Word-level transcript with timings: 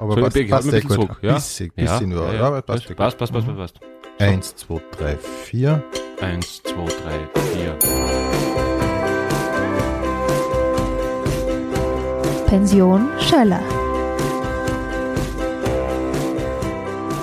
aber 0.00 0.14
So, 0.14 0.20
passt, 0.22 0.36
ich 0.36 0.50
passt 0.50 0.66
ein 0.68 0.80
gut. 0.80 0.88
bisschen 0.88 1.08
Zug, 1.08 1.18
ja. 1.22 1.34
Bisschen, 1.34 1.72
Ja, 1.76 1.92
bisschen 1.92 2.08
nur, 2.08 2.26
ja, 2.28 2.34
ja. 2.34 2.46
aber 2.46 2.62
passt, 2.62 2.86
passt, 2.96 3.18
passt, 3.18 3.32
passt, 3.32 3.46
passt, 3.46 3.56
passt. 3.56 3.80
Eins, 4.18 4.56
zwei, 4.56 4.80
drei, 4.98 5.16
vier. 5.16 5.82
Eins, 6.20 6.62
zwei, 6.62 6.86
drei, 6.86 7.40
vier. 7.52 7.76
Pension 12.46 13.08
Schöller. 13.20 13.62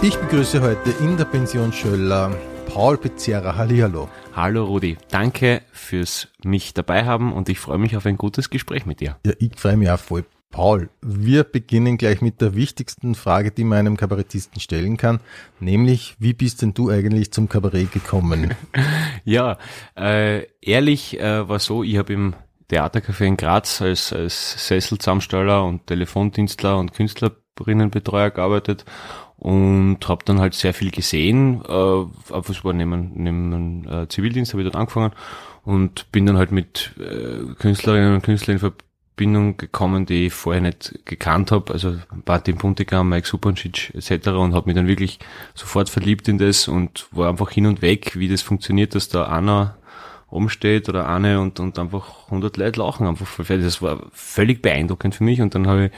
Ich 0.01 0.15
begrüße 0.17 0.61
heute 0.61 0.91
in 1.03 1.17
der 1.17 1.25
Pension 1.25 1.73
Schöller 1.73 2.31
Paul 2.67 2.97
Pizzerra. 2.97 3.55
Hallihallo. 3.55 4.07
Hallo 4.35 4.65
Rudi, 4.65 4.97
danke 5.09 5.61
fürs 5.71 6.27
mich 6.43 6.73
dabei 6.73 7.05
haben 7.05 7.33
und 7.33 7.49
ich 7.49 7.59
freue 7.59 7.79
mich 7.79 7.97
auf 7.97 8.05
ein 8.05 8.17
gutes 8.17 8.49
Gespräch 8.49 8.85
mit 8.85 8.99
dir. 8.99 9.17
Ja, 9.25 9.33
ich 9.39 9.51
freue 9.57 9.75
mich 9.77 9.89
auch 9.89 9.99
voll. 9.99 10.23
Paul, 10.49 10.89
wir 11.01 11.43
beginnen 11.43 11.97
gleich 11.97 12.21
mit 12.21 12.41
der 12.41 12.55
wichtigsten 12.55 13.15
Frage, 13.15 13.51
die 13.51 13.63
man 13.63 13.79
einem 13.79 13.97
Kabarettisten 13.97 14.61
stellen 14.61 14.97
kann, 14.97 15.19
nämlich, 15.59 16.15
wie 16.19 16.33
bist 16.33 16.61
denn 16.61 16.73
du 16.73 16.89
eigentlich 16.89 17.31
zum 17.31 17.49
Kabarett 17.49 17.91
gekommen? 17.91 18.53
Ja, 19.25 19.57
äh, 19.97 20.45
ehrlich 20.61 21.19
äh, 21.19 21.49
war 21.49 21.59
so, 21.59 21.83
ich 21.83 21.97
habe 21.97 22.13
im 22.13 22.33
Theatercafé 22.69 23.25
in 23.25 23.35
Graz 23.35 23.81
als, 23.81 24.13
als 24.13 24.67
Sesselzusammensteller 24.67 25.65
und 25.65 25.85
Telefondienstler 25.87 26.77
und 26.77 26.93
Künstlerinnenbetreuer 26.93 28.31
gearbeitet 28.31 28.85
und 29.37 29.99
habe 30.07 30.23
dann 30.25 30.39
halt 30.39 30.53
sehr 30.53 30.73
viel 30.73 30.91
gesehen. 30.91 31.61
Äh, 31.67 31.71
aber 31.71 32.49
es 32.49 32.63
war 32.63 32.73
neben, 32.73 33.11
neben 33.15 33.87
äh, 33.87 34.07
Zivildienst, 34.07 34.53
habe 34.53 34.63
ich 34.63 34.69
dort 34.69 34.77
angefangen 34.77 35.11
und 35.63 36.11
bin 36.11 36.25
dann 36.25 36.37
halt 36.37 36.51
mit 36.51 36.93
äh, 36.99 37.53
Künstlerinnen 37.55 38.15
und 38.15 38.23
Künstlern 38.23 38.57
in 38.57 38.73
Verbindung 39.17 39.57
gekommen, 39.57 40.05
die 40.05 40.27
ich 40.27 40.33
vorher 40.33 40.61
nicht 40.61 40.99
gekannt 41.05 41.51
habe. 41.51 41.73
Also 41.73 41.95
Martin 42.27 42.57
Puntigam, 42.57 43.09
Mike 43.09 43.27
Supancic 43.27 43.91
etc. 43.95 44.27
und 44.27 44.53
habe 44.53 44.67
mich 44.67 44.75
dann 44.75 44.85
wirklich 44.85 45.17
sofort 45.55 45.89
verliebt 45.89 46.27
in 46.27 46.37
das 46.37 46.67
und 46.67 47.07
war 47.09 47.27
einfach 47.27 47.49
hin 47.49 47.65
und 47.65 47.81
weg, 47.81 48.11
wie 48.19 48.27
das 48.27 48.43
funktioniert, 48.43 48.93
dass 48.93 49.09
da 49.09 49.23
einer 49.23 49.75
umsteht 50.29 50.87
oder 50.87 51.09
eine 51.09 51.41
und, 51.41 51.59
und 51.59 51.79
einfach 51.79 52.25
100 52.25 52.57
Leute 52.57 52.79
lachen 52.79 53.07
einfach 53.07 53.25
voll. 53.25 53.59
Das 53.59 53.81
war 53.81 54.03
völlig 54.11 54.61
beeindruckend 54.61 55.15
für 55.15 55.23
mich 55.23 55.41
und 55.41 55.55
dann 55.55 55.65
habe 55.65 55.85
ich 55.85 55.91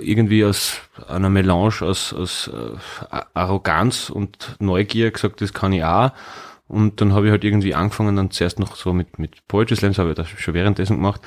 irgendwie 0.00 0.44
aus 0.44 0.80
einer 1.08 1.30
Melange 1.30 1.80
aus, 1.80 2.12
aus 2.12 2.48
äh, 2.48 3.18
Arroganz 3.34 4.10
und 4.10 4.54
Neugier 4.60 5.10
gesagt, 5.10 5.40
das 5.40 5.52
kann 5.52 5.72
ich 5.72 5.82
auch. 5.82 6.12
Und 6.66 7.00
dann 7.00 7.12
habe 7.12 7.26
ich 7.26 7.30
halt 7.30 7.44
irgendwie 7.44 7.74
angefangen, 7.74 8.16
dann 8.16 8.30
zuerst 8.30 8.58
noch 8.58 8.74
so 8.76 8.92
mit, 8.92 9.18
mit 9.18 9.46
Poetry 9.48 9.76
Slams, 9.76 9.98
habe 9.98 10.10
ich 10.10 10.16
das 10.16 10.28
schon 10.28 10.54
währenddessen 10.54 10.96
gemacht. 10.96 11.20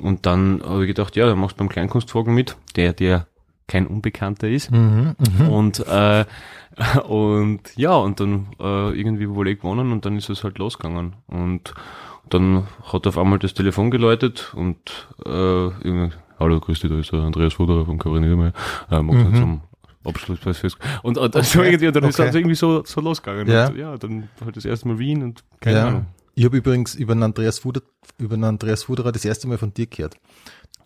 Und 0.00 0.26
dann 0.26 0.62
habe 0.64 0.82
ich 0.84 0.88
gedacht, 0.88 1.14
ja, 1.16 1.26
dann 1.26 1.38
machst 1.38 1.56
du 1.56 1.58
beim 1.58 1.68
Kleinkunstvogel 1.68 2.34
mit, 2.34 2.56
der 2.76 2.92
dir 2.92 3.26
kein 3.68 3.86
Unbekannter 3.86 4.48
ist. 4.48 4.70
mhm, 4.72 5.14
mhm. 5.38 5.48
Und 5.48 5.86
äh, 5.86 6.24
und 7.08 7.60
ja, 7.76 7.94
und 7.94 8.18
dann 8.20 8.48
äh, 8.58 8.98
irgendwie 8.98 9.28
Volley 9.28 9.56
gewonnen 9.56 9.92
und 9.92 10.04
dann 10.04 10.16
ist 10.16 10.28
es 10.28 10.42
halt 10.42 10.58
losgegangen. 10.58 11.14
Und 11.28 11.74
dann 12.28 12.66
hat 12.92 13.06
auf 13.06 13.18
einmal 13.18 13.38
das 13.38 13.54
Telefon 13.54 13.90
geläutet 13.90 14.52
und 14.56 15.08
äh, 15.24 15.28
irgendwie, 15.30 16.10
hallo, 16.38 16.58
grüß 16.58 16.80
dich, 16.80 16.90
da 16.90 16.98
ist 16.98 17.12
der 17.12 17.20
Andreas 17.20 17.54
Fuderer 17.54 17.84
vom 17.84 17.96
Niedermeyer. 17.96 18.52
Äh, 18.90 19.02
Mhm. 19.02 19.08
mhm. 19.08 19.34
zum 19.34 19.60
Abschlusspreis 20.04 20.58
fest. 20.58 20.78
Und, 21.02 21.18
und 21.18 21.34
so 21.34 21.60
Okay, 21.60 21.70
irgendwie, 21.70 21.88
und 21.88 21.96
dann 21.96 22.04
ist 22.04 22.10
es 22.10 22.20
okay. 22.20 22.26
also 22.26 22.38
irgendwie 22.38 22.54
so, 22.54 22.84
so 22.84 23.00
losgegangen. 23.00 23.48
Ja. 23.48 23.68
Und, 23.68 23.76
ja, 23.76 23.96
dann 23.96 24.28
halt 24.42 24.56
das 24.56 24.64
erste 24.64 24.88
Mal 24.88 24.98
Wien 24.98 25.22
und 25.22 25.44
keine 25.60 25.76
ja. 25.76 25.88
Ahnung. 25.88 26.06
Ich 26.34 26.44
habe 26.44 26.56
übrigens 26.56 26.94
über 26.94 27.14
den 27.14 27.22
Andreas 27.22 27.58
Fuder, 27.58 27.82
über 28.18 28.36
den 28.36 28.44
Andreas 28.44 28.84
Fuderer 28.84 29.12
das 29.12 29.24
erste 29.24 29.46
Mal 29.46 29.58
von 29.58 29.74
dir 29.74 29.86
gehört. 29.86 30.16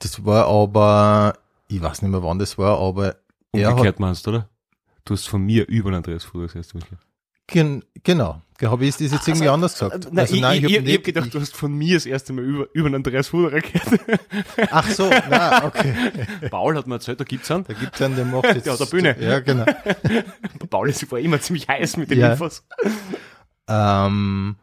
Das 0.01 0.25
war 0.25 0.47
aber, 0.47 1.35
ich 1.69 1.81
weiß 1.81 2.03
nicht 2.03 2.11
mehr 2.11 2.23
wann 2.23 2.39
das 2.39 2.59
war, 2.59 2.79
aber 2.81 3.17
er 3.53 3.67
hat, 3.67 3.75
Umgekehrt 3.75 4.01
meinst 4.01 4.27
du, 4.27 4.31
oder? 4.31 4.49
Du 5.05 5.15
hast 5.15 5.29
von 5.29 5.43
mir 5.43 5.69
über 5.69 5.91
den 5.91 5.99
Andreas 5.99 6.25
Fuderer 6.25 6.49
das 6.49 6.57
erste 6.57 6.79
Mal 6.79 6.85
gehört. 6.85 7.07
Gen, 7.47 7.85
genau, 8.03 8.41
habe 8.63 8.87
ich 8.87 8.97
das 8.97 9.13
jetzt 9.13 9.29
irgendwie 9.29 9.49
anders 9.49 9.75
gesagt? 9.75 10.09
Nein, 10.11 10.19
Also 10.21 10.35
ich, 10.35 10.41
ich, 10.41 10.47
hab 10.47 10.55
ich, 10.55 10.65
ich 10.65 10.83
nicht- 10.83 10.97
hab 10.97 11.05
gedacht, 11.05 11.35
du 11.35 11.41
hast 11.41 11.55
von 11.57 11.73
mir 11.75 11.95
das 11.97 12.07
erste 12.07 12.33
Mal 12.33 12.45
über, 12.45 12.67
über 12.73 12.89
den 12.89 12.95
Andreas 12.97 13.29
Fuderer 13.29 13.61
gehört. 13.61 14.21
Ach 14.71 14.89
so, 14.91 15.11
na, 15.29 15.65
okay. 15.67 15.95
Paul 16.51 16.77
hat 16.77 16.87
mir 16.87 16.95
erzählt, 16.95 17.21
da 17.21 17.25
gibt's 17.25 17.51
einen. 17.51 17.65
Da 17.65 17.75
gibt's 17.75 18.01
einen, 18.01 18.17
der 18.17 18.25
macht 18.25 18.45
jetzt. 18.47 18.65
Der 18.67 18.73
hat 18.75 18.81
eine 18.81 18.91
Bühne. 18.91 19.17
Ja, 19.21 19.41
genau. 19.41 19.67
Paul 20.71 20.89
ist 20.89 21.11
war 21.13 21.19
immer 21.19 21.41
ziemlich 21.41 21.69
heiß 21.69 21.97
mit 21.99 22.11
den 22.11 22.21
Ja. 22.21 22.33
Infos. 22.33 22.65
Ähm, 23.69 24.57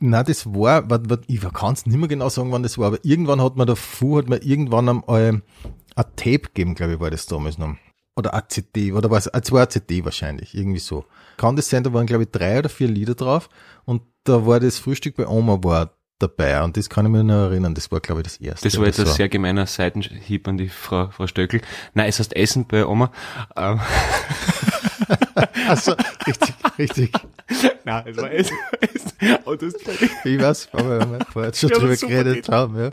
na, 0.00 0.22
das 0.22 0.46
war, 0.46 0.88
wat, 0.90 1.08
wat, 1.10 1.22
ich 1.26 1.40
kann 1.52 1.74
es 1.74 1.86
nicht 1.86 1.96
mehr 1.98 2.08
genau 2.08 2.28
sagen, 2.28 2.50
wann 2.52 2.62
das 2.62 2.78
war, 2.78 2.88
aber 2.88 2.98
irgendwann 3.04 3.42
hat 3.42 3.56
man 3.56 3.66
davor, 3.66 4.18
hat 4.18 4.28
man 4.28 4.40
irgendwann 4.42 4.88
einmal 4.88 5.42
ein 5.96 6.04
Tape 6.16 6.38
gegeben, 6.40 6.74
glaube 6.74 6.94
ich, 6.94 7.00
war 7.00 7.10
das 7.10 7.26
damals 7.26 7.58
noch. 7.58 7.76
Oder 8.16 8.32
eine 8.32 8.46
CD, 8.48 8.92
oder 8.92 9.10
was, 9.10 9.26
es 9.26 9.52
war 9.52 9.60
eine 9.62 9.68
CD 9.68 10.04
wahrscheinlich, 10.04 10.54
irgendwie 10.54 10.78
so. 10.78 11.04
Kann 11.36 11.56
das 11.56 11.68
sein, 11.68 11.82
da 11.82 11.92
waren, 11.92 12.06
glaube 12.06 12.24
ich, 12.24 12.30
drei 12.30 12.58
oder 12.60 12.68
vier 12.68 12.86
Lieder 12.88 13.14
drauf 13.14 13.48
und 13.84 14.02
da 14.22 14.46
war 14.46 14.60
das 14.60 14.78
Frühstück 14.78 15.16
bei 15.16 15.26
Oma 15.26 15.58
war 15.64 15.96
dabei 16.20 16.62
und 16.62 16.76
das 16.76 16.88
kann 16.88 17.06
ich 17.06 17.12
mir 17.12 17.24
noch 17.24 17.50
erinnern, 17.50 17.74
das 17.74 17.90
war, 17.90 18.00
glaube 18.00 18.20
ich, 18.20 18.24
das 18.24 18.36
erste. 18.36 18.68
Das 18.68 18.78
war 18.78 18.86
jetzt 18.86 19.00
ein 19.00 19.06
sehr 19.06 19.28
gemeiner 19.28 19.66
Seitenhieb 19.66 20.46
an 20.46 20.58
die 20.58 20.68
Frau, 20.68 21.10
Frau 21.10 21.26
Stöckel. 21.26 21.60
Nein, 21.92 22.08
es 22.08 22.20
heißt 22.20 22.36
Essen 22.36 22.66
bei 22.66 22.86
Oma. 22.86 23.10
Ähm, 23.56 23.80
Ach 25.68 25.76
so, 25.76 25.94
richtig, 26.26 26.54
richtig. 26.78 27.12
Nein, 27.84 28.04
es 28.06 28.16
war 28.16 28.30
Essen. 28.30 28.56
Und 29.44 29.62
das 29.62 29.74
Ich 30.24 30.40
weiß, 30.40 30.68
aber 30.72 31.10
wir 31.10 31.26
vorher 31.32 31.52
schon 31.54 31.70
Ja, 31.70 31.78
drüber 31.78 31.96
geredet 31.96 32.48
haben, 32.48 32.78
ja. 32.78 32.90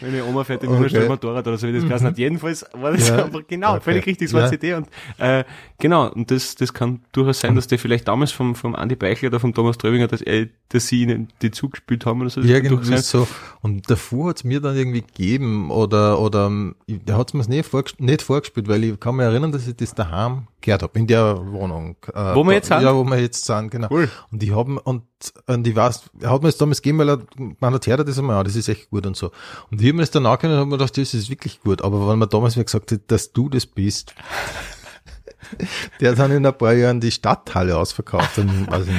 Meine 0.00 0.24
Oma 0.24 0.44
fährt 0.44 0.62
in 0.64 0.70
Okay. 0.70 0.84
okay. 0.96 1.08
Motorrad 1.08 1.46
oder 1.46 1.56
so 1.56 1.68
wie 1.68 1.72
das 1.72 1.84
geheißen 1.84 2.06
hat. 2.08 2.18
Jedenfalls 2.18 2.64
war 2.72 2.92
das 2.92 3.08
Ja. 3.08 3.24
einfach 3.24 3.42
genau, 3.46 3.72
Okay. 3.74 3.80
völlig 3.84 4.06
richtig, 4.06 4.26
es 4.28 4.34
war 4.34 4.42
Ja. 4.42 4.48
CD 4.48 4.74
und 4.74 4.88
äh, 5.18 5.44
genau, 5.78 6.10
und 6.10 6.30
das, 6.30 6.54
das 6.56 6.72
kann 6.74 7.00
durchaus 7.12 7.40
sein, 7.40 7.54
dass 7.54 7.66
der 7.68 7.78
vielleicht 7.78 8.08
damals 8.08 8.32
vom, 8.32 8.54
vom 8.54 8.74
Andi 8.74 8.96
Beichler 8.96 9.28
oder 9.28 9.40
vom 9.40 9.54
Thomas 9.54 9.78
Tröbinger, 9.78 10.08
dass, 10.08 10.20
er, 10.20 10.48
dass 10.70 10.88
sie 10.88 11.02
ihnen 11.02 11.28
die 11.42 11.50
zugespielt 11.50 12.06
haben 12.06 12.20
oder 12.20 12.30
so. 12.30 12.40
Das 12.40 12.50
Irgendwie 12.50 12.84
sein. 12.86 12.98
so. 12.98 13.28
Und 13.62 13.88
davor 13.88 14.30
hat's 14.30 14.44
mir 14.44 14.60
dann 14.60 14.76
irgendwie 14.76 15.02
gegeben 15.02 15.70
oder, 15.70 16.18
oder, 16.20 16.50
der 16.88 17.16
hat's 17.16 17.34
mir 17.34 17.46
nicht, 17.48 17.68
vorges 17.68 17.98
nicht 17.98 18.22
vorgespielt, 18.22 18.68
weil 18.68 18.82
ich 18.84 18.98
kann 18.98 19.16
mich 19.16 19.24
erinnern, 19.24 19.52
dass 19.52 19.66
ich 19.68 19.76
das 19.76 19.94
daheim 19.94 20.48
gehört 20.64 20.82
habe, 20.82 20.98
in 20.98 21.06
der 21.06 21.36
Wohnung. 21.52 21.96
Äh, 22.12 22.34
Wo 22.34 22.42
wir 22.42 22.50
da- 22.50 22.52
jetzt 22.52 22.68
sind? 22.68 22.82
Ja, 22.82 22.94
wo 22.94 23.04
wir 23.04 23.20
jetzt 23.20 23.44
sind, 23.44 23.70
genau. 23.70 23.88
Cool. 23.90 24.10
Und 24.32 24.42
ich 24.42 24.50
habe 24.54 24.80
und, 24.80 25.02
und 25.46 25.66
ich 25.66 25.76
weiß, 25.76 26.02
er 26.20 26.30
hat 26.30 26.42
mir 26.42 26.48
das 26.48 26.56
damals 26.56 26.82
gegeben, 26.82 26.98
weil 26.98 27.10
er, 27.10 27.18
man 27.60 27.74
hat 27.74 27.86
hört 27.86 28.08
das 28.08 28.18
einmal, 28.18 28.36
ja, 28.36 28.42
das 28.44 28.56
ist 28.56 28.68
echt 28.68 28.90
gut 28.90 29.06
und 29.06 29.16
so. 29.16 29.30
Und 29.70 29.80
habe 29.80 29.92
mir 29.92 30.02
das 30.02 30.10
danach 30.10 30.38
gehört 30.38 30.54
und 30.54 30.60
habe 30.60 30.70
mir 30.70 30.78
gedacht, 30.78 30.96
das 30.98 31.14
ist 31.14 31.30
wirklich 31.30 31.60
gut. 31.60 31.82
Aber 31.82 32.08
wenn 32.08 32.18
man 32.18 32.28
damals 32.28 32.56
mir 32.56 32.64
gesagt 32.64 32.90
hat, 32.92 33.00
dass 33.08 33.32
du 33.32 33.48
das 33.48 33.66
bist, 33.66 34.14
der 36.00 36.12
hat 36.12 36.18
dann 36.18 36.32
in 36.32 36.44
ein 36.46 36.56
paar 36.56 36.72
Jahren 36.72 37.00
die 37.00 37.10
Stadthalle 37.10 37.76
ausverkauft. 37.76 38.38
Und, 38.38 38.68
also, 38.70 38.90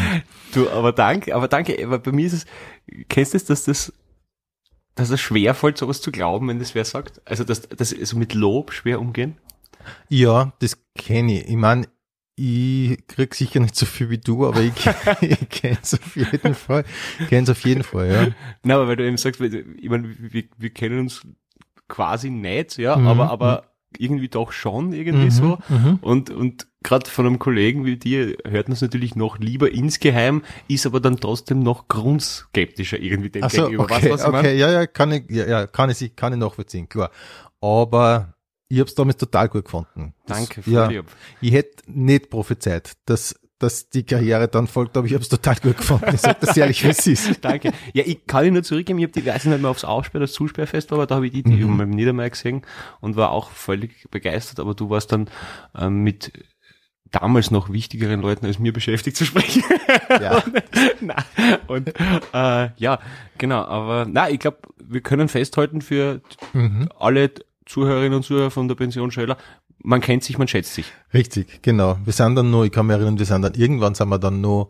Du, 0.53 0.69
aber 0.69 0.91
danke, 0.93 1.35
aber 1.35 1.47
danke, 1.47 1.77
aber 1.85 1.99
bei 1.99 2.11
mir 2.11 2.27
ist 2.27 2.33
es, 2.33 2.45
kennst 3.09 3.33
du 3.33 3.37
das, 3.39 3.45
dass 3.45 3.63
das, 3.65 3.93
dass 4.95 5.09
es 5.09 5.19
schwer 5.19 5.53
fällt, 5.53 5.77
sowas 5.77 5.99
zu 5.99 6.11
glauben, 6.11 6.47
wenn 6.47 6.59
das 6.59 6.73
wer 6.75 6.85
sagt? 6.85 7.21
Also, 7.25 7.43
dass, 7.43 7.63
dass 7.67 7.89
so 7.89 8.15
mit 8.17 8.33
Lob 8.33 8.71
schwer 8.71 9.01
umgehen? 9.01 9.35
Ja, 10.09 10.53
das 10.59 10.77
kenne 10.95 11.41
ich. 11.41 11.49
Ich 11.49 11.55
meine, 11.55 11.87
ich 12.37 13.07
krieg 13.07 13.33
sicher 13.33 13.59
nicht 13.61 13.75
so 13.75 13.85
viel 13.85 14.09
wie 14.09 14.17
du, 14.17 14.45
aber 14.45 14.61
ich, 14.61 14.73
ich 15.21 15.49
kenne 15.49 15.77
es 15.81 15.93
auf 15.93 16.15
jeden 16.15 16.53
Fall. 16.53 16.83
Kenne 17.29 17.43
es 17.43 17.49
auf 17.49 17.61
jeden 17.61 17.83
Fall, 17.83 18.11
ja. 18.11 18.27
Na, 18.63 18.75
aber 18.75 18.87
weil 18.89 18.95
du 18.97 19.07
eben 19.07 19.17
sagst, 19.17 19.39
ich 19.41 19.89
meine, 19.89 20.09
wir, 20.19 20.43
wir 20.57 20.69
kennen 20.71 20.99
uns 20.99 21.21
quasi 21.87 22.29
nicht, 22.29 22.77
ja, 22.77 22.97
Mhm, 22.97 23.07
aber, 23.07 23.29
aber 23.29 23.63
irgendwie 23.97 24.27
doch 24.27 24.51
schon 24.51 24.91
irgendwie 24.91 25.27
Mhm, 25.27 25.31
so. 25.31 25.57
mhm. 25.69 25.99
Und, 26.01 26.29
und 26.29 26.67
gerade 26.83 27.09
von 27.09 27.25
einem 27.25 27.39
Kollegen 27.39 27.85
wie 27.85 27.95
dir 27.95 28.35
hört 28.45 28.67
man 28.67 28.73
es 28.73 28.81
natürlich 28.81 29.15
noch 29.15 29.39
lieber 29.39 29.71
insgeheim, 29.71 30.43
ist 30.67 30.85
aber 30.85 30.99
dann 30.99 31.17
trotzdem 31.17 31.59
noch 31.59 31.87
grundskeptischer 31.87 32.99
irgendwie 32.99 33.29
dem 33.29 33.47
so, 33.47 33.61
gegenüber. 33.63 33.83
okay, 33.85 34.09
was 34.11 34.21
ich 34.25 34.27
meine? 34.27 34.39
okay, 34.39 34.57
ja, 34.57 34.69
ja, 34.71 34.87
kann 34.87 35.11
ich, 35.13 35.23
ja, 35.29 35.47
ja, 35.47 35.67
kann 35.67 35.89
ich, 35.89 36.15
kann 36.17 36.33
ich 36.33 36.39
nachvollziehen, 36.39 36.89
klar. 36.89 37.11
Aber 37.61 38.34
ich 38.67 38.79
habe 38.79 38.87
es 38.89 38.95
damals 38.95 39.17
total 39.17 39.49
gut 39.49 39.65
gefunden. 39.65 40.13
Das- 40.25 40.37
Danke, 40.37 40.63
voll 40.63 40.73
ja, 40.73 40.87
lieb. 40.87 41.05
Ich 41.41 41.53
hätte 41.53 41.83
nicht 41.91 42.29
prophezeit, 42.29 42.93
dass, 43.05 43.39
dass 43.59 43.89
die 43.89 44.03
Karriere 44.03 44.47
dann 44.47 44.67
folgt, 44.67 44.97
aber 44.97 45.05
ich 45.07 45.13
habe 45.13 45.21
es 45.21 45.29
total 45.29 45.55
gut 45.55 45.77
gefunden. 45.77 46.05
Ich 46.13 46.21
sage 46.21 46.37
das 46.41 46.57
ehrlich, 46.57 46.83
wie 46.83 46.89
es 46.89 47.05
ist. 47.07 47.37
Danke. 47.43 47.71
Ja, 47.93 48.03
ich 48.05 48.25
kann 48.27 48.43
ich 48.45 48.51
nur 48.51 48.63
zurückgeben, 48.63 48.99
ich 48.99 49.05
habe 49.05 49.13
die, 49.21 49.27
ich 49.29 49.45
nicht 49.45 49.61
mehr 49.61 49.69
aufs 49.71 49.83
Aussperr, 49.85 50.19
das 50.19 50.33
Zusperrfest 50.33 50.91
war, 50.91 50.97
aber 50.97 51.07
da 51.07 51.15
habe 51.15 51.27
ich 51.27 51.33
die, 51.33 51.43
die 51.43 51.63
Mhm. 51.63 51.77
beim 51.77 51.89
Niedermeyer 51.91 52.29
gesehen 52.31 52.63
und 53.01 53.15
war 53.15 53.31
auch 53.31 53.51
völlig 53.51 54.09
begeistert, 54.11 54.59
aber 54.59 54.73
du 54.73 54.89
warst 54.89 55.11
dann 55.11 55.29
ähm, 55.77 56.03
mit 56.03 56.31
damals 57.11 57.49
noch 57.51 57.71
wichtigeren 57.71 58.19
Leuten 58.19 58.45
als 58.45 58.59
mir 58.59 58.73
beschäftigt 58.73 59.15
zu 59.15 59.25
sprechen. 59.25 59.63
Ja. 60.09 60.43
na, 61.01 61.15
und 61.67 61.89
äh, 62.33 62.69
ja, 62.77 62.99
genau, 63.37 63.63
aber 63.63 64.05
na, 64.09 64.29
ich 64.29 64.39
glaube, 64.39 64.57
wir 64.83 65.01
können 65.01 65.27
festhalten 65.29 65.81
für 65.81 66.21
Mhm. 66.53 66.89
alle 66.99 67.31
Zuhörerinnen 67.65 68.13
und 68.17 68.23
Zuhörer 68.23 68.51
von 68.51 68.67
der 68.67 68.75
Pension 68.75 69.11
Schöller, 69.11 69.37
man 69.83 70.01
kennt 70.01 70.23
sich, 70.23 70.37
man 70.37 70.47
schätzt 70.47 70.73
sich. 70.73 70.91
Richtig, 71.13 71.61
genau. 71.61 71.97
Wir 72.03 72.13
sind 72.13 72.35
dann 72.35 72.49
nur, 72.51 72.65
ich 72.65 72.71
kann 72.71 72.85
mich 72.87 72.95
erinnern, 72.95 73.17
wir 73.19 73.25
sind 73.25 73.41
dann 73.41 73.53
irgendwann 73.55 73.95
sind 73.95 74.09
wir 74.09 74.19
dann 74.19 74.41
nur 74.41 74.69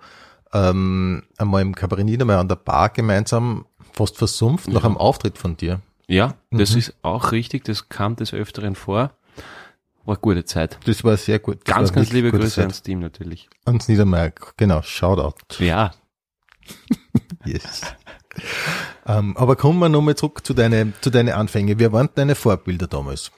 ähm, 0.54 1.24
einmal 1.38 1.62
im 1.62 1.76
Kabarett 1.76 2.06
Niedermeyer 2.06 2.40
an 2.40 2.48
der 2.48 2.56
Bar 2.56 2.90
gemeinsam 2.90 3.66
fast 3.94 4.18
versumpft 4.18 4.68
nach 4.70 4.84
einem 4.84 4.98
Auftritt 4.98 5.38
von 5.38 5.58
dir. 5.58 5.82
Ja, 6.08 6.36
das 6.52 6.72
Mhm. 6.74 6.78
ist 6.80 6.94
auch 7.02 7.32
richtig, 7.32 7.64
das 7.66 7.90
kam 7.90 8.16
des 8.16 8.34
Öfteren 8.34 8.76
vor. 8.76 9.12
War 10.06 10.18
gute 10.18 10.46
Zeit. 10.46 10.78
Das 10.86 11.04
war 11.04 11.18
sehr 11.18 11.40
gut. 11.40 11.60
Das 11.66 11.76
Ganz, 11.76 11.92
ganz 11.94 12.12
liebe 12.12 12.30
Grüße 12.32 12.50
Zeit. 12.56 12.66
ans 12.66 12.84
Team 12.84 13.00
natürlich. 13.00 13.50
Ans 13.66 13.88
Niedermeyer, 13.88 14.32
genau, 14.56 14.82
Shoutout. 14.84 15.34
Ja, 15.60 15.92
Yes. 17.46 17.82
ähm, 19.08 19.36
aber 19.38 19.56
kommen 19.56 19.80
wir 19.80 19.90
nochmal 19.90 20.16
zurück 20.16 20.46
zu 20.46 20.54
deinen 20.54 20.94
zu 21.02 21.10
deine 21.10 21.36
Anfänge. 21.36 21.80
Wer 21.80 21.92
waren 21.92 22.10
deine 22.16 22.36
Vorbilder 22.36 22.88
damals? 22.88 23.32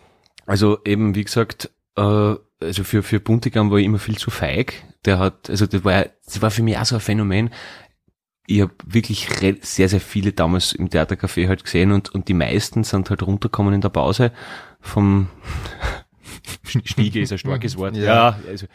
also 0.48 0.80
eben, 0.86 1.14
wie 1.14 1.24
gesagt, 1.24 1.70
äh, 1.96 2.02
also 2.02 2.84
für, 2.84 3.04
für 3.04 3.20
Buntigam 3.20 3.70
war 3.70 3.78
ich 3.78 3.86
immer 3.86 4.00
viel 4.00 4.18
zu 4.18 4.32
feig. 4.32 4.84
Der 5.06 5.20
hat, 5.20 5.50
also 5.50 5.68
das 5.68 5.84
war, 5.84 6.08
das 6.26 6.42
war 6.42 6.50
für 6.50 6.64
mich 6.64 6.78
auch 6.78 6.86
so 6.86 6.96
ein 6.96 7.02
Phänomen. 7.02 7.52
Ich 8.48 8.62
habe 8.62 8.74
wirklich 8.86 9.28
sehr, 9.62 9.90
sehr 9.90 10.00
viele 10.00 10.32
damals 10.32 10.72
im 10.72 10.90
Theatercafé 10.90 11.50
halt 11.50 11.66
gesehen 11.66 11.92
und, 11.92 12.10
und 12.16 12.30
die 12.30 12.34
meisten 12.34 12.86
sind 12.86 13.10
halt 13.10 13.22
runtergekommen 13.22 13.74
in 13.74 13.82
der 13.82 13.90
Pause 13.90 14.32
vom 14.80 15.28
Stiege 16.84 17.22
ist 17.22 17.32
ein 17.32 17.38
starkes 17.38 17.78
Wort. 17.78 17.96
Ja. 17.96 18.04
Ja, 18.04 18.40
also. 18.48 18.68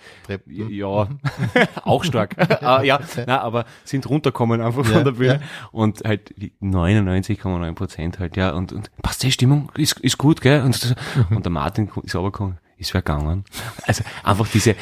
Ja, 0.46 1.08
auch 1.84 2.04
stark. 2.04 2.36
ah, 2.62 2.82
ja, 2.82 3.00
na, 3.26 3.40
aber 3.40 3.64
sind 3.84 4.08
runterkommen 4.08 4.60
einfach 4.60 4.84
Ja, 4.86 4.92
von 4.92 5.04
der 5.04 5.12
Bühne 5.12 5.34
ja. 5.34 5.68
und 5.72 6.02
halt 6.04 6.34
99,9 6.62 7.72
Prozent 7.74 8.18
halt, 8.18 8.36
ja, 8.36 8.50
und, 8.50 8.72
und 8.72 8.90
passt 9.02 9.22
die 9.22 9.32
Stimmung, 9.32 9.70
ist, 9.76 9.98
ist 10.00 10.18
gut, 10.18 10.40
gell? 10.40 10.62
Und, 10.62 10.96
Mhm. 11.30 11.36
und 11.36 11.44
der 11.44 11.52
Martin 11.52 11.90
ist 12.02 12.16
aber 12.16 12.32
gekommen, 12.32 12.58
ist 12.76 12.94
wer 12.94 13.02
gegangen. 13.02 13.44
Also 13.86 14.04
einfach 14.24 14.48
diese, 14.48 14.74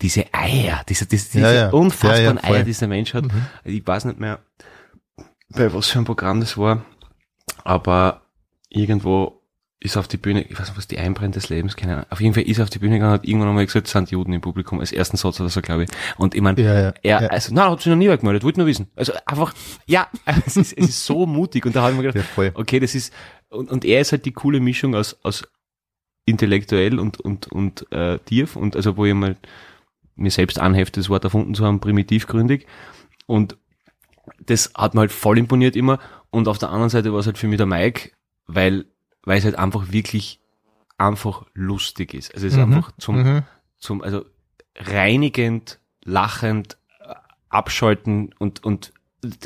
diese 0.00 0.26
Eier, 0.32 0.82
diese, 0.88 1.06
diese, 1.06 1.38
diese 1.38 1.70
unfassbaren. 1.72 2.42
Eier, 2.42 2.58
die 2.58 2.64
dieser 2.66 2.86
Mensch 2.88 3.14
hat. 3.14 3.24
Ich 3.64 3.86
weiß 3.86 4.04
nicht 4.06 4.18
mehr, 4.20 4.40
bei 5.50 5.72
was 5.72 5.88
für 5.88 5.98
ein 5.98 6.04
Programm 6.04 6.40
das 6.40 6.58
war, 6.58 6.84
aber 7.62 8.22
irgendwo 8.68 9.40
ist 9.84 9.96
auf 9.96 10.08
die 10.08 10.16
Bühne, 10.16 10.42
ich 10.42 10.58
weiß 10.58 10.68
nicht, 10.68 10.76
was 10.78 10.88
die 10.88 10.98
Einbrenn 10.98 11.30
des 11.32 11.50
Lebens, 11.50 11.76
keine 11.76 11.92
Ahnung. 11.94 12.06
Auf 12.10 12.20
jeden 12.20 12.34
Fall 12.34 12.42
ist 12.44 12.58
er 12.58 12.64
auf 12.64 12.70
die 12.70 12.78
Bühne 12.78 12.94
gegangen 12.94 13.12
und 13.12 13.18
hat 13.20 13.26
irgendwann 13.28 13.50
einmal 13.50 13.66
gesagt, 13.66 13.86
es 13.86 13.92
sind 13.92 14.10
Juden 14.10 14.32
im 14.32 14.40
Publikum, 14.40 14.80
als 14.80 14.92
ersten 14.92 15.16
Satz 15.16 15.38
oder 15.40 15.50
so, 15.50 15.60
glaube 15.60 15.84
ich. 15.84 15.90
Und 16.16 16.34
ich 16.34 16.40
meine, 16.40 16.60
Ja, 16.60 16.74
ja, 16.80 16.94
er, 17.02 17.22
ja. 17.22 17.28
also, 17.28 17.54
nein, 17.54 17.70
hat 17.70 17.80
sich 17.80 17.90
noch 17.90 17.96
nie 17.96 18.06
gemeldet, 18.06 18.42
wollte 18.42 18.58
nur 18.60 18.66
wissen. 18.66 18.88
Also 18.96 19.12
einfach, 19.26 19.54
ja, 19.86 20.08
es 20.46 20.56
ist, 20.56 20.72
es 20.72 20.88
ist 20.88 21.04
so 21.06 21.26
mutig. 21.26 21.66
Und 21.66 21.76
da 21.76 21.82
habe 21.82 21.92
ich 21.92 21.96
mir 21.98 22.02
gedacht, 22.04 22.24
Ja, 22.24 22.34
voll. 22.34 22.50
okay, 22.54 22.80
das 22.80 22.94
ist, 22.94 23.12
und, 23.50 23.70
und 23.70 23.84
er 23.84 24.00
ist 24.00 24.12
halt 24.12 24.24
die 24.24 24.32
coole 24.32 24.58
Mischung 24.58 24.94
aus, 24.94 25.16
aus 25.22 25.44
intellektuell 26.26 26.98
und, 26.98 27.20
und, 27.20 27.48
und 27.52 27.90
äh, 27.92 28.18
tief 28.20 28.56
und 28.56 28.76
also 28.76 28.96
wo 28.96 29.04
ich 29.04 29.12
mal 29.14 29.36
mir 30.16 30.30
selbst 30.30 30.58
anhefte, 30.58 31.00
das 31.00 31.10
Wort 31.10 31.24
erfunden 31.24 31.54
zu 31.54 31.64
haben, 31.66 31.80
primitivgründig. 31.80 32.66
Und 33.26 33.58
das 34.40 34.72
hat 34.74 34.94
mir 34.94 35.00
halt 35.00 35.12
voll 35.12 35.38
imponiert 35.38 35.76
immer. 35.76 35.98
Und 36.30 36.48
auf 36.48 36.56
der 36.58 36.70
anderen 36.70 36.88
Seite 36.88 37.12
war 37.12 37.20
es 37.20 37.26
halt 37.26 37.36
für 37.36 37.48
mich 37.48 37.58
der 37.58 37.66
Mike, 37.66 38.10
weil, 38.46 38.86
weil 39.24 39.38
es 39.38 39.44
halt 39.44 39.58
einfach 39.58 39.90
wirklich 39.92 40.40
einfach 40.98 41.44
lustig 41.54 42.14
ist. 42.14 42.32
Also 42.34 42.46
es 42.46 42.52
ist 42.54 42.58
Mhm. 42.58 42.74
einfach 42.74 42.92
zum, 42.98 43.16
Mhm. 43.22 43.42
zum, 43.78 44.02
also 44.02 44.24
reinigend, 44.76 45.80
lachend, 46.04 46.76
äh, 47.00 47.14
abschalten 47.48 48.32
und, 48.38 48.62
und, 48.64 48.92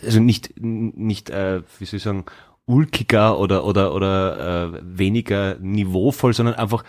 also 0.04 0.20
nicht, 0.20 0.54
nicht, 0.60 1.30
äh, 1.30 1.62
wie 1.78 1.84
soll 1.84 1.98
ich 1.98 2.02
sagen, 2.02 2.24
ulkiger 2.66 3.38
oder, 3.38 3.64
oder, 3.64 3.94
oder, 3.94 4.74
äh, 4.74 4.80
weniger 4.82 5.56
niveauvoll, 5.60 6.34
sondern 6.34 6.56
einfach 6.56 6.84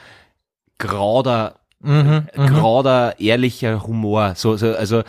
gerader, 0.78 1.60
Mhm. 1.82 2.28
Mhm. 2.36 2.48
gerader, 2.48 3.20
ehrlicher 3.22 3.88
Humor. 3.88 4.34
So, 4.36 4.58
so, 4.58 4.74
also, 4.76 5.04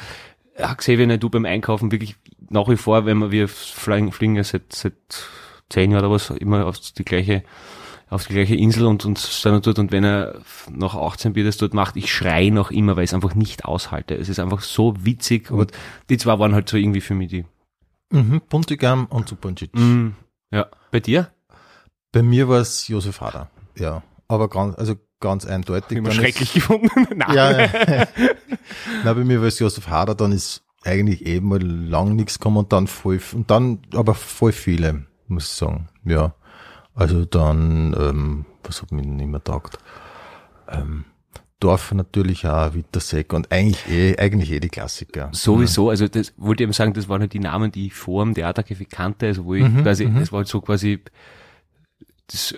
Xavier 0.77 1.13
und 1.13 1.21
du 1.23 1.29
beim 1.31 1.45
Einkaufen 1.47 1.91
wirklich 1.91 2.15
nach 2.49 2.69
wie 2.69 2.77
vor, 2.77 3.07
wenn 3.07 3.19
wir, 3.19 3.31
wir 3.33 3.49
fliegen, 3.49 4.13
fliegen 4.13 4.37
ja 4.37 4.45
seit, 4.45 4.73
seit 4.73 4.95
zehn 5.71 5.91
Jahren 5.91 6.05
oder 6.05 6.15
was, 6.15 6.31
immer 6.31 6.67
auf 6.67 6.79
die 6.79 7.05
gleiche, 7.05 7.43
auf 8.09 8.27
die 8.27 8.35
gleiche 8.35 8.57
Insel 8.57 8.87
und, 8.87 9.05
und 9.05 9.19
sind 9.19 9.67
dort 9.67 9.79
und 9.79 9.93
wenn 9.93 10.05
er 10.05 10.41
nach 10.71 10.95
18 10.95 11.33
Bier 11.33 11.45
das 11.45 11.57
dort 11.57 11.75
macht, 11.75 11.97
ich 11.97 12.13
schrei 12.13 12.51
noch 12.51 12.71
immer, 12.71 12.97
weil 12.97 13.05
ich 13.05 13.11
es 13.11 13.15
einfach 13.15 13.35
nicht 13.35 13.65
aushalte. 13.65 14.15
Es 14.17 14.29
ist 14.29 14.39
einfach 14.39 14.61
so 14.61 14.95
witzig 15.05 15.51
und 15.51 15.73
die 16.09 16.19
zwei 16.19 16.39
waren 16.39 16.55
halt 16.55 16.69
so 16.69 16.77
irgendwie 16.77 17.01
für 17.01 17.15
mich 17.15 17.31
die. 17.31 17.45
Mhm. 18.13 18.43
Buntigam 18.49 19.07
und 19.07 19.29
Supancic. 19.29 19.73
Mm, 19.75 20.09
ja. 20.51 20.67
Bei 20.91 20.99
dir? 20.99 21.31
Bei 22.11 22.23
mir 22.23 22.49
war 22.49 22.61
es 22.61 22.89
Josef 22.89 23.21
Hader. 23.21 23.51
Ja, 23.79 24.03
aber 24.27 24.49
ganz, 24.49 24.75
also 24.77 24.97
ganz 25.21 25.47
eindeutig. 25.47 25.99
Immer 25.99 26.09
Dann 26.09 26.19
schrecklich 26.19 26.53
gefunden. 26.55 26.91
Nein. 27.15 27.29
Ist, 27.29 27.37
ja, 27.37 28.01
ja. 28.01 28.09
Na, 29.05 29.13
bei 29.15 29.25
mir 29.25 29.41
war 29.41 29.47
es 29.47 29.61
Josef 29.61 29.87
Hader, 29.87 30.17
dann 30.17 30.33
ist 30.33 30.65
eigentlich 30.83 31.27
eben 31.27 31.49
mal 31.49 31.63
lang 31.63 32.17
nichts 32.17 32.39
gekommen 32.39 32.57
und 32.59 32.73
dann 32.73 32.87
voll, 32.87 33.21
und 33.33 33.51
dann 33.51 33.81
aber 33.95 34.15
voll 34.15 34.53
viele, 34.53 35.07
muss 35.31 35.45
ich 35.45 35.51
sagen. 35.51 35.89
Ja. 36.05 36.35
Also 36.95 37.25
dann, 37.25 37.95
ähm, 37.99 38.45
was 38.63 38.83
hat 38.83 38.93
mir 38.93 39.03
nicht 39.03 39.29
mehr 39.29 39.43
taugt? 39.43 39.79
Ähm, 40.69 41.05
Dorf 41.61 41.93
natürlich 41.93 42.47
auch, 42.47 42.75
Witterseck 42.75 43.33
und 43.35 43.53
eigentlich 43.53 43.87
eh, 43.89 44.17
eigentlich 44.19 44.51
eh 44.51 44.61
die 44.61 44.71
Klassiker. 44.71 45.29
Sowieso, 45.33 45.91
also 45.91 46.09
das 46.09 46.33
wollte 46.39 46.63
ich 46.63 46.65
eben 46.65 46.73
sagen, 46.73 46.95
das 46.95 47.09
waren 47.09 47.21
halt 47.21 47.35
die 47.35 47.39
Namen, 47.39 47.71
die 47.71 47.87
ich 47.87 47.95
vor 47.95 48.25
dem 48.25 48.35
Theatercafé 48.35 48.87
kannte, 48.89 49.27
also 49.27 49.45
wo 49.45 49.55
ich 49.55 49.63
Mhm, 49.63 49.83
quasi, 49.83 50.07
mhm. 50.07 50.21
das 50.21 50.33
war 50.33 50.39
halt 50.39 50.49
so 50.49 50.63
quasi 50.63 51.01
das 52.29 52.55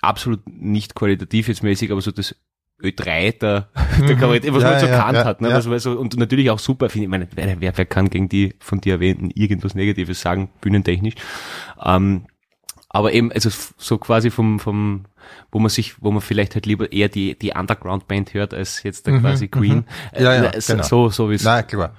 absolut 0.00 0.46
nicht 0.46 0.94
qualitativ 0.94 1.48
jetzt 1.48 1.62
mäßig, 1.62 1.90
aber 1.90 2.02
so 2.02 2.10
das 2.10 2.34
Ö3 2.82 3.38
der, 3.38 3.68
der 4.00 4.16
Kabarett, 4.16 4.44
was 4.44 4.52
Ja, 4.52 4.52
man 4.52 4.64
halt 4.64 4.80
so 4.80 4.86
ja, 4.86 4.98
kannt 4.98 5.18
ja, 5.18 5.24
hat, 5.24 5.40
ne? 5.40 5.52
Was, 5.52 5.68
was 5.68 5.82
so, 5.82 5.98
und 5.98 6.16
natürlich 6.16 6.50
auch 6.50 6.58
super, 6.60 6.88
finde 6.88 7.04
ich, 7.04 7.10
meine, 7.10 7.28
wer, 7.34 7.60
wer, 7.60 7.86
kann 7.86 8.08
gegen 8.08 8.28
die 8.28 8.54
von 8.60 8.80
dir 8.80 8.94
erwähnten 8.94 9.30
irgendwas 9.34 9.74
Negatives 9.74 10.20
sagen, 10.20 10.48
bühnentechnisch. 10.60 11.14
Ähm, 11.84 12.26
aber 12.90 13.12
eben, 13.12 13.30
also 13.32 13.50
so 13.76 13.98
quasi 13.98 14.30
vom, 14.30 14.60
vom, 14.60 15.04
wo 15.50 15.58
man 15.58 15.68
sich, 15.68 16.02
wo 16.02 16.10
man 16.10 16.20
vielleicht 16.22 16.54
halt 16.54 16.66
lieber 16.66 16.90
eher 16.92 17.08
die, 17.08 17.38
die 17.38 17.50
Underground-Band 17.50 18.32
hört, 18.34 18.54
als 18.54 18.82
jetzt 18.82 19.06
der 19.06 19.14
Mhm, 19.14 19.20
quasi 19.20 19.48
Queen. 19.48 19.76
mhm. 19.78 19.84
Ja, 20.18 20.34
ja, 20.34 20.44
Äh, 20.50 20.60
so, 20.60 20.72
genau. 20.72 20.84
so, 20.84 21.08
so 21.10 21.30
wie 21.30 21.34
es 21.34 21.42
Na 21.44 21.62
klar. 21.62 21.94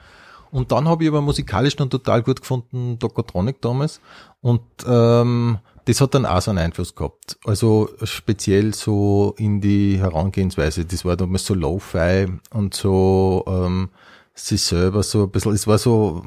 Und 0.52 0.72
dann 0.72 0.88
habe 0.88 1.04
ich 1.04 1.10
aber 1.10 1.22
musikalisch 1.22 1.78
noch 1.78 1.90
total 1.90 2.24
gut 2.24 2.42
gefunden, 2.42 2.98
Dokotronic 2.98 3.62
damals. 3.62 4.02
Und 4.42 4.62
ähm, 4.88 5.60
das 5.90 6.02
hat 6.02 6.14
dann 6.14 6.28
auch 6.28 6.40
so 6.40 6.52
einen 6.52 6.60
Einfluss 6.60 6.94
gehabt. 6.94 7.40
Also 7.46 7.90
speziell 8.04 8.76
so 8.76 9.34
in 9.40 9.60
die 9.60 9.98
Herangehensweise. 9.98 10.86
Das 10.86 11.04
war 11.04 11.18
damals 11.18 11.48
so 11.48 11.56
Lo-Fi 11.56 12.28
und 12.52 12.76
so 12.76 13.44
ähm, 13.48 13.90
sie 14.36 14.58
selber 14.58 15.02
so 15.02 15.24
ein 15.24 15.32
bisschen, 15.32 15.54
es 15.54 15.66
war 15.66 15.80
so 15.80 16.24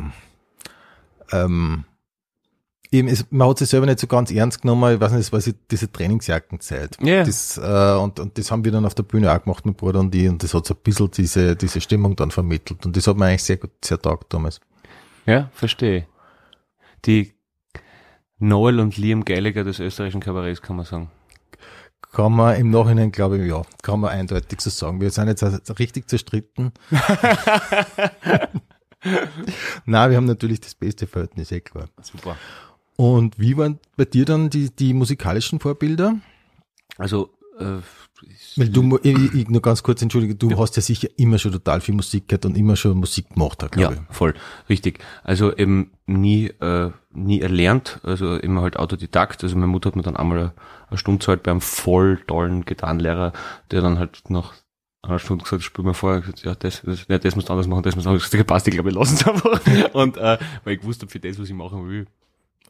ähm, 1.31 1.85
eben, 2.91 3.07
es, 3.07 3.25
man 3.31 3.51
hat 3.51 3.59
sich 3.59 3.69
selber 3.69 3.87
nicht 3.87 4.01
so 4.01 4.09
ganz 4.09 4.33
ernst 4.33 4.63
genommen, 4.63 4.95
ich 4.95 5.01
weiß 5.01 5.13
nicht, 5.13 5.21
es 5.21 5.33
war 5.33 5.41
so 5.41 5.53
diese 5.71 5.93
Trainingsjackenzeit. 5.93 6.99
Ja. 7.01 7.23
Das, 7.23 7.57
äh, 7.57 7.97
und, 8.03 8.19
und 8.19 8.37
das 8.37 8.51
haben 8.51 8.65
wir 8.65 8.73
dann 8.73 8.85
auf 8.85 8.97
der 8.97 9.05
Bühne 9.05 9.33
auch 9.33 9.45
gemacht, 9.45 9.65
mein 9.65 9.77
Bruder 9.77 10.01
und 10.01 10.13
ich, 10.13 10.29
und 10.29 10.43
das 10.43 10.55
hat 10.55 10.67
so 10.67 10.75
ein 10.75 10.81
bisschen 10.83 11.09
diese, 11.13 11.55
diese 11.55 11.81
Stimmung 11.81 12.17
dann 12.17 12.33
vermittelt. 12.33 12.85
Und 12.85 12.97
das 12.97 13.07
hat 13.07 13.17
mir 13.17 13.27
eigentlich 13.27 13.45
sehr 13.45 13.59
gut, 13.59 13.71
sehr 13.85 14.03
taugt 14.03 14.35
damals. 14.35 14.59
Ja, 15.25 15.51
verstehe. 15.55 16.09
Die 17.07 17.32
Noel 18.43 18.81
und 18.81 18.97
Liam 18.97 19.25
Gallagher 19.25 19.63
des 19.63 19.79
österreichischen 19.79 20.21
Kabarets, 20.21 20.61
kann 20.61 20.75
man 20.75 20.85
sagen. 20.85 21.11
Kann 22.11 22.33
man 22.33 22.57
im 22.57 22.71
Nachhinein, 22.71 23.13
glaube 23.13 23.39
ich, 23.39 23.49
ja, 23.49 23.63
kann 23.83 24.01
man 24.01 24.11
eindeutig 24.11 24.61
so 24.61 24.69
sagen. 24.69 25.01
Wir 25.01 25.11
sind 25.11 25.29
jetzt 25.29 25.45
richtig 25.79 26.09
zerstritten. 26.11 26.73
Na, 29.87 30.11
wir 30.11 30.17
haben 30.17 30.25
natürlich 30.27 30.61
das 30.61 30.75
beste 30.75 31.07
Verhältnis, 31.07 31.53
eh 31.53 31.61
klar. 31.61 31.87
Super. 32.03 32.37
Und 32.97 33.39
wie 33.39 33.57
waren 33.57 33.79
bei 33.97 34.07
dir 34.07 34.25
dann 34.25 34.51
die, 34.51 34.75
die 34.75 34.93
musikalischen 34.93 35.61
Vorbilder? 35.61 36.17
Also, 36.99 37.31
äh, 37.61 37.79
Weil 38.57 38.69
du, 38.69 38.99
ich, 39.03 39.35
ich, 39.35 39.49
nur 39.49 39.63
ganz 39.63 39.83
kurz, 39.83 40.03
entschuldige, 40.03 40.35
du 40.35 40.59
hast 40.59 40.77
ja 40.77 40.83
sicher 40.83 41.09
immer 41.17 41.39
schon 41.39 41.53
total 41.53 41.81
viel 41.81 41.95
Musik 41.95 42.29
gehört 42.29 42.45
und 42.45 42.57
immer 42.57 42.77
schon 42.77 42.99
Musik 42.99 43.31
gemacht, 43.31 43.63
ja, 43.63 43.69
glaube 43.69 43.95
ich. 44.09 44.15
voll, 44.15 44.35
richtig. 44.69 44.99
Also 45.25 45.57
eben 45.57 45.93
nie, 46.07 46.47
äh, 46.47 46.91
nie 47.13 47.41
erlernt, 47.41 48.01
also 48.03 48.37
immer 48.37 48.63
halt 48.63 48.77
Autodidakt. 48.77 49.43
Also 49.43 49.57
meine 49.57 49.69
Mutter 49.69 49.89
hat 49.89 49.97
mir 49.97 50.03
dann 50.03 50.17
einmal 50.17 50.39
eine, 50.39 50.53
eine 50.89 50.99
Stunde 50.99 51.25
Zeit 51.25 51.43
bei 51.43 51.51
einem 51.51 51.61
voll 51.61 52.19
tollen 52.27 52.65
Gitarrenlehrer, 52.65 53.33
der 53.71 53.81
dann 53.81 53.99
halt 53.99 54.25
nach 54.29 54.55
einer 55.03 55.19
Stunde 55.19 55.45
gesagt, 55.45 55.63
spiel 55.63 55.85
mir 55.85 55.95
vorher, 55.95 56.21
gesagt, 56.21 56.45
ja, 56.45 56.55
das, 56.55 56.83
das, 56.85 57.07
ja, 57.09 57.19
das 57.19 57.35
musst 57.35 57.49
du 57.49 57.53
anders 57.53 57.67
machen, 57.67 57.83
das 57.83 57.97
musst 57.97 58.07
du 58.07 58.11
anders 58.11 58.31
machen. 58.31 58.41
Ich 58.41 58.47
passt, 58.47 58.69
ich 58.69 58.75
glaube, 58.75 58.91
wir 58.91 58.99
lassen 58.99 59.15
es 59.15 59.27
einfach. 59.27 59.61
Und, 59.95 60.17
äh, 60.17 60.39
weil 60.65 60.75
ich 60.75 60.81
gewusst 60.81 61.03
habe, 61.03 61.11
für 61.11 61.21
das, 61.21 61.39
was 61.39 61.49
ich 61.49 61.55
machen 61.55 61.89
will, 61.89 62.07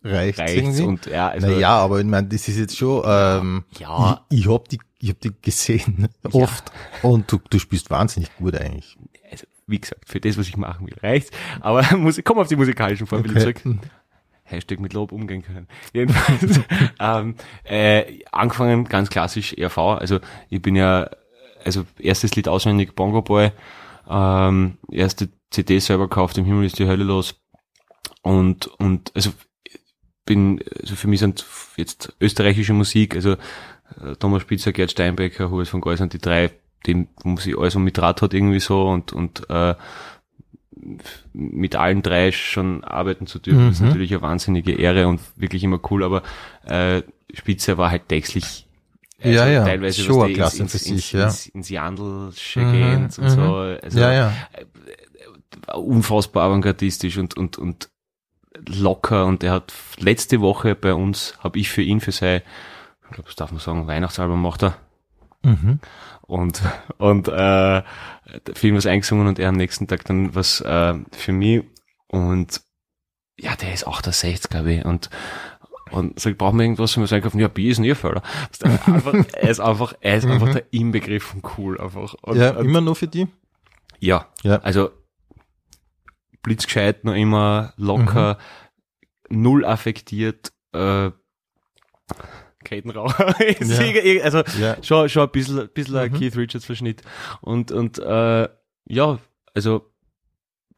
Reicht's, 0.05 0.41
reicht's. 0.41 0.81
Und, 0.81 1.07
ja, 1.07 1.29
also, 1.29 1.47
naja, 1.47 1.77
aber 1.77 2.01
ich 2.01 2.07
meine, 2.07 2.27
das 2.27 2.49
ist 2.49 2.59
jetzt 2.59 2.77
schon, 2.77 3.03
ähm, 3.07 3.65
Ja. 3.79 4.25
ich, 4.31 4.41
ich 4.41 4.49
habe 4.49 4.65
die, 4.71 4.81
ich 5.03 5.11
hab 5.11 5.21
die 5.21 5.33
gesehen, 5.43 6.09
oft. 6.31 6.71
Und 7.03 7.31
du, 7.31 7.41
du 7.51 7.59
spielst 7.59 7.91
wahnsinnig 7.91 8.35
gut 8.37 8.55
eigentlich. 8.57 8.97
also, 9.31 9.47
wie 9.67 9.81
gesagt, 9.81 10.09
für 10.09 10.21
das, 10.21 10.39
was 10.39 10.47
ich 10.47 10.57
machen 10.57 10.87
will, 10.87 10.97
reicht's. 11.03 11.33
Aber 11.61 11.83
Musik, 11.97 12.25
komm 12.25 12.39
auf 12.39 12.47
die 12.47 12.57
musikalischen 12.57 13.09
Vorbilder 13.09 13.41
Okay. 13.41 13.55
zurück. 13.63 13.79
Hashtag 14.45 14.79
mit 14.79 14.93
Lob 14.93 15.11
umgehen 15.11 15.43
können. 15.43 15.67
Jedenfalls, 15.93 16.61
ähm, 17.01 17.35
äh, 17.65 18.21
angefangen 18.31 18.85
ganz 18.85 19.11
klassisch 19.11 19.55
ERV. 19.55 19.79
Also 19.79 20.21
ich 20.51 20.63
bin 20.63 20.77
ja, 20.77 21.11
also 21.65 21.85
erstes 21.99 22.37
Lied 22.37 22.47
auswendig 22.47 22.95
Bongo 22.95 23.23
Boy, 23.23 23.51
ähm, 24.09 24.79
erste 24.91 25.31
CD 25.51 25.81
selber 25.81 26.09
gekauft, 26.09 26.39
im 26.39 26.45
Himmel 26.45 26.67
ist 26.67 26.79
die 26.79 26.87
Hölle 26.87 27.05
los. 27.05 27.35
Und, 28.23 28.69
und 28.79 29.11
also 29.17 29.33
bin, 30.27 30.63
also 30.81 30.95
für 30.95 31.09
mich 31.09 31.19
sind 31.21 31.45
jetzt 31.77 32.15
österreichische 32.21 32.73
Musik, 32.73 33.17
also 33.17 33.37
Thomas 34.19 34.43
Spitzer, 34.43 34.73
Gerd 34.73 34.91
Steinbecker, 34.91 35.51
Hubert 35.51 35.69
von 35.69 35.97
sind 35.97 36.13
die 36.13 36.19
drei, 36.19 36.51
die 36.87 37.07
muss 37.25 37.47
ich 37.47 37.59
alles 37.59 37.75
mit 37.75 37.99
Rad 37.99 38.23
hat 38.23 38.35
irgendwie 38.35 38.61
so 38.61 38.89
und, 38.89 39.13
und 39.13 39.49
äh, 39.51 39.75
mit 41.33 41.77
allen 41.77 42.03
drei 42.03 42.33
schon 42.33 42.83
arbeiten 42.83 43.27
zu 43.27 43.39
dürfen, 43.39 43.67
mhm. 43.67 43.71
ist 43.71 43.81
natürlich 43.81 44.13
eine 44.13 44.23
wahnsinnige 44.23 44.73
Ehre 44.73 45.07
und 45.07 45.21
wirklich 45.37 45.63
immer 45.63 45.81
cool, 45.91 46.03
aber 46.03 46.23
äh, 46.65 47.03
Spitzer 47.33 47.79
war 47.79 47.91
halt 47.91 48.09
textlich 48.09 48.67
also 49.25 49.37
ja, 49.37 49.47
ja. 49.47 49.65
teilweise 49.65 50.03
schon 50.03 50.19
was 50.19 50.33
Klasse 50.33 50.63
ins, 50.63 50.75
ins, 50.75 50.83
sich, 50.85 51.13
ja. 51.13 51.25
ins, 51.25 51.47
ins 51.47 51.69
Jandelsche 51.69 52.61
Mhm, 52.61 52.73
gehend 52.73 53.19
und 53.19 53.25
mhm. 53.25 53.31
so. 53.31 53.55
Also 53.55 54.01
ja, 54.01 54.13
ja. 54.13 54.33
äh, 54.53 55.77
unfassbar 55.77 56.45
avantgardistisch 56.45 57.19
und, 57.19 57.37
und, 57.37 57.59
und 57.59 57.89
locker 58.67 59.27
und 59.27 59.45
er 59.45 59.53
hat 59.53 59.73
letzte 59.99 60.41
Woche 60.41 60.75
bei 60.75 60.95
uns, 60.95 61.39
habe 61.39 61.59
ich 61.59 61.71
für 61.71 61.83
ihn 61.83 62.01
für 62.01 62.13
sein, 62.13 62.43
ich 63.13 63.17
glaube, 63.17 63.29
das 63.29 63.37
darf 63.37 63.51
man 63.53 63.61
sagen, 63.61 63.87
Weihnachtsalbum 63.87 64.41
macht 64.41 64.63
er 64.65 64.77
Mhm. 65.45 65.81
und 66.23 66.63
und 66.99 67.27
äh, 67.29 67.79
ihn 68.63 68.77
was 68.77 68.87
eingesungen 68.87 69.27
und 69.27 69.39
er 69.41 69.49
am 69.49 69.57
nächsten 69.57 69.89
Tag 69.89 70.05
dann 70.05 70.35
was 70.37 70.61
äh, 70.61 70.95
für 71.11 71.33
mich 71.33 71.65
und 72.07 72.61
ja, 73.41 73.57
der 73.57 73.73
ist 73.75 73.87
68, 73.87 74.49
glaube 74.51 74.73
ich 74.75 74.85
und 74.85 75.11
und 75.91 76.19
sagt, 76.21 76.39
brauchen 76.39 76.59
wir 76.59 76.65
irgendwas, 76.65 76.97
und 76.97 77.03
wir 77.03 77.07
sagen, 77.09 77.39
ja, 77.39 77.49
Bier 77.49 77.71
ist 77.73 77.79
ein 77.79 77.85
Irrförder. 77.85 78.23
Er 79.35 79.51
ist 79.51 79.61
einfach, 79.61 79.93
er 80.01 80.17
ist 80.17 80.25
einfach 80.27 80.47
Mhm. 80.49 80.53
der 80.53 80.73
Inbegriff 80.73 81.25
von 81.25 81.43
cool, 81.59 81.79
einfach. 81.79 82.15
Und, 82.23 82.37
ja, 82.39 82.57
und, 82.57 82.65
immer 82.65 82.81
nur 82.81 82.95
für 82.97 83.09
die? 83.09 83.27
ja, 83.99 84.27
Ja. 84.43 84.57
also 84.61 84.91
blitzgescheit, 86.43 87.05
noch 87.05 87.15
immer 87.15 87.73
locker, 87.77 88.39
Mhm. 89.29 89.43
null 89.43 89.65
affektiert, 89.67 90.53
äh, 90.73 91.11
Kettenraucher. 92.65 93.35
Ja. 93.61 94.23
also 94.25 94.43
Ja. 94.61 94.77
schon, 94.83 95.09
schon 95.09 95.23
ein 95.25 95.31
bisschen, 95.31 95.61
ein 95.61 95.69
bisschen 95.73 95.97
ein 95.97 96.11
Mhm. 96.13 96.19
Keith 96.19 96.37
Richards 96.37 96.65
Verschnitt. 96.65 97.03
Und, 97.41 97.73
und 97.73 97.99
äh, 97.99 98.49
ja, 98.89 99.19
also 99.55 99.87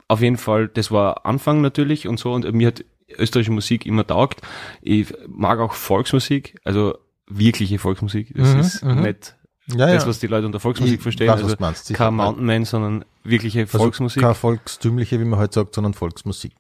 auf 0.09 0.21
jeden 0.21 0.37
Fall, 0.37 0.69
das 0.69 0.91
war 0.91 1.25
Anfang 1.27 1.61
natürlich 1.63 2.07
und 2.09 2.19
so 2.19 2.33
und 2.35 2.51
mir 2.53 2.69
hat 2.69 2.85
österreichische 3.19 3.53
Musik 3.53 3.87
immer 3.87 4.07
taugt. 4.07 4.41
Ich 4.83 5.13
mag 5.29 5.59
auch 5.61 5.73
Volksmusik, 5.73 6.59
also 6.65 6.99
wirkliche 7.27 7.79
Volksmusik. 7.79 8.33
Das 8.37 8.53
Mhm, 8.55 8.61
ist 8.61 8.85
mhm. 8.85 9.03
nicht 9.03 9.35
Ja, 9.69 9.87
das, 9.87 10.03
ja. 10.03 10.09
was 10.09 10.21
die 10.21 10.27
Leute 10.27 10.45
unter 10.47 10.61
Volksmusik 10.61 10.97
Ich 10.97 11.03
verstehen. 11.03 11.29
weiß, 11.29 11.43
also 11.43 11.57
meinst, 11.59 11.93
kein 11.95 12.15
Mountainman, 12.15 12.65
sondern 12.67 13.05
wirkliche 13.23 13.61
Also 13.61 13.79
Volksmusik. 13.79 14.21
Keine 14.23 14.35
volkstümliche, 14.35 15.19
wie 15.21 15.25
man 15.25 15.39
heute 15.41 15.55
sagt, 15.55 15.75
sondern 15.75 15.95
Volksmusik. 15.95 16.53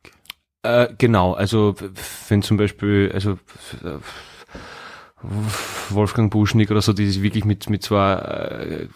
Äh, 0.62 0.88
genau, 0.96 1.34
also 1.34 1.74
wenn 2.28 2.40
zum 2.40 2.56
Beispiel, 2.56 3.10
also 3.12 3.38
Wolfgang 5.90 6.30
Buschnick 6.30 6.70
oder 6.70 6.80
so, 6.82 6.92
die 6.92 7.06
sich 7.06 7.22
wirklich 7.22 7.44
mit, 7.44 7.68
mit 7.70 7.82
zwei 7.82 8.14
äh, 8.14 8.88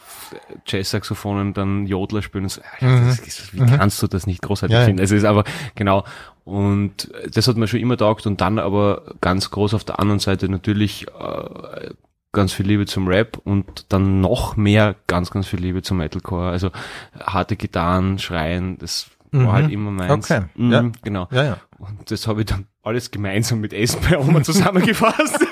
Jazz-Saxophonen 0.66 1.54
dann 1.54 1.87
Jodler 1.87 2.23
spielen. 2.23 2.44
Und 2.44 2.50
so, 2.50 2.61
ja, 2.80 3.00
das, 3.06 3.18
ist- 3.20 3.54
wie 3.54 3.64
kannst 3.64 4.02
du 4.02 4.06
das 4.06 4.26
nicht 4.26 4.42
großartig 4.42 4.73
Ja, 4.75 4.80
ja. 4.80 4.87
finden? 4.87 5.00
Also 5.00 5.14
es 5.14 5.23
ist 5.23 5.28
aber, 5.28 5.44
genau. 5.75 6.04
Und 6.44 7.11
das 7.32 7.47
hat 7.49 7.56
mir 7.56 7.68
schon 7.68 7.80
immer 7.80 7.97
taugt 7.97 8.26
und 8.26 8.40
dann 8.40 8.58
aber 8.58 9.02
ganz 9.20 9.50
groß 9.50 9.75
auf 9.75 9.85
der 9.85 9.99
anderen 10.00 10.18
Seite 10.18 10.49
natürlich 10.49 11.06
äh, 11.08 11.90
ganz 12.32 12.52
viel 12.52 12.66
Liebe 12.66 12.87
zum 12.87 13.06
Rap 13.08 13.38
und 13.44 13.87
dann 13.90 14.20
noch 14.20 14.56
mehr 14.56 14.97
ganz, 15.06 15.30
ganz 15.30 15.47
viel 15.47 15.61
Liebe 15.61 15.82
zum 15.82 15.99
Metalcore. 15.99 16.49
Also 16.50 16.70
harte 17.18 17.56
Gitarren, 17.56 18.18
Schreien, 18.18 18.78
das 18.78 19.08
Mhm. 19.30 19.47
war 19.47 19.52
halt 19.52 19.70
immer 19.70 19.90
meins. 19.90 20.30
Okay, 20.30 20.47
Mhm, 20.54 20.73
ja. 20.73 20.85
Genau. 21.02 21.28
Ja, 21.30 21.44
ja. 21.44 21.56
Und 21.78 22.11
das 22.11 22.26
habe 22.26 22.40
ich 22.40 22.47
dann 22.47 22.64
alles 22.82 23.11
gemeinsam 23.11 23.61
mit 23.61 23.75
Essen 23.75 24.00
bei 24.08 24.16
Oma 24.18 24.42
zusammengefasst. 24.42 25.38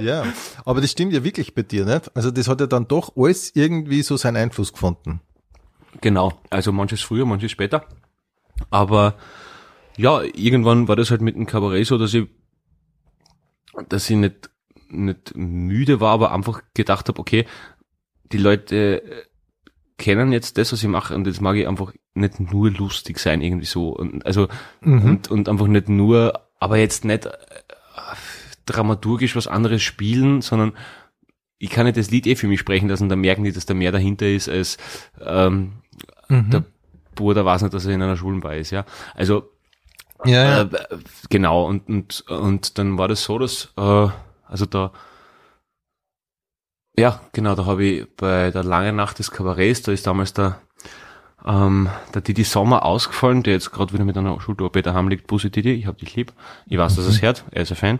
Ja, 0.00 0.24
aber 0.64 0.80
das 0.80 0.90
stimmt 0.90 1.12
ja 1.12 1.24
wirklich 1.24 1.54
bei 1.54 1.62
dir, 1.62 1.84
nicht? 1.84 2.14
Also 2.16 2.30
das 2.30 2.48
hat 2.48 2.60
ja 2.60 2.66
dann 2.66 2.88
doch 2.88 3.16
alles 3.16 3.52
irgendwie 3.54 4.02
so 4.02 4.16
seinen 4.16 4.36
Einfluss 4.36 4.72
gefunden. 4.72 5.20
genau. 6.00 6.32
Also 6.50 6.72
manches 6.72 7.02
früher, 7.02 7.26
manches 7.26 7.50
später. 7.52 7.84
Aber 8.70 9.14
ja, 9.96 10.22
irgendwann 10.22 10.88
war 10.88 10.96
das 10.96 11.10
halt 11.10 11.20
mit 11.20 11.36
dem 11.36 11.46
Kabarett 11.46 11.86
so, 11.86 11.98
dass 11.98 12.14
ich, 12.14 12.26
dass 13.88 14.08
ich 14.10 14.16
nicht, 14.16 14.50
nicht 14.88 15.34
müde 15.36 16.00
war, 16.00 16.12
aber 16.12 16.32
einfach 16.32 16.62
gedacht 16.74 17.08
habe, 17.08 17.18
okay, 17.18 17.46
die 18.32 18.38
Leute 18.38 19.02
äh, 19.02 19.22
kennen 19.98 20.32
jetzt 20.32 20.58
das, 20.58 20.72
was 20.72 20.82
ich 20.82 20.88
mache, 20.88 21.14
und 21.14 21.26
jetzt 21.26 21.40
mag 21.40 21.56
ich 21.56 21.68
einfach 21.68 21.92
nicht 22.14 22.40
nur 22.40 22.70
lustig 22.70 23.18
sein, 23.18 23.40
irgendwie 23.40 23.66
so. 23.66 23.90
Und, 23.90 24.24
also, 24.26 24.48
Mhm. 24.80 25.02
und, 25.04 25.30
und 25.30 25.48
einfach 25.48 25.66
nicht 25.66 25.88
nur, 25.88 26.40
aber 26.58 26.76
jetzt 26.78 27.04
nicht 27.04 27.26
äh, 27.26 27.32
dramaturgisch 28.66 29.36
was 29.36 29.46
anderes 29.46 29.82
spielen, 29.82 30.40
sondern 30.42 30.72
ich 31.58 31.70
kann 31.70 31.86
nicht 31.86 31.96
das 31.96 32.10
Lied 32.10 32.26
eh 32.26 32.36
für 32.36 32.48
mich 32.48 32.60
sprechen 32.60 32.88
lassen, 32.88 33.08
dann 33.08 33.20
merken 33.20 33.44
die, 33.44 33.52
dass 33.52 33.66
da 33.66 33.74
mehr 33.74 33.92
dahinter 33.92 34.26
ist, 34.28 34.48
als 34.48 34.76
ähm, 35.20 35.74
Mhm. 36.28 36.50
der 36.50 36.64
Bruder 37.14 37.44
weiß 37.44 37.62
nicht, 37.62 37.74
dass 37.74 37.86
er 37.86 37.92
in 37.94 38.02
einer 38.02 38.16
Schulenbei 38.16 38.58
ist, 38.58 38.70
ja. 38.70 38.84
Also 39.14 39.50
Ja, 40.24 40.44
ja. 40.44 40.62
äh, 40.62 40.68
genau, 41.30 41.66
und, 41.66 41.88
und, 41.88 42.20
und 42.28 42.78
dann 42.78 42.98
war 42.98 43.08
das 43.08 43.24
so, 43.24 43.38
dass, 43.38 43.72
äh, 43.76 44.08
also 44.48 44.66
da, 44.66 44.92
ja, 46.96 47.20
genau, 47.32 47.54
da 47.54 47.66
habe 47.66 47.84
ich 47.84 48.16
bei 48.16 48.50
der 48.50 48.64
langen 48.64 48.96
Nacht 48.96 49.18
des 49.18 49.30
Kabarets, 49.30 49.82
da 49.82 49.92
ist 49.92 50.06
damals 50.06 50.32
der, 50.32 50.60
ähm, 51.46 51.88
der 52.14 52.22
Didi 52.22 52.44
Sommer 52.44 52.84
ausgefallen, 52.84 53.42
der 53.42 53.54
jetzt 53.54 53.70
gerade 53.70 53.92
wieder 53.92 54.04
mit 54.04 54.16
einer 54.16 54.40
Schultour 54.40 54.70
daheim 54.70 55.08
liegt. 55.08 55.26
Bussi 55.26 55.50
Didi, 55.50 55.72
ich 55.72 55.86
hab 55.86 55.98
dich 55.98 56.14
lieb. 56.16 56.32
Ich 56.66 56.78
weiß, 56.78 56.96
dass 56.96 57.04
er 57.04 57.10
es 57.10 57.22
hört, 57.22 57.44
er 57.50 57.62
ist 57.62 57.72
ein 57.72 57.76
Fan. 57.76 57.98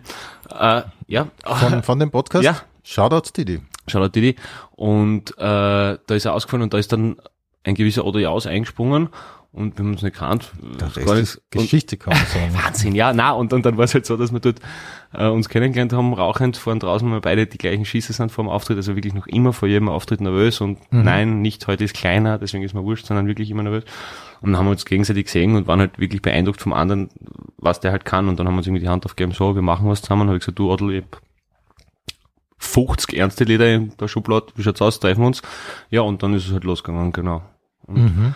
Äh, 0.51 0.83
ja, 1.07 1.29
Von, 1.45 1.83
von 1.83 1.99
dem 1.99 2.11
Podcast? 2.11 2.45
Ja. 2.45 2.57
Shoutouts 2.83 3.33
Didi. 3.33 3.61
Shoutout 3.87 4.11
Didi. 4.11 4.37
Und 4.73 5.37
äh, 5.39 5.43
da 6.07 6.15
ist 6.15 6.25
er 6.25 6.35
ausgefallen 6.35 6.63
und 6.63 6.75
da 6.75 6.79
ist 6.79 6.93
dann 6.93 7.17
ein 7.65 7.75
gewisser 7.75 8.05
Oder 8.05 8.21
Jaus 8.21 8.47
eingesprungen 8.47 9.09
und 9.55 9.79
wir 9.79 9.85
haben 9.85 9.93
uns 9.93 10.03
nicht 10.03 10.13
gekannt. 10.15 10.53
Der 10.81 10.89
Ist 10.89 10.97
Rest 10.99 11.09
ist. 11.23 11.37
Und- 11.37 11.51
Geschichte, 11.63 11.97
kann 11.97 12.13
man 12.13 12.27
sagen. 12.27 12.55
Wahnsinn, 12.65 12.95
ja, 12.95 13.13
na 13.13 13.33
und, 13.33 13.53
und 13.53 13.65
dann 13.65 13.77
war 13.77 13.85
es 13.85 13.95
halt 13.95 14.05
so, 14.05 14.17
dass 14.17 14.33
wir 14.33 14.41
dort 14.41 14.61
äh, 15.13 15.27
uns 15.29 15.49
kennengelernt 15.49 15.93
haben, 15.93 16.13
rauchend 16.13 16.57
vorn 16.57 16.81
draußen, 16.81 17.07
weil 17.09 17.17
wir 17.17 17.21
beide 17.23 17.47
die 17.47 17.57
gleichen 17.59 17.85
Schieße 17.85 18.13
sind 18.13 18.33
vor 18.33 18.45
dem 18.45 18.51
Auftritt, 18.51 18.77
also 18.77 18.95
wirklich 18.97 19.15
noch 19.15 19.27
immer 19.27 19.53
vor 19.53 19.69
jedem 19.69 19.89
Auftritt 19.89 20.21
nervös 20.21 20.61
und 20.61 20.79
nein, 20.91 21.41
nicht 21.41 21.67
heute 21.67 21.85
ist 21.85 21.95
kleiner, 21.95 22.39
deswegen 22.39 22.63
ist 22.65 22.75
mir 22.75 22.83
wurscht, 22.85 23.07
sondern 23.07 23.27
wirklich 23.27 23.51
immer 23.51 23.63
nervös. 23.63 23.85
Und 24.41 24.53
dann 24.53 24.59
haben 24.59 24.67
wir 24.67 24.73
uns 24.73 24.85
gegenseitig 24.85 25.27
gesehen 25.27 25.57
und 25.57 25.67
waren 25.67 25.81
halt 25.81 25.99
wirklich 25.99 26.21
beeindruckt 26.21 26.61
vom 26.61 26.73
anderen, 26.75 27.09
was 27.57 27.81
der 27.81 27.93
halt 27.93 28.05
kann 28.05 28.29
und 28.29 28.39
dann 28.39 28.47
haben 28.47 28.55
wir 28.55 28.59
uns 28.59 28.67
irgendwie 28.67 28.83
die 28.83 28.89
Hand 28.91 29.07
aufgegeben, 29.07 29.33
so, 29.33 29.55
wir 29.55 29.63
machen 29.63 29.89
was 29.89 30.03
zusammen, 30.03 30.27
habe 30.29 30.37
ich 30.37 30.41
gesagt, 30.43 30.59
du 30.59 30.71
Adel, 30.73 30.91
ich 30.93 31.03
hab 31.05 31.21
50 32.59 33.17
ernste 33.19 33.45
Lieder 33.45 33.73
in 33.73 33.97
der 33.99 34.09
Schublade, 34.09 34.47
wie 34.57 34.63
schaut's 34.63 34.81
aus, 34.83 34.99
treffen 35.01 35.21
wir 35.23 35.27
uns. 35.27 35.43
Ja, 35.91 36.01
und 36.01 36.23
dann 36.23 36.35
ist 36.35 36.47
es 36.47 36.53
halt 36.53 36.65
losgegangen, 36.65 37.13
genau. 37.13 37.43
Mhm. 37.87 38.35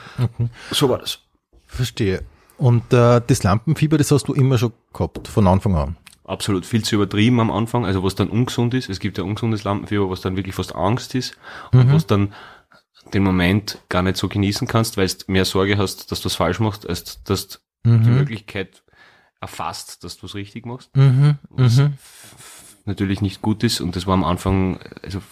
So 0.70 0.88
war 0.88 0.98
das. 0.98 1.18
Verstehe. 1.66 2.22
Und 2.56 2.92
äh, 2.92 3.20
das 3.26 3.42
Lampenfieber, 3.42 3.98
das 3.98 4.10
hast 4.10 4.28
du 4.28 4.34
immer 4.34 4.58
schon 4.58 4.72
gehabt, 4.92 5.28
von 5.28 5.46
Anfang 5.46 5.76
an. 5.76 5.96
Absolut, 6.24 6.66
viel 6.66 6.84
zu 6.84 6.96
übertrieben 6.96 7.40
am 7.40 7.50
Anfang, 7.50 7.86
also 7.86 8.02
was 8.02 8.14
dann 8.14 8.28
ungesund 8.28 8.74
ist. 8.74 8.90
Es 8.90 9.00
gibt 9.00 9.16
ja 9.16 9.24
ungesundes 9.24 9.64
Lampenfieber, 9.64 10.10
was 10.10 10.20
dann 10.20 10.36
wirklich 10.36 10.54
fast 10.54 10.74
Angst 10.74 11.14
ist 11.14 11.36
und 11.72 11.92
was 11.92 12.06
dann 12.06 12.34
den 13.14 13.22
Moment 13.22 13.78
gar 13.88 14.02
nicht 14.02 14.16
so 14.18 14.28
genießen 14.28 14.66
kannst, 14.68 14.96
weil 14.98 15.06
du 15.08 15.14
mehr 15.28 15.44
Sorge 15.46 15.78
hast, 15.78 16.10
dass 16.12 16.20
du 16.20 16.28
es 16.28 16.34
falsch 16.34 16.60
machst, 16.60 16.86
als 16.86 17.22
dass 17.24 17.48
du 17.48 17.58
die 17.84 18.10
Möglichkeit 18.10 18.82
erfasst, 19.40 20.04
dass 20.04 20.18
du 20.18 20.26
es 20.26 20.34
richtig 20.34 20.66
machst. 20.66 20.94
Mhm. 20.96 21.38
Was 21.48 21.78
f- 21.78 22.76
natürlich 22.84 23.22
nicht 23.22 23.40
gut 23.40 23.62
ist 23.64 23.80
und 23.80 23.96
das 23.96 24.06
war 24.06 24.14
am 24.14 24.24
Anfang, 24.24 24.80
also 25.02 25.22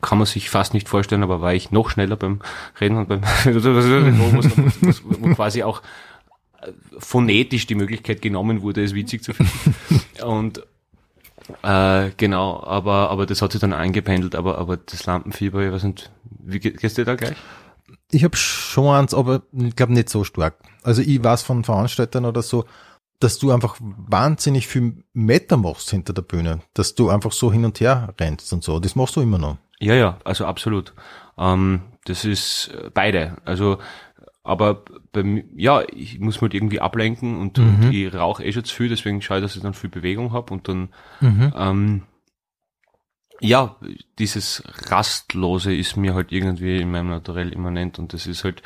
kann 0.00 0.18
man 0.18 0.26
sich 0.26 0.50
fast 0.50 0.74
nicht 0.74 0.88
vorstellen, 0.88 1.22
aber 1.22 1.40
war 1.40 1.54
ich 1.54 1.70
noch 1.70 1.90
schneller 1.90 2.16
beim 2.16 2.40
Reden 2.80 2.96
und 2.98 3.08
beim 3.08 3.22
wo, 3.44 5.34
quasi 5.34 5.62
auch 5.62 5.82
äh, 6.62 6.72
phonetisch 6.98 7.66
die 7.66 7.74
Möglichkeit 7.74 8.22
genommen 8.22 8.62
wurde, 8.62 8.82
es 8.82 8.94
witzig 8.94 9.22
zu 9.22 9.34
finden. 9.34 9.74
Und 10.22 10.62
äh, 11.62 12.10
genau, 12.16 12.62
aber 12.64 13.10
aber 13.10 13.26
das 13.26 13.42
hat 13.42 13.52
sich 13.52 13.60
dann 13.60 13.72
eingependelt, 13.72 14.34
aber 14.34 14.58
aber 14.58 14.76
das 14.76 15.06
Lampenfieber, 15.06 15.64
ich 15.64 15.72
weiß 15.72 15.84
nicht, 15.84 16.10
wie 16.40 16.58
geht 16.58 16.82
es 16.82 16.94
dir 16.94 17.04
da 17.04 17.14
gleich? 17.14 17.36
Ich 18.10 18.24
habe 18.24 18.36
schon 18.36 18.94
eins, 18.94 19.14
aber 19.14 19.42
ich 19.52 19.76
glaube 19.76 19.92
nicht 19.92 20.08
so 20.08 20.24
stark. 20.24 20.56
Also 20.82 21.02
ich 21.02 21.22
weiß 21.22 21.42
von 21.42 21.62
Veranstaltern 21.62 22.24
oder 22.24 22.42
so, 22.42 22.64
dass 23.20 23.38
du 23.38 23.50
einfach 23.50 23.76
wahnsinnig 23.80 24.66
viel 24.66 25.04
Meter 25.12 25.56
machst 25.56 25.90
hinter 25.90 26.12
der 26.12 26.22
Bühne, 26.22 26.60
dass 26.74 26.94
du 26.94 27.08
einfach 27.08 27.32
so 27.32 27.52
hin 27.52 27.64
und 27.64 27.80
her 27.80 28.14
rennst 28.20 28.52
und 28.52 28.62
so. 28.62 28.78
Das 28.78 28.94
machst 28.94 29.16
du 29.16 29.20
immer 29.20 29.38
noch. 29.38 29.56
Ja, 29.80 29.94
ja, 29.94 30.18
also 30.24 30.46
absolut. 30.46 30.94
Ähm, 31.38 31.82
das 32.04 32.24
ist 32.24 32.68
äh, 32.68 32.90
beide. 32.92 33.36
Also, 33.44 33.78
aber 34.42 34.84
bei 35.12 35.22
mir, 35.22 35.44
ja, 35.56 35.82
ich 35.92 36.18
muss 36.20 36.36
mich 36.36 36.42
halt 36.42 36.54
irgendwie 36.54 36.80
ablenken 36.80 37.36
und, 37.38 37.58
und 37.58 37.92
ich 37.92 38.14
rauche 38.14 38.44
eh 38.44 38.52
schon 38.52 38.64
zu 38.64 38.74
viel, 38.74 38.88
deswegen 38.88 39.20
schaue 39.20 39.38
ich, 39.38 39.42
dass 39.42 39.56
ich 39.56 39.62
dann 39.62 39.74
viel 39.74 39.90
Bewegung 39.90 40.32
habe 40.32 40.52
und 40.54 40.68
dann, 40.68 40.88
ähm, 41.56 42.02
ja, 43.40 43.76
dieses 44.18 44.62
Rastlose 44.88 45.74
ist 45.74 45.96
mir 45.96 46.14
halt 46.14 46.32
irgendwie 46.32 46.78
in 46.80 46.90
meinem 46.90 47.10
Naturell 47.10 47.52
immanent 47.52 47.98
und 47.98 48.12
das 48.12 48.26
ist 48.26 48.44
halt 48.44 48.62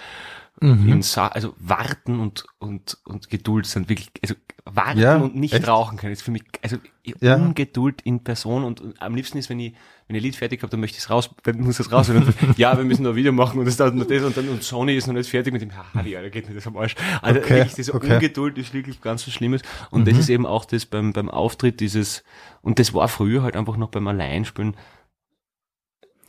Mhm. 0.62 0.92
in 0.92 1.02
Sa 1.02 1.28
also 1.28 1.54
warten 1.58 2.20
und, 2.20 2.44
und, 2.58 2.98
und 3.04 3.30
Geduld 3.30 3.64
sind 3.66 3.88
wirklich, 3.88 4.10
also 4.22 4.34
warten 4.66 4.98
Ja, 5.00 5.16
und 5.16 5.34
nicht 5.34 5.54
echt? 5.54 5.66
rauchen 5.66 5.96
können, 5.96 6.12
ist 6.12 6.22
für 6.22 6.30
mich, 6.30 6.44
also 6.62 6.76
Ja. 7.20 7.36
Ungeduld 7.36 8.02
in 8.02 8.22
Person 8.22 8.64
und, 8.64 8.80
und 8.82 9.00
am 9.00 9.14
liebsten 9.14 9.38
ist, 9.38 9.48
wenn 9.48 9.58
ich, 9.58 9.74
wenn 10.06 10.16
ich 10.16 10.22
Lied 10.22 10.36
fertig 10.36 10.60
habe, 10.62 10.70
dann 10.70 10.80
möchte 10.80 10.98
ich 10.98 11.04
es 11.04 11.08
raus, 11.10 11.30
dann 11.44 11.60
muss 11.62 11.80
es 11.80 11.90
raus. 11.90 12.08
Dann, 12.08 12.34
ja, 12.58 12.76
wir 12.76 12.84
müssen 12.84 13.04
noch 13.04 13.10
ein 13.12 13.16
Video 13.16 13.32
machen 13.32 13.58
und 13.58 13.64
das 13.64 13.78
dauert 13.78 13.94
noch 13.94 14.06
das 14.06 14.22
und 14.22 14.36
dann, 14.36 14.50
und 14.50 14.62
Sony 14.62 14.94
ist 14.96 15.06
noch 15.06 15.14
nicht 15.14 15.30
fertig 15.30 15.52
mit 15.54 15.62
dem, 15.62 15.74
ha, 15.74 15.84
wie, 16.04 16.14
Alter, 16.14 16.28
geht 16.28 16.46
mir 16.46 16.54
das 16.54 16.66
am 16.66 16.76
Arsch. 16.76 16.94
Also 17.22 17.40
Okay, 17.40 17.50
wirklich, 17.56 17.74
diese 17.74 17.94
okay. 17.94 18.14
Ungeduld 18.14 18.58
ist 18.58 18.74
wirklich 18.74 19.00
ganz 19.00 19.26
was 19.26 19.32
Schlimmes. 19.32 19.62
Und 19.90 20.06
das 20.06 20.18
ist 20.18 20.28
eben 20.28 20.44
auch 20.44 20.66
das 20.66 20.84
beim, 20.84 21.14
beim 21.14 21.30
Auftritt, 21.30 21.80
dieses, 21.80 22.22
und 22.60 22.78
das 22.78 22.92
war 22.92 23.08
früher 23.08 23.42
halt 23.42 23.56
einfach 23.56 23.78
noch 23.78 23.88
beim 23.88 24.06
Alleinspielen 24.08 24.76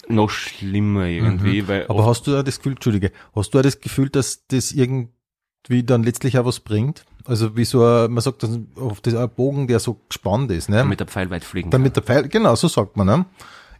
noch 0.07 0.29
schlimmer 0.29 1.05
irgendwie, 1.05 1.67
weil 1.67 1.87
Aber 1.87 2.05
hast 2.05 2.27
du 2.27 2.31
da 2.31 2.43
das 2.43 2.57
Gefühl, 2.57 2.73
Entschuldige, 2.73 3.11
hast 3.35 3.53
du 3.53 3.57
da 3.57 3.61
das 3.61 3.79
Gefühl, 3.79 4.09
dass 4.09 4.45
das 4.47 4.71
irgendwie 4.71 5.83
dann 5.83 6.03
letztlich 6.03 6.37
auch 6.37 6.45
was 6.45 6.59
bringt? 6.59 7.05
Also 7.25 7.55
wie 7.55 7.65
so 7.65 7.85
ein, 7.85 8.11
man 8.11 8.21
sagt, 8.21 8.43
auf 8.75 9.01
das 9.01 9.15
ein 9.15 9.29
Bogen, 9.29 9.67
der 9.67 9.79
so 9.79 10.01
gespannt 10.09 10.51
ist, 10.51 10.69
ne? 10.69 10.83
mit 10.83 10.99
der 10.99 11.07
Pfeil 11.07 11.29
weit 11.29 11.43
fliegen 11.43 11.69
Damit 11.69 11.95
der 11.95 12.03
Pfeil, 12.03 12.27
genau, 12.27 12.55
so 12.55 12.67
sagt 12.67 12.97
man, 12.97 13.07
ne? 13.07 13.25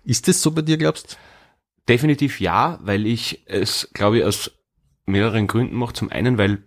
Ist 0.03 0.27
das 0.27 0.41
so 0.41 0.51
bei 0.51 0.61
dir, 0.61 0.77
glaubst 0.77 1.17
Definitiv 1.89 2.39
ja, 2.39 2.79
weil 2.83 3.07
ich 3.07 3.43
es, 3.47 3.89
glaube 3.93 4.19
ich, 4.19 4.23
aus 4.23 4.51
mehreren 5.05 5.47
Gründen 5.47 5.75
mache. 5.75 5.93
Zum 5.93 6.11
einen, 6.11 6.37
weil, 6.37 6.63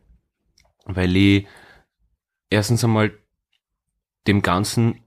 weil 0.84 1.16
ich 1.16 1.46
erstens 2.50 2.84
einmal 2.84 3.12
dem 4.26 4.42
ganzen 4.42 5.02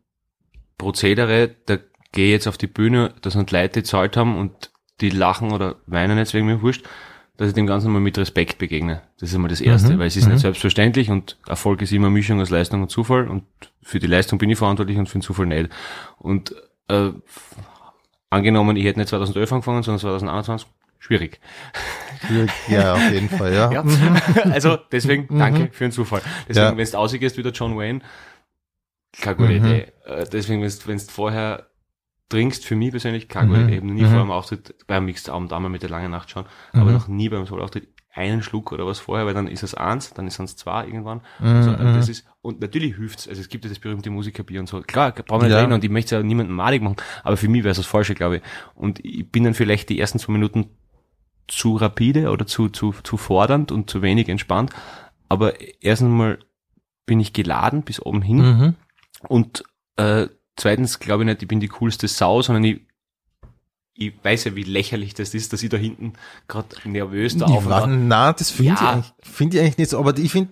Prozedere, 0.77 1.55
da 1.65 1.77
gehe 2.17 2.31
jetzt 2.31 2.47
auf 2.47 2.57
die 2.57 2.67
Bühne, 2.67 3.13
da 3.21 3.29
sind 3.29 3.51
Leute, 3.51 3.79
die 3.81 3.83
zahlt 3.83 4.17
haben 4.17 4.37
und 4.37 4.71
die 5.01 5.09
lachen 5.11 5.51
oder 5.51 5.75
weinen 5.85 6.17
jetzt 6.17 6.33
wegen 6.33 6.47
mir 6.47 6.61
wurscht, 6.63 6.83
dass 7.37 7.49
ich 7.49 7.53
dem 7.53 7.67
Ganzen 7.67 7.91
mal 7.91 7.99
mit 8.01 8.17
Respekt 8.17 8.57
begegne. 8.57 9.03
Das 9.19 9.29
ist 9.29 9.35
einmal 9.35 9.49
das 9.49 9.61
Erste, 9.61 9.93
Mhm, 9.93 9.99
weil 9.99 10.07
es 10.07 10.15
ist 10.17 10.27
nicht 10.27 10.39
selbstverständlich 10.39 11.11
und 11.11 11.37
Erfolg 11.47 11.81
ist 11.83 11.91
immer 11.93 12.09
Mischung 12.09 12.41
aus 12.41 12.49
Leistung 12.49 12.81
und 12.81 12.89
Zufall 12.89 13.27
und 13.27 13.43
für 13.83 13.99
die 13.99 14.07
Leistung 14.07 14.39
bin 14.39 14.49
ich 14.49 14.57
verantwortlich 14.57 14.97
und 14.97 15.07
für 15.07 15.19
den 15.19 15.21
Zufall 15.21 15.45
nicht. 15.45 15.69
Und 16.17 16.55
äh, 16.87 17.11
angenommen, 18.31 18.75
ich 18.75 18.85
hätte 18.85 18.99
nicht 18.99 19.09
2011 19.09 19.51
angefangen, 19.53 19.83
sondern 19.83 19.99
2021, 19.99 20.67
schwierig. 20.99 21.39
du? 22.27 22.47
Ja, 22.73 22.95
auf 22.95 23.11
jeden 23.11 23.29
Fall, 23.29 23.53
ja. 23.53 23.71
Ja. 23.71 23.83
also 24.51 24.77
deswegen 24.91 25.37
danke 25.37 25.69
für 25.71 25.83
den 25.85 25.91
Zufall. 25.91 26.21
Deswegen, 26.49 26.65
Mhm. 26.73 26.79
Ja. 26.79 26.85
wenn 26.85 26.91
du 26.91 26.97
ausgehst 26.97 27.37
wie 27.37 27.43
der 27.43 27.51
John 27.51 27.77
Wayne, 27.77 28.01
keine 29.21 29.35
gute 29.35 29.49
Mhm. 29.53 29.65
Idee. 29.65 29.87
Äh, 30.05 30.25
Deswegen, 30.31 30.61
wenn 30.63 30.97
du 30.97 31.03
vorher 31.05 31.67
trinkst, 32.29 32.65
für 32.65 32.75
mich 32.75 32.91
persönlich 32.91 33.29
gute 33.29 33.45
Mhm. 33.45 33.55
Idee. 33.55 33.71
Ich 33.71 33.77
habe 33.77 33.87
noch 33.87 33.93
nie 33.93 34.03
Mhm. 34.03 34.07
vor 34.09 34.19
einem 34.21 34.31
Auftritt, 34.31 34.75
beim 34.87 35.05
Mixed 35.05 35.29
Abend 35.29 35.53
einmal 35.53 35.71
mit 35.71 35.81
der 35.81 35.89
langen 35.89 36.11
Nacht 36.11 36.29
schauen, 36.29 36.45
aber 36.73 36.85
Mhm. 36.85 36.93
noch 36.93 37.07
nie 37.07 37.29
beim 37.29 37.45
Solo-Auftritt 37.45 37.87
einen 38.13 38.41
Schluck 38.41 38.71
oder 38.71 38.85
was 38.87 38.99
vorher, 38.99 39.27
weil 39.27 39.35
dann 39.35 39.47
ist 39.47 39.61
es 39.61 39.75
eins, 39.75 40.11
dann 40.13 40.25
ist 40.25 40.39
es 40.39 40.55
zwei 40.55 40.85
irgendwann. 40.87 41.21
Mhm, 41.39 41.47
Also, 41.47 41.71
mhm. 41.71 41.93
das 41.93 42.09
ist, 42.09 42.25
und 42.41 42.59
natürlich 42.61 42.95
hilft's. 42.95 43.27
Also 43.27 43.39
es 43.41 43.47
gibt 43.47 43.63
ja 43.63 43.69
das 43.69 43.77
berühmte 43.77 44.09
Musikerbier 44.09 44.59
und 44.59 44.67
so. 44.67 44.81
Klar, 44.81 45.11
brauchen 45.11 45.41
wir 45.41 45.47
nicht 45.49 45.55
Ja. 45.55 45.59
reden 45.61 45.71
und 45.73 45.83
ich 45.83 45.89
möchte 45.91 46.15
ja 46.15 46.23
niemanden 46.23 46.51
malig 46.53 46.81
machen, 46.81 46.95
aber 47.23 47.37
für 47.37 47.47
mich 47.47 47.63
wäre 47.63 47.71
es 47.71 47.77
das 47.77 47.85
Falsche, 47.85 48.15
glaube 48.15 48.37
ich. 48.37 48.41
Und 48.73 49.05
ich 49.05 49.29
bin 49.31 49.43
dann 49.43 49.53
vielleicht 49.53 49.89
die 49.89 49.99
ersten 49.99 50.17
zwei 50.17 50.33
Minuten 50.33 50.65
zu 51.47 51.75
rapide 51.75 52.31
oder 52.31 52.47
zu, 52.47 52.69
zu, 52.69 52.93
zu 53.03 53.17
fordernd 53.17 53.71
und 53.71 53.89
zu 53.89 54.01
wenig 54.01 54.29
entspannt. 54.29 54.71
Aber 55.29 55.53
erstens 55.81 56.09
mal 56.09 56.39
bin 57.05 57.19
ich 57.19 57.33
geladen 57.33 57.83
bis 57.83 58.01
oben 58.01 58.21
hin 58.23 58.37
Mhm. 58.37 58.75
und 59.29 59.63
äh, 59.97 60.27
zweitens 60.57 60.99
glaube 60.99 61.23
ich 61.23 61.27
nicht, 61.27 61.41
ich 61.41 61.47
bin 61.47 61.59
die 61.59 61.67
coolste 61.69 62.07
Sau, 62.07 62.41
sondern 62.41 62.63
ich, 62.65 62.81
ich 63.93 64.13
weiß 64.23 64.43
ja, 64.45 64.55
wie 64.55 64.63
lächerlich 64.63 65.13
das 65.13 65.33
ist, 65.33 65.53
dass 65.53 65.63
ich 65.63 65.69
da 65.69 65.77
hinten 65.77 66.13
gerade 66.47 66.67
nervös 66.85 67.37
da 67.37 67.45
auf 67.45 67.51
Ich 67.51 67.57
und 67.65 67.69
war, 67.69 67.83
ab- 67.83 67.89
nein, 67.89 68.33
das 68.37 68.51
finde 68.51 68.73
ich, 68.73 68.79
Ja. 68.81 68.91
eigentlich- 68.93 69.13
finde 69.21 69.57
ich 69.57 69.63
eigentlich 69.63 69.77
nicht 69.77 69.89
so, 69.91 69.99
aber 69.99 70.17
ich 70.17 70.31
finde 70.31 70.51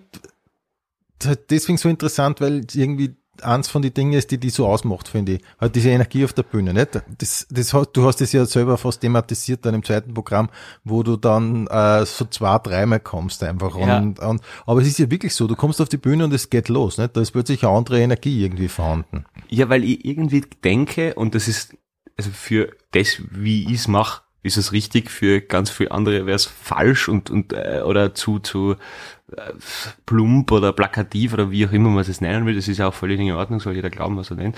halt 1.24 1.50
deswegen 1.50 1.78
so 1.78 1.88
interessant, 1.88 2.40
weil 2.40 2.66
irgendwie 2.74 3.14
eins 3.42 3.68
von 3.68 3.82
den 3.82 3.94
Dingen 3.94 4.12
ist, 4.12 4.30
die 4.30 4.38
die 4.38 4.50
so 4.50 4.66
ausmacht, 4.66 5.08
finde 5.08 5.34
ich. 5.34 5.42
Halt 5.60 5.74
diese 5.74 5.90
Energie 5.90 6.24
auf 6.24 6.32
der 6.32 6.42
Bühne, 6.42 6.72
nicht? 6.72 7.00
Das, 7.18 7.46
das 7.50 7.74
du 7.92 8.06
hast 8.06 8.20
es 8.20 8.32
ja 8.32 8.44
selber 8.46 8.78
fast 8.78 9.00
thematisiert 9.00 9.64
dann 9.64 9.74
im 9.74 9.84
zweiten 9.84 10.14
Programm, 10.14 10.50
wo 10.84 11.02
du 11.02 11.16
dann 11.16 11.66
äh, 11.66 12.04
so 12.06 12.24
zwei, 12.26 12.58
dreimal 12.58 13.00
kommst 13.00 13.42
einfach. 13.42 13.76
Ja. 13.78 13.98
Und, 13.98 14.18
und, 14.20 14.40
aber 14.66 14.80
es 14.80 14.88
ist 14.88 14.98
ja 14.98 15.10
wirklich 15.10 15.34
so, 15.34 15.46
du 15.46 15.56
kommst 15.56 15.80
auf 15.80 15.88
die 15.88 15.96
Bühne 15.96 16.24
und 16.24 16.32
es 16.32 16.50
geht 16.50 16.68
los, 16.68 16.98
nicht? 16.98 17.16
Da 17.16 17.20
ist 17.20 17.32
plötzlich 17.32 17.64
eine 17.64 17.76
andere 17.76 18.00
Energie 18.00 18.44
irgendwie 18.44 18.68
vorhanden. 18.68 19.24
Ja, 19.48 19.68
weil 19.68 19.84
ich 19.84 20.04
irgendwie 20.04 20.44
denke, 20.64 21.14
und 21.14 21.34
das 21.34 21.48
ist, 21.48 21.76
also 22.16 22.30
für 22.30 22.70
das, 22.92 23.20
wie 23.30 23.64
ich 23.64 23.80
es 23.80 23.88
mache, 23.88 24.22
ist 24.46 24.56
es 24.56 24.72
richtig, 24.72 25.10
für 25.10 25.40
ganz 25.40 25.70
viele 25.70 25.90
andere 25.90 26.24
wäre 26.24 26.36
es 26.36 26.46
falsch 26.46 27.08
und, 27.08 27.30
und 27.30 27.52
äh, 27.52 27.82
oder 27.84 28.14
zu, 28.14 28.38
zu 28.38 28.76
plump 30.06 30.52
oder 30.52 30.72
plakativ 30.72 31.32
oder 31.34 31.50
wie 31.50 31.66
auch 31.66 31.72
immer 31.72 31.90
man 31.90 32.04
es 32.04 32.20
nennen 32.20 32.46
will. 32.46 32.54
Das 32.54 32.68
ist 32.68 32.78
ja 32.78 32.88
auch 32.88 32.94
völlig 32.94 33.20
in 33.20 33.32
Ordnung, 33.32 33.60
soll 33.60 33.74
jeder 33.74 33.90
glauben, 33.90 34.16
was 34.16 34.30
er 34.30 34.36
nennt. 34.36 34.56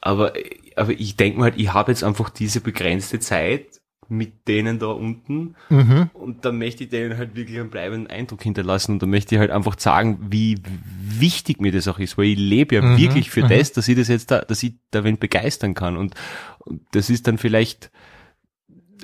Aber, 0.00 0.34
aber 0.76 0.92
ich 0.92 1.16
denke 1.16 1.38
mal 1.38 1.44
halt, 1.50 1.60
ich 1.60 1.72
habe 1.72 1.90
jetzt 1.92 2.04
einfach 2.04 2.30
diese 2.30 2.60
begrenzte 2.60 3.20
Zeit 3.20 3.80
mit 4.08 4.46
denen 4.48 4.78
da 4.78 4.88
unten 4.88 5.54
Mhm. 5.70 6.10
und 6.12 6.44
da 6.44 6.52
möchte 6.52 6.84
ich 6.84 6.90
denen 6.90 7.16
halt 7.16 7.34
wirklich 7.36 7.58
einen 7.58 7.70
bleibenden 7.70 8.08
Eindruck 8.10 8.42
hinterlassen 8.42 8.92
und 8.92 9.02
da 9.02 9.06
möchte 9.06 9.34
ich 9.34 9.38
halt 9.38 9.50
einfach 9.50 9.78
sagen, 9.78 10.18
wie 10.28 10.58
wichtig 11.00 11.58
mir 11.62 11.72
das 11.72 11.88
auch 11.88 11.98
ist, 11.98 12.18
weil 12.18 12.26
ich 12.26 12.38
lebe 12.38 12.74
ja 12.74 12.82
Mhm, 12.82 12.96
wirklich 12.98 13.30
für 13.30 13.44
das, 13.44 13.72
dass 13.72 13.88
ich 13.88 13.96
das 13.96 14.08
jetzt 14.08 14.30
da, 14.30 14.40
dass 14.40 14.62
ich 14.62 14.74
da 14.90 15.04
wen 15.04 15.18
begeistern 15.18 15.72
kann 15.72 15.96
und, 15.96 16.14
und 16.58 16.82
das 16.92 17.08
ist 17.08 17.26
dann 17.26 17.38
vielleicht 17.38 17.90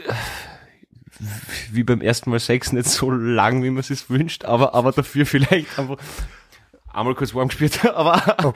äh, 0.06 0.12
wie 1.70 1.82
beim 1.82 2.00
ersten 2.00 2.30
Mal 2.30 2.40
Sex 2.40 2.72
nicht 2.72 2.88
so 2.88 3.10
lang, 3.10 3.62
wie 3.62 3.70
man 3.70 3.84
es 3.88 4.10
wünscht, 4.10 4.44
aber, 4.44 4.74
aber 4.74 4.92
dafür 4.92 5.26
vielleicht 5.26 5.78
einfach 5.78 5.98
einmal 6.92 7.14
kurz 7.14 7.34
warm 7.34 7.48
gespielt, 7.48 7.84
aber 7.94 8.54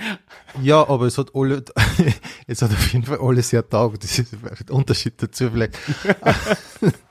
Ja, 0.63 0.89
aber 0.89 1.07
es 1.07 1.19
hat 1.19 1.35
alle, 1.35 1.65
es 2.47 2.63
hat 2.63 2.71
auf 2.71 2.93
jeden 2.93 3.05
Fall 3.05 3.19
alles 3.21 3.51
sehr 3.51 3.69
taugt. 3.69 4.03
Das 4.05 4.19
ist 4.19 4.33
der 4.69 4.75
Unterschied 4.75 5.15
dazu 5.23 5.51
vielleicht. 5.51 5.79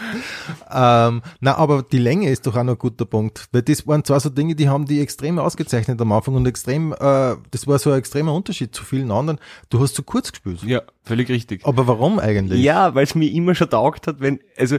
ähm, 0.72 1.22
na, 1.40 1.56
aber 1.56 1.82
die 1.82 1.98
Länge 1.98 2.28
ist 2.30 2.46
doch 2.46 2.56
auch 2.56 2.62
noch 2.64 2.72
ein 2.74 2.78
guter 2.78 3.04
Punkt, 3.04 3.46
weil 3.52 3.62
das 3.62 3.86
waren 3.86 4.04
zwar 4.04 4.20
so 4.20 4.30
Dinge, 4.30 4.54
die 4.54 4.68
haben 4.68 4.86
die 4.86 5.00
extrem 5.00 5.38
ausgezeichnet 5.38 6.00
am 6.00 6.12
Anfang 6.12 6.34
und 6.34 6.46
extrem, 6.46 6.92
äh, 6.92 7.36
das 7.50 7.66
war 7.66 7.78
so 7.78 7.90
ein 7.92 7.98
extremer 7.98 8.34
Unterschied 8.34 8.74
zu 8.74 8.84
vielen 8.84 9.10
anderen. 9.10 9.38
Du 9.68 9.80
hast 9.80 9.94
zu 9.94 10.02
kurz 10.02 10.30
gespielt. 10.32 10.62
ja, 10.62 10.82
völlig 11.04 11.28
richtig. 11.28 11.64
Aber 11.66 11.86
warum 11.86 12.18
eigentlich? 12.18 12.62
Ja, 12.62 12.94
weil 12.94 13.04
es 13.04 13.14
mir 13.14 13.30
immer 13.30 13.54
schon 13.54 13.70
taugt 13.70 14.06
hat, 14.06 14.20
wenn, 14.20 14.40
also 14.56 14.76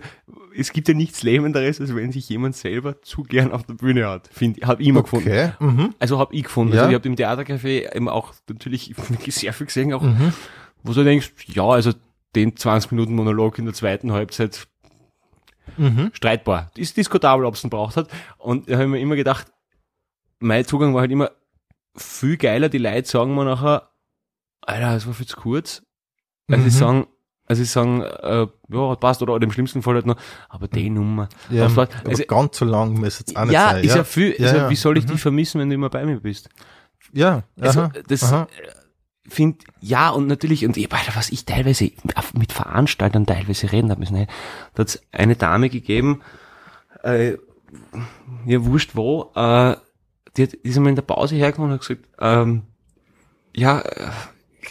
es 0.58 0.74
gibt 0.74 0.88
ja 0.88 0.94
nichts 0.94 1.24
Lähmenderes, 1.24 1.80
als 1.80 1.96
wenn 1.96 2.12
sich 2.12 2.28
jemand 2.30 2.56
selber 2.56 3.02
zu 3.02 3.24
gern 3.24 3.52
auf 3.52 3.64
der 3.64 3.76
Bühne 3.76 4.08
hat. 4.08 4.30
Finde 4.32 4.68
hab 4.68 4.80
ich 4.80 4.88
immer 4.88 5.04
gefunden. 5.04 5.30
Okay. 5.30 5.52
Mhm. 5.60 5.94
Also 6.00 6.20
habe 6.20 6.34
ich 6.36 6.44
gefunden. 6.44 6.74
Ja. 6.74 6.82
Also 6.82 6.90
ich 6.92 6.96
habe 6.96 7.08
im 7.08 7.16
Theatercafé 7.16 7.96
eben 7.96 8.10
auch 8.10 8.34
natürlich 8.50 8.94
wirklich 9.10 9.36
sehr 9.36 9.54
viel 9.54 9.68
gesehen, 9.68 9.94
auch 9.94 10.02
Mhm. 10.02 10.34
wo 10.84 10.94
du 10.94 11.04
denkst, 11.04 11.32
ja, 11.48 11.64
also 11.64 11.92
den 12.36 12.56
20 12.56 12.92
Minuten 12.92 13.14
Monolog 13.14 13.60
in 13.60 13.66
der 13.66 13.74
zweiten 13.74 14.12
Halbzeit 14.14 14.68
Mhm. 15.78 16.12
streitbar. 16.14 16.72
Ist 16.76 16.98
diskutabel, 16.98 17.46
ob 17.46 17.56
es 17.56 17.64
ihn 17.64 17.70
braucht 17.70 17.96
hat. 17.98 18.10
Und 18.38 18.70
da 18.70 18.74
habe 18.74 18.84
ich 18.84 18.90
mir 18.90 19.00
immer 19.00 19.16
gedacht, 19.16 19.48
mein 20.40 20.66
Zugang 20.66 20.94
war 20.94 21.02
halt 21.02 21.12
immer 21.12 21.32
viel 21.96 22.38
geiler. 22.38 22.70
Die 22.70 22.78
Leute 22.78 23.08
sagen 23.08 23.36
mir 23.36 23.46
nachher, 23.46 23.90
Alter, 24.62 24.94
das 24.94 25.08
war 25.08 25.14
viel 25.14 25.28
zu 25.28 25.38
kurz. 25.38 25.82
Also 26.50 26.64
Mhm. 26.66 26.70
sie 26.70 26.78
sagen, 26.78 27.08
also 27.48 27.64
sie 27.64 27.70
sagen, 27.70 28.02
äh, 28.02 28.48
ja, 28.70 28.96
passt, 28.96 29.22
oder, 29.22 29.34
oder 29.34 29.44
im 29.46 29.52
schlimmsten 29.52 29.82
Fall 29.82 29.96
halt 29.96 30.06
noch, 30.06 30.16
aber 30.50 30.68
die 30.68 30.90
Nummer. 30.90 31.28
Ja, 31.50 31.66
das 31.66 31.76
war, 31.76 31.88
aber 32.02 32.10
also, 32.10 32.24
ganz 32.26 32.58
so 32.58 32.66
lang 32.66 32.94
müsste 32.94 33.26
es 33.28 33.36
auch 33.36 33.44
nicht 33.46 33.54
ja, 33.54 33.72
sein. 33.72 33.84
ist 33.84 33.96
ja, 33.96 34.04
viel, 34.04 34.28
Ja, 34.30 34.34
ist 34.34 34.42
ja, 34.54 34.58
ja. 34.58 34.70
wie 34.70 34.76
soll 34.76 34.98
ich 34.98 35.06
Mhm. 35.06 35.10
dich 35.12 35.22
vermissen, 35.22 35.60
wenn 35.62 35.70
du 35.70 35.76
immer 35.76 35.90
bei 35.90 36.06
mir 36.06 36.20
bist? 36.20 36.50
Ja, 37.14 37.44
Also, 37.60 37.82
aha, 37.82 37.92
das 38.08 38.24
aha. 38.24 38.48
Finde, 39.28 39.60
ja, 39.80 40.10
und 40.10 40.28
natürlich, 40.28 40.66
und 40.66 40.78
ich, 40.78 40.92
Alter, 40.92 41.16
was 41.16 41.30
ich 41.30 41.46
teilweise 41.46 41.92
mit 42.34 42.52
Veranstaltern 42.52 43.26
teilweise 43.26 43.72
reden 43.72 43.92
habe 43.92 44.00
müssen, 44.00 44.16
hey, 44.16 44.28
da 44.74 44.82
hat's 44.82 45.02
eine 45.12 45.36
Dame 45.36 45.70
gegeben, 45.70 46.22
äh, 47.04 47.38
ja, 48.46 48.66
wurscht 48.66 48.96
wo, 48.96 49.32
äh, 49.36 49.76
die, 50.38 50.44
hat, 50.44 50.54
die 50.54 50.70
ist 50.70 50.78
einmal 50.78 50.90
in 50.90 50.96
der 50.96 51.04
Pause 51.04 51.36
hergekommen 51.36 51.72
und 51.72 51.80
hat 51.80 51.88
gesagt, 51.88 52.08
ähm, 52.20 52.64
ja, 53.56 53.82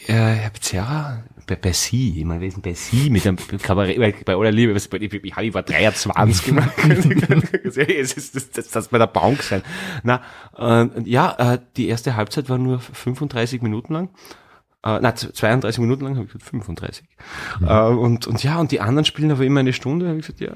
äh, 0.07 0.13
Herr 0.13 0.51
Pizzerra, 0.51 1.25
bei, 1.51 1.57
bei 1.57 1.73
Sie, 1.73 2.21
ich 2.21 2.25
meine, 2.25 2.41
wir 2.41 2.51
sind 2.51 2.63
bei 2.63 2.75
Sie 2.75 3.11
mit 3.11 3.25
dem 3.25 3.37
Kabarett, 3.37 4.25
bei 4.25 4.35
aller 4.35 4.53
Liebe, 4.53 4.75
was, 4.75 4.89
ich, 4.93 5.13
ich, 5.13 5.37
ich 5.37 5.55
war 5.55 5.63
23 5.63 6.45
gemacht. 6.47 6.73
es 7.65 7.77
ist 7.77 8.37
das, 8.37 8.51
das, 8.51 8.69
das 8.69 8.89
bei 8.89 8.99
der 8.99 9.09
Bank 9.09 9.43
sein. 9.43 9.63
Na, 10.05 10.23
äh, 10.57 10.87
ja, 11.05 11.55
äh, 11.55 11.59
die 11.77 11.89
erste 11.89 12.15
Halbzeit 12.15 12.49
war 12.49 12.59
nur 12.59 12.79
35 12.79 13.63
Minuten 13.63 13.93
lang. 13.93 14.11
Äh, 14.85 15.01
nein, 15.01 15.17
32 15.17 15.81
Minuten 15.81 16.05
lang, 16.05 16.17
habe 16.17 16.27
ich 16.27 16.33
gesagt, 16.33 16.49
35. 16.51 17.05
Äh, 17.67 17.83
und, 17.83 18.29
und 18.29 18.43
ja, 18.45 18.61
und 18.61 18.71
die 18.71 18.81
anderen 18.81 19.05
spielen 19.05 19.33
aber 19.33 19.45
immer 19.45 19.61
eine 19.61 19.73
Stunde, 19.73 20.09
habe 20.09 20.21
ich 20.21 20.27
gesagt, 20.27 20.41
ja, 20.41 20.55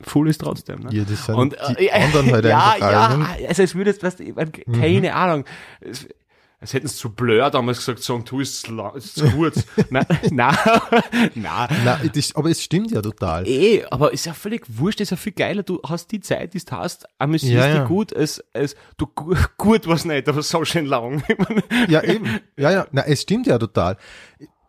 full 0.00 0.28
ist 0.28 0.40
trotzdem. 0.40 0.80
Ne? 0.80 0.90
Ja, 0.92 1.04
das 1.04 1.26
sind 1.26 1.34
und 1.34 1.56
die 1.80 1.90
anderen 1.90 2.30
halt 2.30 2.44
ja, 2.44 2.70
einfach 2.70 3.38
ja, 3.40 3.48
also 3.48 3.62
es 3.64 3.74
würde 3.74 3.90
jetzt, 3.90 4.04
was, 4.04 4.20
ich 4.20 4.34
meine, 4.36 4.52
keine 4.52 5.14
Ahnung. 5.14 5.44
Es, 5.80 6.06
als 6.60 6.72
hätten 6.72 6.88
sie 6.88 6.96
zu 6.96 7.10
Blur 7.10 7.50
damals 7.50 7.78
gesagt, 7.78 8.02
Song 8.02 8.26
2 8.26 8.40
ist 8.40 8.68
ist 8.96 9.14
zu 9.14 9.30
kurz. 9.30 9.64
nein, 9.90 10.04
nein, 10.30 10.56
nein. 11.36 11.68
Nein, 11.84 12.10
das, 12.12 12.34
aber 12.34 12.50
es 12.50 12.62
stimmt 12.62 12.90
ja 12.90 13.00
total. 13.00 13.46
Eh, 13.46 13.84
aber 13.90 14.12
ist 14.12 14.26
ja 14.26 14.34
völlig 14.34 14.64
wurscht, 14.66 15.00
ist 15.00 15.10
ja 15.10 15.16
viel 15.16 15.32
geiler. 15.34 15.62
Du 15.62 15.80
hast 15.86 16.10
die 16.10 16.20
Zeit, 16.20 16.54
die 16.54 16.58
du 16.64 16.72
hast, 16.72 17.06
amüsierst 17.18 17.54
Ja, 17.54 17.66
dich 17.66 17.76
ja. 17.76 17.84
gut, 17.84 18.14
als, 18.14 18.42
als 18.52 18.74
du 18.96 19.06
gu- 19.06 19.36
gut 19.56 19.86
was 19.86 20.04
nicht, 20.04 20.28
aber 20.28 20.42
so 20.42 20.64
schön 20.64 20.86
lang. 20.86 21.22
Ja, 21.88 22.02
eben. 22.02 22.40
Ja, 22.56 22.72
ja. 22.72 22.86
Na, 22.90 23.02
es 23.06 23.22
stimmt 23.22 23.46
ja 23.46 23.56
total. 23.58 23.96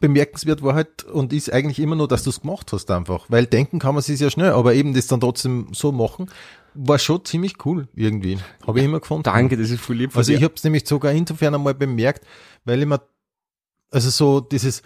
Bemerkenswert 0.02 0.64
war 0.64 0.76
halt 0.76 1.04
und 1.04 1.34
ist 1.34 1.52
eigentlich 1.52 1.78
immer 1.80 1.96
nur, 1.98 2.08
dass 2.08 2.24
du 2.24 2.30
es 2.30 2.40
gemacht 2.42 2.72
hast 2.72 2.90
einfach. 2.90 3.26
Weil 3.28 3.48
denken 3.48 3.80
kann 3.80 3.96
man 3.96 4.02
sich 4.02 4.18
ja 4.20 4.30
schnell, 4.30 4.52
aber 4.52 4.74
eben 4.74 4.94
das 4.94 5.08
dann 5.08 5.20
trotzdem 5.20 5.68
so 5.74 5.92
machen, 5.92 6.30
war 6.74 7.00
schon 7.00 7.24
ziemlich 7.26 7.66
cool 7.66 7.88
irgendwie. 7.96 8.38
Habe 8.66 8.80
ich 8.80 8.86
immer 8.86 9.00
gefunden. 9.00 9.24
Danke, 9.24 9.58
das 9.58 9.70
ist 9.70 9.82
voll 9.82 9.96
lieb 9.98 10.12
von 10.14 10.20
Also 10.20 10.32
ich 10.32 10.40
dir. 10.40 10.46
habe 10.46 10.54
es 10.56 10.64
nämlich 10.64 10.88
sogar 10.88 11.12
insofern 11.12 11.56
einmal 11.56 11.74
bemerkt, 11.74 12.26
weil 12.66 12.80
ich 12.82 12.86
mir, 12.88 13.02
also 13.92 14.10
so 14.10 14.40
dieses, 14.42 14.82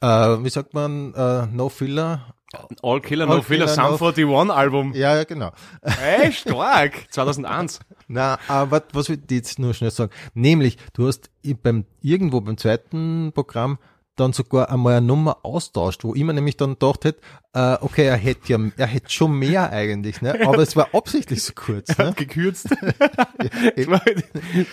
äh, 0.00 0.06
wie 0.06 0.50
sagt 0.50 0.74
man, 0.74 1.14
äh, 1.14 1.46
No 1.46 1.68
Filler. 1.68 2.34
All 2.82 3.00
Killer 3.00 3.28
All 3.30 3.36
No 3.36 3.42
Filler 3.42 3.66
Killer, 3.66 3.74
Sum 3.74 3.84
No- 3.84 3.90
41 4.08 4.50
Album. 4.50 4.92
Ja, 4.94 5.14
ja, 5.14 5.22
genau. 5.24 5.52
Ey, 5.82 6.32
stark. 6.32 7.06
2001. 7.10 7.78
Na, 8.08 8.38
aber 8.48 8.82
was 8.92 9.08
will 9.08 9.20
ich 9.24 9.30
jetzt 9.30 9.58
nur 9.60 9.72
schnell 9.72 9.92
sagen? 9.92 10.12
Nämlich, 10.34 10.76
du 10.94 11.06
hast 11.06 11.30
beim, 11.62 11.84
irgendwo 12.00 12.40
beim 12.40 12.56
zweiten 12.56 13.30
Programm 13.32 13.78
dann 14.20 14.32
sogar 14.32 14.70
einmal 14.70 14.94
eine 14.98 15.06
Nummer 15.06 15.38
austauscht, 15.44 16.04
wo 16.04 16.14
ich 16.14 16.22
mir 16.22 16.32
nämlich 16.34 16.56
dann 16.56 16.70
gedacht 16.78 17.04
hätte, 17.04 17.20
äh, 17.54 17.76
okay, 17.80 18.04
er 18.06 18.16
hätte 18.16 18.52
ja, 18.52 18.58
er 18.76 18.86
hätte 18.86 19.10
schon 19.10 19.32
mehr 19.38 19.70
eigentlich, 19.72 20.22
ne? 20.22 20.38
Aber 20.46 20.58
es 20.58 20.76
war 20.76 20.94
absichtlich 20.94 21.42
so 21.42 21.52
kurz, 21.54 21.96
ne? 21.98 22.12
Gekürzt. 22.16 22.68
eben. 23.76 24.00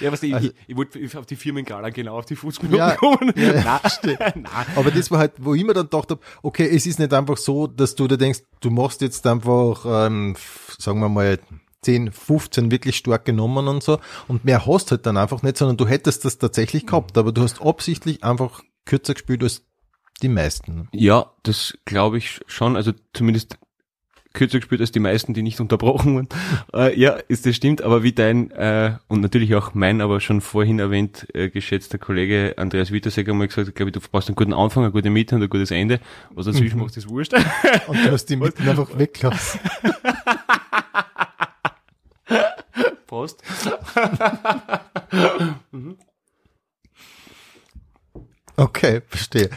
ja, 0.01 0.11
was 0.11 0.23
ich, 0.23 0.33
Also- 0.35 0.47
ich, 0.49 0.53
ich 0.67 0.75
wollte 0.75 0.99
auf 1.19 1.25
die 1.25 1.35
Firmenskala 1.35 1.89
genau 1.89 2.17
auf 2.19 2.25
die 2.25 2.35
50 2.35 2.63
Minuten 2.63 2.79
Ja, 2.79 2.95
kommen. 2.95 3.33
ja, 3.35 3.53
ja, 3.53 3.81
Nein. 4.35 4.45
Aber 4.75 4.91
das 4.91 5.09
war 5.11 5.19
halt, 5.19 5.33
wo 5.37 5.53
ich 5.55 5.63
mir 5.63 5.73
dann 5.73 5.85
gedacht 5.89 6.11
habe, 6.11 6.21
okay, 6.43 6.67
es 6.71 6.85
ist 6.85 6.99
nicht 6.99 7.13
einfach 7.13 7.37
so, 7.37 7.67
dass 7.67 7.95
du 7.95 8.07
dir 8.07 8.17
denkst, 8.17 8.39
du 8.61 8.69
machst 8.69 9.01
jetzt 9.01 9.25
einfach, 9.25 9.85
ähm, 10.07 10.35
sagen 10.77 10.99
wir 10.99 11.09
mal, 11.09 11.39
10, 11.83 12.11
15 12.11 12.71
wirklich 12.71 12.97
stark 12.97 13.23
genommen 13.25 13.67
und 13.67 13.83
so 13.83 13.99
und 14.27 14.43
mehr 14.43 14.65
hast 14.65 14.91
halt 14.91 15.05
dann 15.05 15.15
einfach 15.15 15.43
nicht, 15.43 15.57
sondern 15.57 15.77
du 15.77 15.87
hättest 15.87 16.25
das 16.25 16.37
tatsächlich 16.37 16.85
gehabt, 16.87 17.17
aber 17.17 17.31
du 17.31 17.43
hast 17.43 17.61
absichtlich 17.61 18.23
einfach 18.23 18.61
kürzer 18.87 19.13
gespielt 19.13 19.43
als 19.43 19.63
die 20.23 20.29
meisten. 20.29 20.89
Ja, 20.93 21.31
das 21.43 21.77
glaube 21.85 22.17
ich 22.17 22.39
schon. 22.47 22.75
Also 22.75 22.93
zumindest 23.13 23.59
kürzer 24.33 24.59
gespielt 24.59 24.81
als 24.81 24.91
die 24.91 24.99
meisten, 24.99 25.33
die 25.33 25.41
nicht 25.41 25.59
unterbrochen 25.59 26.15
wurden. 26.15 26.29
äh, 26.73 26.97
ja, 26.99 27.11
ist 27.27 27.45
das 27.45 27.55
stimmt. 27.55 27.81
Aber 27.81 28.01
wie 28.03 28.13
dein 28.13 28.51
äh, 28.51 28.97
und 29.07 29.21
natürlich 29.21 29.53
auch 29.55 29.73
mein, 29.73 30.01
aber 30.01 30.19
schon 30.21 30.41
vorhin 30.41 30.79
erwähnt 30.79 31.27
äh, 31.33 31.49
geschätzter 31.49 31.97
Kollege 31.97 32.55
Andreas 32.57 32.91
Wittersegger 32.91 33.33
mal 33.33 33.47
gesagt, 33.47 33.75
glaube 33.75 33.89
ich, 33.89 33.93
du 33.93 33.99
brauchst 33.99 34.29
einen 34.29 34.35
guten 34.35 34.53
Anfang, 34.53 34.83
eine 34.83 34.91
gute 34.91 35.09
Mitte 35.09 35.35
und 35.35 35.43
ein 35.43 35.49
gutes 35.49 35.71
Ende. 35.71 35.99
Was 36.31 36.45
dazwischen 36.45 36.79
machst, 36.79 36.97
ist 36.97 37.09
wurscht. 37.09 37.33
Und 37.87 37.97
du 38.05 38.11
hast 38.11 38.25
die 38.25 38.35
mitten 38.35 38.67
einfach 38.67 38.97
weggelassen. 38.97 39.59
Prost. 43.07 43.41
Okay, 48.57 49.01
verstehe. 49.07 49.49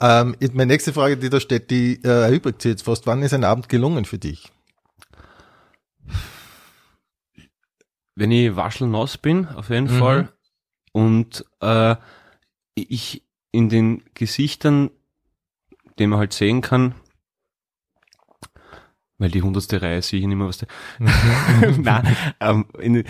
Ähm, 0.00 0.36
meine 0.52 0.66
nächste 0.72 0.92
Frage, 0.92 1.16
die 1.16 1.30
da 1.30 1.40
steht, 1.40 1.70
die 1.70 2.02
äh, 2.04 2.08
erübrigt 2.24 2.60
sich 2.62 2.70
jetzt 2.70 2.82
fast. 2.82 3.06
Wann 3.06 3.22
ist 3.22 3.32
ein 3.32 3.44
Abend 3.44 3.68
gelungen 3.68 4.04
für 4.04 4.18
dich? 4.18 4.50
wenn 8.14 8.30
ich 8.30 8.54
waschelnass 8.56 9.16
bin, 9.18 9.48
auf 9.48 9.70
jeden 9.70 9.86
Mhm. 9.92 9.98
Fall, 9.98 10.32
und 10.92 11.44
äh, 11.60 11.96
ich 12.74 13.24
in 13.52 13.68
den 13.68 14.02
Gesichtern, 14.14 14.90
die 15.98 16.06
man 16.06 16.18
halt 16.18 16.32
sehen 16.32 16.60
kann, 16.60 16.94
weil 19.18 19.30
die 19.30 19.42
hundertste 19.42 19.80
Reihe 19.80 20.02
sehe 20.02 20.20
ich 20.20 20.26
nicht 20.26 20.36
mehr, 20.36 20.46
was 20.46 20.58
der, 20.58 20.68
Nein, 21.78 22.16
ähm, 22.40 22.66
in, 22.78 23.04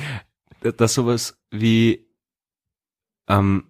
dass 0.61 0.95
sowas 0.95 1.37
wie 1.51 2.07
ähm, 3.29 3.65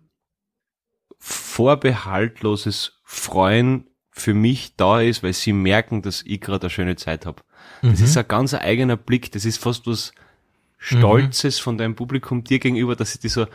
vorbehaltloses 1.22 3.00
Freuen 3.04 3.86
für 4.10 4.34
mich 4.34 4.76
da 4.76 5.00
ist, 5.00 5.22
weil 5.22 5.32
sie 5.32 5.52
merken, 5.52 6.02
dass 6.02 6.22
ich 6.22 6.40
gerade 6.40 6.64
eine 6.64 6.70
schöne 6.70 6.96
Zeit 6.96 7.24
habe. 7.26 7.42
Das 7.80 7.98
Mhm. 8.00 8.04
ist 8.04 8.16
ein 8.16 8.28
ganz 8.28 8.54
eigener 8.54 8.96
Blick, 8.96 9.32
das 9.32 9.44
ist 9.44 9.58
fast 9.58 9.86
was 9.86 10.12
Stolzes 10.78 11.58
von 11.60 11.78
deinem 11.78 11.94
Publikum 11.94 12.42
dir 12.44 12.58
gegenüber, 12.58 12.96
dass 12.96 13.12
sie 13.12 13.20
die 13.20 13.28
so, 13.28 13.46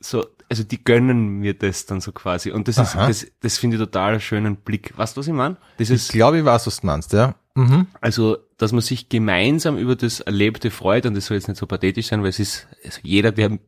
so, 0.00 0.26
also 0.48 0.64
die 0.64 0.82
gönnen 0.82 1.38
mir 1.38 1.54
das 1.54 1.86
dann 1.86 2.00
so 2.00 2.10
quasi. 2.12 2.50
Und 2.50 2.66
das 2.68 2.76
ist, 2.78 2.96
Aha. 2.96 3.06
das, 3.06 3.26
das 3.40 3.58
finde 3.58 3.76
ich 3.76 3.82
total 3.82 4.12
einen 4.12 4.20
schönen 4.20 4.56
Blick. 4.56 4.96
Weißt 4.98 5.16
du, 5.16 5.20
was 5.20 5.28
ich 5.28 5.32
meine? 5.32 5.56
Das 5.78 5.88
Ich 5.90 5.94
ist, 5.96 6.12
glaube, 6.12 6.38
ich 6.40 6.44
weiß, 6.44 6.66
was 6.66 6.80
du 6.80 6.86
meinst, 6.86 7.12
ja. 7.12 7.36
Mhm. 7.56 7.86
also, 8.02 8.36
dass 8.58 8.72
man 8.72 8.82
sich 8.82 9.08
gemeinsam 9.08 9.78
über 9.78 9.96
das 9.96 10.20
Erlebte 10.20 10.70
freut, 10.70 11.06
und 11.06 11.14
das 11.14 11.26
soll 11.26 11.38
jetzt 11.38 11.48
nicht 11.48 11.58
so 11.58 11.66
pathetisch 11.66 12.06
sein, 12.06 12.22
weil 12.22 12.28
es 12.28 12.38
ist, 12.38 12.66
also 12.84 13.00
jeder, 13.02 13.32
der 13.32 13.58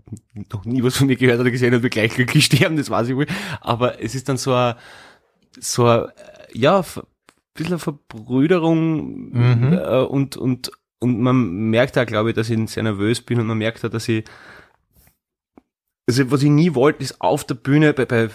noch 0.52 0.64
nie 0.66 0.82
was 0.82 0.96
von 0.98 1.06
mir 1.06 1.16
gehört 1.16 1.40
oder 1.40 1.50
gesehen 1.50 1.74
hat, 1.74 1.82
wird 1.82 1.94
gleich 1.94 2.14
glücklich 2.14 2.44
sterben, 2.46 2.76
das 2.76 2.90
weiß 2.90 3.08
ich 3.08 3.16
wohl. 3.16 3.26
Aber 3.62 4.02
es 4.02 4.14
ist 4.14 4.28
dann 4.28 4.36
so 4.36 4.52
ein, 4.52 4.74
so 5.58 5.86
ein, 5.86 6.04
ja, 6.52 6.80
ein 6.80 6.84
bisschen 7.54 7.72
eine 7.72 7.78
Verbrüderung 7.78 9.30
Mhm. 9.32 9.72
äh, 9.72 10.00
und, 10.02 10.36
und, 10.36 10.70
und 11.00 11.20
man 11.20 11.48
merkt 11.70 11.96
da, 11.96 12.04
glaube 12.04 12.30
ich, 12.30 12.36
dass 12.36 12.50
ich 12.50 12.70
sehr 12.70 12.82
nervös 12.82 13.22
bin 13.22 13.40
und 13.40 13.46
man 13.46 13.58
merkt 13.58 13.82
da, 13.84 13.88
dass 13.88 14.08
ich, 14.08 14.24
also 16.06 16.30
was 16.30 16.42
ich 16.42 16.50
nie 16.50 16.74
wollte, 16.74 17.02
ist 17.02 17.20
auf 17.20 17.44
der 17.44 17.54
Bühne, 17.54 17.92
bei, 17.92 18.04
bei 18.04 18.28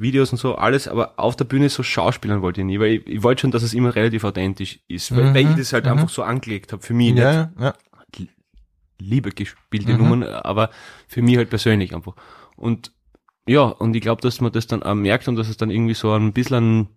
Videos 0.00 0.32
und 0.32 0.38
so 0.38 0.54
alles, 0.56 0.88
aber 0.88 1.14
auf 1.16 1.36
der 1.36 1.44
Bühne 1.44 1.68
so 1.68 1.82
schauspielern 1.82 2.42
wollte 2.42 2.60
ich 2.60 2.66
nie, 2.66 2.80
weil 2.80 2.92
ich, 2.94 3.06
ich 3.06 3.22
wollte 3.22 3.42
schon, 3.42 3.50
dass 3.50 3.62
es 3.62 3.74
immer 3.74 3.94
relativ 3.94 4.24
authentisch 4.24 4.80
ist, 4.88 5.14
weil, 5.14 5.24
Mhm, 5.30 5.34
weil 5.34 5.50
ich 5.50 5.56
das 5.56 5.72
halt 5.72 5.84
mhm. 5.86 5.92
einfach 5.92 6.08
so 6.08 6.22
angelegt 6.22 6.72
habe, 6.72 6.82
für 6.82 6.94
mich 6.94 7.12
nicht 7.14 7.22
Ja, 7.22 7.32
ja, 7.32 7.50
ja. 7.60 7.74
liebe 8.98 9.30
gespielte 9.30 9.92
Mhm. 9.92 9.98
Nummern, 9.98 10.22
aber 10.24 10.70
für 11.08 11.22
mich 11.22 11.36
halt 11.36 11.50
persönlich 11.50 11.94
einfach. 11.94 12.14
Und 12.56 12.92
ja, 13.46 13.62
und 13.62 13.94
ich 13.94 14.00
glaube, 14.02 14.22
dass 14.22 14.40
man 14.40 14.52
das 14.52 14.66
dann 14.66 14.82
auch 14.82 14.94
merkt 14.94 15.28
und 15.28 15.36
dass 15.36 15.48
es 15.48 15.56
dann 15.56 15.70
irgendwie 15.70 15.94
so 15.94 16.12
ein 16.12 16.32
bisschen 16.32 16.88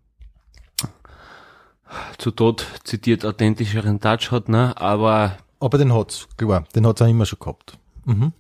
zu 2.18 2.32
Tod 2.32 2.66
zitiert 2.84 3.26
authentischeren 3.26 4.00
Touch 4.00 4.32
hat, 4.32 4.50
ne? 4.50 4.76
Aber 4.80 5.38
Aber 5.60 5.78
den 5.78 5.94
hat's, 5.94 6.28
klar, 6.38 6.66
den 6.76 6.86
hat's 6.86 7.02
auch 7.02 7.08
immer 7.08 7.26
schon 7.26 7.40
gehabt. 7.40 7.78
Mhm. 8.06 8.34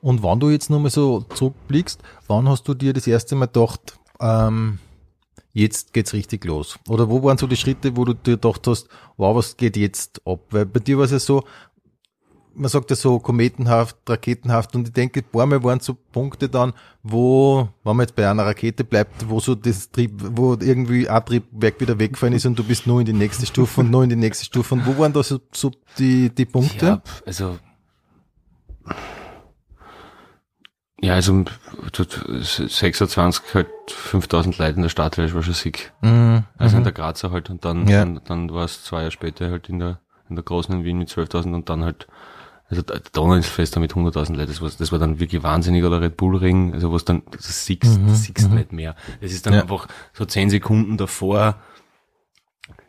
Und 0.00 0.22
wann 0.22 0.40
du 0.40 0.50
jetzt 0.50 0.70
nochmal 0.70 0.90
so 0.90 1.20
zurückblickst, 1.20 2.00
wann 2.26 2.48
hast 2.48 2.68
du 2.68 2.74
dir 2.74 2.92
das 2.92 3.06
erste 3.06 3.34
Mal 3.34 3.46
gedacht, 3.46 3.98
ähm, 4.20 4.78
jetzt 5.52 5.92
geht's 5.92 6.12
richtig 6.12 6.44
los? 6.44 6.78
Oder 6.88 7.10
wo 7.10 7.22
waren 7.22 7.38
so 7.38 7.46
die 7.46 7.56
Schritte, 7.56 7.96
wo 7.96 8.04
du 8.04 8.14
dir 8.14 8.36
gedacht 8.36 8.66
hast, 8.66 8.88
wow, 9.16 9.36
was 9.36 9.56
geht 9.56 9.76
jetzt 9.76 10.20
ab? 10.26 10.40
Weil 10.50 10.66
bei 10.66 10.80
dir 10.80 10.98
war 10.98 11.04
es 11.04 11.10
ja 11.10 11.18
so, 11.18 11.44
man 12.54 12.68
sagt 12.68 12.90
ja 12.90 12.96
so 12.96 13.18
kometenhaft, 13.18 13.96
raketenhaft 14.08 14.74
und 14.74 14.88
ich 14.88 14.92
denke, 14.92 15.20
ein 15.20 15.30
paar 15.30 15.46
Mal 15.46 15.62
waren 15.62 15.80
so 15.80 15.94
Punkte 15.94 16.48
dann, 16.48 16.72
wo, 17.02 17.68
wenn 17.84 17.96
man 17.96 18.04
jetzt 18.04 18.16
bei 18.16 18.28
einer 18.28 18.44
Rakete 18.44 18.84
bleibt, 18.84 19.28
wo 19.28 19.40
so 19.40 19.54
das 19.54 19.90
Trieb, 19.90 20.12
wo 20.36 20.54
irgendwie 20.54 21.08
ein 21.08 21.24
Triebwerk 21.24 21.80
wieder 21.80 21.98
weggefallen 21.98 22.34
ist 22.34 22.46
und 22.46 22.58
du 22.58 22.64
bist 22.64 22.86
nur 22.86 23.00
in 23.00 23.06
die 23.06 23.12
nächste 23.12 23.46
Stufe 23.46 23.80
und 23.80 23.90
nur 23.90 24.02
in 24.02 24.10
die 24.10 24.16
nächste 24.16 24.44
Stufe. 24.44 24.74
Und 24.74 24.86
wo 24.86 24.98
waren 24.98 25.12
da 25.12 25.22
so, 25.22 25.38
so 25.52 25.70
die, 25.98 26.30
die 26.30 26.46
Punkte? 26.46 26.86
ja, 26.86 27.02
also 27.24 27.58
ja, 31.00 31.14
also 31.14 31.44
dort 31.92 32.24
26 32.42 33.54
halt 33.54 33.68
5000 33.88 34.58
Leute 34.58 34.76
in 34.76 34.82
der 34.82 34.88
Stadt, 34.88 35.16
das 35.18 35.34
war 35.34 35.42
schon 35.42 35.54
sick. 35.54 35.92
Mhm. 36.02 36.44
Also 36.56 36.76
in 36.76 36.80
mhm. 36.80 36.84
der 36.84 36.92
Grazer 36.92 37.30
halt 37.30 37.50
und 37.50 37.64
dann, 37.64 37.86
Ja. 37.86 38.00
dann, 38.04 38.20
dann 38.24 38.52
war 38.52 38.64
es 38.64 38.84
zwei 38.84 38.98
Jahre 39.00 39.10
später 39.10 39.50
halt 39.50 39.68
in 39.68 39.78
der, 39.78 40.00
in 40.28 40.36
der 40.36 40.44
großen 40.44 40.74
in 40.74 40.84
Wien 40.84 40.98
mit 40.98 41.08
12.000 41.08 41.54
und 41.54 41.68
dann 41.68 41.84
halt, 41.84 42.08
also 42.68 42.82
der 42.82 43.00
Donauinsfest 43.12 43.76
da 43.76 43.80
mit 43.80 43.94
100.000 43.94 44.34
Leuten, 44.34 44.50
das 44.50 44.60
war, 44.60 44.70
das 44.76 44.92
war 44.92 44.98
dann 44.98 45.20
wirklich 45.20 45.42
wahnsinnig 45.42 45.84
oder 45.84 46.00
Red 46.00 46.16
Bull 46.16 46.36
Ring, 46.36 46.74
also 46.74 46.92
was 46.92 47.04
dann, 47.04 47.22
das 47.30 47.64
siehst, 47.64 47.84
Mhm, 47.84 48.08
das 48.08 48.24
siehst 48.24 48.48
mhm. 48.50 48.56
nicht 48.56 48.72
mehr. 48.72 48.94
Das 49.20 49.32
ist 49.32 49.46
dann 49.46 49.54
Ja. 49.54 49.62
einfach 49.62 49.86
so 50.12 50.24
10 50.24 50.50
Sekunden 50.50 50.96
davor, 50.96 51.56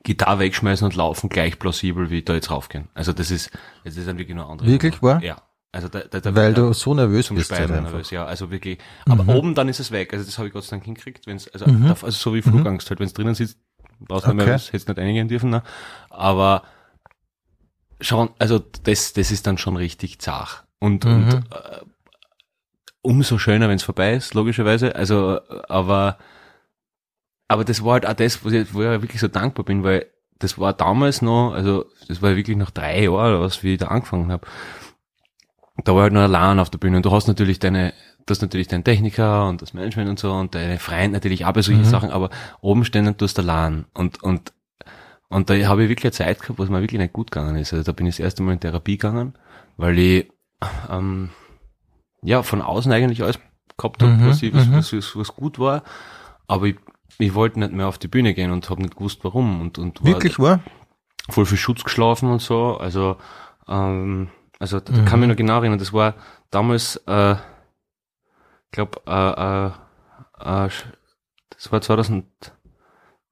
Gitarre 0.04 0.40
wegschmeißen 0.40 0.86
und 0.86 0.96
laufen 0.96 1.30
gleich 1.30 1.60
plausibel 1.60 2.10
wie 2.10 2.24
da 2.24 2.34
jetzt 2.34 2.50
raufgehen. 2.52 2.88
Also 2.94 3.14
das 3.14 3.32
ist, 3.32 3.52
das 3.84 3.96
ist 3.98 4.08
dann 4.08 4.18
wirklich 4.18 4.36
nur 4.36 4.50
andere. 4.50 4.68
Wirklich 4.68 5.02
wahr? 5.04 5.22
Ja. 5.22 5.38
Also 5.72 5.88
da, 5.88 6.00
da, 6.00 6.20
da 6.20 6.36
Weil 6.36 6.54
du 6.54 6.74
so 6.74 6.94
nervös 6.96 7.28
zum 7.28 7.38
bist. 7.38 7.54
Speisen 7.54 7.84
nervös, 7.84 8.10
ja, 8.10 8.26
also 8.26 8.50
wirklich. 8.50 8.80
Aber 9.08 9.24
Mhm. 9.24 9.30
oben 9.30 9.56
dann 9.56 9.70
ist 9.70 9.80
es 9.80 9.92
weg. 9.92 10.12
Also 10.14 10.26
das 10.26 10.38
habe 10.38 10.48
ich 10.48 10.54
Gott 10.54 10.64
sei 10.64 10.72
Dank 10.78 10.86
hingekriegt, 10.86 11.28
wenn's, 11.28 11.48
also, 11.48 11.68
Mhm. 11.68 11.88
also 11.92 12.10
so 12.10 12.34
wie 12.34 12.42
Flugangst 12.42 12.90
halt, 12.90 13.00
wenn 13.00 13.06
es 13.08 13.14
drinnen 13.14 13.36
sitzt, 13.36 13.60
brauchst 14.00 14.26
du 14.26 14.34
nicht 14.34 14.42
Okay. 14.42 14.50
mehr, 14.52 14.58
hättest 14.60 14.88
nicht 14.88 15.00
einigen 15.00 15.28
dürfen, 15.28 15.52
ne? 15.52 15.62
Aber 16.10 16.64
schon, 18.02 18.30
also 18.40 18.58
das, 18.84 19.14
das 19.14 19.30
ist 19.32 19.46
dann 19.46 19.58
schon 19.60 19.78
richtig 19.78 20.20
zart. 20.20 20.66
Und, 20.80 21.06
Mhm. 21.06 21.12
und 21.14 21.34
äh, 21.36 21.82
umso 23.02 23.38
schöner, 23.38 23.70
wenn 23.70 23.76
es 23.76 23.84
vorbei 23.84 24.14
ist, 24.16 24.34
logischerweise. 24.34 24.96
Also, 24.96 25.36
äh, 25.38 25.62
aber 25.68 26.18
aber 27.48 27.64
das 27.66 27.84
war 27.84 27.94
halt 27.94 28.06
auch 28.06 28.14
das, 28.14 28.44
wo 28.46 28.50
ich, 28.50 28.74
wo 28.74 28.82
ich 28.82 29.02
wirklich 29.02 29.20
so 29.22 29.28
dankbar 29.28 29.66
bin, 29.66 29.84
weil 29.84 30.06
das 30.38 30.58
war 30.60 30.72
damals 30.74 31.22
noch, 31.22 31.54
also 31.54 31.86
das 32.08 32.22
war 32.22 32.36
wirklich 32.36 32.56
nach 32.58 32.72
drei 32.72 33.04
Jahren 33.04 33.12
oder 33.34 33.42
was, 33.42 33.64
wie 33.64 33.74
ich 33.74 33.80
da 33.80 33.88
angefangen 33.88 34.32
habe. 34.32 34.46
Da 35.86 35.96
war 35.96 36.04
halt 36.04 36.14
nur 36.14 36.24
allein 36.24 36.60
auf 36.60 36.70
der 36.70 36.78
Bühne 36.80 36.98
und 36.98 37.06
du 37.06 37.12
hast 37.12 37.28
natürlich 37.28 37.60
deine 37.60 37.94
du 38.26 38.32
hast 38.34 38.42
natürlich 38.42 38.68
deinen 38.68 38.84
Techniker 38.84 39.48
und 39.48 39.62
das 39.62 39.74
Management 39.74 40.08
und 40.10 40.20
so 40.20 40.32
und 40.32 40.54
deine 40.54 40.78
Freunde 40.78 41.12
natürlich 41.14 41.46
auch 41.46 41.54
bei 41.54 41.64
solchen 41.64 41.82
Mhm. 41.82 41.86
Sachen, 41.86 42.12
aber 42.12 42.30
oben 42.62 42.86
stehen 42.86 43.08
und 43.08 43.20
du 43.20 43.26
hast 43.26 43.40
allein. 43.40 43.86
Und, 43.96 44.22
und, 44.22 44.54
und 45.30 45.50
da 45.50 45.56
habe 45.68 45.84
ich 45.84 45.90
wirklich 45.90 46.06
eine 46.06 46.12
Zeit 46.12 46.40
gehabt, 46.40 46.60
wo 46.60 46.64
es 46.64 46.70
mir 46.70 46.82
wirklich 46.82 47.00
nicht 47.00 47.14
gut 47.14 47.32
gegangen 47.32 47.56
ist. 47.56 47.74
Also 47.74 47.84
da 47.84 47.92
bin 47.92 48.06
ich 48.06 48.16
das 48.18 48.20
erste 48.20 48.44
Mal 48.44 48.54
in 48.54 48.60
Therapie 48.60 48.98
gegangen, 48.98 49.34
weil 49.78 49.98
ich, 49.98 50.32
ähm, 50.92 51.30
ja, 52.22 52.44
von 52.44 52.62
außen 52.62 52.92
eigentlich 52.92 53.24
alles 53.24 53.40
gehabt 53.78 54.04
habe, 54.04 54.12
Mhm, 54.14 54.28
was, 54.28 54.44
ich, 54.44 54.54
was, 54.54 54.68
mhm. 54.68 54.74
was, 54.76 54.94
was, 54.94 55.16
was 55.16 55.36
gut 55.36 55.58
war, 55.58 55.82
aber 56.48 56.68
ich, 56.68 56.76
ich 57.18 57.34
wollte 57.34 57.60
nicht 57.60 57.72
mehr 57.72 57.88
auf 57.88 57.98
die 57.98 58.08
Bühne 58.10 58.36
gehen 58.36 58.52
und 58.52 58.70
habe 58.70 58.82
nicht 58.84 58.96
gewusst, 58.96 59.20
warum. 59.24 59.60
Und, 59.62 59.80
und 59.80 60.04
war 60.04 60.08
Wirklich 60.12 60.38
wahr? 60.38 60.60
voll 61.30 61.46
viel 61.48 61.58
Schutz 61.58 61.84
geschlafen 61.84 62.30
und 62.30 62.42
so. 62.44 62.78
Also, 62.78 63.16
ähm, 63.68 64.30
also 64.60 64.80
da 64.80 64.94
Mhm. 64.94 65.06
kann 65.06 65.20
mich 65.22 65.30
noch 65.30 65.36
genau 65.36 65.60
erinnern, 65.60 65.80
das 65.80 65.94
war 65.94 66.16
damals, 66.52 66.98
äh, 67.08 67.34
ich 67.34 68.72
glaube, 68.72 69.02
äh, 69.08 69.12
äh, 69.12 70.66
äh, 70.66 70.70
das 71.50 71.72
war 71.72 71.82
2000, 71.82 72.26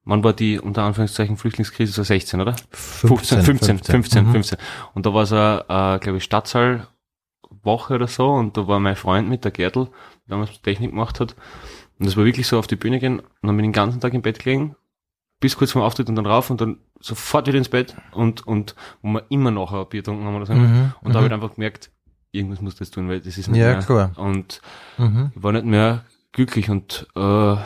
wann 0.04 0.24
war 0.24 0.32
die 0.32 0.58
unter 0.58 0.82
Anführungszeichen 0.82 1.36
Flüchtlingskrise? 1.36 1.96
War 1.98 2.04
16, 2.04 2.40
oder? 2.40 2.56
15, 2.70 3.42
15, 3.42 3.78
15, 3.78 4.26
Mhm. 4.26 4.32
15. 4.32 4.58
Und 4.94 5.06
da 5.06 5.14
war 5.14 5.26
so, 5.26 5.36
äh, 5.36 5.98
glaube 5.98 6.16
ich, 6.16 6.24
Stadtsaal 6.24 6.88
Woche 7.62 7.94
oder 7.94 8.06
so 8.08 8.28
und 8.30 8.56
da 8.56 8.66
war 8.68 8.78
mein 8.80 8.96
Freund 8.96 9.28
mit, 9.28 9.44
der 9.44 9.50
Gertl, 9.52 9.84
der 9.84 9.90
damals 10.36 10.60
Technik 10.62 10.90
gemacht 10.90 11.18
hat. 11.20 11.34
Und 11.98 12.06
das 12.06 12.16
war 12.16 12.24
wirklich 12.24 12.46
so 12.46 12.58
auf 12.58 12.66
die 12.66 12.76
Bühne 12.76 12.98
gehen 12.98 13.20
und 13.20 13.26
dann 13.42 13.56
bin 13.56 13.64
ich 13.64 13.68
den 13.68 13.72
ganzen 13.72 14.00
Tag 14.00 14.14
im 14.14 14.22
Bett 14.22 14.38
gelegen, 14.38 14.76
bis 15.40 15.56
kurz 15.56 15.72
vorm 15.72 15.84
Auftritt 15.84 16.08
und 16.08 16.16
dann 16.16 16.26
rauf 16.26 16.50
und 16.50 16.60
dann 16.60 16.78
sofort 17.00 17.46
wieder 17.46 17.58
ins 17.58 17.68
Bett 17.68 17.94
und, 18.12 18.46
und 18.46 18.74
wo 19.02 19.08
wir 19.12 19.24
immer 19.28 19.50
noch 19.50 19.72
ein 19.72 19.86
Bier 19.88 20.00
getrunken 20.02 20.24
haben 20.26 20.34
oder 20.36 20.46
so. 20.46 20.54
Mhm, 20.54 20.92
Und 21.02 21.12
da 21.14 21.18
habe 21.20 21.26
ich 21.26 21.32
mhm. 21.32 21.42
einfach 21.42 21.54
gemerkt, 21.54 21.90
irgendwas 22.32 22.60
muss 22.60 22.74
das 22.76 22.90
tun, 22.90 23.08
weil 23.08 23.20
das 23.20 23.38
ist 23.38 23.48
nicht 23.48 23.58
Ja, 23.60 23.74
mehr. 23.74 23.78
klar. 23.78 24.12
Und 24.16 24.60
Mhm. 24.98 25.30
ich 25.36 25.42
war 25.42 25.52
nicht 25.52 25.64
mehr 25.64 26.04
glücklich 26.32 26.70
und 26.70 27.06
äh, 27.16 27.56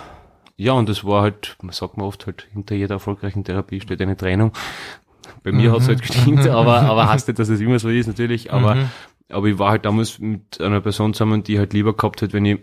ja, 0.59 0.73
und 0.73 0.89
das 0.89 1.05
war 1.05 1.23
halt, 1.23 1.57
man 1.63 1.73
sagt 1.73 1.97
man 1.97 2.07
oft 2.07 2.27
halt, 2.27 2.47
hinter 2.53 2.75
jeder 2.75 2.97
erfolgreichen 2.97 3.43
Therapie 3.43 3.81
steht 3.81 4.01
eine 4.03 4.17
Trennung. 4.17 4.53
Bei 5.43 5.51
mir 5.51 5.71
Mhm. 5.71 5.75
hat's 5.75 5.89
halt 5.89 6.03
gestimmt, 6.03 6.47
aber, 6.49 6.83
aber 6.83 7.09
heißt 7.09 7.27
nicht, 7.27 7.39
dass 7.39 7.49
es 7.49 7.61
immer 7.61 7.79
so 7.79 7.89
ist, 7.89 8.07
natürlich, 8.07 8.53
aber, 8.53 8.75
Mhm. 8.77 8.89
aber 9.31 9.47
ich 9.49 9.59
war 9.59 9.71
halt 9.71 9.85
damals 9.87 10.19
mit 10.19 10.61
einer 10.61 10.81
Person 10.83 11.15
zusammen, 11.15 11.43
die 11.43 11.59
halt 11.59 11.73
lieber 11.73 11.95
gehabt 11.97 12.21
hat, 12.23 12.33
wenn 12.35 12.45
ich 12.45 12.61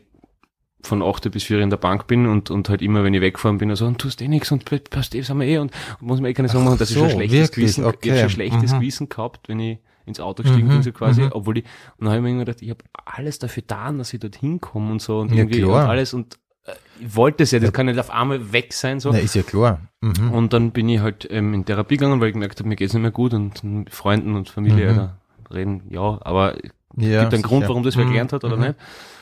von 0.81 1.01
8 1.03 1.29
bis 1.31 1.43
4 1.43 1.59
in 1.59 1.69
der 1.69 1.77
Bank 1.77 2.07
bin 2.07 2.25
und, 2.25 2.49
und 2.51 2.69
halt 2.69 2.81
immer, 2.81 3.03
wenn 3.03 3.13
ich 3.13 3.21
weggefahren 3.21 3.57
bin, 3.57 3.75
so, 3.75 3.85
und 3.85 3.99
tust 3.99 4.21
eh 4.21 4.27
nichts 4.27 4.51
und 4.51 4.63
passt 4.89 5.13
eh, 5.13 5.21
sind 5.21 5.37
wir 5.39 5.45
eh 5.47 5.57
und, 5.57 5.71
und 5.99 6.07
muss 6.07 6.21
mir 6.21 6.29
eh 6.29 6.33
keine 6.33 6.47
Sorgen 6.47 6.65
machen, 6.65 6.77
dass 6.77 6.89
ich 6.89 6.95
so, 6.95 7.01
schon 7.01 7.11
schlechtes 7.11 7.39
wirklich? 7.39 7.75
Gewissen, 7.75 7.81
ich 7.81 7.87
hab 7.87 7.95
Okay. 7.95 8.19
schon 8.19 8.29
schlechtes 8.29 8.71
Mhm. 8.73 8.79
Gewissen 8.79 9.09
gehabt, 9.09 9.49
wenn 9.49 9.59
ich 9.59 9.77
ins 10.05 10.19
Auto 10.19 10.43
gestiegen 10.43 10.67
Mhm, 10.67 10.71
bin, 10.71 10.81
so 10.83 10.91
quasi, 10.91 11.21
mhm. 11.23 11.29
obwohl 11.33 11.57
ich, 11.59 11.65
und 11.97 12.05
dann 12.05 12.07
habe 12.09 12.17
ich 12.17 12.23
mir 12.23 12.29
immer 12.29 12.45
gedacht, 12.45 12.61
ich 12.61 12.69
habe 12.69 12.83
alles 13.05 13.39
dafür 13.39 13.61
getan, 13.61 13.97
dass 13.97 14.13
ich 14.13 14.19
dorthin 14.19 14.59
komme 14.61 14.91
und 14.93 15.01
so 15.01 15.19
und 15.19 15.31
Ja, 15.31 15.37
irgendwie 15.39 15.63
und 15.63 15.69
klar. 15.71 15.89
alles 15.89 16.13
und 16.13 16.39
äh, 16.65 16.71
ich 16.99 17.15
wollte 17.15 17.43
es 17.43 17.51
ja, 17.51 17.59
das 17.59 17.73
kann 17.73 17.85
nicht 17.87 17.99
auf 17.99 18.09
einmal 18.09 18.51
weg 18.53 18.73
sein, 18.73 18.99
so. 18.99 19.11
Na, 19.11 19.19
ist 19.19 19.35
ja 19.35 19.43
klar. 19.43 19.81
Mhm. 20.01 20.31
Und 20.31 20.53
dann 20.53 20.71
bin 20.71 20.87
ich 20.89 20.99
halt 21.01 21.27
ähm, 21.29 21.53
in 21.53 21.65
Therapie 21.65 21.97
gegangen, 21.97 22.21
weil 22.21 22.29
ich 22.29 22.33
gemerkt 22.33 22.57
habe, 22.59 22.69
mir 22.69 22.75
geht's 22.77 22.93
nicht 22.93 23.01
mehr 23.01 23.11
gut 23.11 23.33
und 23.33 23.63
mit 23.63 23.93
Freunden 23.93 24.35
und 24.35 24.49
Familie 24.49 24.93
Mhm. 24.93 25.53
reden, 25.53 25.83
ja, 25.89 26.17
aber 26.21 26.55
es 26.55 26.71
ja, 26.97 27.21
gibt 27.21 27.33
einen 27.33 27.43
Grund, 27.43 27.63
sicher. 27.63 27.69
warum 27.69 27.83
das 27.83 27.95
wer 27.97 28.05
Mhm, 28.05 28.09
gelernt 28.09 28.33
hat 28.33 28.43
oder 28.45 28.55
mhm. 28.57 28.63
nicht. 28.63 28.75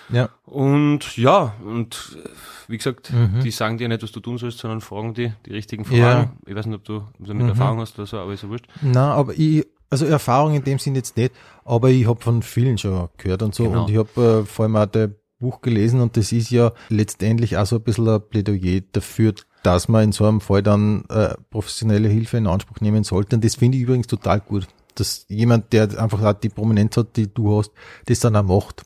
Ja. 0.09 0.29
Und 0.45 1.17
ja, 1.17 1.53
und 1.65 2.17
äh, 2.23 2.29
wie 2.69 2.77
gesagt, 2.77 3.11
Mhm. 3.11 3.41
die 3.43 3.51
sagen 3.51 3.77
dir 3.77 3.87
nicht, 3.89 4.03
was 4.03 4.11
du 4.11 4.19
tun 4.19 4.37
sollst, 4.37 4.59
sondern 4.59 4.81
fragen 4.81 5.13
die 5.13 5.33
die 5.45 5.51
richtigen 5.53 5.83
Ja. 5.93 6.11
Fragen. 6.13 6.37
Ich 6.45 6.55
weiß 6.55 6.65
nicht, 6.67 6.75
ob 6.75 6.83
du 6.85 7.03
damit 7.19 7.43
Mhm. 7.43 7.49
Erfahrung 7.49 7.79
hast 7.79 7.97
oder 7.99 8.05
so, 8.07 8.17
aber 8.17 8.33
ist 8.33 8.43
ja 8.43 8.49
wurscht. 8.49 8.67
Na, 8.81 9.13
aber 9.13 9.33
ich, 9.37 9.65
also 9.89 10.05
Erfahrung 10.05 10.53
in 10.55 10.63
dem 10.63 10.79
Sinn 10.79 10.95
jetzt 10.95 11.17
nicht, 11.17 11.33
aber 11.65 11.89
ich 11.89 12.07
habe 12.07 12.21
von 12.21 12.41
vielen 12.41 12.77
schon 12.77 13.09
gehört 13.17 13.41
und 13.43 13.53
so 13.55 13.65
Genau. 13.65 13.83
und 13.83 13.89
ich 13.89 13.97
habe 13.97 14.41
äh, 14.43 14.45
vor 14.45 14.63
allem 14.63 14.75
auch 14.77 14.85
der 14.85 15.11
Buch 15.39 15.61
gelesen 15.61 16.01
und 16.01 16.17
das 16.17 16.31
ist 16.31 16.49
ja 16.49 16.71
letztendlich 16.89 17.57
auch 17.57 17.65
so 17.65 17.75
ein 17.75 17.83
bisschen 17.83 18.07
ein 18.09 18.21
Plädoyer 18.29 18.81
dafür, 18.91 19.33
dass 19.63 19.87
man 19.87 20.05
in 20.05 20.11
so 20.11 20.25
einem 20.25 20.41
Fall 20.41 20.63
dann 20.63 21.03
äh, 21.09 21.35
professionelle 21.51 22.07
Hilfe 22.07 22.37
in 22.37 22.47
Anspruch 22.47 22.79
nehmen 22.81 23.03
sollte 23.03 23.35
und 23.35 23.45
das 23.45 23.55
finde 23.55 23.77
ich 23.77 23.83
übrigens 23.83 24.07
total 24.07 24.39
gut, 24.39 24.67
dass 24.95 25.25
jemand, 25.29 25.73
der 25.73 25.99
einfach 26.01 26.23
auch 26.23 26.33
die 26.33 26.49
Prominenz 26.49 26.97
hat, 26.97 27.15
die 27.17 27.31
du 27.31 27.57
hast, 27.59 27.71
das 28.05 28.19
dann 28.19 28.35
auch 28.35 28.43
macht. 28.43 28.83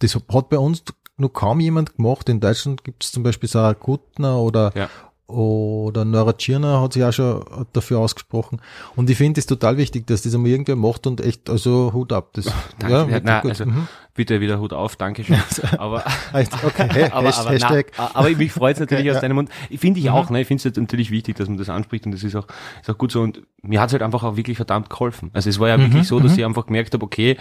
Das 0.00 0.14
hat 0.14 0.48
bei 0.48 0.58
uns 0.58 0.82
noch 1.16 1.28
kaum 1.30 1.60
jemand 1.60 1.96
gemacht. 1.96 2.28
In 2.28 2.40
Deutschland 2.40 2.84
gibt 2.84 3.04
es 3.04 3.12
zum 3.12 3.22
Beispiel 3.22 3.48
Sarah 3.48 3.74
Kuttner 3.74 4.38
oder 4.38 4.72
Ja. 4.74 4.88
oder 5.26 6.04
Nora 6.04 6.32
Tschirner 6.34 6.82
hat 6.82 6.92
sich 6.92 7.02
auch 7.04 7.12
schon 7.12 7.44
dafür 7.72 7.98
ausgesprochen. 8.00 8.60
Und 8.96 9.08
ich 9.08 9.16
finde 9.16 9.38
es 9.40 9.46
total 9.46 9.76
wichtig, 9.78 10.06
dass 10.06 10.22
das 10.22 10.34
einmal 10.34 10.50
irgendwer 10.50 10.76
macht 10.76 11.06
und 11.06 11.20
echt, 11.20 11.48
also 11.48 11.92
Hut 11.92 12.12
ab. 12.12 12.30
Das, 12.34 12.46
Danke. 12.78 13.22
ja, 13.24 13.40
gut. 13.40 13.50
also, 13.50 13.64
Mhm. 13.66 13.88
Bitte 14.16 14.40
wieder 14.40 14.60
Hut 14.60 14.72
auf, 14.72 14.94
Dankeschön. 14.96 15.40
aber, 15.78 16.04
Okay, 16.32 16.88
hey, 16.92 17.04
aber, 17.10 17.34
aber, 17.36 17.50
Hashtag. 17.50 17.92
na, 17.96 18.10
aber 18.14 18.30
mich 18.30 18.52
freut 18.52 18.74
es 18.76 18.80
natürlich 18.80 19.04
Okay, 19.04 19.10
aus 19.10 19.14
ja. 19.16 19.20
deinem 19.22 19.36
Mund. 19.36 19.50
Ich 19.70 19.80
finde 19.80 19.98
ich 19.98 20.06
Mhm. 20.06 20.12
auch, 20.12 20.30
ne? 20.30 20.40
Ich 20.42 20.46
finde 20.46 20.68
es 20.68 20.76
natürlich 20.76 21.10
wichtig, 21.10 21.36
dass 21.36 21.48
man 21.48 21.58
das 21.58 21.68
anspricht 21.68 22.04
und 22.06 22.12
das 22.12 22.22
ist 22.22 22.36
auch, 22.36 22.46
ist 22.80 22.90
auch 22.90 22.98
gut 22.98 23.10
so. 23.10 23.22
Und 23.22 23.42
mir 23.62 23.80
hat 23.80 23.88
es 23.88 23.92
halt 23.92 24.02
einfach 24.02 24.22
auch 24.24 24.36
wirklich 24.36 24.56
verdammt 24.56 24.90
geholfen. 24.90 25.30
Also 25.32 25.48
es 25.50 25.58
war 25.58 25.68
ja 25.68 25.78
Mhm, 25.78 25.82
wirklich 25.84 26.06
so, 26.06 26.20
dass 26.20 26.32
mhm. 26.32 26.38
ich 26.38 26.44
einfach 26.44 26.66
gemerkt 26.66 26.92
habe, 26.94 27.04
okay, 27.04 27.36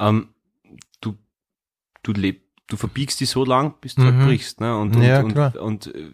ähm, 0.00 0.28
du 2.12 2.20
lebst, 2.20 2.42
du 2.68 2.76
verbiegst 2.76 3.20
dich 3.20 3.30
so 3.30 3.44
lang, 3.44 3.74
bis 3.80 3.94
du 3.94 4.02
halt 4.02 4.14
Mhm. 4.16 4.26
brichst, 4.26 4.60
ne? 4.60 4.76
Und, 4.76 4.96
und, 4.96 5.02
Ja, 5.02 5.20
und, 5.20 5.32
klar. 5.32 5.54
und, 5.60 5.86
äh, 5.94 6.10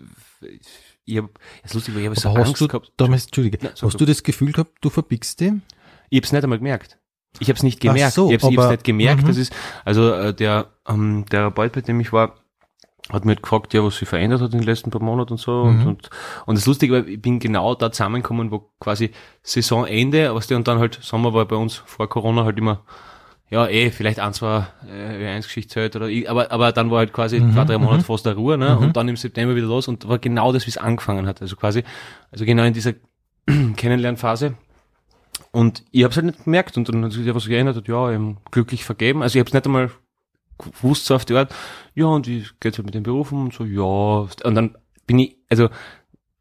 ich 1.07 1.19
hab, 1.19 1.29
es 1.63 1.71
ist 1.71 1.75
lustig, 1.75 1.95
weil 1.95 2.03
ich 2.03 2.09
habe 2.09 2.19
so 2.21 2.29
Angst 2.31 2.61
du 2.61 2.69
gehabt. 2.69 2.93
damals, 2.97 3.25
Entschuldige, 3.27 3.59
sag 3.75 3.83
hast 3.83 4.01
du 4.01 4.05
das 4.07 4.23
Gefühl 4.23 4.53
gehabt, 4.53 4.73
du 4.81 4.91
verbiegst 4.91 5.41
die? 5.41 5.61
Ich 6.11 6.19
hab's 6.19 6.33
nicht 6.33 6.43
einmal 6.45 6.59
gemerkt. 6.59 6.99
Ich 7.41 7.49
hab's 7.51 7.63
nicht 7.63 7.81
gemerkt. 7.81 8.15
so, 8.15 8.29
ich 8.29 8.35
hab's, 8.35 8.45
ich 8.45 8.51
hab's 8.57 8.65
aber- 8.65 8.73
nicht 8.73 8.85
gemerkt. 8.85 9.23
mhm. 9.25 9.27
Das 9.27 9.37
ist, 9.37 9.53
also 9.85 10.13
äh, 10.13 10.33
der 10.35 10.71
ähm, 10.89 11.25
Therapeut, 11.29 11.73
bei 11.73 11.81
dem 11.81 11.99
ich 12.01 12.13
war, 12.13 12.37
hat 13.11 13.25
mir 13.27 13.33
halt 13.33 13.43
gefragt, 13.43 13.75
ja, 13.75 13.85
was 13.85 13.99
sich 13.99 14.09
verändert 14.09 14.41
hat 14.41 14.53
in 14.55 14.61
den 14.61 14.67
letzten 14.67 14.91
paar 14.91 15.03
Monaten 15.03 15.33
und 15.33 15.39
so. 15.39 15.63
Und, 15.63 15.81
Mhm. 15.81 15.87
und, 15.89 16.11
und 16.47 16.57
das 16.57 16.65
Lustige 16.65 16.93
war, 16.95 17.07
ich 17.07 17.21
bin 17.21 17.39
genau 17.39 17.75
da 17.75 17.93
zusammengekommen, 17.93 18.51
wo 18.51 18.71
quasi 18.81 19.11
Saisonende, 19.43 20.35
was 20.35 20.47
der 20.47 20.57
und 20.57 20.67
dann 20.69 20.79
halt, 20.79 20.99
Sommer 21.03 21.35
war 21.35 21.45
bei 21.47 21.57
uns 21.57 21.75
vor 21.77 22.09
Corona 22.09 22.45
halt 22.45 22.57
immer, 22.59 22.83
ja, 23.51 23.69
eh, 23.69 23.91
vielleicht 23.91 24.21
ein, 24.21 24.33
zwei 24.33 24.67
äh, 24.89 25.29
eins 25.29 25.47
Geschichtszeit 25.47 25.95
oder 25.97 26.09
ich, 26.09 26.29
aber, 26.29 26.51
aber 26.51 26.73
dann 26.73 26.91
war 26.91 26.99
halt 26.99 27.13
quasi 27.13 27.41
Mhm, 27.41 27.53
zwei, 27.53 27.65
drei 27.65 27.79
Monate 27.79 27.99
mhm. 27.99 28.05
fast 28.05 28.27
der 28.27 28.35
Ruhe, 28.35 28.57
ne? 28.59 28.77
Mhm. 28.77 28.83
Und 28.83 28.97
dann 28.97 29.09
im 29.09 29.17
September 29.17 29.55
wieder 29.55 29.67
los 29.67 29.87
und 29.87 30.09
war 30.09 30.19
genau 30.19 30.53
das, 30.53 30.67
wie 30.67 30.71
es 30.71 30.79
angefangen 30.79 31.27
hat. 31.27 31.41
Also 31.43 31.57
quasi, 31.57 31.85
also 32.33 32.45
genau 32.45 32.65
in 32.65 32.73
dieser 32.73 32.95
Kennenlernphase. 33.77 34.55
Und 35.53 35.85
ich 35.91 36.03
habe 36.03 36.11
es 36.11 36.17
halt 36.17 36.27
nicht 36.27 36.45
gemerkt 36.45 36.77
und 36.77 36.89
dann 36.89 37.05
hat 37.05 37.13
sich 37.13 37.27
einfach 37.29 37.41
so 37.41 37.49
geändert, 37.49 37.77
hat, 37.77 37.87
ja, 37.89 38.11
eben 38.11 38.39
glücklich 38.51 38.85
vergeben. 38.85 39.23
Also 39.23 39.37
ich 39.37 39.41
habe 39.41 39.49
es 39.49 39.55
nicht 39.55 39.67
einmal 39.67 39.91
gewusst 40.59 41.07
so 41.07 41.15
auf 41.15 41.25
die 41.25 41.35
Art, 41.35 41.55
ja, 41.95 42.07
und 42.07 42.27
wie 42.27 42.47
geht's 42.61 42.79
halt 42.79 42.87
mit 42.87 42.95
den 42.95 43.03
Berufen 43.03 43.39
und 43.39 43.55
so, 43.55 43.65
ja. 43.65 44.29
Und 44.45 44.55
dann 44.55 44.77
bin 45.07 45.19
ich, 45.19 45.37
also, 45.49 45.69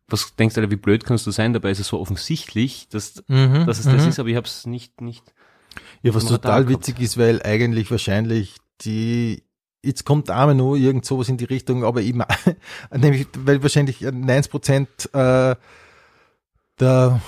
was 0.07 0.35
denkst 0.35 0.55
du, 0.55 0.69
wie 0.69 0.75
blöd 0.75 1.05
kannst 1.05 1.25
du 1.27 1.31
sein? 1.31 1.53
Dabei 1.53 1.71
ist 1.71 1.79
es 1.79 1.87
so 1.87 1.99
offensichtlich, 1.99 2.87
dass, 2.89 3.23
Mhm, 3.27 3.65
dass 3.65 3.79
es 3.79 3.85
das 3.85 4.03
mhm. 4.03 4.09
ist, 4.09 4.19
aber 4.19 4.29
ich 4.29 4.35
habe 4.35 4.47
es 4.47 4.65
nicht, 4.65 5.01
nicht. 5.01 5.33
Ja, 6.01 6.13
was 6.13 6.25
total 6.25 6.67
witzig 6.69 6.99
ist, 6.99 7.17
weil 7.17 7.41
eigentlich 7.43 7.89
wahrscheinlich 7.91 8.57
die, 8.81 9.43
jetzt 9.83 10.05
kommt 10.05 10.29
einmal 10.29 10.55
nur 10.55 10.75
irgend 10.77 11.05
sowas 11.05 11.29
in 11.29 11.37
die 11.37 11.45
Richtung, 11.45 11.83
aber 11.83 12.01
ma- 12.13 12.27
nämlich, 12.95 13.27
weil 13.37 13.61
wahrscheinlich 13.63 14.01
90 14.01 14.51
Prozent 14.51 15.09
äh, 15.13 15.55
der 16.79 17.21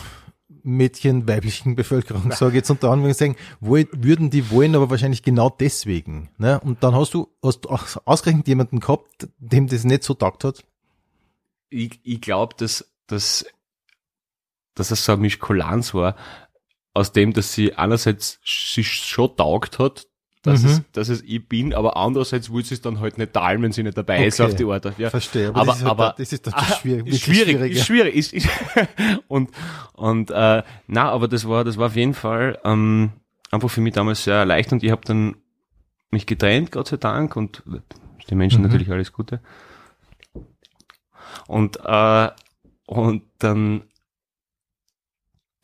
Mädchen 0.63 1.27
weiblichen 1.27 1.75
Bevölkerung, 1.75 2.31
sage 2.31 2.51
ich 2.51 2.55
jetzt 2.55 2.71
unter 2.71 2.89
Anführungszeichen, 2.91 3.35
würden 3.59 4.31
die 4.31 4.49
wollen, 4.49 4.75
aber 4.75 4.89
wahrscheinlich 4.89 5.21
genau 5.21 5.49
deswegen. 5.49 6.29
Ne? 6.39 6.59
Und 6.59 6.83
dann 6.83 6.95
hast 6.95 7.13
du, 7.13 7.29
hast 7.43 7.65
du 7.65 7.69
aus- 7.69 7.97
ausgerechnet 8.05 8.47
jemanden 8.47 8.79
gehabt, 8.79 9.27
dem 9.37 9.67
das 9.67 9.83
nicht 9.83 10.03
so 10.03 10.15
taugt 10.15 10.43
hat. 10.43 10.63
Ich, 11.69 11.99
ich 12.03 12.19
glaube, 12.19 12.55
dass, 12.57 12.89
dass, 13.05 13.45
dass 14.73 14.89
es 14.91 15.05
so 15.05 15.11
ein 15.13 15.19
Mischkulanz 15.21 15.93
war, 15.93 16.15
aus 16.95 17.11
dem, 17.11 17.33
dass 17.33 17.53
sie 17.53 17.75
einerseits 17.75 18.39
sich 18.43 18.91
schon 18.91 19.35
taugt 19.35 19.77
hat, 19.77 20.07
dass, 20.41 20.61
Mhm. 20.63 20.69
es, 20.69 20.81
dass 20.91 21.09
es 21.09 21.21
ich 21.23 21.47
bin, 21.47 21.73
aber 21.73 21.97
andererseits 21.97 22.51
will 22.51 22.63
sie 22.63 22.75
es 22.75 22.81
dann 22.81 22.99
halt 22.99 23.17
nicht 23.17 23.33
teilen, 23.33 23.61
wenn 23.63 23.71
sie 23.71 23.81
nicht 23.83 23.97
dabei 23.97 24.25
ist 24.25 24.39
Okay. 24.39 24.49
auf 24.51 24.55
die 24.55 24.65
Art. 24.65 24.97
Ja. 24.99 25.09
Verstehe, 25.09 25.49
aber, 25.49 25.61
Aber- 25.61 25.65
das 25.71 25.77
ist, 25.77 25.83
halt 25.83 25.91
aber- 25.91 26.15
das, 26.17 26.33
ist 26.33 26.47
doch 26.47 26.53
Ah, 26.53 26.63
schwierig. 26.79 27.07
ist 27.07 27.21
schwierig, 27.23 27.71
ist 27.71 27.85
schwierig, 27.85 28.15
ist, 28.15 28.33
ist 28.33 28.47
und 29.27 29.49
und 29.93 30.31
äh, 30.31 30.63
na, 30.87 31.09
aber 31.11 31.27
das 31.27 31.47
war 31.47 31.63
das 31.63 31.77
war 31.77 31.87
auf 31.87 31.95
jeden 31.95 32.13
Fall 32.13 32.59
ähm, 32.63 33.11
einfach 33.51 33.69
für 33.69 33.81
mich 33.81 33.93
damals 33.93 34.23
sehr 34.23 34.35
erleichternd. 34.35 34.83
Ich 34.83 34.91
habe 34.91 35.01
dann 35.05 35.35
mich 36.11 36.25
getrennt, 36.27 36.71
Gott 36.71 36.87
sei 36.87 36.97
Dank, 36.97 37.35
und 37.35 37.63
den 38.29 38.37
Menschen 38.37 38.61
Mhm. 38.61 38.67
natürlich 38.67 38.91
alles 38.91 39.11
Gute. 39.11 39.41
Und 41.47 41.79
äh, 41.83 42.29
und 42.85 43.23
dann 43.39 43.83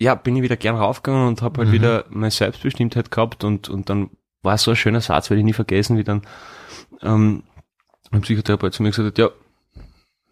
ja, 0.02 0.16
bin 0.16 0.36
ich 0.36 0.42
wieder 0.42 0.58
gern 0.58 0.76
raufgegangen 0.76 1.28
und 1.28 1.42
habe 1.42 1.60
halt 1.60 1.70
Mhm. 1.70 1.74
wieder 1.74 2.06
meine 2.10 2.32
Selbstbestimmtheit 2.32 3.12
gehabt 3.12 3.44
und 3.44 3.70
und 3.70 3.90
dann 3.90 4.10
war 4.42 4.56
es 4.56 4.64
so 4.64 4.72
ein 4.72 4.78
schöner 4.78 5.02
Satz, 5.02 5.30
werde 5.30 5.40
ich 5.40 5.46
nie 5.46 5.54
vergessen, 5.54 5.98
wie 5.98 6.04
dann 6.04 6.24
ähm, 7.02 7.44
ein 8.12 8.22
Psychotherapeut 8.22 8.74
zu 8.74 8.82
mir 8.84 8.90
gesagt 8.90 9.08
hat, 9.08 9.18
ja, 9.20 9.30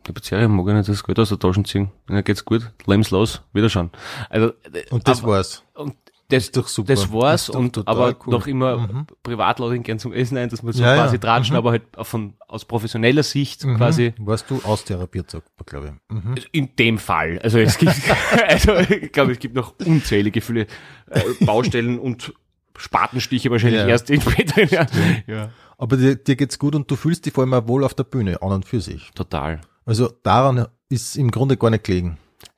der 0.07 0.13
Bezirk 0.13 0.49
mag 0.49 0.67
ich 0.67 0.73
nicht 0.73 0.89
das 0.89 1.03
Geld 1.03 1.19
aus 1.19 1.29
der 1.29 1.37
Tasche 1.39 1.61
ziehen. 1.63 1.91
Dann 2.07 2.23
geht's 2.23 2.43
gut, 2.45 2.71
lebenslos, 2.87 3.41
wieder 3.53 3.69
schon. 3.69 3.91
Also, 4.29 4.47
äh, 4.73 4.83
Und 4.89 5.07
das 5.07 5.19
aber- 5.23 5.33
war's. 5.33 5.63
und 5.75 5.95
das, 6.29 6.51
doch 6.51 6.67
super. 6.67 6.93
das 6.93 7.11
war's 7.11 7.47
doch 7.47 7.55
und 7.55 7.87
aber 7.87 8.15
cool. 8.25 8.31
noch 8.33 8.47
immer 8.47 8.77
Mhm. 8.77 9.07
privat 9.23 9.59
lade 9.59 9.75
ich 9.75 9.83
gern 9.83 9.99
zum 9.99 10.13
Essen 10.13 10.37
ein, 10.37 10.49
dass 10.49 10.63
wir 10.63 10.71
so 10.73 10.81
Ja, 10.83 10.95
ja. 10.95 11.03
quasi 11.03 11.19
tratschen, 11.19 11.53
Mhm. 11.53 11.57
aber 11.57 11.71
halt 11.71 11.83
von 12.03 12.33
aus 12.47 12.65
professioneller 12.65 13.23
Sicht 13.23 13.65
Mhm. 13.65 13.77
quasi 13.77 14.13
Warst 14.19 14.49
du 14.49 14.61
austherapiert, 14.63 15.29
sagt 15.31 15.49
man, 15.57 15.65
glaube 15.65 15.97
ich. 16.09 16.15
Mhm. 16.15 16.35
in 16.51 16.75
dem 16.77 16.97
Fall. 16.97 17.39
Also 17.43 17.59
es 17.59 17.77
gibt, 17.77 17.93
also 18.47 18.77
ich 18.77 19.11
glaube, 19.11 19.33
es 19.33 19.39
gibt 19.39 19.55
noch 19.55 19.73
unzählige 19.85 20.41
viele 20.41 20.67
äh, 21.09 21.21
Baustellen 21.41 21.99
und 21.99 22.33
Spatenstiche 22.77 23.51
wahrscheinlich 23.51 23.81
Ja. 23.81 23.87
erst 23.87 24.09
in 24.09 24.21
späteren 24.21 24.69
Jahren. 24.69 24.87
Ja. 25.27 25.49
Aber 25.77 25.97
dir, 25.97 26.15
dir 26.15 26.35
geht's 26.35 26.59
gut 26.59 26.75
und 26.75 26.89
du 26.89 26.95
fühlst 26.95 27.25
dich 27.25 27.33
vor 27.33 27.43
allem 27.43 27.53
auch 27.53 27.67
wohl 27.67 27.83
auf 27.83 27.93
der 27.93 28.03
Bühne, 28.05 28.41
an 28.41 28.51
und 28.51 28.65
für 28.65 28.79
sich. 28.81 29.11
Total. 29.15 29.59
Also 29.85 30.11
daran 30.23 30.67
ist 30.89 31.15
im 31.17 31.31
Grunde 31.31 31.57
gar 31.57 31.69
nicht 31.71 31.83
gelegen. 31.83 32.17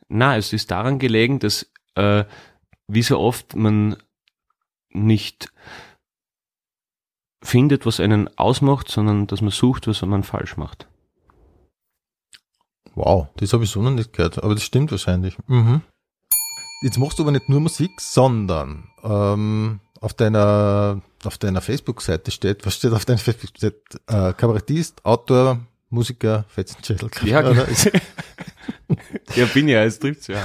Na, 0.09 0.37
es 0.37 0.53
ist 0.53 0.69
daran 0.71 0.99
gelegen, 0.99 1.39
dass 1.39 1.67
äh, 1.95 2.23
wie 2.93 3.03
so 3.03 3.19
oft 3.19 3.55
man 3.55 3.95
nicht 4.89 5.51
findet, 7.43 7.85
was 7.85 7.99
einen 7.99 8.29
ausmacht, 8.37 8.89
sondern 8.89 9.27
dass 9.27 9.41
man 9.41 9.51
sucht, 9.51 9.87
was 9.87 10.01
man 10.01 10.23
falsch 10.23 10.57
macht. 10.57 10.87
Wow, 12.93 13.29
das 13.37 13.53
habe 13.53 13.63
ich 13.63 13.69
so 13.69 13.81
noch 13.81 13.91
nicht 13.91 14.13
gehört, 14.13 14.43
aber 14.43 14.53
das 14.53 14.63
stimmt 14.63 14.91
wahrscheinlich. 14.91 15.37
Mhm. 15.47 15.81
Jetzt 16.83 16.97
machst 16.97 17.19
du 17.19 17.23
aber 17.23 17.31
nicht 17.31 17.47
nur 17.47 17.61
Musik, 17.61 17.91
sondern 18.01 18.89
ähm, 19.03 19.79
auf 19.99 20.13
deiner 20.13 21.01
auf 21.23 21.37
deiner 21.37 21.61
Facebook-Seite 21.61 22.31
steht, 22.31 22.65
was 22.65 22.75
steht 22.75 22.91
auf 22.91 23.05
deiner 23.05 23.19
Facebook-Seite? 23.19 23.77
Äh, 24.07 24.33
Kabarettist, 24.33 25.05
Autor, 25.05 25.59
Musiker, 25.91 26.45
Fetzenschädel. 26.47 27.09
Ja, 27.23 27.47
oder? 27.47 27.67
Ist- 27.67 27.91
Ja, 29.35 29.45
bin 29.45 29.69
ja, 29.69 29.83
es 29.85 29.99
trifft's 29.99 30.27
ja. 30.27 30.41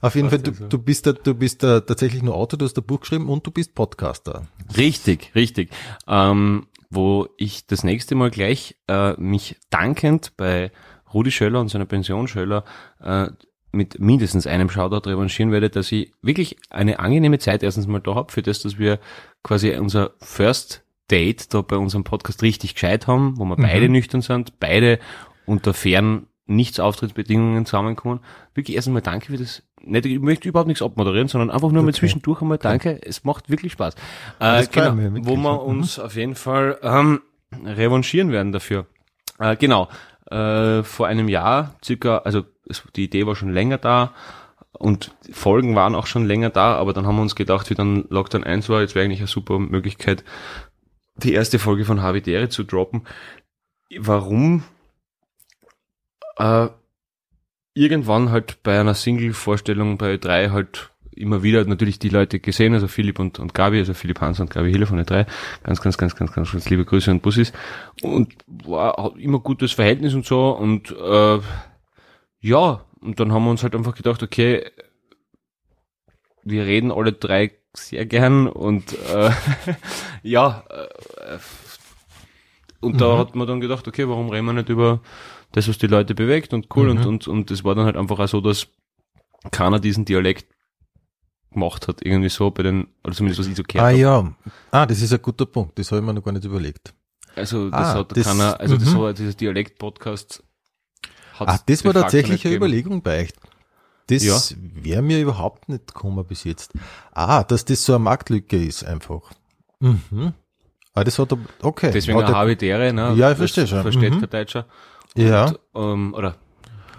Auf 0.00 0.16
jeden 0.16 0.28
Fall, 0.28 0.40
du, 0.40 0.50
du 0.50 0.78
bist 0.78 1.06
da, 1.06 1.12
du 1.12 1.34
bist 1.34 1.62
da 1.62 1.78
tatsächlich 1.80 2.22
nur 2.22 2.34
Autor, 2.34 2.58
du 2.58 2.64
hast 2.64 2.76
ein 2.76 2.84
Buch 2.84 3.00
geschrieben 3.00 3.28
und 3.28 3.46
du 3.46 3.52
bist 3.52 3.74
Podcaster. 3.76 4.46
Richtig, 4.76 5.30
richtig. 5.36 5.70
Ähm, 6.08 6.66
wo 6.90 7.28
ich 7.36 7.66
das 7.66 7.84
nächste 7.84 8.14
Mal 8.16 8.30
gleich 8.30 8.76
äh, 8.88 9.12
mich 9.20 9.56
dankend 9.70 10.36
bei 10.36 10.72
Rudi 11.12 11.30
Schöller 11.30 11.60
und 11.60 11.68
seiner 11.68 11.84
Pension 11.86 12.26
Schöller 12.26 12.64
äh, 13.00 13.28
mit 13.70 14.00
mindestens 14.00 14.46
einem 14.48 14.70
Shoutout 14.70 15.08
revanchieren 15.08 15.52
werde, 15.52 15.70
dass 15.70 15.90
ich 15.92 16.12
wirklich 16.22 16.56
eine 16.70 16.98
angenehme 16.98 17.38
Zeit 17.38 17.62
erstens 17.62 17.86
mal 17.86 18.00
da 18.00 18.14
hab 18.16 18.32
für 18.32 18.42
das, 18.42 18.62
dass 18.62 18.78
wir 18.78 18.98
quasi 19.44 19.74
unser 19.76 20.12
First 20.20 20.83
Date 21.10 21.52
da 21.52 21.60
bei 21.62 21.76
unserem 21.76 22.04
Podcast 22.04 22.42
richtig 22.42 22.74
gescheit 22.74 23.06
haben, 23.06 23.38
wo 23.38 23.44
wir 23.44 23.56
beide 23.56 23.88
nüchtern 23.88 24.22
sind, 24.22 24.58
beide 24.58 24.98
unter 25.46 25.74
fairen 25.74 26.26
Nichts-Auftrittsbedingungen 26.46 27.64
zusammenkommen. 27.66 28.20
Wirklich 28.54 28.76
erst 28.76 28.88
einmal 28.88 29.02
danke 29.02 29.26
für 29.26 29.38
das. 29.38 29.62
Nicht, 29.82 30.06
ich 30.06 30.18
möchte 30.18 30.48
überhaupt 30.48 30.68
nichts 30.68 30.82
abmoderieren, 30.82 31.28
sondern 31.28 31.50
einfach 31.50 31.70
nur 31.70 31.82
mal 31.82 31.90
Okay. 31.90 31.98
zwischendurch 32.00 32.40
einmal 32.42 32.58
danke. 32.58 33.00
Es 33.02 33.24
macht 33.24 33.50
wirklich 33.50 33.72
Spaß. 33.72 33.94
Äh, 34.40 34.66
genau, 34.70 34.96
wirklich, 34.96 35.26
wo 35.26 35.36
wir 35.36 35.62
uns 35.62 35.98
auf 35.98 36.16
jeden 36.16 36.34
Fall 36.34 36.78
ähm, 36.82 37.20
revanchieren 37.64 38.30
werden 38.32 38.52
dafür. 38.52 38.86
Äh, 39.38 39.56
genau. 39.56 39.88
Äh, 40.30 40.82
vor 40.82 41.06
einem 41.06 41.28
Jahr 41.28 41.74
circa, 41.84 42.18
also 42.18 42.44
es, 42.68 42.82
die 42.96 43.04
Idee 43.04 43.26
war 43.26 43.36
schon 43.36 43.52
länger 43.52 43.76
da 43.78 44.12
und 44.72 45.12
die 45.26 45.32
Folgen 45.32 45.74
waren 45.74 45.94
auch 45.94 46.06
schon 46.06 46.24
länger 46.26 46.50
da, 46.50 46.74
aber 46.76 46.92
dann 46.94 47.06
haben 47.06 47.16
wir 47.16 47.22
uns 47.22 47.36
gedacht, 47.36 47.68
wie 47.70 47.74
dann 47.74 48.06
Lockdown 48.08 48.44
1 48.44 48.68
war, 48.70 48.80
jetzt 48.80 48.94
wäre 48.94 49.04
eigentlich 49.04 49.20
eine 49.20 49.28
super 49.28 49.58
Möglichkeit, 49.58 50.24
die 51.16 51.32
erste 51.32 51.58
Folge 51.58 51.84
von 51.84 52.02
Havidere 52.02 52.48
zu 52.48 52.64
droppen. 52.64 53.06
Warum? 53.98 54.64
Äh, 56.36 56.68
irgendwann 57.74 58.30
halt 58.30 58.62
bei 58.62 58.78
einer 58.78 58.94
Single-Vorstellung 58.94 59.98
bei 59.98 60.16
drei 60.16 60.50
halt 60.50 60.90
immer 61.16 61.42
wieder 61.42 61.64
natürlich 61.64 61.98
die 61.98 62.08
Leute 62.08 62.40
gesehen, 62.40 62.74
also 62.74 62.88
Philipp 62.88 63.18
und, 63.18 63.38
und 63.38 63.54
Gabi, 63.54 63.78
also 63.78 63.94
Philipp 63.94 64.20
Hans 64.20 64.40
und 64.40 64.50
Gabi 64.50 64.70
Hille 64.70 64.86
von 64.86 64.96
den 64.96 65.06
drei. 65.06 65.26
Ganz, 65.62 65.80
ganz, 65.80 65.96
ganz, 65.96 66.16
ganz, 66.16 66.32
ganz, 66.32 66.50
ganz 66.50 66.68
liebe 66.68 66.84
Grüße 66.84 67.10
und 67.10 67.22
Bussis. 67.22 67.52
Und 68.02 68.34
war 68.46 69.16
immer 69.16 69.38
gutes 69.38 69.72
Verhältnis 69.72 70.14
und 70.14 70.26
so 70.26 70.50
und 70.50 70.90
äh, 70.90 71.40
ja, 72.40 72.84
und 73.00 73.20
dann 73.20 73.32
haben 73.32 73.44
wir 73.44 73.50
uns 73.50 73.62
halt 73.62 73.74
einfach 73.74 73.94
gedacht, 73.94 74.22
okay, 74.22 74.64
wir 76.42 76.66
reden 76.66 76.92
alle 76.92 77.12
drei 77.12 77.52
sehr 77.74 78.06
gern 78.06 78.46
und 78.48 78.92
äh, 79.08 79.30
ja, 80.22 80.64
äh, 80.70 81.38
und 82.80 83.00
da 83.00 83.14
Mhm. 83.14 83.18
hat 83.18 83.34
man 83.34 83.46
dann 83.46 83.60
gedacht, 83.60 83.88
okay, 83.88 84.08
warum 84.08 84.28
reden 84.30 84.46
wir 84.46 84.52
nicht 84.52 84.68
über 84.68 85.00
das, 85.52 85.68
was 85.68 85.78
die 85.78 85.86
Leute 85.86 86.14
bewegt 86.14 86.52
und 86.52 86.66
cool 86.76 86.92
Mhm. 86.92 86.98
und, 86.98 87.06
und, 87.06 87.28
und 87.28 87.50
es 87.50 87.64
war 87.64 87.74
dann 87.74 87.86
halt 87.86 87.96
einfach 87.96 88.18
auch 88.18 88.28
so, 88.28 88.40
dass 88.40 88.66
keiner 89.50 89.80
diesen 89.80 90.04
Dialekt 90.04 90.46
gemacht 91.52 91.86
hat, 91.88 92.04
irgendwie 92.04 92.28
so 92.28 92.50
bei 92.50 92.62
den, 92.64 92.88
oder 93.04 93.14
zumindest 93.14 93.40
was 93.40 93.46
ich 93.46 93.56
so 93.56 93.62
gehört 93.62 93.84
Ah 93.86 93.90
hab. 93.92 93.96
ja, 93.98 94.34
ah, 94.70 94.86
das 94.86 95.00
ist 95.00 95.12
ein 95.12 95.22
guter 95.22 95.46
Punkt, 95.46 95.78
das 95.78 95.90
habe 95.92 96.00
ich 96.00 96.06
mir 96.06 96.12
noch 96.14 96.22
gar 96.24 96.32
nicht 96.32 96.44
überlegt. 96.44 96.92
Also 97.36 97.70
das 97.70 97.80
Ah, 97.88 97.94
hat 97.94 98.16
das- 98.16 98.26
keiner, 98.26 98.60
also 98.60 98.76
das 98.76 98.90
mhm. 98.92 98.98
war 98.98 99.12
dieser 99.12 99.32
Dialekt-Podcast. 99.34 100.42
Ah, 101.38 101.58
das 101.66 101.84
war 101.84 101.92
tatsächlich 101.92 102.46
eine. 102.46 102.54
Überlegung 102.56 103.02
bei 103.02 103.22
euch. 103.22 103.32
Das 104.08 104.22
Ja. 104.22 104.36
wäre 104.60 105.02
mir 105.02 105.20
überhaupt 105.20 105.68
nicht 105.68 105.86
gekommen 105.86 106.24
bis 106.26 106.44
jetzt. 106.44 106.72
Ah, 107.12 107.42
dass 107.44 107.64
das 107.64 107.84
so 107.84 107.94
eine 107.94 108.00
Marktlücke 108.04 108.62
ist 108.62 108.84
einfach. 108.84 109.22
Mhm. 109.80 110.34
Ah, 110.94 111.04
das 111.04 111.18
hat 111.18 111.32
er, 111.32 111.38
okay. 111.62 111.90
Deswegen 111.92 112.18
hat 112.18 112.28
er, 112.28 112.36
Habitäre, 112.36 112.92
ne? 112.92 113.14
Ja, 113.16 113.32
ich 113.32 113.38
verstehe 113.38 113.66
schon. 113.66 113.82
Versteht 113.82 114.14
Mhm. 114.14 114.20
kein 114.20 114.30
Deutscher. 114.30 114.66
Ja. 115.16 115.46
Und, 115.46 115.58
ähm, 115.74 116.14
oder 116.14 116.36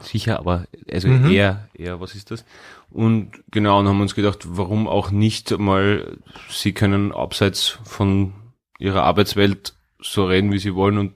sicher, 0.01 0.39
aber 0.39 0.65
also 0.91 1.07
Mhm. 1.07 1.29
eher, 1.31 1.69
eher, 1.73 1.99
was 2.01 2.15
ist 2.15 2.31
das? 2.31 2.43
Und 2.89 3.31
genau, 3.51 3.79
und 3.79 3.87
haben 3.87 4.01
uns 4.01 4.15
gedacht, 4.15 4.39
warum 4.47 4.87
auch 4.87 5.11
nicht 5.11 5.57
mal, 5.57 6.17
sie 6.49 6.73
können 6.73 7.11
abseits 7.11 7.79
von 7.83 8.33
ihrer 8.79 9.03
Arbeitswelt 9.03 9.75
so 10.01 10.25
reden, 10.25 10.51
wie 10.51 10.59
sie 10.59 10.75
wollen 10.75 10.97
und 10.97 11.13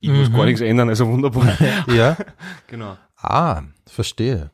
ich 0.00 0.10
muss 0.10 0.28
Mhm. 0.30 0.34
gar 0.34 0.44
nichts 0.46 0.60
ändern, 0.60 0.88
also 0.88 1.06
wunderbar. 1.08 1.46
ja. 1.88 2.16
genau. 2.66 2.96
Ah, 3.16 3.62
verstehe. 3.86 4.50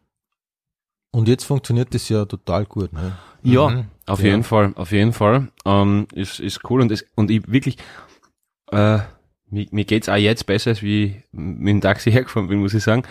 Und 1.18 1.26
jetzt 1.26 1.42
funktioniert 1.44 1.92
das 1.94 2.08
ja 2.08 2.24
total 2.26 2.64
gut, 2.64 2.92
ne? 2.92 3.16
Ja, 3.42 3.68
Mhm. 3.70 3.84
auf 4.06 4.20
Ja. 4.20 4.26
jeden 4.26 4.44
Fall, 4.44 4.72
auf 4.76 4.92
jeden 4.92 5.12
Fall. 5.12 5.48
Ähm, 5.64 6.06
ist, 6.14 6.38
ist 6.38 6.60
cool 6.70 6.80
und, 6.80 6.92
es, 6.92 7.04
und 7.16 7.28
ich 7.30 7.42
wirklich, 7.50 7.76
äh, 8.70 8.98
mir, 9.50 9.66
mir 9.72 9.84
geht's 9.84 10.08
auch 10.08 10.14
jetzt 10.16 10.46
besser, 10.46 10.70
als 10.70 10.82
wie 10.82 11.04
ich 11.04 11.14
mit 11.32 11.68
dem 11.68 11.80
Taxi 11.80 12.12
hergefahren 12.12 12.48
bin, 12.48 12.60
muss 12.60 12.74
ich 12.74 12.84
sagen. 12.84 13.02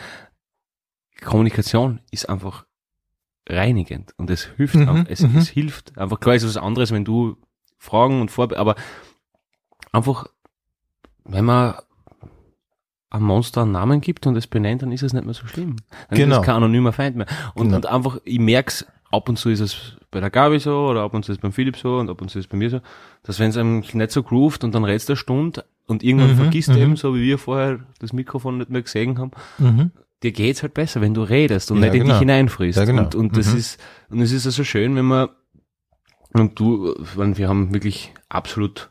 Kommunikation 1.22 2.00
ist 2.12 2.30
einfach 2.30 2.66
reinigend 3.50 4.14
und 4.18 4.30
es 4.30 4.46
hilft, 4.56 4.76
Mhm, 4.76 4.88
einfach, 4.90 5.06
es, 5.12 5.22
mhm. 5.22 5.38
es 5.38 5.50
hilft. 5.50 5.98
Einfach 5.98 6.20
klar 6.20 6.36
ist 6.36 6.44
es 6.44 6.56
was 6.56 6.64
anderes, 6.64 6.92
wenn 6.92 7.06
du 7.06 7.38
Fragen 7.78 8.22
und 8.22 8.32
Vorbe 8.32 8.58
aber 8.58 8.76
einfach, 9.92 10.28
wenn 11.26 11.46
man 11.46 11.76
einem 13.10 13.26
Monster 13.26 13.62
einen 13.62 13.72
Namen 13.72 14.02
gibt 14.02 14.28
und 14.28 14.36
es 14.36 14.48
benennt, 14.48 14.82
dann 14.82 14.92
ist 14.92 15.04
es 15.04 15.14
nicht 15.14 15.26
mehr 15.26 15.34
so 15.34 15.48
schlimm. 15.48 15.78
Dann 16.10 16.18
Genau. 16.18 16.36
ist 16.36 16.40
es 16.42 16.46
kein 16.46 16.56
anonymer 16.56 16.92
Feind 16.94 17.16
mehr. 17.16 17.28
Und, 17.54 17.66
Genau. 17.68 17.78
und 17.78 17.86
einfach, 17.86 18.18
ich 18.26 18.40
merk's, 18.40 18.86
ab 19.12 19.30
und 19.30 19.38
zu 19.38 19.50
ist 19.50 19.62
es 19.62 19.98
bei 20.12 20.20
der 20.20 20.30
Gabi 20.30 20.60
so, 20.60 20.88
oder 20.88 21.04
ab 21.04 21.14
und 21.14 21.24
zu 21.24 21.32
ist 21.32 21.38
es 21.38 21.42
beim 21.42 21.54
Philipp 21.54 21.78
so, 21.78 21.98
und 21.98 22.10
ab 22.10 22.22
und 22.22 22.30
zu 22.30 22.40
ist 22.40 22.46
es 22.46 22.50
bei 22.50 22.58
mir 22.58 22.70
so, 22.70 22.82
dass 23.24 23.40
wenn 23.40 23.50
es 23.50 23.58
einem 23.58 23.80
nicht 23.94 24.12
so 24.12 24.24
groovt 24.24 24.64
und 24.66 24.76
dann 24.76 24.84
redst 24.84 25.08
du 25.08 25.14
eine 25.14 25.18
Stunde 25.18 25.64
und 25.86 26.04
irgendwann 26.04 26.32
Mhm, 26.32 26.36
vergisst 26.38 26.70
mhm. 26.70 26.78
eben, 26.78 26.96
so 26.98 27.16
wie 27.16 27.22
wir 27.22 27.38
vorher 27.38 27.80
das 28.00 28.12
Mikrofon 28.12 28.58
nicht 28.58 28.70
mehr 28.70 28.82
gesehen 28.82 29.18
haben, 29.20 29.32
Mhm. 29.58 29.92
dir 30.24 30.34
geht's 30.34 30.62
halt 30.62 30.74
besser, 30.74 31.00
wenn 31.00 31.14
du 31.14 31.22
redest 31.24 31.72
und 31.72 31.78
Ja, 31.78 31.86
nicht 31.86 31.94
in 31.94 32.02
genau. 32.02 32.14
dich 32.16 32.20
hineinfrisst. 32.20 32.78
Ja, 32.78 32.84
genau. 32.86 33.04
Und, 33.04 33.16
und 33.16 33.38
das 33.38 33.54
Mhm. 33.54 33.58
ist, 33.60 33.82
und 34.10 34.20
es 34.22 34.34
ist 34.34 34.46
also 34.46 34.66
schön, 34.66 34.96
wenn 34.98 35.06
man, 35.06 35.30
und 36.34 36.60
du, 36.60 36.94
meine, 37.16 37.38
wir 37.38 37.48
haben 37.48 37.74
wirklich 37.74 38.14
absolut 38.28 38.90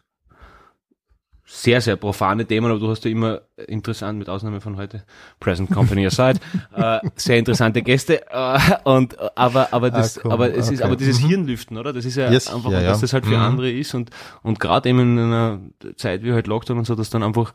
sehr, 1.48 1.80
sehr 1.80 1.94
profane 1.94 2.44
Themen, 2.44 2.68
aber 2.70 2.80
du 2.80 2.88
hast 2.90 3.04
ja 3.04 3.10
immer 3.10 3.42
interessant, 3.68 4.18
mit 4.18 4.28
Ausnahme 4.28 4.60
von 4.60 4.76
heute, 4.76 5.04
Present 5.38 5.70
Company 5.70 6.04
aside, 6.04 6.40
äh, 6.76 6.98
sehr 7.14 7.38
interessante 7.38 7.82
Gäste, 7.82 8.28
äh, 8.28 8.58
und, 8.82 9.16
aber, 9.38 9.72
aber 9.72 9.92
das, 9.92 10.18
Ah, 10.18 10.22
cool. 10.24 10.32
aber 10.32 10.54
es 10.54 10.70
ist, 10.70 10.80
Okay. 10.80 10.82
aber 10.88 10.96
dieses 10.96 11.22
Mhm. 11.22 11.28
Hirnlüften, 11.28 11.76
oder? 11.78 11.92
Das 11.92 12.04
ist 12.04 12.16
ja 12.16 12.32
Yes, 12.32 12.52
einfach, 12.52 12.72
ja, 12.72 12.80
ja. 12.80 12.88
dass 12.88 13.00
das 13.00 13.12
halt 13.12 13.26
für 13.26 13.36
Mhm. 13.36 13.42
andere 13.42 13.70
ist 13.70 13.94
und, 13.94 14.10
und 14.42 14.58
gerade 14.58 14.88
eben 14.88 14.98
in 15.00 15.18
einer 15.20 15.60
Zeit 15.96 16.24
wie 16.24 16.32
halt 16.32 16.48
Lockdown 16.48 16.78
und 16.78 16.84
so, 16.84 16.96
dass 16.96 17.10
dann 17.10 17.22
einfach, 17.22 17.54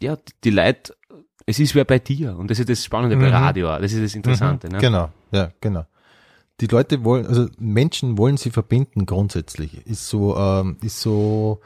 ja, 0.00 0.16
die 0.44 0.50
Leute, 0.50 0.94
es 1.46 1.58
ist 1.60 1.74
wer 1.74 1.84
bei 1.84 1.98
dir 1.98 2.36
und 2.36 2.50
das 2.50 2.58
ist 2.58 2.68
das 2.68 2.84
Spannende 2.84 3.16
bei 3.16 3.28
Mhm. 3.28 3.34
Radio, 3.34 3.70
auch. 3.70 3.80
das 3.80 3.92
ist 3.92 4.02
das 4.04 4.14
Interessante, 4.14 4.66
Mhm. 4.66 4.72
ne? 4.74 4.78
Genau, 4.80 5.08
ja, 5.30 5.50
genau. 5.60 5.86
Die 6.60 6.66
Leute 6.66 7.04
wollen, 7.04 7.26
also 7.26 7.48
Menschen 7.58 8.18
wollen 8.18 8.36
sie 8.36 8.50
verbinden 8.50 9.06
grundsätzlich. 9.06 9.84
Ist 9.86 10.08
so, 10.08 10.36
ähm, 10.36 10.76
ist 10.82 11.00
so 11.00 11.60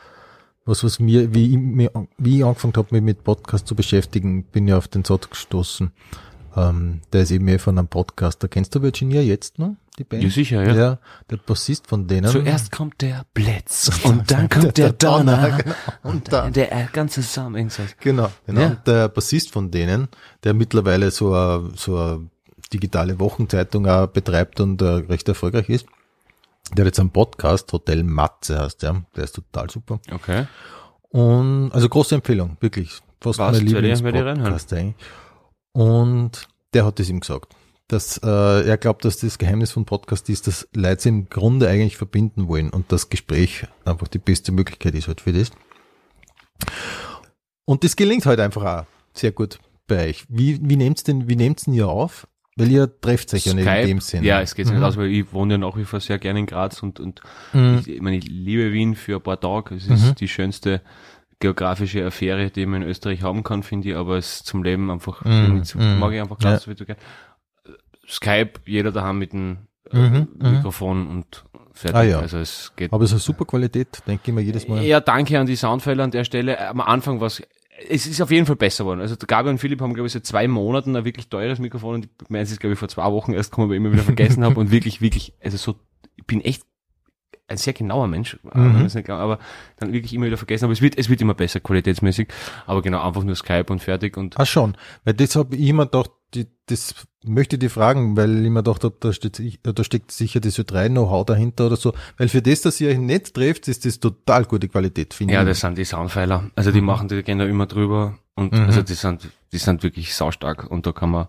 was, 0.66 0.84
was 0.84 0.98
mir, 0.98 1.32
wie 1.34 1.52
ich, 1.52 1.56
mir, 1.58 1.90
wie 2.18 2.38
ich 2.38 2.44
angefangen 2.44 2.74
habe, 2.76 2.88
mich 2.90 3.02
mit 3.02 3.24
Podcast 3.24 3.66
zu 3.66 3.74
beschäftigen, 3.74 4.42
bin 4.44 4.68
ja 4.68 4.76
auf 4.76 4.88
den 4.88 5.04
Satz 5.04 5.30
gestoßen. 5.30 5.92
Ähm, 6.56 7.00
der 7.12 7.22
ist 7.22 7.30
eben 7.30 7.44
mehr 7.44 7.58
von 7.60 7.78
einem 7.78 7.86
Podcaster. 7.86 8.48
Kennst 8.48 8.74
du 8.74 8.82
Virginia 8.82 9.20
jetzt 9.20 9.58
noch? 9.58 9.76
Die 9.98 10.04
Band? 10.04 10.22
Ja, 10.24 10.30
sicher, 10.30 10.66
ja. 10.66 10.74
Ja, 10.74 10.98
der 11.30 11.36
Bassist 11.36 11.86
von 11.86 12.06
denen. 12.06 12.30
Zuerst 12.30 12.72
kommt 12.72 13.00
der 13.00 13.24
Blitz 13.32 13.90
und 14.04 14.30
dann 14.30 14.48
kommt 14.48 14.76
der 14.76 14.92
Donner 14.92 15.58
genau. 15.62 15.74
und 16.02 16.32
dann- 16.32 16.52
der, 16.52 16.68
der 16.68 16.88
ganze 16.92 17.20
irgendwas. 17.20 17.96
Genau, 18.00 18.30
genau. 18.46 18.60
Ja. 18.60 18.66
Und 18.68 18.86
der 18.86 19.08
Bassist 19.08 19.52
von 19.52 19.70
denen, 19.70 20.08
der 20.44 20.54
mittlerweile 20.54 21.10
so 21.10 21.32
eine, 21.34 21.70
so 21.76 21.96
eine 21.98 22.30
digitale 22.72 23.18
Wochenzeitung 23.20 23.86
auch 23.86 24.06
betreibt 24.08 24.60
und 24.60 24.80
äh, 24.82 24.86
recht 24.86 25.28
erfolgreich 25.28 25.68
ist, 25.68 25.86
Der 26.74 26.84
hat 26.84 26.86
jetzt 26.86 27.00
einen 27.00 27.10
Podcast, 27.10 27.72
Hotel 27.72 28.02
Matze 28.02 28.58
heißt 28.60 28.82
der, 28.82 29.04
der 29.14 29.24
ist 29.24 29.34
total 29.34 29.70
super. 29.70 30.00
Okay. 30.10 30.46
Und 31.10 31.70
also 31.72 31.88
große 31.88 32.14
Empfehlung, 32.16 32.56
wirklich. 32.60 33.00
Fast 33.20 33.38
Was? 33.38 33.56
mein 33.56 33.66
Lieblingspodcast 33.66 34.72
eigentlich. 34.72 34.94
Und 35.72 36.48
der 36.74 36.84
hat 36.84 37.00
es 37.00 37.08
ihm 37.08 37.20
gesagt. 37.20 37.54
Dass 37.88 38.18
äh, 38.18 38.68
er 38.68 38.76
glaubt, 38.78 39.04
dass 39.04 39.18
das 39.18 39.38
Geheimnis 39.38 39.70
von 39.70 39.84
Podcast 39.84 40.28
ist, 40.28 40.48
dass 40.48 40.68
Leute 40.74 41.08
im 41.08 41.28
Grunde 41.28 41.68
eigentlich 41.68 41.96
verbinden 41.96 42.48
wollen 42.48 42.70
und 42.70 42.90
das 42.90 43.10
Gespräch 43.10 43.66
einfach 43.84 44.08
die 44.08 44.18
beste 44.18 44.50
Möglichkeit 44.50 44.94
ist 44.94 45.06
halt 45.06 45.20
für 45.20 45.32
das. 45.32 45.52
Und 47.64 47.84
das 47.84 47.94
gelingt 47.94 48.26
halt 48.26 48.40
einfach 48.40 48.64
auch 48.64 48.86
sehr 49.12 49.30
gut 49.30 49.60
bei 49.86 50.08
euch. 50.08 50.24
Wie, 50.28 50.58
wie 50.68 50.76
nehmt's 50.76 51.04
denn, 51.04 51.28
wie 51.28 51.36
nehmt's 51.36 51.64
denn 51.64 51.74
ihr 51.74 51.88
auf? 51.88 52.26
Weil 52.58 52.70
ihr 52.70 53.00
trefft 53.00 53.34
euch 53.34 53.44
ja 53.44 53.52
nicht 53.54 53.66
in 53.66 53.86
dem 53.86 54.00
Sinn. 54.00 54.24
Ja, 54.24 54.40
es 54.40 54.54
geht 54.54 54.66
nicht 54.66 54.78
Mhm. 54.78 54.82
aus, 54.84 54.96
weil 54.96 55.10
ich 55.10 55.30
wohne 55.32 55.54
ja 55.54 55.58
nach 55.58 55.76
wie 55.76 55.84
vor 55.84 56.00
sehr 56.00 56.18
gerne 56.18 56.38
in 56.40 56.46
Graz 56.46 56.82
und, 56.82 56.98
und 57.00 57.20
Mhm. 57.52 57.78
ich, 57.80 57.88
ich 57.88 58.00
meine, 58.00 58.16
ich 58.16 58.26
liebe 58.26 58.72
Wien 58.72 58.94
für 58.94 59.16
ein 59.16 59.22
paar 59.22 59.38
Tage. 59.38 59.74
Es 59.74 59.86
ist 59.86 60.06
Mhm. 60.06 60.14
die 60.14 60.28
schönste 60.28 60.80
geografische 61.38 62.06
Affäre, 62.06 62.50
die 62.50 62.64
man 62.64 62.80
in 62.80 62.88
Österreich 62.88 63.22
haben 63.22 63.42
kann, 63.42 63.62
finde 63.62 63.90
ich, 63.90 63.94
aber 63.96 64.16
es 64.16 64.36
ist 64.36 64.46
zum 64.46 64.62
Leben 64.62 64.90
einfach, 64.90 65.22
Mhm. 65.22 65.58
nicht 65.58 65.66
so- 65.66 65.78
Mhm. 65.78 65.98
mag 65.98 66.12
ich 66.14 66.20
einfach 66.20 66.38
Graz 66.38 66.62
so 66.64 66.74
gern. 66.86 66.96
Skype, 68.08 68.60
jeder 68.66 68.92
daheim 68.92 69.18
mit 69.18 69.32
dem 69.32 69.58
äh, 69.92 69.96
Mhm. 69.98 70.28
Mhm. 70.40 70.50
Mikrofon 70.52 71.06
und 71.08 71.44
fertig. 71.72 71.96
Ah, 71.96 72.02
ja. 72.02 72.18
Also 72.18 72.38
es 72.38 72.72
geht. 72.74 72.92
Aber 72.92 73.04
es 73.04 73.10
ist 73.10 73.14
eine 73.14 73.20
super 73.20 73.44
Qualität, 73.44 74.02
denke 74.06 74.22
ich 74.26 74.32
mir 74.34 74.40
jedes 74.40 74.66
Mal. 74.66 74.82
Ja, 74.82 74.98
danke 75.00 75.38
an 75.38 75.46
die 75.46 75.54
Soundfälle 75.56 76.02
an 76.02 76.10
der 76.10 76.24
Stelle. 76.24 76.58
Am 76.68 76.80
Anfang 76.80 77.20
war 77.20 77.28
es, 77.28 77.40
es 77.88 78.06
ist 78.06 78.20
auf 78.20 78.30
jeden 78.30 78.46
Fall 78.46 78.56
besser 78.56 78.84
geworden. 78.84 79.00
Also 79.00 79.16
Gabi 79.16 79.50
und 79.50 79.58
Philipp 79.58 79.80
haben, 79.80 79.94
glaube 79.94 80.06
ich, 80.06 80.12
seit 80.12 80.24
zwei 80.26 80.48
Monaten 80.48 80.96
ein 80.96 81.04
wirklich 81.04 81.28
teures 81.28 81.58
Mikrofon 81.58 81.96
und 81.96 82.08
meins 82.30 82.50
ist, 82.50 82.60
glaube 82.60 82.74
ich, 82.74 82.78
vor 82.78 82.88
zwei 82.88 83.10
Wochen 83.12 83.32
erst 83.32 83.50
gekommen, 83.50 83.68
weil 83.68 83.76
ich 83.76 83.82
immer 83.82 83.92
wieder 83.92 84.02
vergessen 84.02 84.44
habe 84.44 84.58
und 84.58 84.70
wirklich, 84.70 85.00
wirklich, 85.00 85.34
also 85.42 85.56
so, 85.56 85.76
ich 86.16 86.24
bin 86.24 86.40
echt 86.40 86.62
ein 87.48 87.56
sehr 87.58 87.74
genauer 87.74 88.08
Mensch, 88.08 88.38
aber, 88.44 88.58
Mhm. 88.58 88.88
glaubt, 88.88 89.10
aber 89.10 89.38
dann 89.78 89.92
wirklich 89.92 90.12
immer 90.14 90.26
wieder 90.26 90.36
vergessen. 90.36 90.64
Aber 90.64 90.72
es 90.72 90.82
wird, 90.82 90.98
es 90.98 91.08
wird 91.08 91.20
immer 91.20 91.34
besser 91.34 91.60
qualitätsmäßig. 91.60 92.28
Aber 92.66 92.82
genau, 92.82 93.00
einfach 93.06 93.22
nur 93.22 93.36
Skype 93.36 93.66
und 93.70 93.80
fertig 93.80 94.16
und 94.16 94.38
Ah 94.38 94.46
schon, 94.46 94.76
weil 95.04 95.14
das 95.14 95.36
habe 95.36 95.54
ich 95.54 95.68
immer 95.68 95.84
gedacht, 95.84 96.10
die, 96.34 96.46
das 96.66 96.94
möchte 97.24 97.56
ich 97.56 97.60
dir 97.60 97.70
fragen, 97.70 98.16
weil 98.16 98.44
ich 98.44 98.50
mir 98.50 98.62
gedacht 98.62 98.84
habe, 98.84 98.96
da, 99.00 99.12
steht, 99.12 99.40
da 99.62 99.84
steckt 99.84 100.10
sicher 100.12 100.40
das 100.40 100.58
Ö3 100.58 100.88
Know-how 100.88 101.24
dahinter 101.24 101.66
oder 101.66 101.76
so. 101.76 101.94
Weil 102.18 102.28
für 102.28 102.42
das, 102.42 102.60
dass 102.62 102.80
ihr 102.80 102.90
euch 102.90 102.98
nicht 102.98 103.34
trefft, 103.34 103.68
ist 103.68 103.84
das 103.84 104.00
total 104.00 104.44
gute 104.44 104.68
Qualität, 104.68 105.14
finde 105.14 105.34
Ja, 105.34 105.42
ich. 105.42 105.48
das 105.48 105.60
sind 105.60 105.78
die 105.78 105.84
Soundpfeiler. 105.84 106.50
Also 106.56 106.72
die 106.72 106.80
machen, 106.80 107.08
die 107.08 107.22
gehen 107.22 107.38
da 107.38 107.46
immer 107.46 107.66
drüber 107.66 108.18
und 108.34 108.52
Mhm. 108.52 108.60
also 108.64 108.82
die 108.82 108.94
sind, 108.94 109.28
die 109.52 109.58
sind 109.58 109.82
wirklich 109.82 110.14
saustark 110.14 110.70
und 110.70 110.86
da 110.86 110.92
kann 110.92 111.10
man, 111.10 111.28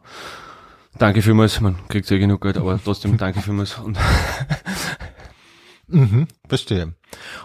danke 0.98 1.22
vielmals, 1.22 1.62
man 1.62 1.76
kriegt 1.88 2.10
ja 2.10 2.18
genug 2.18 2.42
Geld, 2.42 2.58
aber 2.58 2.80
trotzdem 2.84 3.18
danke 3.18 3.42
vielmals 3.42 3.78
und 3.78 3.98
Mhm, 5.90 6.28
verstehe. 6.50 6.96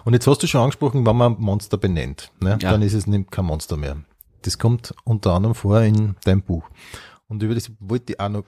Und 0.03 0.13
jetzt 0.13 0.27
hast 0.27 0.43
du 0.43 0.47
schon 0.47 0.59
angesprochen, 0.61 1.05
wenn 1.05 1.15
man 1.15 1.37
Monster 1.39 1.77
benennt, 1.77 2.31
ne? 2.41 2.57
Ja. 2.61 2.71
dann 2.71 2.81
ist 2.81 2.93
es 2.93 3.07
nicht 3.07 3.31
kein 3.31 3.45
Monster 3.45 3.77
mehr. 3.77 3.95
Das 4.41 4.57
kommt 4.59 4.93
unter 5.05 5.31
anderem 5.31 5.55
vor 5.55 5.79
in 5.81 6.15
deinem 6.25 6.41
Buch. 6.41 6.65
Und 7.33 7.41
über 7.41 7.55
das 7.55 7.71
wollte 7.79 8.13
ich 8.13 8.19
auch 8.19 8.29
noch, 8.29 8.43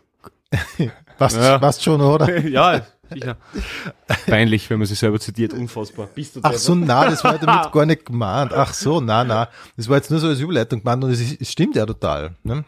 passt, 1.17 1.37
Ja. 1.37 1.57
passt 1.57 1.83
schon, 1.83 1.99
oder? 2.01 2.39
ja, 2.47 2.85
sicher. 3.11 3.37
Peinlich, 4.27 4.69
wenn 4.69 4.77
man 4.77 4.85
sich 4.87 4.99
selber 4.99 5.19
zitiert, 5.19 5.53
unfassbar. 5.53 6.07
Bist 6.13 6.35
du 6.35 6.39
Ach 6.43 6.53
so, 6.53 6.75
na, 6.75 7.09
das 7.09 7.23
war 7.23 7.33
ja 7.33 7.39
damit 7.39 7.71
gar 7.71 7.85
nicht 7.87 8.05
gemeint. 8.05 8.53
Ach 8.53 8.73
so, 8.73 9.01
na, 9.01 9.23
na. 9.23 9.49
Das 9.75 9.89
war 9.89 9.97
jetzt 9.97 10.11
nur 10.11 10.19
so 10.19 10.27
als 10.27 10.39
Überleitung 10.39 10.81
gemeint 10.83 11.03
und 11.03 11.09
es 11.11 11.51
stimmt 11.51 11.75
ja 11.75 11.85
total. 11.85 12.35
Ne? 12.43 12.63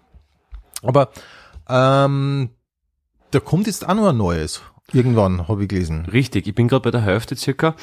Aber 0.81 1.09
ähm, 1.69 2.49
da 3.31 3.39
kommt 3.39 3.67
jetzt 3.67 3.87
auch 3.87 3.93
noch 3.93 4.09
ein 4.09 4.17
neues. 4.17 4.61
Irgendwann, 4.93 5.47
habe 5.47 5.63
ich 5.63 5.69
gelesen. 5.69 6.05
Richtig, 6.05 6.47
ich 6.47 6.55
bin 6.55 6.67
gerade 6.67 6.81
bei 6.83 6.91
der 6.91 7.01
Hälfte 7.01 7.35
circa. 7.35 7.75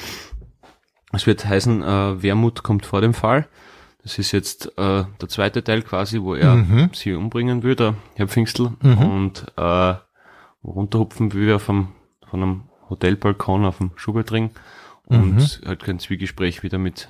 Es 1.13 1.25
wird 1.25 1.45
heißen, 1.45 1.81
äh, 1.83 2.21
Wermut 2.21 2.63
kommt 2.63 2.85
vor 2.85 2.99
dem 2.99 3.13
Fall. 3.13 3.47
Das 4.05 4.19
ist 4.19 4.31
jetzt 4.33 4.67
äh, 4.77 5.03
der 5.19 5.29
zweite 5.29 5.63
Teil 5.63 5.81
quasi, 5.81 6.21
wo 6.21 6.35
er 6.35 6.55
Mhm. 6.55 6.91
sie 6.93 7.13
umbringen 7.13 7.63
will, 7.63 7.75
der 7.75 7.95
Herr 8.15 8.27
Pfingstl, 8.27 8.69
Mhm. 8.81 8.97
und 8.99 9.45
äh, 9.57 9.95
runterhupfen 10.63 11.33
will 11.33 11.51
auf 11.53 11.69
einem, 11.69 11.87
von 12.29 12.41
einem 12.43 12.63
Hotelbalkon 12.89 13.65
auf 13.65 13.79
dem 13.79 13.91
Schubertring 13.95 14.51
und 15.07 15.35
Mhm. 15.37 15.67
halt 15.67 15.83
kein 15.83 15.97
Zwiegespräch 15.99 16.61
wieder 16.61 16.77
mit 16.77 17.09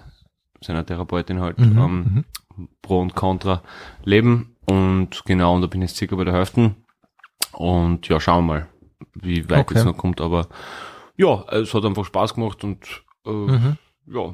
seiner 0.62 0.86
Therapeutin 0.86 1.42
halt 1.42 1.60
ähm, 1.60 2.24
Pro 2.82 3.02
und 3.02 3.14
Contra 3.14 3.62
leben. 4.06 4.56
Und 4.66 5.24
genau, 5.26 5.54
und 5.56 5.62
da 5.64 5.68
bin 5.68 5.82
ich 5.82 5.90
jetzt 5.92 5.98
circa 5.98 6.16
bei 6.16 6.24
der 6.24 6.34
Hälfte. 6.34 6.76
Und 7.52 8.08
ja, 8.08 8.20
schauen 8.22 8.46
wir 8.48 8.54
mal, 8.54 8.68
wie 9.16 9.50
weit 9.50 9.70
Okay. 9.70 9.80
es 9.80 9.84
noch 9.86 9.98
kommt. 9.98 10.22
Aber 10.22 10.48
ja, 11.18 11.44
es 11.52 11.74
hat 11.74 11.84
einfach 11.86 12.06
Spaß 12.06 12.36
gemacht 12.36 12.64
und 12.64 13.04
äh, 13.26 13.30
Mhm. 13.30 13.78
ja, 14.08 14.34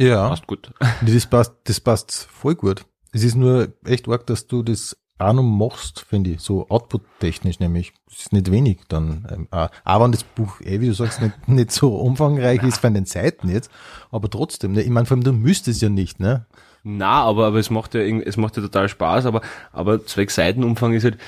Ja, 0.00 0.28
passt 0.28 0.46
gut. 0.46 0.72
Nee, 1.02 1.12
das 1.14 1.26
passt, 1.26 1.52
das 1.64 1.80
passt 1.80 2.26
voll 2.30 2.54
gut. 2.54 2.84
Es 3.12 3.22
ist 3.24 3.34
nur 3.34 3.68
echt 3.84 4.08
arg, 4.08 4.26
dass 4.26 4.46
du 4.46 4.62
das 4.62 4.96
auch 5.18 5.32
noch 5.34 5.42
machst, 5.42 6.00
finde 6.08 6.30
ich, 6.30 6.40
so 6.40 6.66
output-technisch 6.68 7.60
nämlich. 7.60 7.92
Das 8.08 8.20
ist 8.20 8.32
nicht 8.32 8.50
wenig 8.50 8.78
dann. 8.88 9.26
Ähm, 9.30 9.48
auch, 9.84 10.02
wenn 10.02 10.12
das 10.12 10.24
Buch, 10.24 10.60
eh, 10.62 10.80
wie 10.80 10.86
du 10.86 10.94
sagst, 10.94 11.20
nicht, 11.20 11.34
nicht 11.48 11.70
so 11.72 11.96
umfangreich 11.96 12.62
ist 12.62 12.78
von 12.78 12.94
den 12.94 13.04
Seiten 13.04 13.50
jetzt, 13.50 13.70
aber 14.10 14.30
trotzdem, 14.30 14.72
ne? 14.72 14.82
ich 14.82 14.88
meine, 14.90 15.04
vor 15.06 15.16
allem 15.16 15.24
du 15.24 15.32
müsstest 15.32 15.82
ja 15.82 15.88
nicht, 15.90 16.20
ne? 16.20 16.46
Na, 16.82 17.22
aber, 17.24 17.46
aber 17.48 17.58
es 17.58 17.68
macht 17.68 17.92
ja, 17.94 18.00
es 18.00 18.38
macht 18.38 18.56
ja 18.56 18.62
total 18.62 18.88
Spaß, 18.88 19.26
aber, 19.26 19.42
aber 19.72 20.06
zwecks 20.06 20.36
Seitenumfang 20.36 20.94
ist 20.94 21.04
halt, 21.04 21.18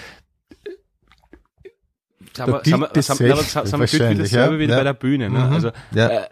Sagen 2.35 2.53
Da 2.53 2.57
wir, 2.57 2.63
gilt 2.63 2.67
sagen 2.67 2.81
wir, 2.81 2.89
das 2.89 3.07
sagen 3.07 3.21
wir, 3.21 3.39
Recht 3.39 3.51
sagen 3.51 3.67
wir, 3.67 3.71
sagen 3.71 3.81
wir 3.83 3.87
gilt 3.87 3.93
wie 3.93 4.01
wahrscheinlich, 4.01 4.31
dasselbe 4.31 4.55
ja. 4.55 4.61
wie 4.61 4.71
Ja. 4.71 4.77
bei 4.79 4.85
der 4.85 4.95
Bühne. 4.95 5.29
Ne? 5.31 5.39
Mhm. 5.39 5.53
Also, 5.53 5.71
Ja. 5.95 6.09
äh, 6.09 6.27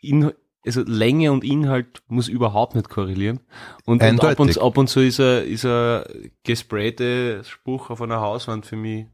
in, 0.00 0.32
also 0.66 0.82
Länge 0.86 1.32
und 1.32 1.44
Inhalt 1.44 2.02
muss 2.08 2.28
überhaupt 2.28 2.74
nicht 2.74 2.88
korrelieren. 2.88 3.40
Und, 3.84 4.02
und 4.02 4.24
ab, 4.24 4.38
und, 4.40 4.58
ab 4.60 4.76
und 4.76 4.88
zu 4.88 5.00
ist 5.00 5.18
er, 5.20 5.44
ist 5.44 5.64
er 5.64 6.08
gesprayte 6.44 7.42
Spruch 7.44 7.90
auf 7.90 8.02
einer 8.02 8.20
Hauswand 8.20 8.66
für 8.66 8.76
mich 8.76 9.06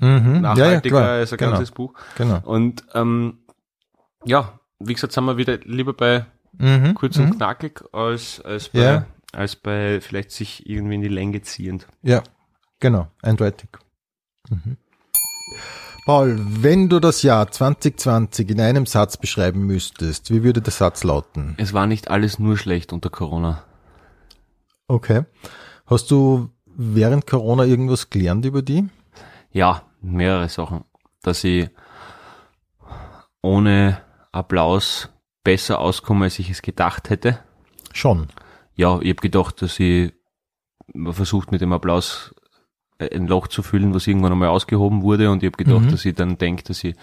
Mhm. 0.00 0.42
nachhaltiger 0.42 0.98
klar. 1.00 1.08
als 1.10 1.32
ein 1.32 1.38
genau, 1.38 1.50
ganzes 1.52 1.72
Buch. 1.72 1.92
Genau. 2.16 2.38
Und 2.44 2.84
ähm, 2.94 3.38
ja, 4.24 4.60
wie 4.78 4.94
gesagt, 4.94 5.12
sind 5.12 5.24
wir 5.24 5.36
wieder 5.38 5.58
lieber 5.64 5.92
bei 5.92 6.24
Mhm. 6.52 6.94
kurz 6.94 7.16
mhm. 7.16 7.24
und 7.24 7.36
knackig 7.36 7.82
als, 7.92 8.40
als, 8.40 8.68
bei, 8.68 8.78
Ja. 8.80 9.06
als 9.32 9.56
bei 9.56 10.00
vielleicht 10.00 10.30
sich 10.30 10.68
irgendwie 10.68 10.94
in 10.94 11.02
die 11.02 11.08
Länge 11.08 11.42
ziehend. 11.42 11.86
Ja, 12.02 12.22
genau, 12.80 13.08
eindeutig. 13.22 13.68
Mhm. 14.48 14.76
Paul, 16.08 16.38
wenn 16.40 16.88
du 16.88 17.00
das 17.00 17.22
Jahr 17.22 17.50
2020 17.50 18.48
in 18.48 18.62
einem 18.62 18.86
Satz 18.86 19.18
beschreiben 19.18 19.66
müsstest, 19.66 20.30
wie 20.30 20.42
würde 20.42 20.62
der 20.62 20.72
Satz 20.72 21.04
lauten? 21.04 21.52
Es 21.58 21.74
war 21.74 21.86
nicht 21.86 22.10
alles 22.10 22.38
nur 22.38 22.56
schlecht 22.56 22.94
unter 22.94 23.10
Corona. 23.10 23.62
Okay. 24.86 25.26
Hast 25.84 26.10
du 26.10 26.48
während 26.64 27.26
Corona 27.26 27.64
irgendwas 27.64 28.08
gelernt 28.08 28.46
über 28.46 28.62
die? 28.62 28.88
Ja, 29.52 29.82
mehrere 30.00 30.48
Sachen. 30.48 30.84
Dass 31.20 31.44
ich 31.44 31.68
ohne 33.42 34.00
Applaus 34.32 35.10
besser 35.44 35.78
auskomme, 35.78 36.24
als 36.24 36.38
ich 36.38 36.48
es 36.48 36.62
gedacht 36.62 37.10
hätte. 37.10 37.40
Schon. 37.92 38.28
Ja, 38.76 38.98
ich 39.02 39.10
habe 39.10 39.20
gedacht, 39.20 39.60
dass 39.60 39.78
ich 39.78 40.14
versucht 41.10 41.52
mit 41.52 41.60
dem 41.60 41.74
Applaus 41.74 42.34
ein 42.98 43.26
Loch 43.28 43.46
zu 43.48 43.62
füllen, 43.62 43.94
was 43.94 44.06
irgendwann 44.06 44.32
einmal 44.32 44.48
ausgehoben 44.48 45.02
wurde 45.02 45.30
und 45.30 45.42
ich 45.42 45.46
habe 45.52 45.62
gedacht, 45.62 45.84
Mhm. 45.86 45.90
dass 45.90 46.04
ich 46.04 46.14
dann 46.14 46.36
denke, 46.38 46.64
dass 46.64 46.82
ich 46.82 46.94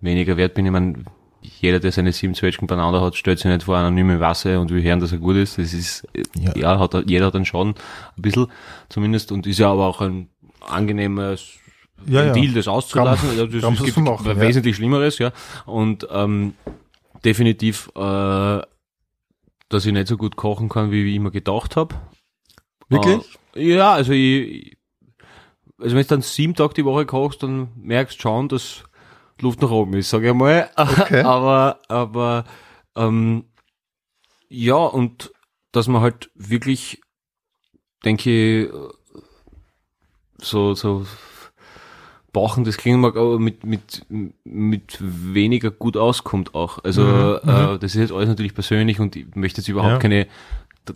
weniger 0.00 0.36
wert 0.36 0.54
bin. 0.54 0.66
Ich 0.66 0.72
meine, 0.72 1.02
jeder, 1.42 1.80
der 1.80 1.92
seine 1.92 2.12
sieben 2.12 2.34
Zwetschgen 2.34 2.66
beieinander 2.66 3.00
hat, 3.00 3.16
stellt 3.16 3.38
sich 3.38 3.50
nicht 3.50 3.64
vor 3.64 3.76
anonyme 3.76 4.20
Wasser 4.20 4.60
und 4.60 4.70
will 4.70 4.82
hören, 4.82 5.00
dass 5.00 5.12
er 5.12 5.18
gut 5.18 5.36
ist. 5.36 5.58
Das 5.58 5.72
ist, 5.74 6.06
Ja. 6.36 6.56
ja, 6.56 6.78
hat, 6.78 6.94
er- 6.94 7.04
jeder 7.06 7.26
hat 7.26 7.34
einen 7.36 7.44
Schaden, 7.44 7.74
ein 8.16 8.22
bisschen 8.22 8.46
zumindest 8.88 9.32
und 9.32 9.46
ist 9.46 9.58
ja 9.58 9.70
aber 9.70 9.86
auch 9.86 10.00
ein 10.00 10.28
angenehmes 10.60 11.54
Ja, 12.06 12.24
ja. 12.24 12.34
Ventil, 12.34 12.52
das 12.54 12.68
auszulassen. 12.68 13.30
Kann- 13.30 13.38
Also 13.40 13.60
das, 13.60 13.80
es 13.80 13.84
gibt 13.84 13.96
machen, 13.98 14.26
ja. 14.26 14.40
wesentlich 14.40 14.76
Schlimmeres, 14.76 15.18
ja. 15.18 15.32
Und 15.64 16.06
ähm, 16.10 16.54
definitiv, 17.24 17.88
äh, 17.96 18.60
dass 19.68 19.84
ich 19.86 19.92
nicht 19.92 20.06
so 20.06 20.16
gut 20.16 20.36
kochen 20.36 20.68
kann, 20.68 20.90
wie 20.92 21.08
ich 21.08 21.14
immer 21.16 21.30
gedacht 21.30 21.74
habe. 21.76 21.94
Wirklich? 22.88 23.24
Äh, 23.54 23.74
ja, 23.76 23.92
also 23.94 24.12
ich, 24.12 24.76
also 25.78 25.94
wenn 25.96 26.02
du 26.02 26.08
dann 26.08 26.22
sieben 26.22 26.54
Tage 26.54 26.74
die 26.74 26.84
Woche 26.84 27.06
kochst, 27.06 27.42
dann 27.42 27.68
merkst 27.76 28.16
du 28.18 28.22
schon, 28.22 28.48
dass 28.48 28.84
Luft 29.40 29.60
nach 29.62 29.70
oben 29.70 29.94
ist, 29.94 30.10
sage 30.10 30.28
ich 30.28 30.34
mal. 30.34 30.70
Okay. 30.76 31.20
aber, 31.24 31.78
aber 31.88 32.44
ähm, 32.96 33.44
ja, 34.48 34.76
und 34.76 35.32
dass 35.72 35.88
man 35.88 36.00
halt 36.02 36.30
wirklich, 36.34 37.00
denke 38.04 38.30
ich, 38.64 38.70
so, 40.38 40.74
so 40.74 41.06
Bauchen, 42.32 42.64
das 42.64 42.76
klingt 42.76 43.00
mag, 43.00 43.16
aber 43.16 43.38
mit, 43.38 43.64
mit, 43.64 44.04
mit 44.44 44.98
weniger 45.00 45.70
gut 45.70 45.96
auskommt 45.96 46.54
auch. 46.54 46.84
Also 46.84 47.02
Mhm, 47.02 47.48
äh, 47.48 47.78
das 47.78 47.94
ist 47.94 48.00
jetzt 48.00 48.12
alles 48.12 48.28
natürlich 48.28 48.54
persönlich 48.54 49.00
und 49.00 49.16
ich 49.16 49.34
möchte 49.34 49.60
jetzt 49.60 49.68
überhaupt 49.68 49.92
Ja. 49.94 49.98
keine 49.98 50.26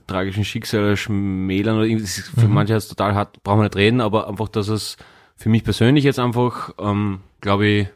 tragischen 0.07 0.45
Schicksale 0.45 0.97
schmälern 0.97 1.77
oder 1.77 1.87
irgendwie, 1.87 2.05
ist 2.05 2.29
für 2.29 2.49
Mhm. 2.49 2.55
manche 2.55 2.73
jetzt 2.75 2.89
total 2.89 3.15
hart, 3.15 3.43
brauchen 3.43 3.59
wir 3.61 3.65
nicht 3.65 3.77
reden, 3.77 4.01
aber 4.01 4.29
einfach, 4.29 4.49
dass 4.49 4.69
es 4.69 4.97
für 5.37 5.49
mich 5.49 5.65
persönlich 5.65 6.05
jetzt 6.05 6.19
einfach, 6.19 6.75
ähm, 6.79 7.21
glaube 7.41 7.67
ich, 7.67 7.89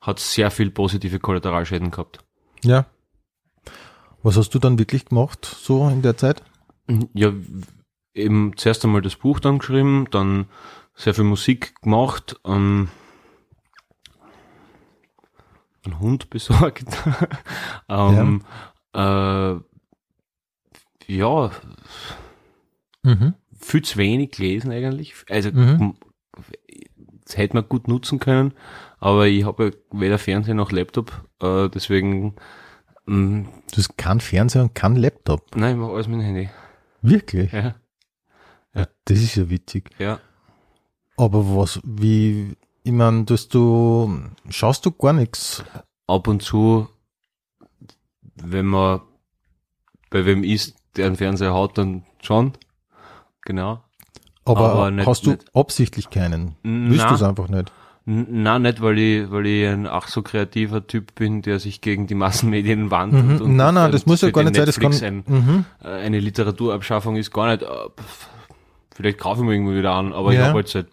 hat 0.00 0.18
sehr 0.20 0.50
viel 0.50 0.70
positive 0.70 1.18
Kollateralschäden 1.18 1.90
gehabt. 1.90 2.20
Ja. 2.62 2.86
Was 4.22 4.36
hast 4.36 4.50
du 4.54 4.58
dann 4.58 4.78
wirklich 4.78 5.06
gemacht, 5.06 5.44
so 5.44 5.88
in 5.88 6.02
der 6.02 6.16
Zeit? 6.16 6.42
Ja, 7.14 7.32
eben 8.14 8.52
zuerst 8.56 8.84
einmal 8.84 9.02
das 9.02 9.16
Buch 9.16 9.40
dann 9.40 9.58
geschrieben, 9.58 10.06
dann 10.10 10.46
sehr 10.94 11.14
viel 11.14 11.24
Musik 11.24 11.80
gemacht, 11.82 12.38
ähm, 12.44 12.88
einen 15.84 16.00
Hund 16.00 16.30
besorgt. 16.30 16.84
ähm, 17.88 18.42
ja. 18.94 19.52
Äh, 19.54 19.60
ja, 21.06 21.50
Mhm. 23.02 23.34
viel 23.58 23.82
zu 23.82 23.98
wenig 23.98 24.32
gelesen 24.32 24.70
eigentlich. 24.72 25.14
Also 25.30 25.50
Mhm. 25.52 25.96
das 27.24 27.36
hätte 27.36 27.54
man 27.54 27.68
gut 27.68 27.88
nutzen 27.88 28.18
können, 28.18 28.52
aber 28.98 29.26
ich 29.28 29.44
habe 29.44 29.64
ja 29.66 29.70
weder 30.00 30.18
Fernseher 30.18 30.54
noch 30.54 30.72
Laptop, 30.72 31.24
äh, 31.40 31.68
deswegen 31.68 32.34
mh, 33.06 33.46
Du 33.72 33.76
hast 33.78 33.96
keinen 33.96 34.20
Fernseher 34.20 34.62
und 34.62 34.74
keinen 34.74 34.96
Laptop. 34.96 35.54
nein, 35.56 35.74
ich 35.76 35.80
mache 35.80 35.92
alles 35.92 36.08
mit 36.08 36.18
dem 36.20 36.24
Handy. 36.24 36.50
Wirklich? 37.02 37.52
Ja, 37.52 37.76
Ja, 38.74 38.86
das 39.04 39.18
ist 39.20 39.36
ja 39.36 39.48
witzig. 39.48 39.90
ja. 39.98 40.18
Aber 41.16 41.56
was, 41.56 41.80
wie, 41.84 42.56
ich 42.82 42.92
meine, 42.92 43.24
dass 43.24 43.48
du, 43.48 44.20
schaust 44.50 44.84
du 44.84 44.90
gar 44.92 45.12
nichts? 45.14 45.64
Ab 46.06 46.28
und 46.28 46.42
zu, 46.42 46.88
wenn 48.34 48.66
man 48.66 49.00
bei 50.10 50.26
wem 50.26 50.44
ist, 50.44 50.76
der 50.96 51.06
einen 51.06 51.16
Fernseher 51.16 51.54
hat, 51.54 51.78
dann 51.78 52.02
schon. 52.22 52.52
Genau. 53.42 53.80
Aber, 54.44 54.72
Aber 54.72 54.90
nicht- 54.90 55.06
hast 55.06 55.26
du 55.26 55.30
nicht- 55.30 55.44
absichtlich 55.54 56.10
keinen? 56.10 56.56
Willst 56.62 57.08
du 57.10 57.14
es 57.14 57.22
einfach 57.22 57.48
nicht? 57.48 57.72
Na, 58.08 58.60
nicht, 58.60 58.80
weil 58.80 58.98
ich, 59.00 59.30
weil 59.32 59.46
ich 59.46 59.66
ein 59.66 59.88
ach 59.88 60.06
so 60.06 60.22
kreativer 60.22 60.86
Typ 60.86 61.16
bin, 61.16 61.42
der 61.42 61.58
sich 61.58 61.80
gegen 61.80 62.06
die 62.06 62.14
Massenmedien 62.14 62.92
wandt. 62.92 63.12
Mhm. 63.14 63.56
Nein, 63.56 63.74
nein, 63.74 63.90
das 63.90 64.06
muss 64.06 64.20
ja 64.20 64.30
gar 64.30 64.44
nicht 64.44 64.54
sein. 64.54 64.64
Das 64.66 64.78
kann, 64.78 64.92
Netflix 64.92 65.28
mhm. 65.28 65.64
ein, 65.80 65.84
äh, 65.84 65.88
eine 66.04 66.20
Literaturabschaffung 66.20 67.16
ist 67.16 67.32
gar 67.32 67.48
nicht. 67.48 67.62
äh, 67.62 67.66
Vielleicht 68.94 69.18
kaufe 69.18 69.40
ich 69.40 69.46
mir 69.46 69.52
irgendwo 69.54 69.74
wieder 69.74 69.92
an, 69.92 70.12
aber 70.12 70.30
ich 70.32 70.38
Ja. 70.38 70.46
habe 70.46 70.54
halt 70.54 70.68
seit 70.68 70.86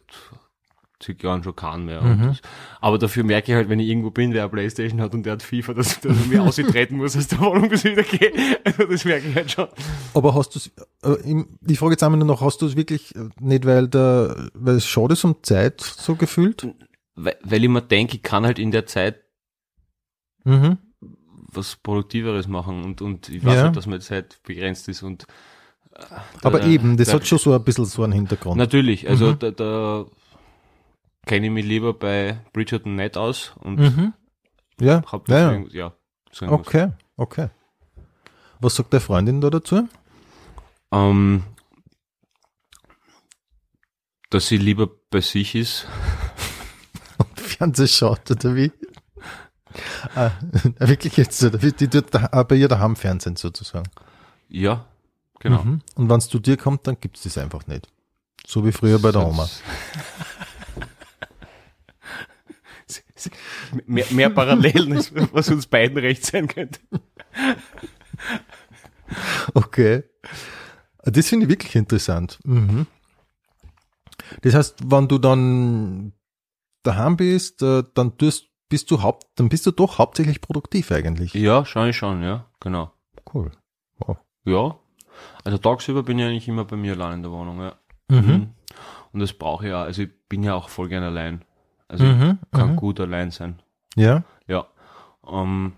zig 1.04 1.22
Jahren 1.24 1.44
schon 1.44 1.56
keinen 1.56 1.86
mehr. 1.86 2.02
Mhm. 2.02 2.36
aber 2.82 2.98
dafür 2.98 3.24
merke 3.24 3.52
ich 3.52 3.56
halt, 3.56 3.70
wenn 3.70 3.80
ich 3.80 3.88
irgendwo 3.90 4.10
bin, 4.12 4.32
der 4.32 4.44
eine 4.44 4.50
Playstation 4.52 5.02
hat 5.02 5.14
und 5.14 5.24
der 5.26 5.34
hat 5.34 5.44
FIFA, 5.44 5.74
dass, 5.74 6.00
dass 6.02 6.18
er 6.18 6.28
mir 6.28 6.42
austreten 6.44 6.98
muss 6.98 7.16
aus 7.18 7.28
der 7.28 7.40
Wohnung, 7.40 7.70
bis 7.70 7.86
ich 7.86 7.92
wieder 7.92 8.04
gehe. 8.04 8.32
Also 8.64 8.86
das 8.86 9.06
merke 9.06 9.28
ich 9.28 9.36
halt 9.36 9.52
schon. 9.52 9.68
Aber 10.14 10.34
hast 10.34 10.56
du 10.56 10.60
es, 10.60 10.72
äh, 11.04 11.44
ich 11.68 11.78
frage 11.80 11.92
jetzt 11.94 12.04
einmal 12.04 12.18
nur 12.20 12.28
noch, 12.28 12.42
hast 12.42 12.62
du 12.62 12.66
es 12.66 12.76
wirklich 12.76 13.16
äh, 13.16 13.30
nicht, 13.40 13.66
weil 13.66 13.88
der, 13.88 14.50
weil 14.54 14.76
es 14.76 14.86
schade 14.88 15.14
ist 15.14 15.24
um 15.24 15.36
Zeit 15.44 15.82
so 15.82 16.16
gefühlt? 16.16 16.68
Weil, 17.16 17.36
weil 17.44 17.64
ich 17.64 17.70
mir 17.70 17.82
denke, 17.82 18.16
ich 18.16 18.24
kann 18.24 18.46
halt 18.46 18.58
in 18.58 18.72
der 18.72 18.86
Zeit 18.88 19.20
Mhm. 20.46 20.78
was 21.54 21.76
Produktiveres 21.78 22.48
machen 22.48 22.84
und, 22.84 23.02
und 23.02 23.30
ich 23.30 23.44
weiß 23.46 23.56
Ja. 23.56 23.64
halt, 23.64 23.76
dass 23.76 23.86
meine 23.86 24.00
Zeit 24.02 24.40
begrenzt 24.44 24.88
ist 24.90 25.04
und 25.04 25.24
äh, 25.96 26.04
Aber 26.42 26.60
da- 26.60 26.68
eben, 26.68 26.98
das 26.98 27.08
da- 27.10 27.14
hat 27.14 27.28
schon 27.28 27.38
so 27.38 27.54
ein 27.54 27.64
bisschen 27.64 27.86
so 27.86 28.04
einen 28.04 28.14
Hintergrund. 28.14 28.58
Natürlich, 28.58 29.08
also 29.08 29.32
Mhm. 29.32 29.40
da, 29.40 29.52
da 29.52 30.06
kenne 31.26 31.48
ich 31.48 31.52
mich 31.52 31.66
lieber 31.66 31.94
bei 31.94 32.40
Bridgerton 32.54 32.96
nicht 32.96 33.18
aus 33.18 33.54
und 33.60 33.80
Mhm. 33.80 34.14
Ja, 34.80 35.04
hab 35.12 35.30
ja, 35.30 35.54
ja. 35.54 35.66
ja, 35.70 35.94
so. 36.32 36.48
Okay, 36.48 36.92
okay. 37.16 37.50
Was 38.60 38.76
sagt 38.76 38.94
deine 38.94 39.02
Freundin 39.02 39.40
da 39.42 39.50
dazu? 39.50 39.88
Ähm, 40.92 41.44
dass 44.30 44.48
sie 44.48 44.58
lieber 44.58 44.90
bei 45.10 45.22
sich 45.22 45.54
ist. 45.56 45.88
Fernseh 47.36 47.88
schaut, 47.88 48.32
oder 48.32 48.56
wie? 48.56 48.72
ah, 50.16 50.32
wirklich 50.80 51.18
jetzt, 51.18 51.44
oder 51.44 51.62
wie? 51.62 51.72
Die 51.72 51.88
tut 51.88 52.14
da, 52.14 52.30
ah, 52.32 52.44
bei 52.44 52.56
ihr 52.56 52.68
daheim 52.68 52.96
Fernsehen 52.96 53.36
sozusagen. 53.36 53.90
Ja, 54.50 54.86
genau. 55.40 55.64
Mhm. 55.64 55.82
Und 55.96 56.10
wenn 56.10 56.18
es 56.18 56.30
zu 56.30 56.40
dir 56.40 56.58
kommt, 56.58 56.88
dann 56.88 56.98
gibt's 57.00 57.24
das 57.24 57.38
einfach 57.38 57.68
nicht. 57.68 57.88
So 58.46 58.66
wie 58.66 58.72
früher 58.72 59.00
bei 59.00 59.12
der 59.12 59.26
Oma. 59.26 59.48
mehr, 63.86 64.06
mehr 64.12 64.30
Parallelen, 64.30 64.94
ist, 64.94 65.14
was 65.34 65.50
uns 65.50 65.68
beiden 65.68 65.98
recht 65.98 66.26
sein 66.26 66.48
könnte. 66.48 66.80
Okay. 69.54 70.04
Das 71.04 71.28
finde 71.28 71.46
ich 71.46 71.52
wirklich 71.52 71.76
interessant. 71.76 72.40
Mhm. 72.46 72.88
Das 74.42 74.54
heißt, 74.54 74.90
wenn 74.90 75.08
du 75.08 75.18
dann 75.18 76.14
daheim 76.84 77.18
bist, 77.18 77.62
äh, 77.62 77.84
dann 77.94 78.18
tust, 78.18 78.50
bist 78.70 78.90
du 78.90 79.02
haupt, 79.02 79.28
dann 79.36 79.50
bist 79.50 79.66
du 79.66 79.72
doch 79.72 79.98
hauptsächlich 80.00 80.42
produktiv 80.42 80.92
eigentlich. 80.92 81.34
Ja, 81.34 81.66
schon 81.66 81.90
ich 81.90 81.98
schon, 81.98 82.24
ja, 82.24 82.48
genau. 82.60 82.92
Cool. 83.34 83.52
Wow. 84.00 84.18
Ja, 84.46 84.80
also 85.44 85.58
tagsüber 85.58 86.04
bin 86.04 86.20
ich 86.20 86.26
eigentlich 86.26 86.48
immer 86.48 86.66
bei 86.66 86.76
mir 86.76 86.94
allein 86.94 87.16
in 87.16 87.24
der 87.24 87.32
Wohnung, 87.32 87.60
ja. 87.60 87.76
Mhm. 88.10 88.54
Und 89.12 89.20
das 89.20 89.34
brauche 89.34 89.68
ich 89.68 89.74
auch. 89.74 89.82
Also 89.82 90.04
ich 90.04 90.10
bin 90.28 90.44
ja 90.44 90.56
auch 90.56 90.70
voll 90.70 90.90
gern 90.90 91.04
allein. 91.04 91.46
Also 91.94 92.06
Mhm. 92.06 92.40
kann 92.52 92.72
Mhm. 92.72 92.76
gut 92.76 93.00
allein 93.00 93.30
sein. 93.30 93.60
Ja. 93.96 94.24
Ja. 94.48 94.66
Ähm, 95.32 95.74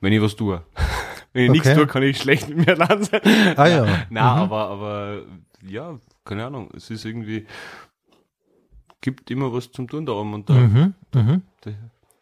wenn 0.00 0.12
ich 0.14 0.22
was 0.22 0.34
tue. 0.36 0.62
wenn 1.34 1.44
ich 1.44 1.50
nichts 1.50 1.68
Okay. 1.68 1.76
tue, 1.76 1.86
kann 1.86 2.02
ich 2.02 2.16
schlecht 2.18 2.48
mit 2.48 2.66
mir 2.66 2.80
allein 2.80 3.04
sein. 3.04 3.20
Ah 3.56 3.66
ja. 3.66 3.86
Na, 4.08 4.34
Mhm. 4.36 4.40
aber, 4.42 4.68
aber 4.68 5.22
ja, 5.66 5.98
keine 6.24 6.46
Ahnung. 6.46 6.70
Es 6.74 6.88
ist 6.88 7.04
irgendwie, 7.04 7.46
gibt 9.02 9.30
immer 9.30 9.52
was 9.52 9.70
zum 9.70 9.86
Tun 9.86 10.06
da 10.06 10.12
oben 10.12 10.32
und 10.34 10.48
da. 10.48 10.54
Mhm. 10.54 10.94
Mhm. 11.14 11.42
da 11.60 11.70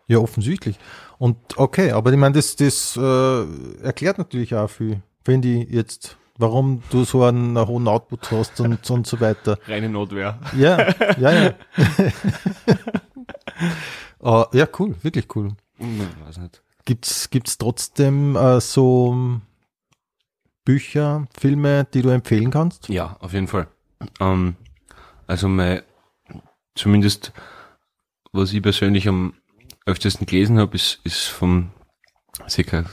Ja, 0.09 0.18
offensichtlich. 0.18 0.78
Und 1.18 1.36
okay, 1.56 1.92
aber 1.92 2.11
ich 2.12 2.18
meine, 2.18 2.34
das, 2.34 2.56
das 2.56 2.96
äh, 2.96 3.82
erklärt 3.82 4.18
natürlich 4.18 4.54
auch 4.56 4.68
viel, 4.68 5.00
wenn 5.24 5.40
die 5.42 5.62
jetzt, 5.62 6.16
warum 6.39 6.82
du 6.91 7.05
so 7.05 7.24
einen, 7.24 7.59
hohen 7.59 7.89
Output 7.89 8.30
hast 8.30 8.61
und, 8.61 8.89
und 8.91 9.07
so 9.07 9.20
weiter. 9.20 9.59
reine 9.66 9.89
Notwehr. 9.89 10.39
Ja, 10.57 10.95
ja, 11.18 11.32
ja. 11.32 11.55
Äh, 14.22 14.45
ja, 14.59 14.68
cool, 14.78 14.97
wirklich 15.03 15.26
cool. 15.36 15.55
Ich 15.78 16.26
weiß 16.26 16.39
nicht. 16.39 16.62
Gibt's, 16.84 17.28
gibt's 17.28 17.59
trotzdem 17.59 18.34
äh, 18.36 18.61
so 18.61 19.41
Bücher, 20.64 21.26
Filme, 21.39 21.86
die 21.93 22.03
du 22.03 22.09
empfehlen 22.09 22.51
kannst? 22.51 22.89
Ja, 22.89 23.16
auf 23.20 23.32
jeden 23.32 23.49
Fall. 23.49 23.68
Ähm, 24.20 24.57
also 25.26 25.49
mein, 25.49 25.82
zumindest 26.74 27.32
was 28.32 28.53
ich 28.53 28.62
persönlich 28.62 29.09
am 29.09 29.34
öftesten 29.86 30.26
gelesen 30.26 30.59
habe, 30.59 30.76
ist, 30.76 31.01
ist 31.05 31.26
vom, 31.26 31.70
sicher, 32.47 32.84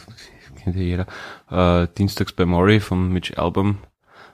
kennt 0.66 0.76
ja 0.76 0.82
jeder, 0.82 1.07
äh, 1.49 1.88
Dienstags 1.97 2.34
bei 2.34 2.45
Maury 2.45 2.80
von 2.82 3.09
Mitch 3.09 3.38
Album, 3.38 3.78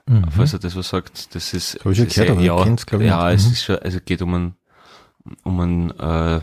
Mhm. 0.08 0.24
falls 0.34 0.52
er 0.52 0.58
das 0.58 0.74
was 0.74 0.88
sagt, 0.88 1.32
das 1.36 1.54
ist, 1.54 1.78
Hab 1.84 1.92
ich 1.92 1.98
das 1.98 2.08
ist 2.08 2.14
gehört, 2.16 2.40
ich 2.40 2.44
ja, 2.46 2.64
kenn's, 2.64 2.86
glaub 2.86 3.00
ich, 3.00 3.06
ja, 3.06 3.26
nicht. 3.30 3.36
es 3.36 3.46
Mhm. 3.46 3.52
ist 3.52 3.62
schon, 3.64 3.78
also 3.78 3.98
geht 4.04 4.20
um 4.20 4.34
ein, 4.34 4.54
um 5.44 5.60
ein, 5.60 5.90
äh, 6.00 6.40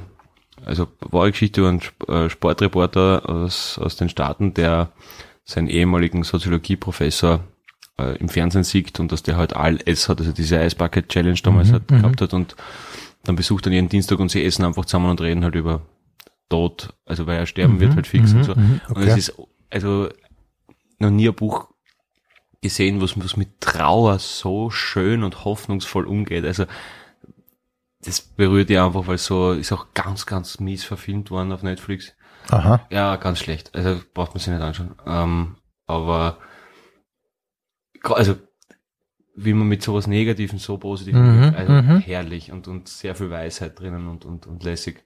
also 0.66 0.88
wahre 1.02 1.32
Geschichte 1.32 1.60
über 1.60 1.70
einen 1.70 1.82
äh, 2.08 2.30
Sportreporter 2.30 3.28
aus, 3.30 3.78
aus 3.78 3.98
den 3.98 4.08
Staaten, 4.08 4.54
der 4.54 4.92
seinen 5.44 5.68
ehemaligen 5.68 6.24
Soziologieprofessor 6.24 7.42
äh, 7.98 8.16
im 8.18 8.30
Fernsehen 8.30 8.64
sieht 8.64 8.98
und 9.02 9.12
dass 9.12 9.24
der 9.24 9.36
halt 9.36 9.56
all 9.56 9.78
es 9.86 10.08
hat, 10.08 10.20
also 10.20 10.32
diese 10.32 10.56
Ice 10.64 10.76
Bucket 10.78 11.10
Challenge 11.10 11.40
damals 11.44 11.70
Mhm, 11.72 11.82
mhm. 11.90 11.98
gehabt 12.02 12.22
hat 12.22 12.34
und 12.34 12.56
dann 13.26 13.36
besucht 13.36 13.66
er 13.66 13.74
jeden 13.74 13.90
Dienstag 13.90 14.20
und 14.20 14.30
sie 14.32 14.44
essen 14.46 14.64
einfach 14.64 14.86
zusammen 14.86 15.10
und 15.10 15.20
reden 15.20 15.44
halt 15.44 15.56
über 15.56 15.82
Tod, 16.48 16.94
also 17.06 17.28
weil 17.28 17.38
er 17.40 17.46
sterben 17.46 17.80
wird 17.82 17.96
halt 17.96 18.08
fix 18.08 18.34
und 18.34 18.44
so. 18.46 18.56
Mhm, 18.56 18.80
Und 18.88 18.98
okay. 18.98 19.10
es 19.10 19.18
ist 19.18 19.34
also 19.70 20.10
noch 21.00 21.10
nie 21.12 21.30
ein 21.30 21.36
Buch 21.36 21.70
gesehen, 22.62 23.02
was, 23.02 23.18
was 23.24 23.38
mit 23.38 23.62
Trauer 23.62 24.20
so 24.20 24.70
schön 24.70 25.24
und 25.24 25.46
hoffnungsvoll 25.46 26.06
umgeht. 26.06 26.46
Also 26.46 26.66
das 28.02 28.22
berührt 28.22 28.70
ja 28.70 28.86
einfach, 28.86 29.08
weil 29.08 29.18
so 29.18 29.52
ist 29.52 29.72
auch 29.72 29.88
ganz, 29.94 30.26
ganz 30.26 30.60
mies 30.60 30.84
verfilmt 30.84 31.32
worden 31.32 31.52
auf 31.52 31.64
Netflix. 31.64 32.14
Aha. 32.50 32.86
Ja, 32.90 33.16
ganz 33.18 33.40
schlecht. 33.40 33.76
Also 33.76 34.02
braucht 34.14 34.34
man 34.34 34.40
sich 34.40 34.54
nicht 34.54 34.62
anschauen. 34.62 34.96
Ähm, 35.06 35.58
aber 35.86 36.38
also 38.04 38.36
wie 39.36 39.54
man 39.54 39.68
mit 39.68 39.82
sowas 39.82 40.08
Negativen 40.08 40.60
so 40.60 40.78
positiv 40.78 41.16
Mhm, 41.16 41.44
umgeht, 41.44 41.56
also 41.56 41.72
mhm. 41.72 42.00
herrlich 42.00 42.52
und, 42.52 42.68
und 42.68 42.90
sehr 42.90 43.16
viel 43.16 43.30
Weisheit 43.30 43.80
drinnen 43.80 44.08
und, 44.08 44.26
und, 44.26 44.48
und 44.48 44.64
lässig. 44.64 45.04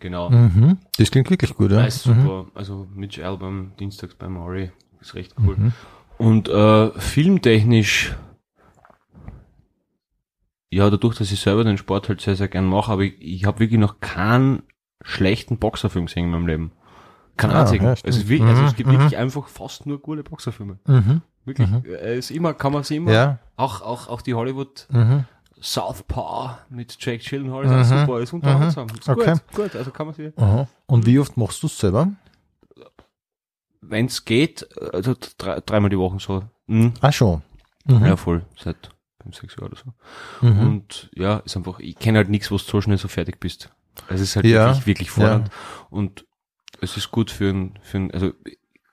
Genau. 0.00 0.30
Mhm. 0.30 0.78
Das 0.98 1.10
klingt 1.10 1.30
wirklich 1.30 1.54
gut, 1.54 1.70
ja. 1.70 1.84
Ist 1.84 2.02
super. 2.02 2.46
Also 2.54 2.88
Mitch 2.94 3.22
Album, 3.22 3.72
Dienstags 3.78 4.14
bei 4.14 4.28
Maury, 4.28 4.70
ist 5.00 5.14
recht 5.14 5.34
cool. 5.46 5.56
Mhm. 5.56 5.72
Und 6.18 6.48
äh, 6.48 6.90
filmtechnisch, 6.98 8.14
ja, 10.70 10.88
dadurch, 10.90 11.16
dass 11.18 11.32
ich 11.32 11.40
selber 11.40 11.64
den 11.64 11.78
Sport 11.78 12.08
halt 12.08 12.20
sehr, 12.20 12.36
sehr 12.36 12.48
gern 12.48 12.66
mache, 12.66 12.92
aber 12.92 13.02
ich, 13.02 13.20
ich 13.20 13.44
habe 13.44 13.58
wirklich 13.60 13.80
noch 13.80 14.00
keinen 14.00 14.62
schlechten 15.02 15.58
Boxerfilm 15.58 16.06
gesehen 16.06 16.24
in 16.26 16.30
meinem 16.30 16.46
Leben. 16.46 16.72
Keinen 17.36 17.52
Ah, 17.52 17.60
einzigen. 17.60 17.84
ja, 17.86 17.94
also, 18.04 18.28
wirklich, 18.28 18.42
also 18.42 18.64
es 18.64 18.72
Mhm, 18.72 18.76
gibt 18.76 18.88
mhm. 18.88 18.92
wirklich 18.94 19.16
einfach 19.16 19.48
fast 19.48 19.86
nur 19.86 20.00
coole 20.00 20.22
Boxerfilme. 20.22 20.78
Mhm. 20.86 21.22
Wirklich. 21.46 21.68
Mhm. 21.68 21.84
Ist 21.84 22.30
immer, 22.30 22.52
kann 22.54 22.72
man 22.72 22.82
sie 22.84 22.96
immer, 22.96 23.12
Ja. 23.12 23.38
auch, 23.56 23.80
auch, 23.80 24.08
auch 24.08 24.20
die 24.22 24.34
Hollywood 24.34 24.86
Mhm. 24.90 25.24
Southpaw 25.60 26.58
mit 26.70 26.96
Jack 27.00 27.20
Gyllenhaal 27.22 27.64
ist 27.64 27.70
auch 27.70 28.00
super, 28.00 28.20
ist 28.20 28.32
unterhaltsam. 28.32 28.86
Ist 28.88 29.06
Mhm. 29.08 29.14
Okay. 29.14 29.32
gut, 29.32 29.54
gut, 29.54 29.76
also 29.76 29.90
kann 29.90 30.06
man 30.06 30.14
sich, 30.14 30.36
Aha. 30.38 30.68
Und 30.86 31.06
wie 31.06 31.18
oft 31.18 31.36
machst 31.36 31.62
du 31.62 31.66
es 31.66 31.78
selber? 31.78 32.08
wenn 33.82 34.06
es 34.06 34.24
geht, 34.24 34.68
also 34.94 35.14
drei, 35.38 35.60
dreimal 35.60 35.90
die 35.90 35.98
Woche 35.98 36.18
so. 36.20 36.44
Mhm. 36.66 36.92
Ah, 37.00 37.10
schon. 37.12 37.42
Mhm. 37.86 38.04
Ja, 38.06 38.16
voll, 38.16 38.44
seit 38.56 38.90
fünf, 39.22 39.36
sechs 39.36 39.56
Jahren 39.56 39.72
oder 39.72 39.76
so. 40.40 40.46
Mhm. 40.46 40.60
Und 40.68 41.10
ja, 41.14 41.38
ist 41.38 41.56
einfach, 41.56 41.80
ich 41.80 41.98
kenne 41.98 42.18
halt 42.18 42.28
nichts, 42.28 42.50
wo 42.50 42.56
du 42.56 42.62
so 42.62 42.80
schnell 42.80 42.98
so 42.98 43.08
fertig 43.08 43.40
bist. 43.40 43.70
Also 44.08 44.22
es 44.22 44.30
ist 44.30 44.36
halt 44.36 44.46
Ja, 44.46 44.66
wirklich, 44.68 44.86
wirklich 44.86 45.10
fordernd. 45.10 45.50
Und 45.88 46.26
es 46.80 46.96
ist 46.96 47.10
gut 47.10 47.30
für 47.30 47.50
ein, 47.50 47.78
für 47.82 47.98
ein, 47.98 48.10
also 48.12 48.32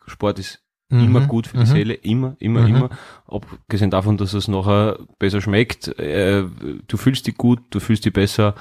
Sport 0.08 0.40
ist 0.40 0.64
Mhm. 0.90 1.04
immer 1.04 1.28
gut 1.28 1.48
für 1.48 1.58
die 1.58 1.64
Mhm. 1.64 1.68
Seele, 1.68 1.94
immer, 1.96 2.36
immer, 2.40 2.62
Mhm. 2.62 2.76
immer. 2.76 2.90
Abgesehen 3.28 3.92
davon, 3.92 4.18
dass 4.18 4.34
es 4.34 4.48
nachher 4.48 5.00
besser 5.20 5.42
schmeckt, 5.42 5.88
äh, 6.00 6.46
du 6.88 6.98
fühlst 6.98 7.28
dich 7.28 7.36
gut, 7.36 7.60
du 7.72 7.80
fühlst 7.80 8.06
dich 8.06 8.14
besser 8.14 8.56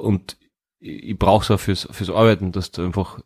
und 0.00 0.36
ich, 0.78 1.10
ich 1.10 1.18
brauche 1.18 1.42
es 1.44 1.50
auch 1.50 1.58
fürs, 1.60 1.88
fürs 1.90 2.10
Arbeiten, 2.10 2.52
dass 2.52 2.70
du 2.70 2.84
einfach, 2.84 3.20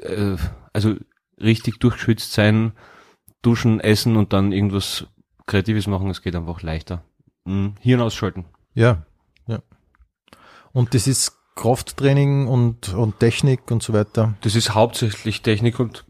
äh, 0.00 0.36
also 0.72 0.96
richtig 1.40 1.80
durchgeschwitzt 1.80 2.32
sein, 2.32 2.72
duschen, 3.42 3.80
essen 3.80 4.16
und 4.16 4.32
dann 4.32 4.52
irgendwas 4.52 5.06
Kreatives 5.46 5.86
machen, 5.86 6.10
es 6.10 6.20
geht 6.20 6.36
einfach 6.36 6.60
leichter. 6.62 7.04
Mhm. 7.46 7.74
Hirn 7.80 8.00
ausschalten. 8.02 8.44
Ja, 8.74 9.06
ja. 9.46 9.60
Und 10.72 10.92
das 10.92 11.06
ist 11.06 11.38
Krafttraining 11.54 12.46
und, 12.46 12.90
und 12.94 13.18
Technik 13.18 13.70
und 13.70 13.82
so 13.82 13.92
weiter. 13.94 14.34
Das 14.42 14.54
ist 14.54 14.74
hauptsächlich 14.74 15.42
Technik 15.42 15.80
und 15.80 16.04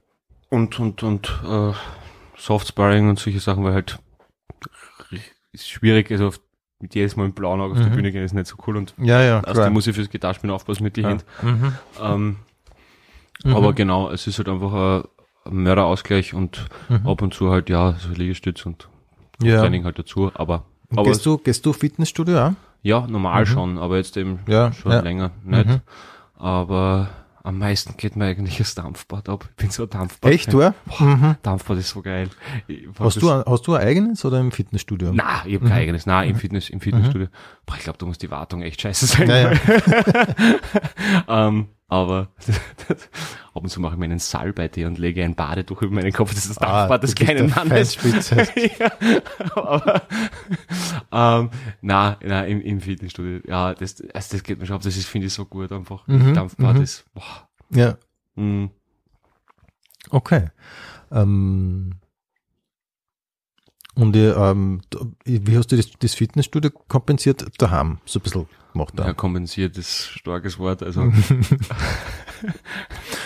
und 0.51 0.78
und 0.80 1.03
und 1.03 1.42
äh, 1.46 1.72
Softsparring 2.36 3.09
und 3.09 3.18
solche 3.18 3.40
Sachen, 3.40 3.64
weil 3.64 3.74
halt 3.74 3.99
ist 5.53 5.68
schwierig, 5.68 6.11
also 6.11 6.28
auf, 6.28 6.40
mit 6.80 6.94
jedes 6.94 7.16
Mal 7.16 7.24
im 7.26 7.32
blauen 7.32 7.61
Auge 7.61 7.72
auf 7.74 7.80
die 7.80 7.88
Mhm. 7.90 7.94
Bühne 7.94 8.12
gehen 8.12 8.22
ist 8.24 8.34
nicht 8.34 8.46
so 8.46 8.57
cool 8.66 8.76
und 8.76 8.94
Ja, 8.99 9.22
ja, 9.22 9.40
außerdem 9.42 9.72
muss 9.72 9.86
ich 9.86 9.94
fürs 9.96 10.11
Gitarrespielen 10.11 10.55
aufpassen 10.55 10.84
mit 10.84 10.96
den 10.96 11.05
Ja. 11.05 11.11
Händen. 11.11 11.24
Mhm. 11.42 11.72
Ähm, 12.01 12.36
Mhm. 13.44 13.55
Aber 13.55 13.72
genau, 13.72 14.11
es 14.11 14.26
ist 14.26 14.38
halt 14.38 14.49
einfach 14.49 15.05
ein, 15.44 15.62
Mörderausgleich 15.62 16.34
und 16.34 16.66
Mhm. 16.88 17.07
ab 17.07 17.22
und 17.22 17.32
zu 17.32 17.51
halt 17.51 17.70
ja 17.70 17.92
so 17.92 18.09
Liegestütz 18.11 18.66
und 18.66 18.88
ja. 19.40 19.61
Training 19.61 19.84
halt 19.84 19.96
dazu, 19.99 20.32
aber 20.34 20.64
aber 20.90 21.05
gehst 21.05 21.24
du, 21.24 21.38
gehst 21.38 21.64
du 21.64 21.72
Fitnessstudio 21.72 22.38
auch? 22.49 22.53
ja, 22.82 23.07
normal 23.07 23.42
Mhm. 23.42 23.46
schon, 23.46 23.78
aber 23.78 23.96
jetzt 23.96 24.16
eben 24.16 24.40
Ja, 24.49 24.72
schon 24.72 24.90
länger 25.05 25.30
nicht. 25.44 25.66
Mhm. 25.68 25.80
Aber 26.34 27.09
am 27.49 27.59
meisten 27.59 27.94
geht 27.96 28.14
mir 28.14 28.26
eigentlich 28.26 28.59
das 28.59 28.74
Dampfbad 28.74 29.28
ab. 29.30 29.46
Ich 29.51 29.57
bin 29.57 29.70
so 29.70 29.84
ein 29.84 29.90
Dampfbad. 29.90 30.30
Echt, 30.32 30.53
du? 30.53 30.74
Mhm. 31.01 31.36
Dampfbad 31.42 31.78
ist 31.78 31.88
so 31.88 32.03
geil. 32.03 32.28
Hast 32.99 33.22
du, 33.22 33.30
ein- 33.30 33.42
hast 33.46 33.66
du 33.66 33.74
ein 33.74 33.86
eigenes 33.86 34.22
oder 34.24 34.38
im 34.38 34.53
Fitnessstudio? 34.53 35.12
Na, 35.14 35.42
ich 35.46 35.55
habe 35.55 35.66
kein 35.68 35.78
eigenes. 35.78 36.05
Na, 36.05 36.22
im 36.24 36.36
Fitness, 36.36 36.68
im 36.68 36.80
Fitnessstudio. 36.80 37.28
Boah, 37.64 37.76
ich 37.76 37.84
glaube, 37.84 37.99
da 37.99 38.05
muss 38.07 38.18
die 38.18 38.30
Wartung 38.30 38.61
echt 38.62 38.82
scheiße 38.82 39.07
sein. 39.07 39.28
Ja, 39.28 39.53
ja. 39.53 39.59
ähm, 41.49 41.68
aber 41.89 42.28
ab 43.55 43.62
und 43.62 43.70
zu 43.70 43.80
mache 43.80 43.95
ich 43.95 43.99
mir 43.99 44.05
einen 44.05 44.18
Salbei 44.18 44.70
und 44.86 44.99
lege 44.99 45.24
ein 45.24 45.34
Badetuch 45.34 45.82
über 45.82 45.95
meinen 45.95 46.12
Kopf. 46.12 46.34
Das 46.34 46.45
ist 46.45 46.51
das 46.51 46.57
Dampfbad 46.59 47.03
des 47.03 47.12
Ah, 47.12 47.14
bist 47.14 47.16
kleinen 47.16 47.51
Mannes. 47.51 47.99
Ja, 48.78 48.93
aber, 49.55 50.03
ähm, 51.11 51.51
na, 51.80 52.18
na, 52.22 52.45
im, 52.45 52.61
im 52.61 52.80
Fitnessstudio. 52.80 53.41
Ja, 53.47 53.72
das, 53.72 54.03
also 54.12 54.36
das 54.36 54.43
geht 54.43 54.59
mir 54.59 54.66
schon 54.66 54.76
ab. 54.76 54.82
Das 54.82 54.97
ist, 54.97 55.09
finde 55.09 55.28
ich, 55.28 55.32
so 55.32 55.47
gut 55.47 55.72
einfach. 55.72 56.07
Mhm, 56.07 56.34
Dampfbad 56.34 56.76
mhm. 56.76 56.82
ist, 56.82 57.07
boah, 57.14 57.49
Ja, 57.70 57.97
mh. 58.36 58.68
okay. 60.11 60.51
Ähm, 61.11 61.95
und 63.99 64.16
ihr, 64.16 64.36
ähm, 64.36 64.80
wie 65.24 65.57
hast 65.57 65.72
du 65.72 65.76
das, 65.76 65.90
das 65.99 66.14
Fitnessstudio 66.14 66.70
kompensiert 66.88 67.44
daheim? 67.59 67.99
So 68.05 68.18
ein 68.18 68.22
bisschen 68.22 68.46
gemacht 68.72 68.94
da. 68.96 69.07
Ja, 69.07 69.12
kompensiert 69.12 69.76
ist 69.76 70.11
ein 70.14 70.18
starkes 70.20 70.59
Wort. 70.59 70.82
Also, 70.82 71.03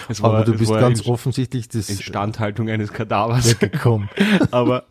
es 0.08 0.22
Aber 0.22 0.44
du 0.44 0.52
bist 0.56 0.70
war 0.70 0.80
ganz 0.80 1.06
offensichtlich 1.06 1.68
das 1.68 1.88
Instandhaltung 1.90 2.68
eines 2.68 2.92
Kadavers. 2.92 3.58
gekommen. 3.58 4.08
aber 4.50 4.84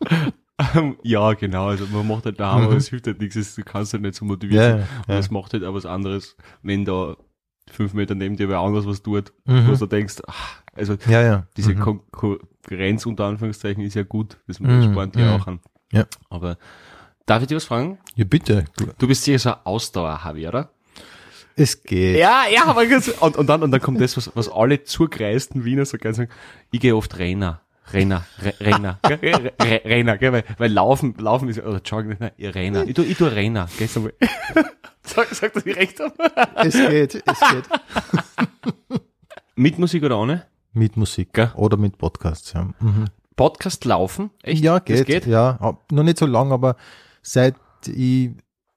ähm, 0.74 0.96
ja, 1.02 1.32
genau. 1.34 1.66
Also 1.68 1.86
man 1.86 2.06
macht 2.06 2.24
halt 2.26 2.38
daheim, 2.40 2.60
Mhm. 2.62 2.66
aber 2.68 2.76
es 2.76 2.88
hilft 2.88 3.06
halt 3.06 3.20
nichts. 3.20 3.36
es- 3.36 3.54
Du 3.54 3.62
kannst 3.62 3.92
halt 3.92 4.02
nicht 4.02 4.14
so 4.14 4.24
motiviert 4.24 4.60
Ja, 4.62 4.70
sein. 4.70 4.78
ja, 4.80 4.86
Und 5.08 5.14
ja. 5.14 5.18
es 5.18 5.30
macht 5.30 5.52
halt 5.52 5.64
auch 5.64 5.74
was 5.74 5.86
anderes, 5.86 6.36
wenn 6.62 6.84
da 6.84 7.16
fünf 7.70 7.94
Meter 7.94 8.14
neben 8.14 8.36
dir 8.36 8.48
wer 8.48 8.58
anders 8.58 8.86
was 8.86 9.02
tut, 9.02 9.32
Mhm. 9.46 9.68
wo 9.68 9.74
du 9.74 9.86
denkst, 9.86 10.16
ach, 10.26 10.62
also 10.74 10.96
Ja, 11.08 11.22
ja. 11.22 11.46
diese 11.56 11.74
Mhm. 11.74 11.80
Kon 11.80 12.00
Konkurrenz 12.10 13.06
unter 13.06 13.24
Anführungszeichen 13.24 13.82
ist 13.82 13.94
ja 13.94 14.02
gut. 14.02 14.38
Das, 14.46 14.60
Mhm, 14.60 14.66
das 14.68 14.84
spornt 14.84 15.16
ja 15.16 15.26
mhm. 15.36 15.40
auch 15.40 15.46
an. 15.46 15.60
Ja. 15.92 16.06
Aber 16.30 16.56
darf 17.26 17.42
ich 17.42 17.48
dir 17.48 17.56
was 17.56 17.64
fragen? 17.64 17.98
Ja, 18.16 18.24
bitte. 18.24 18.64
Du 18.98 19.06
bist 19.06 19.22
sicher 19.24 19.38
so 19.38 19.50
ein 19.50 19.56
Ausdauer-Javi, 19.64 20.48
oder? 20.48 20.70
Es 21.54 21.82
geht. 21.82 22.16
Ja, 22.18 22.44
ja, 22.52 22.64
aber 22.64 22.80
und, 23.20 23.36
und 23.36 23.46
dann, 23.46 23.62
und 23.62 23.70
dann 23.70 23.80
kommt 23.80 24.00
das, 24.00 24.16
was, 24.16 24.30
was 24.34 24.48
alle 24.48 24.84
zugreisten 24.84 25.64
Wiener 25.64 25.84
so 25.84 25.98
gerne 25.98 26.14
sagen, 26.14 26.30
ich 26.70 26.80
gehe 26.80 26.96
oft 26.96 27.18
Renner. 27.18 27.60
Renner, 27.92 28.24
Re- 28.40 28.54
Renner, 28.60 28.98
Renner, 29.60 30.16
gell? 30.16 30.32
Weil, 30.32 30.44
weil 30.56 30.72
Laufen, 30.72 31.14
Laufen 31.18 31.48
ist, 31.48 31.58
oder 31.58 31.82
Joggen, 31.84 32.16
nein, 32.18 32.30
ich 32.38 32.54
Renner. 32.54 32.86
Ich 32.86 32.94
tu, 32.94 33.02
ich 33.02 33.18
tu 33.18 33.24
Renner, 33.26 33.68
gell? 33.76 33.88
Sag, 33.88 34.04
mal. 34.04 34.12
sag, 35.02 35.28
sag, 35.34 35.52
dass 35.52 35.66
ich 35.66 35.76
recht 35.76 36.00
habe. 36.00 36.14
Es 36.64 36.74
geht, 36.74 37.16
es 37.16 37.22
geht. 37.40 39.00
Mit 39.56 39.78
Musik 39.78 40.04
oder 40.04 40.18
ohne? 40.18 40.46
Mit 40.72 40.96
Musik 40.96 41.34
Gell? 41.34 41.50
oder 41.54 41.76
mit 41.76 41.98
Podcasts, 41.98 42.52
ja. 42.54 42.68
Mhm. 42.80 43.06
Podcast 43.36 43.84
laufen? 43.84 44.30
Echt? 44.42 44.62
Ja, 44.62 44.78
Das 44.80 44.84
geht. 44.84 45.06
geht? 45.06 45.26
Ja, 45.26 45.76
noch 45.90 46.02
nicht 46.02 46.18
so 46.18 46.26
lang, 46.26 46.52
aber 46.52 46.76
seit 47.22 47.54
ich 47.86 48.30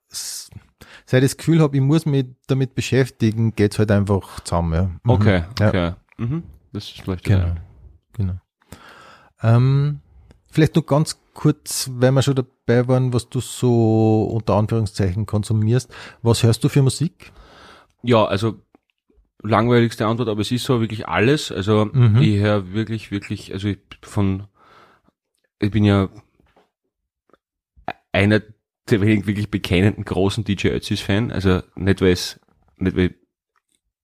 seit 0.08 1.22
ich 1.22 1.30
das 1.30 1.36
Gefühl 1.36 1.60
habe, 1.60 1.76
ich 1.76 1.82
muss 1.82 2.06
mich 2.06 2.26
damit 2.46 2.74
beschäftigen, 2.74 3.54
geht's 3.54 3.78
halt 3.78 3.90
einfach 3.90 4.40
zusammen. 4.40 4.72
Ja. 4.72 4.82
Mhm. 4.84 4.98
Okay, 5.04 5.42
Ja, 5.60 5.68
okay. 5.68 5.92
Mhm. 6.18 6.42
Das 6.72 7.04
leuchtet 7.06 7.24
Genau. 7.26 7.44
ein. 7.46 7.60
genau. 8.12 8.34
Ähm, 9.42 10.00
vielleicht 10.50 10.74
noch 10.76 10.86
ganz 10.86 11.18
kurz, 11.34 11.90
weil 11.92 12.12
wir 12.12 12.22
schon 12.22 12.34
dabei 12.36 12.88
waren, 12.88 13.12
was 13.12 13.28
du 13.28 13.40
so 13.40 14.24
unter 14.24 14.54
Anführungszeichen 14.54 15.26
konsumierst. 15.26 15.92
Was 16.22 16.42
hörst 16.42 16.64
du 16.64 16.68
für 16.68 16.82
Musik? 16.82 17.32
Ja, 18.02 18.24
also 18.24 18.60
langweiligste 19.48 20.06
Antwort, 20.06 20.28
aber 20.28 20.40
es 20.40 20.50
ist 20.50 20.64
so 20.64 20.80
wirklich 20.80 21.08
alles. 21.08 21.52
Also 21.52 21.86
Mhm. 21.92 22.20
ich 22.22 22.40
höre 22.40 22.72
wirklich, 22.72 23.10
wirklich, 23.10 23.52
also 23.52 23.68
ich 23.68 23.78
von, 24.02 24.44
ich 25.60 25.70
bin 25.70 25.84
ja 25.84 26.08
einer 28.12 28.42
der 28.88 29.00
wenigen 29.00 29.26
wirklich 29.26 29.50
bekennenden 29.50 30.04
großen 30.04 30.44
DJ 30.44 30.68
Ötzis 30.68 31.00
Fan. 31.00 31.32
Also 31.32 31.62
nicht 31.74 32.00
weil 32.00 32.12
es, 32.12 32.40
nicht 32.76 32.96
weil, 32.96 33.14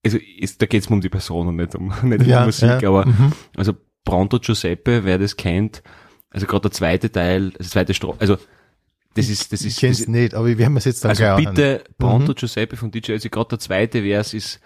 also 0.05 0.19
ist, 0.39 0.61
da 0.61 0.67
geht 0.67 0.83
es 0.83 0.91
mir 0.91 0.97
um 0.97 1.01
die 1.01 1.09
Person 1.09 1.49
und 1.49 1.57
nicht 1.57 1.75
um, 1.75 1.87
nicht 2.03 2.21
um 2.21 2.27
die 2.27 2.45
Musik, 2.45 2.85
aber 2.85 3.07
mhm. 3.07 3.33
also 3.57 3.75
Pronto 4.05 4.39
Giuseppe, 4.41 5.05
wer 5.05 5.19
das 5.19 5.37
kennt, 5.37 5.83
also 6.31 6.47
gerade 6.47 6.63
der 6.63 6.71
zweite 6.73 7.13
Teil, 7.13 7.53
also 7.59 7.71
zweite 7.71 7.95
Strophe, 7.95 8.21
also 8.21 8.37
das 9.15 9.29
ist, 9.29 9.53
das 9.53 9.61
ich 9.61 9.69
ist, 9.69 9.79
kenn's 9.79 9.99
das, 9.99 10.09
nicht, 10.09 10.35
aber 10.35 10.49
wir 10.49 10.59
werden 10.59 10.77
es 10.77 10.87
jetzt 10.87 11.05
dann 11.05 11.11
also 11.11 11.37
bitte, 11.37 11.85
Pronto 11.99 12.33
Mhm. 12.33 12.35
Giuseppe 12.35 12.77
von 12.77 12.91
DJ, 12.91 13.13
also 13.13 13.29
gerade 13.29 13.51
der 13.51 13.59
zweite 13.61 14.03
Vers 14.03 14.35
ist 14.35 14.61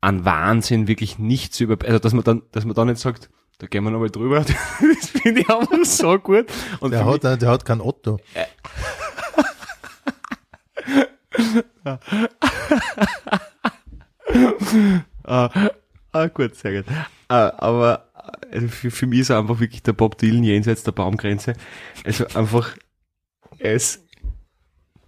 an 0.00 0.24
Wahnsinn 0.24 0.88
wirklich 0.88 1.18
nicht 1.18 1.54
zu 1.54 1.64
über, 1.64 1.84
also 1.84 1.98
dass 1.98 2.12
man 2.12 2.24
dann, 2.24 2.42
dass 2.52 2.64
man 2.64 2.74
dann 2.74 2.88
nicht 2.88 3.00
sagt, 3.00 3.30
da 3.58 3.66
gehen 3.66 3.84
wir 3.84 3.90
nochmal 3.90 4.10
drüber, 4.10 4.40
das 4.44 5.08
finde 5.08 5.40
ich 5.40 5.48
einfach 5.48 5.84
so 5.84 6.18
gut. 6.18 6.46
Und 6.80 6.90
Der 6.92 7.04
hat, 7.04 7.24
der 7.24 7.48
hat 7.48 7.64
kein 7.64 7.80
Otto. 7.80 8.18
Ah, 15.24 15.50
ah, 16.12 16.26
gut, 16.28 16.54
sehr 16.54 16.82
gut. 16.82 16.92
Ah, 17.28 17.52
aber 17.58 18.06
also 18.50 18.68
für, 18.68 18.90
für 18.90 19.06
mich 19.06 19.20
ist 19.20 19.30
er 19.30 19.38
einfach 19.38 19.60
wirklich 19.60 19.82
der 19.82 19.92
Bob 19.92 20.18
Dylan 20.18 20.44
jenseits 20.44 20.82
der 20.82 20.92
Baumgrenze. 20.92 21.54
Also 22.04 22.26
einfach, 22.34 22.76
ist, 23.58 24.04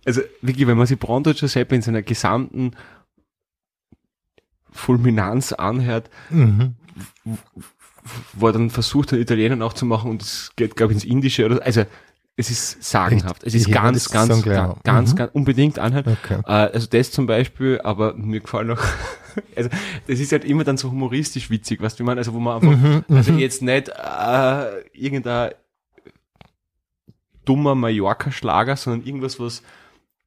also 0.04 0.22
wirklich, 0.40 0.66
wenn 0.66 0.78
man 0.78 0.86
sich 0.86 0.98
Pronto 0.98 1.32
Giuseppe 1.32 1.74
in 1.74 1.82
seiner 1.82 2.02
gesamten 2.02 2.72
Fulminanz 4.72 5.52
anhört, 5.52 6.10
Mhm. 6.30 6.74
wo 8.34 8.46
er 8.46 8.52
dann 8.52 8.70
versucht, 8.70 9.12
einen 9.12 9.22
Italiener 9.22 9.56
nachzumachen 9.56 10.10
und 10.10 10.22
es 10.22 10.52
geht, 10.56 10.76
glaube 10.76 10.92
ich, 10.92 10.96
ins 10.96 11.04
Indische 11.04 11.44
oder 11.46 11.56
so. 11.56 11.62
Also 11.62 11.84
es 12.36 12.50
ist 12.50 12.82
sagenhaft. 12.84 13.42
Es 13.44 13.54
ist 13.54 13.66
höre 13.66 13.74
ganz, 13.74 14.08
ganz, 14.10 14.42
ganz, 14.44 14.56
an. 14.56 14.76
ganz, 14.84 15.12
Mhm. 15.12 15.16
ganz 15.16 15.30
unbedingt 15.34 15.78
anhören. 15.78 16.16
Okay. 16.22 16.40
Äh, 16.46 16.70
also 16.72 16.86
das 16.88 17.10
zum 17.10 17.26
Beispiel, 17.26 17.80
aber 17.82 18.14
mir 18.14 18.40
gefallen 18.40 18.70
auch, 18.70 18.80
also 19.56 19.68
das 20.06 20.20
ist 20.20 20.30
halt 20.32 20.44
immer 20.44 20.64
dann 20.64 20.76
so 20.76 20.90
humoristisch 20.90 21.50
witzig, 21.50 21.80
weißt 21.82 21.98
du, 21.98 22.04
man, 22.04 22.16
also 22.18 22.32
wo 22.34 22.38
man 22.38 22.62
einfach, 22.62 22.78
Mhm, 22.78 23.04
also 23.08 23.32
mhm. 23.32 23.38
jetzt 23.40 23.62
nicht 23.62 23.88
äh, 23.88 24.80
irgendein 24.92 25.50
dummer 27.44 27.74
Mallorca-Schlager, 27.74 28.76
sondern 28.76 29.06
irgendwas, 29.06 29.40
was 29.40 29.62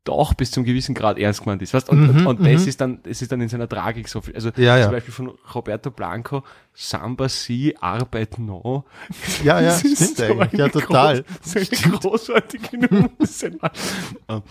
doch 0.04 0.34
bis 0.34 0.50
zum 0.52 0.64
gewissen 0.64 0.96
Grad 0.96 1.20
ernst 1.20 1.44
gemeint 1.44 1.62
ist, 1.62 1.74
weißt 1.74 1.90
und, 1.90 2.10
und, 2.10 2.22
Mhm, 2.22 2.28
und 2.28 2.40
das 2.40 2.64
mhm. 2.64 2.68
ist 2.68 2.82
dann, 2.82 3.04
das 3.04 3.22
ist 3.22 3.32
dann 3.32 3.40
in 3.42 3.50
seiner 3.50 3.70
Tragik 3.70 4.08
so 4.08 4.22
viel, 4.22 4.34
also 4.34 4.50
Ja, 4.58 4.78
ja. 4.78 4.84
zum 4.86 4.94
Beispiel 4.94 5.14
von 5.14 5.28
Roberto 5.54 5.92
Blanco, 5.92 6.44
Samba 6.74 7.30
Si, 7.30 7.76
Arbeit 7.80 8.40
No. 8.40 8.86
Ja, 9.44 9.60
ja, 9.60 9.68
Das 9.70 9.84
ist 9.84 10.14
stimmt 10.14 10.18
so 10.18 10.40
eigentlich. 10.40 10.60
Ja, 10.60 10.70
total. 10.70 11.24
Groß, 11.24 11.54
so 11.54 11.60
eine 11.60 11.98
großartige 12.00 12.78
Nummer. 12.78 13.10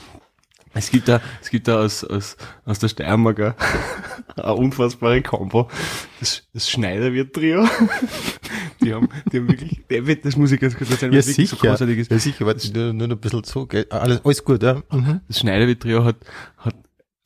Es 0.72 0.90
gibt 0.90 1.08
da, 1.08 1.20
es 1.42 1.50
gibt 1.50 1.66
da 1.66 1.80
aus, 1.80 2.04
aus, 2.04 2.36
aus 2.64 2.78
der 2.78 2.88
Steiermark 2.88 3.38
eine 4.36 4.54
unfassbare 4.54 5.20
Combo. 5.22 5.68
Das, 6.20 6.44
das 6.52 6.70
Schneiderwirt-Trio. 6.70 7.68
Die 8.82 8.94
haben, 8.94 9.10
die 9.30 9.38
haben 9.38 9.48
wirklich, 9.48 9.82
wird, 9.88 10.24
das 10.24 10.36
muss 10.36 10.52
ich 10.52 10.58
ganz 10.60 10.74
kurz 10.74 10.90
erzählen, 10.90 11.12
Ja, 11.12 11.20
sicher. 11.20 11.54
so 11.54 11.56
großartig 11.56 11.98
ist. 11.98 12.10
Ja, 12.10 12.18
sicher, 12.18 12.46
warte, 12.46 12.72
nur, 12.72 12.94
nur 12.94 13.08
ein 13.10 13.18
bisschen 13.18 13.44
so, 13.44 13.66
gell? 13.66 13.86
Alles, 13.90 14.24
alles 14.24 14.42
gut, 14.42 14.62
ja? 14.62 14.82
Mhm. 14.90 15.20
Das 15.28 15.40
Schneiderwirt-Trio 15.40 16.02
hat, 16.02 16.16
hat, 16.56 16.74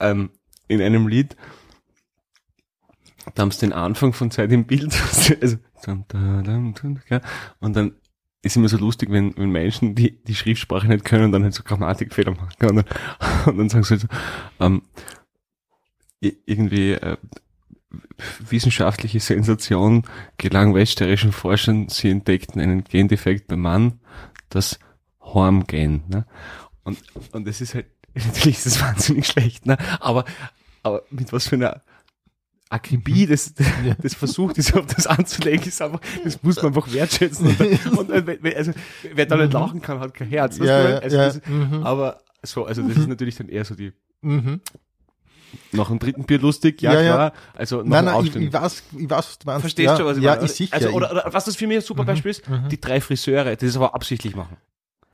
ähm, 0.00 0.30
in 0.66 0.82
einem 0.82 1.06
Lied, 1.06 1.36
da 3.36 3.42
haben 3.42 3.52
sie 3.52 3.60
den 3.60 3.72
Anfang 3.72 4.12
von 4.12 4.32
Zeit 4.32 4.50
im 4.50 4.66
Bild, 4.66 4.92
also, 5.40 5.56
und 7.60 7.76
dann 7.76 7.92
ist 8.44 8.56
immer 8.56 8.68
so 8.68 8.76
lustig, 8.76 9.10
wenn, 9.10 9.36
wenn 9.36 9.50
Menschen 9.50 9.94
die, 9.94 10.22
die 10.24 10.34
Schriftsprache 10.34 10.86
nicht 10.86 11.04
können 11.04 11.32
dann 11.32 11.42
halt 11.42 11.54
so 11.54 11.62
Grammatikfehler 11.62 12.32
machen 12.32 12.68
und 12.68 12.76
dann, 12.76 12.84
und 13.46 13.58
dann 13.58 13.68
sagen 13.68 13.84
sie 13.84 13.94
halt 13.94 14.02
so, 14.02 14.08
ähm, 14.60 14.82
irgendwie, 16.46 16.92
äh, 16.92 17.16
wissenschaftliche 18.48 19.20
Sensation 19.20 20.04
gelang 20.38 20.74
weststeirischen 20.74 21.32
Forschern, 21.32 21.88
sie 21.88 22.10
entdeckten 22.10 22.60
einen 22.60 22.84
Gendefekt 22.84 23.48
beim 23.48 23.60
Mann, 23.60 24.00
das 24.48 24.78
Hormgen, 25.20 26.04
ne? 26.08 26.26
Und, 26.84 26.98
und 27.32 27.46
das 27.46 27.60
ist 27.60 27.74
halt, 27.74 27.86
natürlich 28.14 28.58
ist 28.58 28.66
das 28.66 28.80
wahnsinnig 28.80 29.26
schlecht, 29.26 29.66
ne? 29.66 29.76
Aber, 30.00 30.24
aber 30.82 31.02
mit 31.10 31.32
was 31.32 31.48
für 31.48 31.56
einer 31.56 31.82
Akribie 32.74 33.26
das, 33.26 33.54
das 34.02 34.14
versucht 34.14 34.58
ist, 34.58 34.74
auf 34.76 34.86
das 34.86 35.06
anzulegen, 35.06 35.66
ist 35.66 35.80
einfach, 35.80 36.00
das 36.24 36.42
muss 36.42 36.56
man 36.56 36.66
einfach 36.66 36.92
wertschätzen. 36.92 37.46
Und, 37.96 38.10
und 38.10 38.56
also, 38.56 38.72
wer 39.14 39.26
da 39.26 39.36
nicht 39.36 39.52
lachen 39.52 39.80
kann, 39.80 40.00
hat 40.00 40.12
kein 40.14 40.28
Herz. 40.28 40.58
Ja, 40.58 40.64
ja, 40.64 40.98
also, 40.98 41.16
ja, 41.16 41.24
das, 41.26 41.40
mhm. 41.46 41.82
Aber 41.84 42.20
so, 42.42 42.64
also 42.66 42.82
das 42.82 42.96
ist 42.96 43.08
natürlich 43.08 43.36
dann 43.36 43.48
eher 43.48 43.64
so 43.64 43.74
die, 43.74 43.92
Mhm. 44.22 44.60
nach 45.72 45.88
dem 45.88 45.98
dritten 45.98 46.24
Bier 46.24 46.38
lustig, 46.38 46.80
ja, 46.80 46.94
Ja, 46.94 47.00
ja. 47.00 47.14
klar. 47.14 47.32
Also 47.54 47.82
nach 47.82 48.02
Nein, 48.02 48.04
nein, 48.06 48.24
ich, 48.24 48.36
ich 48.36 48.52
weiß, 48.52 48.82
ich 48.98 49.10
weiß, 49.10 49.18
was 49.18 49.38
du 49.38 49.46
meinst. 49.46 49.60
Verstehst 49.60 49.86
ja, 49.86 49.98
du, 49.98 50.04
was 50.06 50.16
ich 50.16 50.22
ja, 50.22 50.34
meine? 50.34 50.44
ist 50.46 50.56
sicher. 50.56 50.74
Also, 50.74 50.88
oder, 50.88 51.10
oder 51.10 51.28
was 51.30 51.44
das 51.44 51.56
für 51.56 51.66
mich 51.66 51.76
ein 51.76 51.82
super 51.82 52.04
Beispiel 52.04 52.30
ist, 52.30 52.48
mhm. 52.48 52.68
die 52.70 52.80
drei 52.80 53.00
Friseure, 53.00 53.54
die 53.54 53.66
das 53.66 53.76
aber 53.76 53.94
absichtlich 53.94 54.34
machen. 54.34 54.56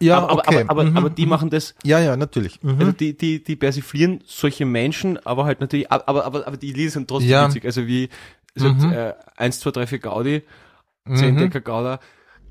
Ja, 0.00 0.18
aber, 0.18 0.30
aber, 0.30 0.38
okay. 0.48 0.60
aber, 0.66 0.70
aber, 0.70 0.84
Mhm, 0.90 0.96
aber 0.96 1.10
die 1.10 1.24
mhm. 1.24 1.28
machen 1.30 1.50
das, 1.50 1.74
Ja, 1.84 1.98
ja, 2.00 2.16
natürlich. 2.16 2.62
Mhm. 2.62 2.78
also 2.78 2.92
die, 2.92 3.16
die, 3.16 3.42
die 3.44 3.56
persiflieren 3.56 4.22
solche 4.26 4.64
Menschen, 4.66 5.18
aber 5.26 5.44
halt 5.44 5.60
natürlich, 5.60 5.90
aber, 5.92 6.24
aber, 6.24 6.46
aber 6.46 6.56
die 6.56 6.72
Lieder 6.72 6.90
sind 6.90 7.08
trotzdem 7.08 7.30
Ja. 7.30 7.46
witzig. 7.48 7.64
Also 7.64 7.86
wie, 7.86 8.08
so, 8.54 8.68
Mhm. 8.68 8.92
äh, 8.92 9.12
1, 9.36 9.60
2, 9.60 9.70
3, 9.70 9.86
4 9.86 9.98
Gaudi, 10.00 10.42
10 11.14 11.34
Mhm. 11.34 11.38
Decker 11.38 11.60
Gouda, 11.60 12.00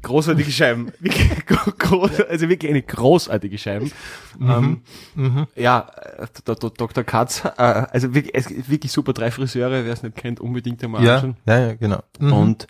großartige 0.02 0.50
Scheiben. 0.52 0.92
Groß, 1.80 2.22
also 2.22 2.48
wirklich 2.50 2.70
eine 2.72 2.82
großartige 2.82 3.58
Scheiben. 3.58 3.92
Ähm, 4.40 4.82
Mhm. 5.16 5.48
ja, 5.56 5.90
äh, 6.20 6.28
D- 6.46 6.56
D- 6.56 6.70
Dr. 6.78 7.04
Katz, 7.04 7.44
äh, 7.46 7.52
also 7.58 8.14
wirklich, 8.14 8.34
wirklich 8.70 8.92
super 8.92 9.12
drei 9.14 9.30
Friseure, 9.32 9.84
wer 9.86 9.92
es 9.94 10.04
nicht 10.04 10.16
kennt, 10.16 10.40
unbedingt 10.40 10.84
einmal 10.84 11.04
Ja, 11.04 11.16
anschauen. 11.16 11.38
ja, 11.46 11.60
ja, 11.60 11.74
genau. 11.74 12.02
Mhm. 12.20 12.34
Und 12.34 12.68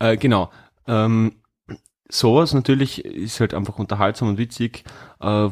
äh, 0.00 0.16
genau, 0.16 0.50
ähm, 0.88 1.36
sowas 2.18 2.54
natürlich 2.54 3.04
ist 3.04 3.40
halt 3.40 3.54
einfach 3.54 3.78
unterhaltsam 3.78 4.28
und 4.28 4.38
witzig. 4.38 4.84
Äh, 5.20 5.48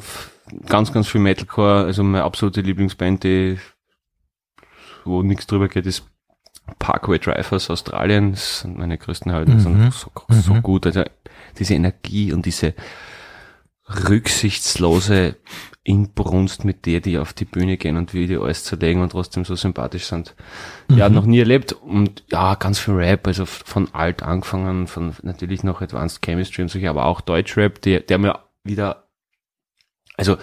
ganz, 0.67 0.93
ganz 0.93 1.09
viel 1.09 1.21
Metalcore, 1.21 1.85
also 1.85 2.03
meine 2.03 2.25
absolute 2.25 2.61
Lieblingsband, 2.61 3.25
die 3.25 3.59
wo 5.05 5.23
nichts 5.23 5.47
drüber 5.47 5.69
geht, 5.69 5.87
ist 5.87 6.05
Parkway 6.79 7.19
Drive 7.19 7.53
aus 7.53 7.71
Australien. 7.71 8.31
Das 8.33 8.61
sind 8.61 8.79
meine 8.79 8.97
größten 8.97 9.33
Helden, 9.33 9.55
Mhm. 9.57 9.61
sind 9.61 9.93
so, 9.93 10.11
so 10.29 10.55
Mhm. 10.55 10.63
gut. 10.63 10.87
Also 10.87 11.03
diese 11.59 11.75
Energie 11.75 12.33
und 12.33 12.47
diese 12.47 12.75
rücksichtslose 13.89 15.37
Inbrunst, 15.85 16.65
mit 16.65 16.87
der 16.87 17.01
die 17.01 17.19
auf 17.19 17.33
die 17.33 17.45
Bühne 17.45 17.77
gehen 17.77 17.97
und 17.97 18.15
wie 18.15 18.29
die 18.29 18.37
alles 18.37 18.63
zerlegen 18.63 19.03
und 19.03 19.11
trotzdem 19.11 19.45
so 19.45 19.57
sympathisch 19.57 20.05
sind. 20.07 20.37
Ja, 20.89 21.09
Mhm. 21.09 21.15
noch 21.17 21.27
nie 21.27 21.41
erlebt 21.41 21.73
und 21.73 22.23
ja, 22.31 22.55
ganz 22.55 22.79
viel 22.79 22.95
Rap, 22.95 23.27
also 23.27 23.47
von 23.47 23.93
alt 23.93 24.23
angefangen, 24.23 24.87
von 24.87 25.15
natürlich 25.23 25.65
noch 25.65 25.81
Advanced 25.81 26.23
Chemistry 26.25 26.63
und 26.63 26.69
so, 26.69 26.79
aber 26.87 27.07
auch 27.07 27.21
Deutschrap, 27.21 27.81
der, 27.83 28.01
der 28.01 28.19
mir 28.19 28.39
wieder, 28.63 29.09
also 30.17 30.37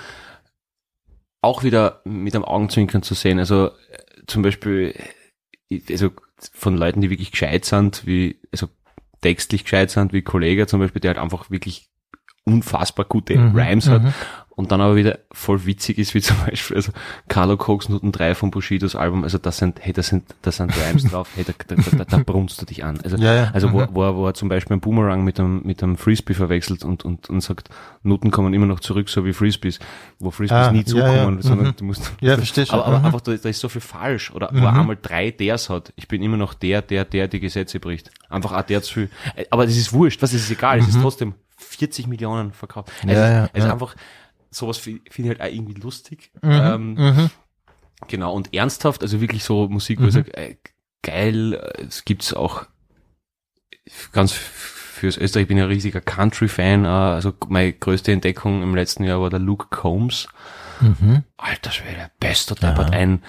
auch 1.42 1.64
wieder 1.64 2.02
mit 2.04 2.36
einem 2.36 2.44
Augenzwinkern 2.44 3.02
zu 3.02 3.14
sehen, 3.14 3.40
also 3.40 3.68
äh, 3.68 3.72
zum 4.28 4.42
Beispiel, 4.42 4.94
äh, 5.70 5.82
also 5.90 6.10
von 6.54 6.76
Leuten, 6.76 7.00
die 7.00 7.10
wirklich 7.10 7.32
gescheit 7.32 7.64
sind, 7.64 8.06
wie, 8.06 8.42
also 8.52 8.68
textlich 9.22 9.64
gescheit 9.64 9.90
sind, 9.90 10.12
wie 10.12 10.22
Kollege 10.22 10.68
zum 10.68 10.82
Beispiel, 10.82 11.00
der 11.00 11.12
halt 11.12 11.20
einfach 11.20 11.50
wirklich 11.50 11.89
unfassbar 12.54 13.06
gute 13.06 13.38
Mhm, 13.38 13.56
Rhymes 13.56 13.88
hat 13.90 14.04
mhm. 14.04 14.14
und 14.56 14.72
dann 14.72 14.82
aber 14.82 14.96
wieder 14.96 15.20
voll 15.32 15.66
witzig 15.66 15.98
ist, 15.98 16.14
wie 16.16 16.22
zum 16.30 16.38
Beispiel, 16.46 16.76
also 16.78 16.92
Carlo 17.28 17.58
Cox 17.58 17.90
Noten 17.90 18.12
3 18.12 18.36
von 18.36 18.52
Bushidos 18.52 18.96
Album, 18.96 19.24
also 19.24 19.38
das 19.38 19.58
sind, 19.58 19.80
hey, 19.82 19.94
das 19.94 20.08
sind, 20.08 20.24
das 20.42 20.58
sind 20.58 20.74
Rhymes 20.76 21.04
drauf, 21.12 21.30
hey, 21.36 21.46
da, 21.46 21.54
da, 21.68 21.76
da, 21.98 22.04
da 22.06 22.18
brunst 22.26 22.62
du 22.62 22.66
dich 22.66 22.84
an. 22.84 23.00
Also, 23.04 23.18
Ja, 23.18 23.34
ja, 23.34 23.52
also 23.54 23.72
wo, 23.72 23.82
mhm. 23.82 23.88
wo, 23.92 24.04
er, 24.04 24.16
wo 24.16 24.26
er 24.28 24.34
zum 24.34 24.50
Beispiel 24.50 24.74
einen 24.74 24.82
Boomerang 24.82 25.24
mit 25.24 25.40
einem, 25.40 25.62
mit 25.64 25.82
einem 25.84 25.96
Frisbee 25.98 26.34
verwechselt 26.34 26.84
und, 26.84 27.06
und, 27.06 27.30
und 27.30 27.42
sagt, 27.42 27.70
Noten 28.04 28.32
kommen 28.32 28.54
immer 28.54 28.66
noch 28.66 28.80
zurück, 28.80 29.10
so 29.10 29.26
wie 29.26 29.34
Frisbees, 29.34 29.80
wo 30.20 30.32
Frisbees 30.32 30.68
Ah, 30.68 30.72
nie 30.72 30.86
zukommen, 30.86 31.38
ja, 31.38 31.42
sondern 31.42 31.68
mhm. 31.68 31.76
du 31.78 31.86
musst, 31.86 32.12
Ja, 32.22 32.36
verstehe 32.36 32.66
schon. 32.66 32.80
aber, 32.80 32.88
aber 32.88 33.06
einfach, 33.06 33.22
da, 33.22 33.36
da 33.36 33.50
ist 33.50 33.60
so 33.60 33.70
viel 33.70 33.82
falsch. 33.82 34.32
Oder 34.34 34.50
wo 34.52 34.66
er 34.66 34.74
einmal 34.74 34.98
drei 35.02 35.32
Ders 35.32 35.70
hat. 35.70 35.94
Ich 35.96 36.08
bin 36.08 36.22
immer 36.22 36.38
noch 36.38 36.54
der, 36.54 36.82
der, 36.82 37.06
der 37.06 37.28
die 37.28 37.40
Gesetze 37.40 37.80
bricht. 37.80 38.12
Einfach 38.30 38.54
auch 38.54 38.62
der 38.64 38.82
zu 38.82 38.94
viel. 38.94 39.10
Äh, 39.36 39.46
Aber 39.50 39.66
das 39.66 39.76
ist 39.76 39.94
wurscht, 39.94 40.22
was 40.22 40.34
ist 40.34 40.50
egal. 40.52 40.80
Es 40.80 40.88
ist 40.88 41.00
trotzdem 41.02 41.34
40 41.80 42.08
Millionen 42.08 42.54
verkauft. 42.54 42.92
Mhm. 43.04 43.10
Ja, 43.10 43.16
Also, 43.24 43.34
ja, 43.34 43.50
also 43.54 43.68
ja. 43.68 43.74
einfach, 43.74 43.96
sowas 44.52 44.78
fi- 44.78 45.02
finde 45.10 45.32
ich 45.34 45.40
halt 45.40 45.50
auch 45.50 45.56
irgendwie 45.56 45.74
lustig. 45.82 46.32
Mhm. 46.42 46.52
Ähm, 46.52 46.94
Mhm. 46.94 47.30
Genau, 48.08 48.34
und 48.34 48.54
ernsthaft, 48.54 49.02
also 49.02 49.20
wirklich 49.20 49.44
so 49.44 49.68
Musik, 49.68 50.00
wo 50.02 50.06
ich 50.06 50.14
sage, 50.14 50.34
äh, 50.38 50.56
geil, 51.02 51.54
äh, 51.56 51.82
es 51.84 52.06
gibt's 52.06 52.34
auch 52.34 52.66
ganz 54.14 54.32
fürs 54.32 55.18
Österreich, 55.18 55.44
ich 55.44 55.48
bin 55.50 55.58
ja 55.58 55.66
ein 55.66 55.70
riesiger 55.70 56.00
Country-Fan, 56.02 56.86
äh, 56.86 56.88
also 56.88 57.34
meine 57.50 57.74
größte 57.74 58.12
Entdeckung 58.14 58.64
im 58.64 58.74
letzten 58.76 59.04
Jahr 59.04 59.20
war 59.22 59.30
der 59.30 59.40
Luke 59.40 59.68
Combs. 59.70 60.28
Mhm. 60.80 61.24
Alter 61.38 61.72
Schwede, 61.72 62.10
bester 62.22 62.56
Deppert, 62.56 62.92
ein 62.94 63.22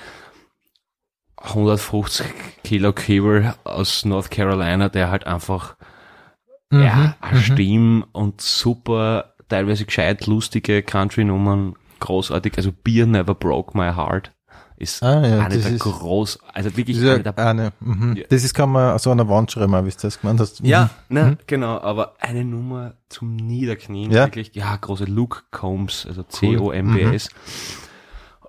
150 1.42 2.26
Kilo 2.64 2.92
Cable 2.92 3.54
aus 3.64 4.04
North 4.04 4.30
Carolina, 4.30 4.88
der 4.88 5.10
halt 5.10 5.26
einfach, 5.26 5.76
Mhm. 6.70 6.82
ja, 6.82 7.16
eine 7.20 7.40
Stimme 7.40 8.06
und 8.12 8.40
super, 8.40 9.34
teilweise 9.48 9.84
gescheit 9.84 10.26
lustige 10.26 10.82
Country-Nummern, 10.82 11.74
großartig, 11.98 12.56
also 12.56 12.70
Beer 12.72 13.06
Never 13.06 13.34
Broke 13.34 13.76
My 13.76 13.92
Heart 13.92 14.32
ist 14.76 15.02
Ah, 15.02 15.26
ja, 15.26 15.40
eine 15.44 15.58
der 15.58 15.72
ist- 15.72 15.80
groß, 15.80 16.38
also 16.54 16.74
wirklich 16.76 16.96
Das 16.96 17.04
ist 17.04 17.10
eine 17.12 17.22
der, 17.22 17.38
eine, 17.38 17.72
mhm. 17.80 18.16
Ja. 18.16 18.24
Das 18.30 18.42
ist, 18.44 18.54
kann 18.54 18.70
man 18.70 18.98
so 18.98 19.10
an 19.10 19.18
der 19.18 19.28
Wand 19.28 19.52
schreiben, 19.52 19.72
wie 19.84 19.90
du 19.90 19.96
das 20.00 20.20
gemeint 20.20 20.40
hast. 20.40 20.62
Mhm. 20.62 20.68
ja, 20.68 20.90
ne, 21.10 21.36
genau, 21.46 21.78
aber 21.80 22.14
eine 22.20 22.44
Nummer 22.44 22.94
zum 23.10 23.36
Niederknien, 23.36 24.10
Ja. 24.10 24.24
wirklich, 24.24 24.52
ja, 24.54 24.74
große 24.76 25.04
Luke 25.04 25.42
Combs, 25.50 26.06
also 26.06 26.22
C-O-M-B-S. 26.22 27.28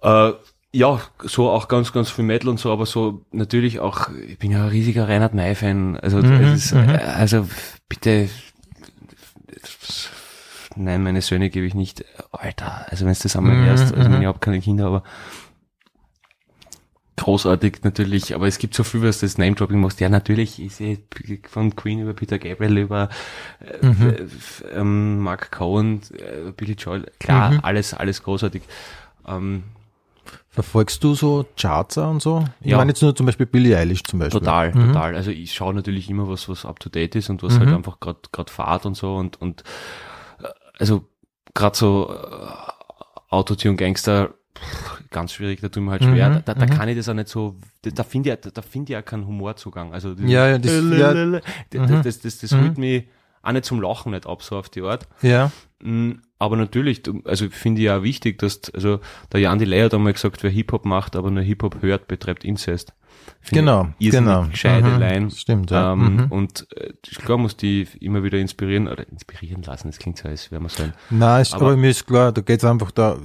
Äh, 0.04 0.32
ja, 0.74 1.02
so 1.24 1.50
auch 1.50 1.68
ganz, 1.68 1.92
ganz 1.92 2.10
viel 2.10 2.24
Metal 2.24 2.48
und 2.48 2.60
so, 2.60 2.72
aber 2.72 2.86
so 2.86 3.26
natürlich 3.32 3.82
auch, 3.82 4.08
ich 4.26 4.38
bin 4.40 4.52
ja 4.52 4.64
ein 4.64 4.70
riesiger 4.70 5.10
Reinhard 5.10 5.34
May-Fan, 5.34 5.98
also 5.98 6.20
Mhm, 6.20 6.32
es 6.44 6.66
ist, 6.68 6.74
mhm. 6.76 6.88
äh, 6.90 6.98
also 6.98 7.46
bitte, 7.92 8.30
nein, 10.76 11.04
meine 11.04 11.22
Söhne 11.22 11.50
gebe 11.50 11.66
ich 11.66 11.74
nicht, 11.74 12.06
Alter, 12.32 12.86
also 12.90 13.06
wenn 13.06 13.14
du 13.14 13.20
das 13.22 13.36
einmal 13.36 13.58
Mhm, 13.58 13.66
hörst, 13.66 13.94
also 13.94 14.10
mhm. 14.10 14.22
ich 14.22 14.26
habe 14.26 14.40
keine 14.40 14.62
Kinder, 14.62 14.86
aber 14.88 15.04
großartig 17.18 17.84
natürlich, 17.84 18.34
aber 18.34 18.48
es 18.48 18.58
gibt 18.58 18.74
so 18.74 18.84
viel, 18.84 19.04
was 19.04 19.20
das 19.20 19.38
Name-Dropping 19.38 19.80
machst. 19.80 20.00
Ja, 20.00 20.10
natürlich, 20.10 20.60
ich 20.60 20.74
sehe 20.74 20.98
von 21.48 21.76
Queen 21.76 22.00
über 22.00 22.14
Peter 22.14 22.40
Gabriel 22.40 22.80
über 22.80 23.10
äh, 23.60 23.86
Mhm. 23.86 24.10
f- 24.24 24.64
ähm, 24.74 25.20
Mark 25.20 25.52
Cohen, 25.52 26.02
äh, 26.18 26.52
Billy 26.52 26.74
Joel, 26.74 27.12
klar, 27.20 27.52
Mhm. 27.52 27.60
alles, 27.62 27.94
alles 27.94 28.24
großartig. 28.24 28.64
Ähm, 29.28 29.64
Verfolgst 30.54 31.02
du 31.04 31.16
so 31.16 31.46
Charts 31.58 31.98
und 31.98 32.22
so? 32.22 32.44
Ich 32.60 32.72
Ja. 32.72 32.78
meine 32.78 32.92
jetzt 32.92 33.02
nur 33.02 33.16
zum 33.16 33.26
Beispiel 33.26 33.46
Billie 33.46 33.78
Eilish 33.78 34.04
zum 34.04 34.20
Beispiel. 34.20 34.40
Total, 34.42 34.74
Mhm. 34.76 34.88
total. 34.94 35.16
Also 35.16 35.32
ich 35.32 35.54
schaue 35.54 35.74
natürlich 35.74 36.10
immer 36.10 36.28
was, 36.28 36.50
was 36.50 36.66
up 36.66 36.80
to 36.82 36.90
date 36.90 37.16
ist 37.16 37.30
und 37.30 37.42
was 37.42 37.54
Mhm. 37.54 37.60
halt 37.60 37.70
einfach 37.74 38.00
gerade 38.02 38.52
fahrt 38.52 38.86
und 38.86 38.96
so 38.98 39.16
und 39.16 39.40
und 39.42 39.64
äh, 40.44 40.48
also 40.78 41.06
gerade 41.54 41.78
so 41.78 42.14
äh, 42.14 42.48
Autotune 43.30 43.78
Gangster 43.78 44.34
pff, 44.58 45.04
ganz 45.10 45.32
schwierig, 45.32 45.62
da 45.62 45.70
tut 45.70 45.84
mir 45.84 45.92
halt 45.92 46.04
schwer. 46.04 46.30
Mhm, 46.30 46.42
Da, 46.44 46.54
da 46.54 46.66
mhm. 46.66 46.70
kann 46.70 46.90
ich 46.90 46.98
das 46.98 47.08
auch 47.08 47.14
nicht 47.14 47.30
so, 47.30 47.56
da, 47.84 47.90
da 47.92 48.04
finde 48.04 48.34
ich, 48.34 48.42
da, 48.42 48.50
da 48.50 48.62
finde 48.62 48.92
ich 48.92 49.00
auch 49.00 49.06
keinen 49.06 49.26
Humorzugang. 49.26 49.94
Also 49.94 50.12
Ja, 50.20 50.50
ja, 50.50 50.58
das- 50.58 50.72
ja. 50.74 51.14
das, 51.70 52.02
das, 52.04 52.20
das, 52.20 52.38
das 52.40 52.52
Mhm. 52.52 52.62
holt 52.62 52.78
mich 52.78 53.08
auch 53.42 53.52
nicht 53.54 53.66
zum 53.66 53.82
Lachen 53.82 54.12
nicht 54.12 54.28
ab, 54.28 54.44
so 54.44 54.58
auf 54.58 54.68
die 54.70 54.82
Art. 54.82 55.08
Ja. 55.22 55.50
Mm, 55.84 56.22
Aber 56.40 56.58
natürlich, 56.58 57.04
also 57.26 57.50
finde 57.50 57.82
ich 57.82 57.86
ja 57.86 58.02
wichtig, 58.04 58.40
dass, 58.40 58.62
also 58.74 59.00
der 59.32 59.42
Jan 59.42 59.60
Delay 59.60 59.82
hat 59.84 59.94
einmal 59.94 60.14
gesagt, 60.14 60.42
wer 60.44 60.50
Hip-Hop 60.50 60.86
macht, 60.86 61.16
aber 61.16 61.30
nur 61.30 61.44
Hip-Hop 61.44 61.82
hört, 61.82 62.08
betreibt 62.08 62.44
Inzest. 62.44 62.94
Finde 63.42 63.62
Genau, 63.62 63.90
ich 64.00 64.10
genau. 64.10 64.46
Gescheite 64.48 64.88
Mhm, 65.22 65.30
stimmt, 65.30 65.70
ja. 65.70 65.94
Ähm, 65.94 66.16
Mhm. 66.16 66.32
Und 66.32 66.68
äh, 66.76 66.94
klar 67.18 67.38
muss 67.38 67.56
die 67.58 67.88
immer 68.00 68.24
wieder 68.24 68.40
inspirieren, 68.40 68.88
oder 68.88 69.08
inspirieren 69.08 69.62
lassen, 69.62 69.90
das 69.90 70.00
klingt 70.00 70.18
so, 70.18 70.28
als 70.30 70.50
wäre 70.52 70.62
man 70.62 70.70
so 70.70 70.82
ein, 70.84 70.94
Nein, 71.12 71.42
ist, 71.44 71.54
aber, 71.54 71.68
Aber- 71.68 71.78
mir 71.78 71.92
ist 71.92 72.08
klar, 72.08 72.32
da 72.32 72.42
geht's 72.42 72.64
einfach 72.66 72.90
da, 72.92 73.18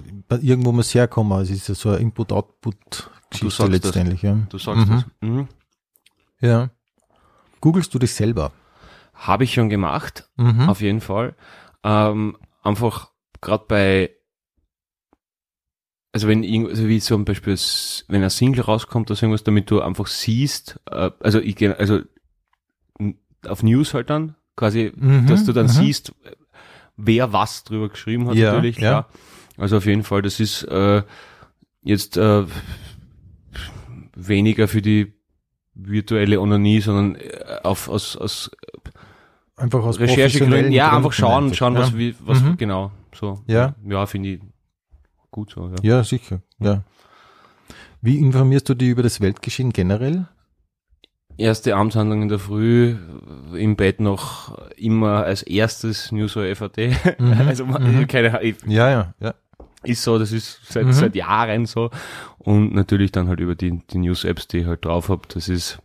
irgendwo 0.42 0.72
muss 0.72 0.94
herkommen. 0.94 1.40
Es 1.40 1.48
ist 1.50 1.68
ja 1.68 1.74
so 1.74 1.88
eine 1.90 1.98
Du 1.98 2.04
Input-Output-Geschichte 2.04 3.50
sagst 3.50 3.60
das. 3.60 3.68
letztendlich. 3.70 4.22
Ja. 4.22 4.36
du 4.48 4.58
sagst 4.58 4.86
Mhm. 4.88 4.90
das. 4.92 5.04
Mhm. 5.20 5.48
ja. 6.40 6.70
Googlest 7.60 7.94
du 7.94 7.98
dich 7.98 8.12
selber? 8.12 8.52
Habe 9.14 9.44
ich 9.44 9.54
schon 9.54 9.70
gemacht, 9.70 10.28
Mhm. 10.36 10.68
auf 10.68 10.80
jeden 10.82 11.00
Fall. 11.00 11.34
Ähm, 11.82 12.36
einfach 12.66 13.12
gerade 13.40 13.64
bei, 13.68 14.10
also 16.12 16.28
wenn 16.28 16.42
also 16.66 16.88
wie 16.88 17.00
zum 17.00 17.24
Beispiel, 17.24 17.56
wenn 18.08 18.22
ein 18.22 18.30
Single 18.30 18.62
rauskommt 18.62 19.10
oder 19.10 19.16
so 19.16 19.26
irgendwas, 19.26 19.44
damit 19.44 19.70
du 19.70 19.80
einfach 19.80 20.06
siehst, 20.06 20.80
äh, 20.90 21.10
also 21.20 21.40
ich 21.40 21.56
geh- 21.56 21.68
also 21.72 22.00
auf 23.46 23.62
News 23.62 23.94
halt 23.94 24.10
dann, 24.10 24.34
quasi, 24.56 24.92
Mhm, 24.94 25.26
dass 25.26 25.44
du 25.44 25.52
dann 25.52 25.66
mhm. 25.66 25.70
siehst, 25.70 26.12
wer 26.96 27.32
was 27.32 27.64
drüber 27.64 27.88
geschrieben 27.90 28.26
hat, 28.28 28.36
Ja, 28.36 28.52
natürlich, 28.52 28.76
ja. 28.76 29.02
klar. 29.02 29.08
Also 29.58 29.76
auf 29.78 29.86
jeden 29.86 30.02
Fall, 30.02 30.22
das 30.22 30.40
ist 30.40 30.62
äh, 30.64 31.02
jetzt 31.82 32.16
äh, 32.16 32.44
weniger 34.14 34.68
für 34.68 34.82
die 34.82 35.12
virtuelle 35.74 36.40
Onanie, 36.40 36.80
sondern 36.80 37.16
äh, 37.16 37.60
auf 37.62 37.88
aus, 37.88 38.16
aus 38.16 38.50
Einfach 39.56 39.82
aus 39.84 39.98
Recherchegründen, 39.98 40.70
ja, 40.72 40.84
Gründen 40.90 40.96
einfach 40.98 41.12
schauen, 41.12 41.54
schauen, 41.54 41.74
ja. 41.74 41.80
was, 41.80 41.96
wie, 41.96 42.14
was, 42.20 42.42
Mhm. 42.42 42.56
genau, 42.58 42.90
so. 43.14 43.42
Ja. 43.46 43.74
Ja, 43.86 44.04
finde 44.06 44.28
ich 44.30 44.40
gut 45.30 45.50
so, 45.50 45.68
ja. 45.68 45.74
Ja, 45.82 46.04
sicher. 46.04 46.40
Ja. 46.58 46.82
Wie 48.02 48.18
informierst 48.18 48.68
du 48.68 48.74
dich 48.74 48.90
über 48.90 49.02
das 49.02 49.20
Weltgeschehen 49.20 49.72
generell? 49.72 50.28
Erste 51.38 51.74
Amtshandlung 51.74 52.22
in 52.22 52.28
der 52.28 52.38
Früh, 52.38 52.96
im 53.54 53.76
Bett 53.76 54.00
noch 54.00 54.56
immer 54.76 55.24
als 55.24 55.42
erstes 55.42 56.12
News 56.12 56.36
oder 56.36 56.54
FAT. 56.54 56.76
Mhm, 57.18 57.32
Also, 57.46 57.66
mhm. 57.66 58.06
keine, 58.06 58.38
Ahnung, 58.38 58.54
Ja, 58.66 58.90
ja, 58.90 59.14
ja. 59.20 59.34
ist 59.84 60.02
so, 60.02 60.18
das 60.18 60.32
ist 60.32 60.60
seit, 60.70 60.86
Mhm. 60.86 60.92
seit 60.92 61.14
Jahren 61.16 61.66
so. 61.66 61.90
Und 62.38 62.74
natürlich 62.74 63.10
dann 63.12 63.28
halt 63.28 63.40
über 63.40 63.54
die, 63.54 63.80
die 63.90 63.98
News-Apps, 63.98 64.48
die 64.48 64.58
ich 64.58 64.66
halt 64.66 64.84
drauf 64.84 65.08
hab. 65.08 65.28
Das 65.30 65.48
ist 65.48 65.78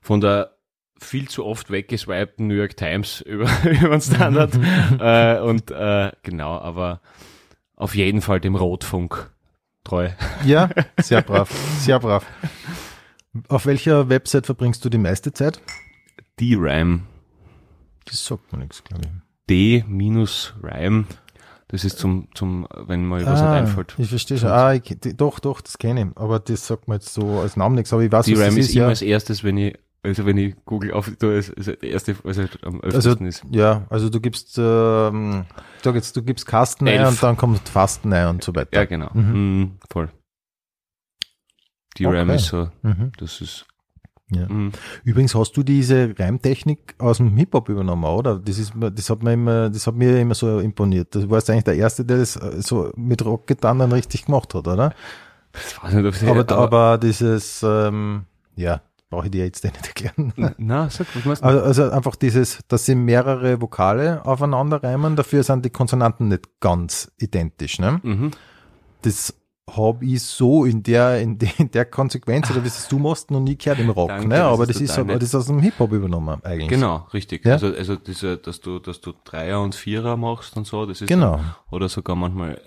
von 0.00 0.20
der 0.20 0.52
viel 1.00 1.28
zu 1.28 1.44
oft 1.44 1.70
weggeswipten 1.70 2.46
New 2.48 2.54
York 2.54 2.76
Times 2.76 3.20
über, 3.26 3.48
über 3.64 3.90
den 3.90 4.00
Standard. 4.00 4.54
äh, 5.00 5.40
und 5.40 5.70
äh, 5.70 6.12
genau, 6.22 6.58
aber 6.58 7.00
auf 7.76 7.94
jeden 7.94 8.20
Fall 8.20 8.40
dem 8.40 8.56
Rotfunk 8.56 9.30
treu. 9.84 10.10
Ja, 10.44 10.68
sehr 11.00 11.22
brav, 11.22 11.50
sehr 11.78 11.98
brav. 12.00 12.26
Auf 13.48 13.66
welcher 13.66 14.08
Website 14.08 14.46
verbringst 14.46 14.84
du 14.84 14.88
die 14.88 14.98
meiste 14.98 15.32
Zeit? 15.32 15.60
D-Rime. 16.40 17.00
Das 18.04 18.24
sagt 18.24 18.52
mir 18.52 18.58
nichts, 18.60 18.82
glaube 18.84 19.02
ich. 19.04 19.10
D-Rime. 19.48 21.04
Das 21.70 21.84
ist 21.84 21.98
zum, 21.98 22.28
zum, 22.34 22.66
wenn 22.86 23.04
mal 23.04 23.24
was 23.26 23.42
nicht 23.42 23.50
einfällt. 23.50 23.94
ich 23.98 24.08
verstehe 24.08 24.38
schon. 24.38 24.48
Ah, 24.48 24.72
ich, 24.72 24.82
doch, 25.16 25.38
doch, 25.38 25.60
das 25.60 25.76
kenne 25.76 26.00
ich. 26.02 26.06
Aber 26.16 26.40
das 26.40 26.66
sagt 26.66 26.88
mir 26.88 26.94
jetzt 26.94 27.12
so 27.12 27.40
als 27.40 27.56
Namen 27.56 27.74
nichts. 27.74 27.92
Aber 27.92 28.02
ich 28.02 28.10
weiß, 28.10 28.24
D-Rime 28.24 28.58
ist 28.58 28.70
ist. 28.70 28.74
immer 28.74 28.84
Ja. 28.84 28.88
als 28.88 29.02
erstes, 29.02 29.44
wenn 29.44 29.58
ich, 29.58 29.78
also 30.08 30.26
wenn 30.26 30.36
ich 30.38 30.54
Google 30.64 30.92
auf, 30.92 31.10
da 31.18 31.32
ist, 31.32 31.50
ist 31.50 31.66
der 31.68 31.82
erste, 31.82 32.16
halt 32.24 32.58
am 32.64 32.80
Also, 32.82 33.12
ist. 33.12 33.44
ja, 33.50 33.86
also 33.90 34.08
du 34.10 34.20
gibst, 34.20 34.56
ähm, 34.58 35.44
sag 35.82 35.94
jetzt, 35.94 36.16
du 36.16 36.22
gibst 36.22 36.46
Kasten 36.46 36.88
ein 36.88 36.94
Elf. 36.98 37.08
und 37.10 37.22
dann 37.22 37.36
kommt 37.36 37.68
Fasten 37.68 38.12
ein 38.12 38.26
und 38.28 38.42
so 38.44 38.54
weiter. 38.54 38.70
Ja, 38.78 38.84
genau. 38.84 39.10
Mhm. 39.14 39.32
Mhm. 39.60 39.70
voll. 39.90 40.08
D-Rime 41.98 42.22
Okay. 42.22 42.34
ist 42.36 42.46
so, 42.46 42.68
Mhm. 42.82 43.12
das 43.18 43.40
ist, 43.40 43.66
Ja. 44.30 44.46
mhm. 44.48 44.72
Übrigens 45.04 45.34
hast 45.34 45.52
du 45.56 45.62
diese 45.62 46.14
Reimtechnik 46.18 46.94
aus 46.98 47.16
dem 47.16 47.36
Hip-Hop 47.36 47.68
übernommen, 47.70 48.04
oder? 48.04 48.38
Das 48.38 48.58
ist, 48.58 48.72
das 48.76 49.10
hat 49.10 49.22
mir 49.22 49.32
immer, 49.32 49.70
das 49.70 49.86
hat 49.86 49.94
mir 49.94 50.20
immer 50.20 50.34
so 50.34 50.60
imponiert. 50.60 51.14
Du 51.14 51.28
warst 51.30 51.48
eigentlich 51.50 51.64
der 51.64 51.76
Erste, 51.76 52.04
der 52.04 52.18
das 52.18 52.36
äh, 52.36 52.60
so 52.62 52.92
mit 52.96 53.24
Rockgitarren 53.24 53.78
dann 53.78 53.92
richtig 53.92 54.26
gemacht 54.26 54.54
hat, 54.54 54.68
oder? 54.68 54.92
ich 55.54 55.82
weiß 55.82 55.92
nicht, 55.94 56.04
ob 56.06 56.14
ich, 56.14 56.28
Aber, 56.28 56.56
aber 56.58 56.98
dieses, 56.98 57.62
ähm, 57.66 58.26
ja, 58.54 58.82
brauche 59.10 59.26
ich 59.26 59.30
dir 59.30 59.44
jetzt 59.44 59.64
nicht 59.64 59.76
erklären. 59.86 60.32
na, 60.58 60.90
sag, 60.90 61.06
was 61.14 61.24
meinst 61.24 61.42
du? 61.42 61.46
Also, 61.46 61.62
also 61.62 61.90
einfach 61.90 62.16
dieses, 62.16 62.58
dass 62.68 62.86
sie 62.86 62.94
mehrere 62.94 63.60
Vokale 63.60 64.24
aufeinander 64.24 64.82
reimen, 64.82 65.16
dafür 65.16 65.42
sind 65.42 65.64
die 65.64 65.70
Konsonanten 65.70 66.28
nicht 66.28 66.60
ganz 66.60 67.10
identisch, 67.18 67.78
ne? 67.78 68.00
Mhm. 68.02 68.30
Das 69.02 69.34
habe 69.76 70.04
ich 70.04 70.22
so 70.22 70.64
in 70.64 70.82
der, 70.82 71.20
in 71.20 71.38
der, 71.38 71.50
in 71.58 71.70
der 71.70 71.84
Konsequenz, 71.84 72.50
oder 72.50 72.62
wie 72.64 72.68
es 72.68 72.88
du 72.88 72.98
machst, 72.98 73.30
noch 73.30 73.40
nie 73.40 73.56
gehört 73.56 73.78
im 73.80 73.90
Rock, 73.90 74.08
Danke, 74.08 74.28
ne? 74.28 74.36
das 74.36 74.44
Aber 74.52 74.62
ist 74.62 74.68
das 74.70 74.80
ist, 74.80 74.98
aber 74.98 75.12
nett. 75.12 75.22
das 75.22 75.28
ist 75.28 75.34
aus 75.34 75.46
dem 75.46 75.60
Hip-Hop 75.60 75.92
übernommen, 75.92 76.40
eigentlich. 76.42 76.68
Genau, 76.68 77.06
richtig. 77.12 77.44
Ja? 77.44 77.52
Also, 77.52 77.66
also 77.68 77.96
diese, 77.96 78.38
dass 78.38 78.60
du, 78.60 78.78
dass 78.78 79.00
du 79.00 79.12
Dreier 79.24 79.60
und 79.60 79.74
Vierer 79.74 80.16
machst 80.16 80.56
und 80.56 80.66
so, 80.66 80.86
das 80.86 81.02
ist 81.02 81.08
Genau. 81.08 81.36
Dann, 81.36 81.54
oder 81.70 81.88
sogar 81.88 82.16
manchmal 82.16 82.54
äh, 82.54 82.58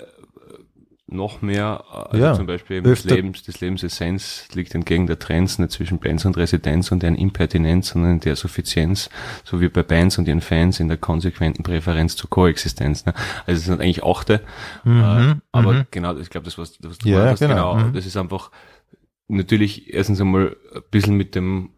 noch 1.11 1.41
mehr, 1.41 1.83
äh, 1.91 1.95
also 2.13 2.17
Ja, 2.17 2.33
zum 2.33 2.45
Beispiel 2.47 2.77
eben 2.77 2.89
das 2.89 2.99
öfter- 3.05 3.15
Lebens, 3.15 3.43
des 3.43 3.59
Lebensessenz 3.61 4.47
liegt 4.53 4.73
entgegen 4.73 5.07
der 5.07 5.19
Trends 5.19 5.59
nicht 5.59 5.71
zwischen 5.71 5.99
Bands 5.99 6.25
und 6.25 6.37
Residenz 6.37 6.91
und 6.91 7.03
deren 7.03 7.15
Impertinenz, 7.15 7.89
sondern 7.89 8.13
in 8.13 8.19
der 8.21 8.35
Suffizienz, 8.35 9.09
so 9.43 9.59
wie 9.61 9.67
bei 9.69 9.83
Bands 9.83 10.17
und 10.17 10.27
ihren 10.27 10.41
Fans 10.41 10.79
in 10.79 10.87
der 10.87 10.97
konsequenten 10.97 11.63
Präferenz 11.63 12.15
zur 12.15 12.29
Koexistenz. 12.29 13.05
Ne? 13.05 13.13
Also 13.45 13.59
es 13.59 13.65
sind 13.65 13.81
eigentlich 13.81 14.03
Achte, 14.03 14.41
äh, 14.85 15.35
aber 15.51 15.73
mhm. 15.73 15.83
genau, 15.91 16.15
ich 16.17 16.29
glaube, 16.29 16.45
das 16.45 16.57
was, 16.57 16.77
was 16.81 16.97
du 16.97 17.09
Ja, 17.09 17.25
hast, 17.25 17.39
genau, 17.39 17.73
genau, 17.75 17.87
mhm. 17.87 17.93
das 17.93 18.05
ist 18.05 18.15
einfach 18.17 18.49
natürlich 19.27 19.93
erstens 19.93 20.19
einmal 20.21 20.55
ein 20.73 20.81
bisschen 20.91 21.15
mit 21.15 21.35
dem 21.35 21.69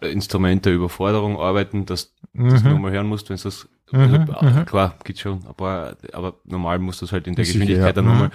Instrument 0.00 0.64
der 0.64 0.74
Überforderung 0.74 1.38
arbeiten, 1.40 1.86
dass 1.86 2.14
du 2.34 2.48
das 2.48 2.62
Mhm. 2.62 2.70
nochmal 2.70 2.92
hören 2.92 3.06
musst, 3.06 3.28
wenn 3.30 3.34
es 3.34 3.42
das, 3.42 3.68
Mhm, 3.90 4.00
also, 4.00 4.18
mhm. 4.46 4.58
äh, 4.58 4.64
klar, 4.64 4.94
geht 5.02 5.18
schon, 5.18 5.44
aber, 5.46 5.96
aber 6.12 6.34
normal 6.44 6.78
musst 6.78 7.00
du 7.00 7.06
es 7.06 7.12
halt 7.12 7.26
in 7.26 7.34
der 7.34 7.44
Geschwindigkeit 7.46 7.86
ja. 7.96 8.02
dann 8.02 8.04
Mhm. 8.06 8.30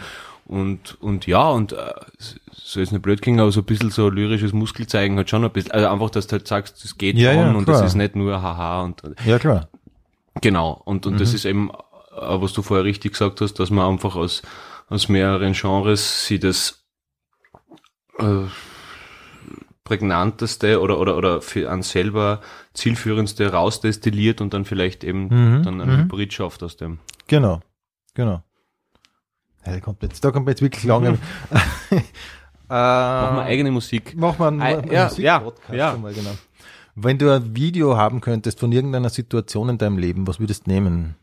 Und, 0.46 1.02
und 1.02 1.26
ja, 1.26 1.50
und 1.50 1.72
äh, 1.72 1.94
so 2.52 2.82
ist 2.82 2.92
nicht 2.92 3.02
blöd 3.02 3.22
klingen, 3.22 3.40
aber 3.40 3.52
so 3.52 3.62
ein 3.62 3.66
bisschen 3.66 3.92
so 3.92 4.10
lyrisches 4.10 4.52
Muskel 4.54 4.88
zeigen 4.88 5.16
halt 5.18 5.30
schon 5.30 5.44
ein 5.46 5.52
bisschen, 5.52 5.72
also 5.72 5.88
einfach, 5.88 6.10
dass 6.10 6.28
du 6.28 6.34
halt 6.34 6.48
sagst, 6.48 6.84
das 6.84 6.98
geht 6.98 7.18
Ja, 7.18 7.34
schon 7.34 7.52
ja, 7.54 7.58
und 7.58 7.68
das 7.68 7.82
ist 7.82 7.96
nicht 7.96 8.16
nur 8.16 8.42
haha 8.42 8.82
und 8.82 9.02
Ja, 9.26 9.40
klar. 9.40 9.70
Genau, 10.42 10.82
und, 10.86 11.06
und 11.06 11.20
das 11.20 11.30
Mhm. 11.30 11.36
ist 11.36 11.46
eben, 11.46 11.72
was 12.12 12.54
du 12.54 12.62
vorher 12.62 12.84
richtig 12.84 13.14
gesagt 13.14 13.40
hast, 13.42 13.54
dass 13.56 13.70
man 13.70 13.90
einfach 13.94 14.16
aus, 14.16 14.42
aus 14.90 15.08
mehreren 15.08 15.54
Genres 15.54 16.26
sie 16.26 16.40
das 16.40 16.84
äh, 18.20 18.46
prägnanteste 19.84 20.82
oder, 20.82 21.00
oder, 21.00 21.18
oder 21.18 21.42
für 21.42 21.70
an 21.70 21.82
selber 21.84 22.42
zielführendste 22.74 23.52
rausdestilliert 23.52 24.42
und 24.42 24.54
dann 24.54 24.66
vielleicht 24.66 25.04
eben 25.04 25.28
Mhm, 25.28 25.64
dann 25.64 25.82
ein 25.82 25.90
mhm. 25.90 25.98
Hybrid 26.04 26.34
schafft 26.34 26.64
aus 26.64 26.78
dem. 26.78 27.00
Genau. 27.28 27.62
Genau. 28.14 28.44
Ja, 29.66 29.74
da 29.74 29.80
kommt 29.80 30.04
jetzt, 30.04 30.24
da 30.24 30.32
kommt 30.32 30.48
jetzt 30.50 30.62
wirklich 30.62 30.84
lange. 30.84 31.10
äh, 31.92 31.96
Machen 32.70 33.36
wir 33.38 33.44
eigene 33.44 33.72
Musik. 33.72 34.14
Mach 34.16 34.38
mal 34.38 34.50
einen, 34.50 34.62
einen 34.62 34.92
ja, 34.92 35.06
Musikpodcast 35.06 35.70
ja, 35.70 35.76
ja. 35.76 35.92
schon 35.92 36.02
mal, 36.02 36.14
genau. 36.14 36.38
Wenn 36.96 37.18
du 37.18 37.34
ein 37.34 37.56
Video 37.56 37.98
haben 37.98 38.22
könntest 38.22 38.60
von 38.60 38.72
irgendeiner 38.72 39.10
Situation 39.10 39.70
in 39.70 39.78
deinem 39.78 39.98
Leben, 39.98 40.28
was 40.28 40.40
würdest 40.40 40.68
du 40.68 40.72
nehmen? 40.72 41.16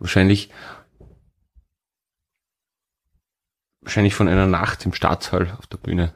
Wahrscheinlich, 0.00 0.50
wahrscheinlich 3.80 4.14
von 4.14 4.28
einer 4.28 4.46
Nacht 4.46 4.86
im 4.86 4.92
Staatssaal 4.92 5.56
auf 5.58 5.66
der 5.66 5.78
Bühne. 5.78 6.14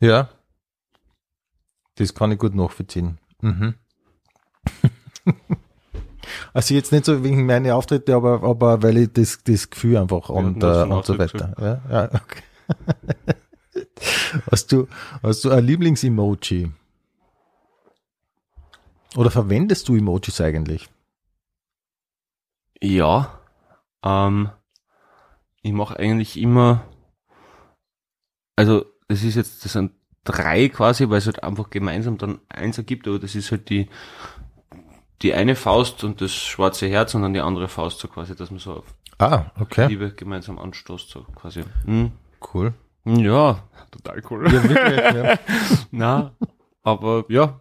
Ja. 0.00 0.30
Das 1.96 2.14
kann 2.14 2.30
ich 2.32 2.38
gut 2.38 2.54
nachvollziehen. 2.54 3.18
Mhm. 3.40 3.74
also 6.52 6.74
jetzt 6.74 6.92
nicht 6.92 7.04
so 7.04 7.24
wegen 7.24 7.46
meine 7.46 7.74
Auftritte, 7.74 8.14
aber, 8.14 8.42
aber 8.42 8.82
weil 8.82 8.98
ich 8.98 9.12
das, 9.12 9.42
das 9.42 9.70
Gefühl 9.70 9.96
einfach 9.96 10.28
und, 10.28 10.60
das 10.60 10.76
äh, 10.76 10.80
schon 10.82 10.92
und 10.92 11.06
so 11.06 11.18
weiter. 11.18 11.54
Ja, 11.58 11.80
ja, 11.90 12.04
okay. 12.14 12.42
hast 14.50 14.72
du, 14.72 14.88
hast 15.22 15.44
du 15.44 15.50
ein 15.50 15.64
Lieblings-Emoji? 15.64 16.70
Oder 19.16 19.30
verwendest 19.30 19.88
du 19.88 19.96
Emojis 19.96 20.40
eigentlich? 20.40 20.88
Ja, 22.82 23.40
ähm, 24.04 24.50
ich 25.62 25.72
mache 25.72 25.98
eigentlich 25.98 26.38
immer, 26.38 26.84
also 28.54 28.84
das 29.08 29.22
ist 29.22 29.36
jetzt, 29.36 29.64
das 29.64 29.72
sind 29.72 29.92
drei 30.26 30.68
quasi, 30.68 31.08
weil 31.08 31.18
es 31.18 31.26
halt 31.26 31.42
einfach 31.42 31.70
gemeinsam 31.70 32.18
dann 32.18 32.40
eins 32.48 32.76
ergibt, 32.78 33.08
aber 33.08 33.18
das 33.18 33.34
ist 33.34 33.50
halt 33.50 33.70
die, 33.70 33.88
die 35.22 35.32
eine 35.32 35.56
Faust 35.56 36.04
und 36.04 36.20
das 36.20 36.32
schwarze 36.32 36.88
Herz 36.88 37.14
und 37.14 37.22
dann 37.22 37.32
die 37.32 37.40
andere 37.40 37.68
Faust 37.68 38.00
so 38.00 38.08
quasi, 38.08 38.36
dass 38.36 38.50
man 38.50 38.60
so 38.60 38.74
auf 38.74 38.94
Ah, 39.18 39.46
okay. 39.58 39.86
Liebe 39.86 40.12
gemeinsam 40.12 40.58
anstoßt, 40.58 41.08
so 41.08 41.22
quasi. 41.34 41.64
Hm. 41.86 42.12
Cool. 42.52 42.74
Ja, 43.06 43.62
total 43.90 44.22
cool. 44.30 44.52
Ja, 44.52 44.62
wirklich, 44.62 45.14
ja. 45.14 45.38
Na, 45.90 46.32
aber 46.82 47.24
ja. 47.28 47.60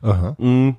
Aha. 0.00 0.34
mh, 0.38 0.76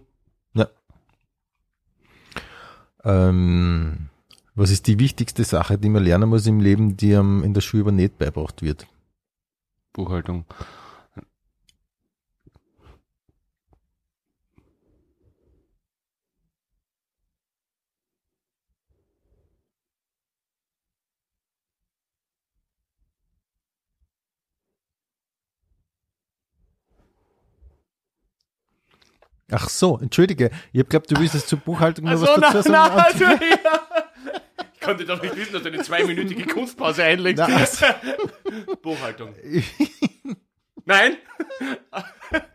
Ähm, 3.06 4.10
was 4.56 4.72
ist 4.72 4.88
die 4.88 5.00
wichtigste 5.00 5.44
Sache, 5.44 5.78
die 5.78 5.90
man 5.90 6.04
lernen 6.04 6.30
muss 6.30 6.48
im 6.48 6.60
Leben, 6.60 6.98
die 6.98 7.16
einem 7.16 7.44
in 7.44 7.54
der 7.54 7.62
Schule 7.62 7.84
aber 7.84 7.92
nicht 7.92 8.18
beibracht 8.18 8.62
wird? 8.62 8.88
Buchhaltung. 9.94 10.46
Ach 29.52 29.70
so, 29.70 30.00
entschuldige. 30.00 30.50
Ich 30.74 30.80
hab 30.82 30.90
glaubt, 30.90 31.12
du 31.12 31.20
willst 31.20 31.36
jetzt 31.36 31.48
zur 31.50 31.60
Buchhaltung 31.60 32.06
noch 32.06 32.12
Also, 32.12 32.26
was 32.26 32.40
dazu 32.40 32.62
sagen. 32.70 33.00
also, 33.00 33.24
ja. 33.26 33.38
Ich 34.74 34.82
konnte 34.82 35.06
doch 35.06 35.22
nicht 35.22 35.36
wissen, 35.36 35.54
dass 35.54 35.64
du 35.64 35.70
eine 35.70 35.82
zweiminütige 35.84 36.46
Kunstpause 36.46 37.04
einlegst. 37.04 37.44
Na, 37.48 37.56
also, 37.58 37.86
Buchhaltung. 38.82 39.34
Nein? 40.88 41.18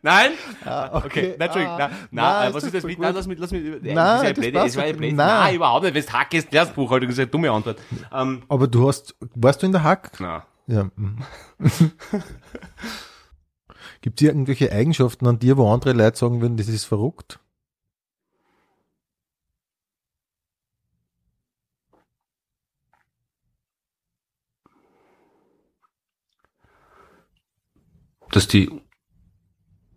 Nein? 0.02 0.30
ah, 0.64 1.02
Okay, 1.04 1.34
nein, 1.36 1.48
Entschuldigung. 1.48 1.80
Ah, 1.80 1.90
na, 2.12 2.46
äh, 2.48 2.54
was 2.54 2.62
ist 2.62 2.74
das 2.74 2.84
mit? 2.84 2.96
Nein, 3.00 3.12
lass 3.12 3.26
mich, 3.26 3.38
lass 3.40 3.50
mich, 3.50 3.62
Nein, 3.82 3.94
das 3.96 4.22
ist 4.22 4.26
ja 4.28 4.32
blöd, 4.34 4.54
das 4.54 4.76
war 4.76 4.86
ja 4.86 4.92
blöd. 4.92 5.14
Nein. 5.16 5.26
Nein, 5.26 5.54
überhaupt 5.56 5.82
nicht. 5.84 5.94
Wenn 5.94 6.04
du 6.06 6.12
Hack 6.12 6.34
ist, 6.34 6.52
lernst 6.52 6.74
Buchhaltung, 6.76 7.08
das 7.08 7.14
ist 7.14 7.20
eine 7.20 7.26
dumme 7.30 7.50
Antwort. 7.50 7.80
Ähm, 8.12 8.42
Aber 8.48 8.68
du 8.68 8.86
hast, 8.88 9.16
warst 9.34 9.62
du 9.62 9.66
in 9.66 9.72
der 9.72 9.82
Hack? 9.82 10.12
na. 10.20 10.46
Ja. 10.68 10.88
Gibt 14.00 14.20
es 14.20 14.28
irgendwelche 14.28 14.72
Eigenschaften 14.72 15.26
an 15.26 15.38
dir, 15.38 15.56
wo 15.56 15.72
andere 15.72 15.92
Leute 15.92 16.16
sagen 16.16 16.40
würden, 16.40 16.56
das 16.56 16.68
ist 16.68 16.84
verrückt? 16.84 17.40
dass 28.30 28.48
die 28.48 28.70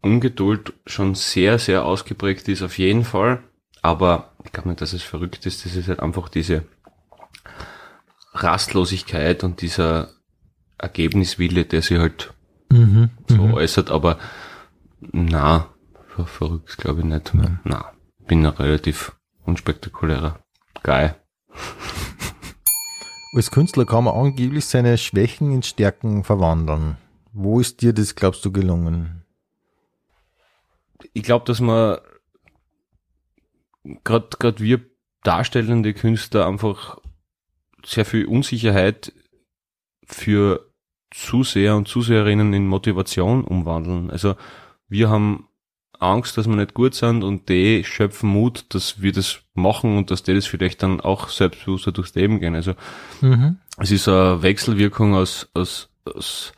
Ungeduld 0.02 0.74
schon 0.86 1.16
sehr, 1.16 1.60
sehr 1.60 1.86
ausgeprägt 1.86 2.48
ist, 2.48 2.62
auf 2.62 2.78
jeden 2.78 3.06
Fall. 3.06 3.44
Aber 3.82 4.34
ich 4.44 4.52
glaube 4.52 4.70
nicht, 4.70 4.82
dass 4.82 4.94
es 4.94 5.04
verrückt 5.04 5.46
ist. 5.46 5.66
Das 5.66 5.76
ist 5.76 5.88
halt 5.88 6.00
einfach 6.00 6.30
diese 6.30 6.66
Rastlosigkeit 8.34 9.44
und 9.44 9.62
dieser 9.62 10.12
Ergebniswille, 10.78 11.66
der 11.66 11.82
sich 11.82 11.98
halt 11.98 12.34
Mhm. 12.74 13.10
so 13.28 13.42
äußert. 13.54 13.92
Aber 13.92 14.18
na, 15.12 15.70
ver 16.16 16.26
verrückt 16.26 16.78
glaube 16.78 17.00
ich 17.02 17.06
nicht. 17.06 17.32
Na, 17.64 17.92
bin 18.28 18.46
ein 18.46 18.54
relativ 18.54 19.16
unspektakulärer 19.46 20.40
Guy. 20.84 21.12
Als 23.36 23.52
Künstler 23.52 23.86
kann 23.86 24.04
man 24.04 24.16
angeblich 24.16 24.66
seine 24.66 24.98
Schwächen 24.98 25.52
in 25.52 25.64
Stärken 25.64 26.24
verwandeln. 26.24 26.98
Wo 27.32 27.60
ist 27.60 27.82
dir 27.82 27.94
das, 27.94 28.14
glaubst 28.14 28.46
du, 28.46 28.52
gelungen? 28.52 29.24
ich 31.14 31.24
glaube, 31.24 31.46
dass 31.46 31.60
man 31.60 32.00
gerade 34.04 34.30
gerade 34.40 34.64
wir 34.64 34.82
darstellende 35.24 35.94
Künstler 35.94 36.48
einfach 36.48 37.00
sehr 37.86 38.06
viel 38.06 38.26
Unsicherheit 38.26 39.14
für 40.06 40.73
Zuseher 41.14 41.76
und 41.76 41.88
Zuseherinnen 41.88 42.54
in 42.54 42.68
Motivation 42.68 43.44
umwandeln. 43.44 44.10
Also 44.10 44.36
wir 44.88 45.10
haben 45.10 45.48
Angst, 46.00 46.38
dass 46.38 46.48
wir 46.48 46.56
nicht 46.56 46.74
gut 46.74 46.96
sind 46.96 47.24
und 47.24 47.50
die 47.50 47.84
schöpfen 47.84 48.30
Mut, 48.30 48.66
dass 48.70 49.02
wir 49.02 49.12
das 49.14 49.42
machen 49.54 49.98
und 49.98 50.12
dass 50.12 50.24
die 50.24 50.34
das 50.34 50.48
vielleicht 50.48 50.84
dann 50.84 51.00
auch 51.00 51.30
selbstbewusster 51.30 51.92
durchs 51.92 52.16
Leben 52.16 52.40
gehen. 52.40 52.56
Also 52.56 52.74
Mhm. 53.22 53.58
es 53.78 53.92
ist 53.92 54.08
eine 54.08 54.42
Wechselwirkung 54.42 55.16
aus, 55.16 55.50
aus, 55.54 55.90
aus 56.06 56.54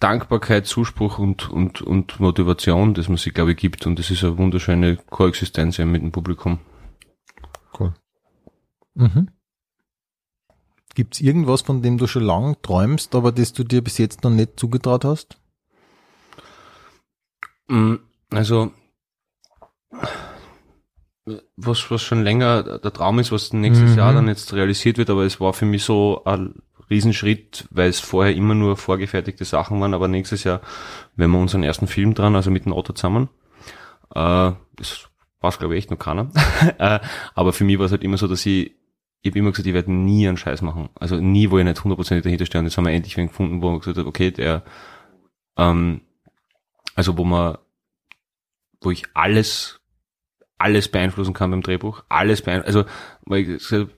Dankbarkeit, 0.00 0.66
Zuspruch 0.66 1.18
und, 1.18 1.48
und, 1.50 1.80
und 1.80 2.18
Motivation, 2.20 2.92
das 2.92 3.08
man 3.08 3.16
sich, 3.16 3.32
glaube 3.32 3.52
ich, 3.52 3.56
gibt. 3.56 3.86
Und 3.86 3.98
das 3.98 4.10
ist 4.10 4.24
eine 4.24 4.36
wunderschöne 4.36 4.96
Koexistenz 4.96 5.78
mit 5.78 6.02
dem 6.02 6.12
Publikum. 6.12 6.58
Cool. 7.78 7.94
Mhm. 8.94 9.28
Gibt 10.94 11.14
es 11.14 11.20
irgendwas, 11.20 11.62
von 11.62 11.82
dem 11.82 11.96
du 11.98 12.06
schon 12.06 12.22
lange 12.24 12.60
träumst, 12.60 13.14
aber 13.14 13.32
das 13.32 13.52
du 13.52 13.64
dir 13.64 13.82
bis 13.82 13.98
jetzt 13.98 14.24
noch 14.24 14.30
nicht 14.30 14.58
zugetraut 14.58 15.04
hast? 15.04 15.38
Mm, 17.68 17.94
Also, 18.30 18.72
was, 21.56 21.90
was 21.90 22.02
schon 22.02 22.22
länger 22.24 22.78
der 22.78 22.92
Traum 22.92 23.18
ist, 23.18 23.30
was 23.32 23.52
nächstes 23.52 23.92
Mhm. 23.92 23.98
Jahr 23.98 24.12
dann 24.14 24.28
jetzt 24.28 24.52
realisiert 24.54 24.98
wird, 24.98 25.10
aber 25.10 25.22
es 25.24 25.40
war 25.40 25.52
für 25.52 25.66
mich 25.66 25.84
so 25.84 26.22
ein 26.24 26.62
Riesenschritt, 26.90 27.68
weil 27.70 27.88
es 27.88 28.00
vorher 28.00 28.34
immer 28.34 28.54
nur 28.54 28.76
vorgefertigte 28.76 29.44
Sachen 29.44 29.80
waren, 29.80 29.94
aber 29.94 30.08
nächstes 30.08 30.44
Jahr, 30.44 30.60
wenn 31.16 31.30
wir 31.30 31.38
unseren 31.38 31.62
ersten 31.62 31.86
Film 31.86 32.14
dran, 32.14 32.34
also 32.36 32.50
mit 32.50 32.64
dem 32.64 32.72
Otto 32.72 32.92
zusammen, 32.92 33.28
äh, 34.14 34.52
das 34.76 35.08
weiß 35.40 35.58
glaube 35.58 35.74
ich 35.74 35.78
echt 35.84 35.90
noch 35.90 35.98
keiner, 35.98 36.30
äh, 36.78 36.98
aber 37.34 37.52
für 37.52 37.64
mich 37.64 37.78
war 37.78 37.86
es 37.86 37.92
halt 37.92 38.02
immer 38.04 38.18
so, 38.18 38.26
dass 38.28 38.44
ich 38.44 38.72
ich 39.22 39.30
habe 39.30 39.38
immer 39.38 39.50
gesagt, 39.50 39.66
ich 39.66 39.74
werde 39.74 39.92
nie 39.92 40.26
einen 40.26 40.36
Scheiß 40.36 40.62
machen. 40.62 40.88
Also 40.94 41.16
nie, 41.16 41.50
wo 41.50 41.58
ich 41.58 41.64
nicht 41.64 41.82
hundertprozentig 41.82 42.24
dahinter 42.24 42.46
stehe. 42.46 42.60
Und 42.60 42.66
jetzt 42.66 42.76
haben 42.76 42.86
wir 42.86 42.92
endlich 42.92 43.16
wen 43.16 43.28
gefunden, 43.28 43.62
wo 43.62 43.70
man 43.70 43.78
gesagt 43.78 43.98
hat, 43.98 44.06
okay, 44.06 44.30
der, 44.30 44.64
ähm, 45.56 46.00
also 46.94 47.16
wo 47.16 47.24
man, 47.24 47.58
wo 48.80 48.90
ich 48.90 49.04
alles, 49.14 49.80
alles 50.58 50.88
beeinflussen 50.88 51.34
kann 51.34 51.50
beim 51.50 51.62
Drehbuch, 51.62 52.04
alles 52.08 52.42
beeinflussen, 52.42 52.78
also, 52.78 52.90
weil 53.24 53.42
ich, 53.42 53.46
gesagt 53.58 53.90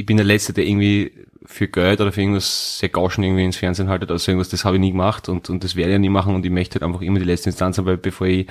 ich 0.00 0.06
bin 0.06 0.16
der 0.16 0.24
Letzte, 0.24 0.54
der 0.54 0.64
irgendwie 0.64 1.12
für 1.44 1.68
Geld 1.68 2.00
oder 2.00 2.10
für 2.10 2.22
irgendwas 2.22 2.78
sehr 2.78 2.88
Gauschen 2.88 3.22
irgendwie 3.22 3.44
ins 3.44 3.58
Fernsehen 3.58 3.90
haltet, 3.90 4.10
also 4.10 4.30
irgendwas, 4.30 4.48
das 4.48 4.64
habe 4.64 4.76
ich 4.76 4.80
nie 4.80 4.92
gemacht 4.92 5.28
und, 5.28 5.50
und 5.50 5.62
das 5.62 5.76
werde 5.76 5.90
ich 5.90 5.94
ja 5.94 5.98
nie 5.98 6.08
machen 6.08 6.34
und 6.34 6.44
ich 6.46 6.50
möchte 6.50 6.76
halt 6.76 6.84
einfach 6.84 7.02
immer 7.02 7.18
die 7.18 7.26
letzte 7.26 7.50
Instanz 7.50 7.76
sein, 7.76 7.84
weil 7.84 7.98
bevor 7.98 8.26
ich 8.26 8.46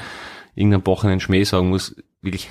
irgendeinen 0.53 0.83
bochenen 0.83 1.19
Schmäh 1.19 1.43
sagen 1.43 1.69
muss, 1.69 1.95
wirklich, 2.21 2.49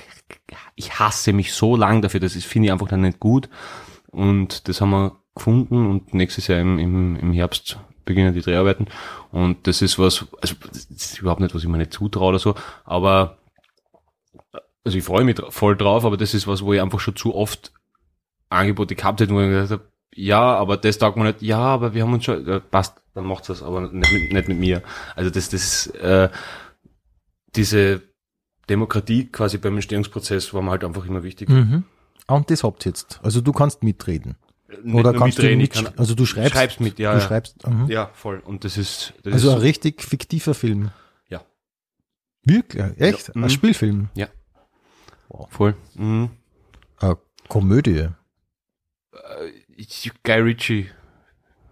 ich 0.74 0.98
hasse 0.98 1.32
mich 1.32 1.52
so 1.52 1.76
lang 1.76 2.02
dafür, 2.02 2.20
das 2.20 2.34
finde 2.44 2.66
ich 2.66 2.72
einfach 2.72 2.88
dann 2.88 3.02
nicht 3.02 3.20
gut. 3.20 3.48
Und 4.10 4.68
das 4.68 4.80
haben 4.80 4.90
wir 4.90 5.16
gefunden 5.34 5.86
und 5.86 6.14
nächstes 6.14 6.46
Jahr 6.46 6.60
im, 6.60 6.78
im, 6.78 7.16
im 7.16 7.32
Herbst 7.32 7.78
beginnen 8.04 8.34
die 8.34 8.40
Dreharbeiten. 8.40 8.86
Und 9.30 9.66
das 9.66 9.82
ist 9.82 9.98
was, 9.98 10.26
also 10.40 10.54
das 10.66 10.86
ist 10.86 11.18
überhaupt 11.20 11.40
nicht, 11.40 11.54
was 11.54 11.62
ich 11.62 11.68
mir 11.68 11.78
nicht 11.78 11.92
zutraue 11.92 12.30
oder 12.30 12.38
so, 12.38 12.54
aber 12.84 13.38
also 14.84 14.96
ich 14.96 15.04
freue 15.04 15.24
mich 15.24 15.36
voll 15.50 15.76
drauf, 15.76 16.04
aber 16.06 16.16
das 16.16 16.32
ist 16.32 16.46
was, 16.46 16.64
wo 16.64 16.72
ich 16.72 16.80
einfach 16.80 17.00
schon 17.00 17.16
zu 17.16 17.34
oft 17.34 17.72
Angebote 18.48 18.94
gehabt 18.94 19.20
hätte, 19.20 19.34
wo 19.34 19.40
ich 19.40 19.48
gesagt 19.48 19.82
habe, 19.82 19.92
ja, 20.14 20.40
aber 20.40 20.78
das 20.78 20.98
taugt 20.98 21.18
mir 21.18 21.24
nicht, 21.24 21.42
ja, 21.42 21.58
aber 21.58 21.92
wir 21.92 22.02
haben 22.02 22.14
uns 22.14 22.24
schon, 22.24 22.46
ja, 22.46 22.58
passt, 22.58 23.00
dann 23.14 23.26
macht's 23.26 23.48
das, 23.48 23.62
aber 23.62 23.82
nicht 23.82 24.12
mit, 24.12 24.32
nicht 24.32 24.48
mit 24.48 24.58
mir. 24.58 24.82
Also 25.14 25.30
das, 25.30 25.50
das, 25.50 25.86
äh, 25.88 26.30
diese 27.54 28.07
Demokratie 28.68 29.26
quasi 29.26 29.58
beim 29.58 29.74
Entstehungsprozess 29.76 30.52
war 30.54 30.62
mir 30.62 30.70
halt 30.70 30.84
einfach 30.84 31.06
immer 31.06 31.22
wichtig. 31.22 31.48
Mhm. 31.48 31.84
Und 32.26 32.50
das 32.50 32.62
habt 32.64 32.84
ihr 32.86 32.90
jetzt. 32.90 33.20
Also 33.22 33.40
du 33.40 33.52
kannst 33.52 33.82
mitreden. 33.82 34.36
Nicht 34.82 34.94
Oder 34.94 35.14
kannst 35.14 35.38
du 35.38 35.42
mitreden, 35.42 35.62
mit, 35.62 35.74
ich 35.76 35.84
kann- 35.84 35.94
also 35.98 36.14
du 36.14 36.26
schreibst, 36.26 36.52
schreibst 36.52 36.80
mit, 36.80 36.98
ja, 36.98 37.12
du 37.14 37.18
ja. 37.20 37.24
schreibst, 37.26 37.66
mhm. 37.66 37.86
Ja, 37.88 38.10
voll. 38.12 38.40
Und 38.40 38.64
das 38.64 38.76
ist, 38.76 39.14
das 39.22 39.32
also 39.32 39.48
ist 39.48 39.54
ein 39.54 39.60
richtig 39.62 40.02
fiktiver 40.02 40.52
Film. 40.52 40.90
Ja. 41.30 41.40
Wirklich? 42.44 42.82
Echt? 42.98 43.28
Ja. 43.28 43.34
Ein 43.34 43.40
Mhm. 43.42 43.48
Spielfilm? 43.48 44.08
voll. 45.50 45.74
Mhm. 45.94 46.30
Eine 46.98 47.16
Komödie? 47.48 48.08
Ich- 49.76 50.10
Guy 50.22 50.40
Ritchie 50.40 50.90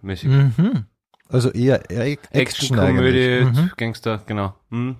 mäßig. 0.02 0.28
Mhm. 0.28 0.86
Also 1.28 1.50
eher, 1.50 1.90
eher 1.90 2.06
Action 2.06 2.28
Action-Komödie, 2.40 3.28
eigentlich. 3.40 3.56
Mhm. 3.64 3.70
Gangster, 3.76 4.22
genau. 4.26 4.54
Mhm. 4.70 4.96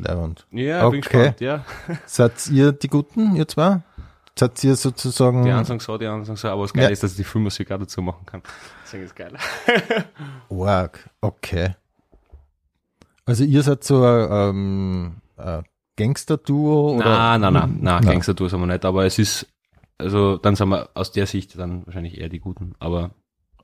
Leibend. 0.00 0.46
Ja, 0.50 0.88
bin 0.88 1.00
Okay. 1.00 1.00
gespannt, 1.00 1.40
ja. 1.40 1.64
Seid 2.06 2.48
ihr 2.48 2.72
die 2.72 2.88
Guten, 2.88 3.36
ihr 3.36 3.46
zwei? 3.48 3.82
Seid 4.38 4.62
ihr 4.62 4.76
sozusagen, 4.76 5.44
Die 5.44 5.50
einen 5.50 5.64
sagen 5.64 5.80
so, 5.80 5.98
die 5.98 6.06
anderen 6.06 6.24
sagen 6.24 6.36
so, 6.36 6.48
aber 6.48 6.62
das 6.62 6.72
Geile 6.72 6.86
Ja. 6.86 6.92
ist, 6.92 7.02
dass 7.02 7.10
ich 7.12 7.16
die 7.16 7.24
Filmmusik 7.24 7.70
auch 7.72 7.78
dazu 7.78 8.00
machen 8.02 8.24
kann. 8.24 8.42
Deswegen 8.84 9.04
ist 9.04 9.16
geil. 9.16 9.32
Org, 10.48 11.08
okay. 11.20 11.74
Also 13.26 13.44
ihr 13.44 13.62
seid 13.62 13.82
so 13.84 14.02
ein, 14.04 14.28
ähm, 14.30 15.12
ein 15.36 15.64
Gangster-Duo? 15.96 16.98
Nein, 16.98 17.40
nein, 17.40 17.52
nein, 17.52 17.78
nein. 17.80 18.04
Gangster-Tour 18.04 18.48
sind 18.48 18.60
wir 18.60 18.66
nicht, 18.66 18.84
aber 18.84 19.04
es 19.04 19.18
ist, 19.18 19.46
also 19.98 20.36
dann 20.36 20.54
sind 20.56 20.68
wir 20.68 20.88
aus 20.94 21.10
der 21.12 21.26
Sicht 21.26 21.58
dann 21.58 21.84
wahrscheinlich 21.86 22.18
eher 22.18 22.28
die 22.28 22.38
Guten, 22.38 22.74
aber, 22.78 23.10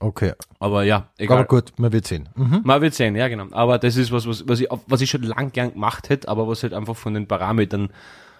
Okay, 0.00 0.32
aber 0.58 0.82
ja, 0.82 1.08
egal. 1.18 1.38
aber 1.38 1.46
gut, 1.46 1.72
man 1.78 1.92
wird 1.92 2.06
sehen. 2.06 2.28
Mhm. 2.34 2.60
Man 2.64 2.82
wird 2.82 2.94
sehen, 2.94 3.16
ja 3.16 3.28
genau. 3.28 3.46
Aber 3.52 3.78
das 3.78 3.96
ist 3.96 4.12
was, 4.12 4.26
was, 4.26 4.46
was 4.46 4.60
ich, 4.60 4.68
was 4.86 5.00
ich 5.00 5.08
schon 5.10 5.22
lang 5.22 5.52
gern 5.52 5.72
gemacht 5.72 6.08
hätte, 6.10 6.28
aber 6.28 6.46
was 6.48 6.62
halt 6.62 6.74
einfach 6.74 6.96
von 6.96 7.14
den 7.14 7.26
Parametern 7.26 7.90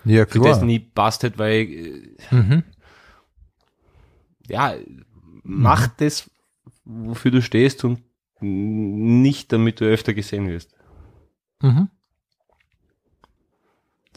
Ja, 0.05 0.27
für 0.27 0.41
das 0.41 0.59
klar. 0.59 0.65
nie 0.67 0.79
passt 0.81 1.23
hätte, 1.23 1.39
weil, 1.39 1.63
äh, 1.63 2.35
Mhm. 2.35 2.63
ja, 4.49 4.75
mach 5.43 5.89
das, 5.89 6.31
wofür 6.85 7.31
du 7.31 7.41
stehst 7.41 7.85
und 7.85 8.01
nicht, 8.41 9.53
damit 9.53 9.81
du 9.81 9.85
öfter 9.87 10.13
gesehen 10.13 10.49
wirst. 10.49 10.75
Mhm. 11.63 11.89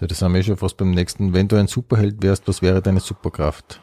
Ja, 0.02 0.08
das 0.08 0.22
haben 0.22 0.34
wir 0.34 0.42
eh 0.42 0.44
schon 0.44 0.58
fast 0.58 0.76
beim 0.78 0.92
nächsten. 0.92 1.34
Wenn 1.34 1.48
du 1.48 1.56
ein 1.56 1.68
Superheld 1.68 2.22
wärst, 2.22 2.48
was 2.48 2.62
wäre 2.62 2.82
deine 2.82 3.00
Superkraft? 3.00 3.82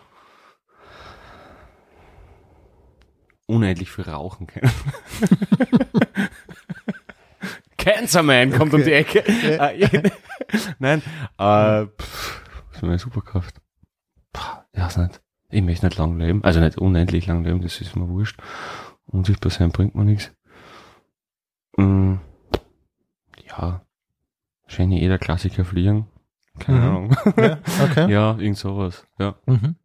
Unendlich 3.47 3.91
viel 3.91 4.05
rauchen 4.09 4.47
können. 4.47 4.71
Cancer 7.77 8.23
Man 8.23 8.53
kommt 8.53 8.73
um 8.73 8.83
die 8.83 8.93
Ecke. 8.93 9.21
Äh, 9.27 9.89
Nein, 10.79 11.03
äh, 11.39 11.87
pff, 11.87 12.43
was 12.69 12.77
ist 12.77 12.83
meine 12.83 12.99
Superkraft? 12.99 13.61
Pah, 14.33 14.65
Ich 14.73 14.81
weiß 14.81 14.97
nicht. 14.99 15.21
Ich 15.51 15.63
möchte 15.63 15.87
nicht 15.87 15.99
lang 15.99 16.19
leben. 16.19 16.43
Also 16.43 16.61
nicht 16.61 16.79
unendlich 16.79 17.27
lang 17.27 17.45
leben, 17.45 17.61
das 17.61 17.81
ist 17.81 17.95
mir 17.97 18.09
wurscht. 18.09 18.41
Unsichtbar 19.07 19.51
sein 19.51 19.71
bringt 19.71 19.95
mir 19.95 20.05
nichts. 20.05 20.33
Mm, 21.77 22.15
ja. 23.49 23.83
Wahrscheinlich 24.63 25.01
jeder 25.03 25.19
Klassiker 25.19 25.65
fliegen. 25.65 26.07
Keine 26.59 26.79
Mhm. 26.79 26.85
Ahnung. 26.87 27.17
Ja, 27.37 27.59
okay. 27.83 28.11
ja, 28.11 28.37
irgend 28.39 28.57
sowas. 28.57 29.07
Ja. 29.19 29.35
Mhm. 29.47 29.77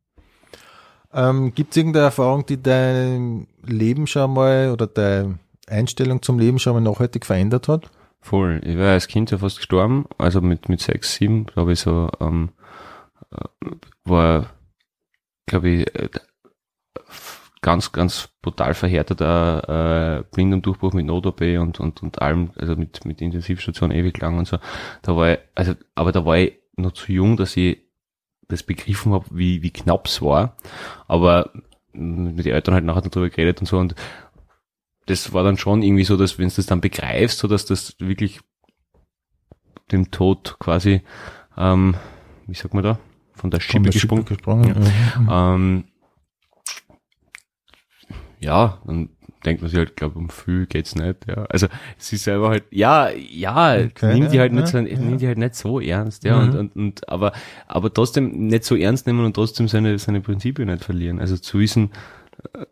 Ähm, 1.14 1.54
Gibt 1.56 1.72
es 1.72 1.78
irgendeine 1.78 2.06
Erfahrung, 2.06 2.46
die 2.46 2.62
dein 2.62 3.48
Leben 3.66 4.08
schon 4.08 4.34
mal 4.34 4.72
oder 4.72 4.88
deine 4.88 5.40
Einstellung 5.68 6.22
zum 6.22 6.40
Leben 6.40 6.60
schon 6.60 6.74
mal 6.74 6.82
nachhaltig 6.82 7.26
verändert 7.26 7.68
hat? 7.68 7.90
Voll. 8.22 8.62
Ich 8.64 8.78
war 8.78 8.92
als 8.92 9.08
Kind 9.08 9.32
ja 9.32 9.38
fast 9.38 9.58
gestorben, 9.58 10.06
also 10.18 10.42
mit, 10.42 10.70
mit 10.70 10.82
sechs, 10.82 11.16
sieben, 11.16 11.46
glaube 11.46 11.74
ich, 11.74 11.80
so, 11.80 12.10
ähm, 12.20 12.50
äh, 13.32 13.70
war, 14.04 14.48
glaube 15.46 15.70
ich, 15.70 15.96
äh, 15.96 16.10
ganz, 17.62 17.92
ganz 17.92 18.30
brutal 18.42 18.74
verhärteter 18.74 20.20
äh, 20.20 20.24
Blindendurchbruch 20.34 20.94
mit 20.94 21.06
Not-OP 21.06 21.42
und, 21.42 21.80
und, 21.80 22.04
und 22.04 22.22
allem, 22.22 22.52
also 22.56 22.76
mit, 22.76 23.06
mit 23.06 23.22
Intensivstation 23.22 23.92
ewig 23.92 24.18
lang 24.20 24.38
und 24.38 24.48
so. 24.48 24.58
Da 25.02 25.16
war 25.16 25.34
ich, 25.34 25.40
also, 25.56 25.74
aber 25.96 26.12
da 26.12 26.26
war 26.26 26.38
ich 26.38 26.60
noch 26.76 26.94
zu 26.94 27.12
jung, 27.12 27.38
dass 27.38 27.58
ich 27.58 27.89
das 28.50 28.64
begriffen 28.64 29.14
habe, 29.14 29.26
wie, 29.32 29.62
wie 29.62 29.72
knapp 29.72 30.08
es 30.08 30.22
war. 30.22 30.58
Aber 31.08 31.52
mit 31.94 32.46
den 32.46 32.54
Eltern 32.54 32.74
halt 32.74 32.84
nachher 32.86 33.02
darüber 33.02 33.30
geredet 33.30 33.62
und 33.62 33.68
so 33.68 33.78
und 33.78 33.96
das 35.06 35.34
war 35.34 35.44
dann 35.44 35.58
schon 35.58 35.82
irgendwie 35.82 36.04
so, 36.04 36.18
dass 36.18 36.38
wenn 36.38 36.50
du 36.50 36.56
das 36.56 36.68
dann 36.68 36.82
begreifst, 36.82 37.40
so 37.40 37.48
dass 37.48 37.66
das 37.66 37.96
wirklich 38.00 38.42
dem 39.92 40.12
Tod 40.12 40.58
quasi, 40.60 41.02
ähm, 41.58 41.96
wie 42.46 42.54
sagt 42.54 42.76
man 42.76 42.84
da, 42.84 43.00
von 43.34 43.50
der 43.50 43.60
Von 43.60 43.72
Schippe 43.72 43.84
der 43.86 43.92
gesprungen. 43.92 44.26
gesprungen. 44.26 44.76
Mhm. 45.18 45.30
Ähm, 45.32 45.84
ja, 48.40 48.82
dann 48.86 49.10
denkt 49.46 49.62
man 49.62 49.70
sich 49.70 49.78
halt, 49.80 49.96
glaube 49.96 50.20
um 50.20 50.30
viel 50.30 50.66
geht's 50.66 50.96
nicht. 50.96 51.28
Ja. 51.28 51.46
Also 51.46 51.68
sie 51.98 52.18
selber 52.18 52.50
halt, 52.50 52.64
ja, 52.72 53.10
ja, 53.10 53.76
Okay, 53.76 54.14
nimm 54.14 54.30
die 54.30 54.36
ja, 54.36 54.42
halt 54.42 54.54
nicht 54.54 54.62
ja, 54.62 54.68
so, 54.68 54.78
ja. 54.80 55.00
nimm 55.00 55.18
die 55.18 55.28
halt 55.28 55.38
nicht 55.38 55.56
so 55.56 55.80
ernst, 55.80 56.24
ja, 56.24 56.38
Mhm. 56.40 56.50
und, 56.50 56.56
und, 56.58 56.76
und 56.76 57.10
aber 57.10 57.32
aber 57.68 57.94
trotzdem 57.94 58.48
nicht 58.48 58.64
so 58.66 58.76
ernst 58.76 59.08
nehmen 59.08 59.24
und 59.26 59.34
trotzdem 59.34 59.68
seine 59.68 59.98
seine 60.00 60.22
Prinzipien 60.22 60.68
nicht 60.70 60.84
verlieren. 60.84 61.20
Also 61.20 61.38
zu 61.38 61.60
wissen, 61.60 61.92
äh, 62.54 62.66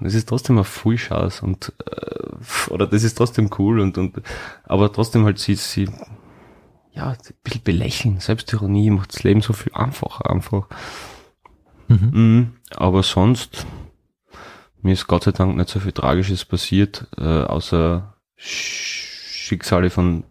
das 0.00 0.14
ist 0.14 0.28
trotzdem 0.28 0.56
eine 0.56 0.64
Full 0.64 0.96
Chance 0.96 1.44
und 1.44 1.72
äh, 1.86 2.70
oder 2.72 2.86
das 2.86 3.02
ist 3.02 3.14
trotzdem 3.16 3.50
cool 3.58 3.80
und 3.80 3.98
und 3.98 4.20
aber 4.64 4.92
trotzdem 4.92 5.24
halt 5.24 5.38
sie 5.38 5.54
sie 5.54 5.88
ja 6.92 7.10
ein 7.10 7.16
bisschen 7.44 7.62
belächeln. 7.62 8.20
Selbstironie 8.20 8.90
macht 8.90 9.14
das 9.14 9.22
Leben 9.22 9.40
so 9.42 9.52
viel 9.52 9.72
einfacher 9.74 10.30
einfach. 10.30 10.66
Mhm. 11.88 12.10
Mhm, 12.12 12.52
aber 12.74 13.02
sonst, 13.02 13.66
mir 14.86 14.92
ist 14.92 15.06
Gott 15.08 15.24
sei 15.24 15.32
Dank 15.32 15.56
nicht 15.56 15.68
so 15.68 15.80
viel 15.80 15.92
Tragisches 15.92 16.44
passiert, 16.44 17.06
äh, 17.18 17.22
außer 17.42 18.14
Sch 18.36 19.02
Schicksale 19.46 19.90
von 19.90 20.24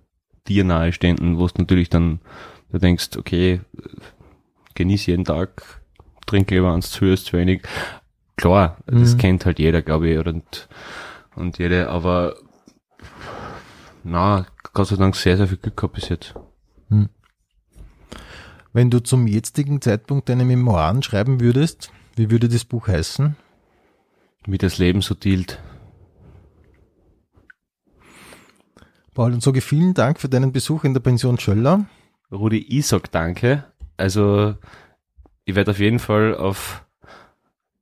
dir 0.47 0.63
nahestehenden, 0.63 1.37
wo 1.37 1.45
es 1.45 1.55
natürlich 1.55 1.89
dann, 1.89 2.19
du 2.71 2.79
denkst, 2.79 3.11
okay, 3.17 3.61
genieß 4.73 5.05
jeden 5.05 5.23
Tag, 5.23 5.81
trink 6.25 6.51
lieber 6.51 6.73
eins 6.73 6.91
zu, 6.91 7.05
ist 7.05 7.27
zu 7.27 7.37
wenig. 7.37 7.61
Klar, 8.35 8.77
das 8.87 9.13
Mhm. 9.13 9.17
kennt 9.17 9.45
halt 9.45 9.59
jeder, 9.59 9.81
glaube 9.81 10.09
ich, 10.09 10.17
und, 10.17 10.67
und 11.35 11.57
jede, 11.59 11.89
aber 11.89 12.35
na, 14.03 14.45
Gott 14.73 14.87
sei 14.87 14.97
Dank 14.97 15.15
sehr, 15.15 15.37
sehr 15.37 15.47
viel 15.47 15.57
Glück 15.57 15.77
gehabt 15.77 15.93
bis 15.95 16.09
jetzt. 16.09 16.33
Wenn 18.73 18.89
du 18.89 18.99
zum 18.99 19.27
jetzigen 19.27 19.79
Zeitpunkt 19.81 20.27
deine 20.27 20.43
Memoiren 20.43 21.01
schreiben 21.03 21.39
würdest, 21.39 21.89
wie 22.17 22.29
würde 22.29 22.49
das 22.49 22.65
Buch 22.65 22.89
heißen? 22.89 23.37
Wie 24.47 24.57
das 24.57 24.77
Leben 24.77 25.01
so 25.01 25.15
dealt. 25.15 25.59
Paul, 29.13 29.33
und 29.33 29.41
sage 29.41 29.61
vielen 29.61 29.93
Dank 29.93 30.19
für 30.19 30.29
deinen 30.29 30.51
Besuch 30.51 30.83
in 30.83 30.93
der 30.93 31.01
Pension 31.01 31.39
Schöller. 31.39 31.85
Rudi, 32.31 32.57
ich 32.57 32.85
sag 32.85 33.11
danke. 33.11 33.63
Also, 33.97 34.55
ich 35.45 35.55
werde 35.55 35.71
auf 35.71 35.79
jeden 35.79 35.99
Fall 35.99 36.35
auf 36.35 36.85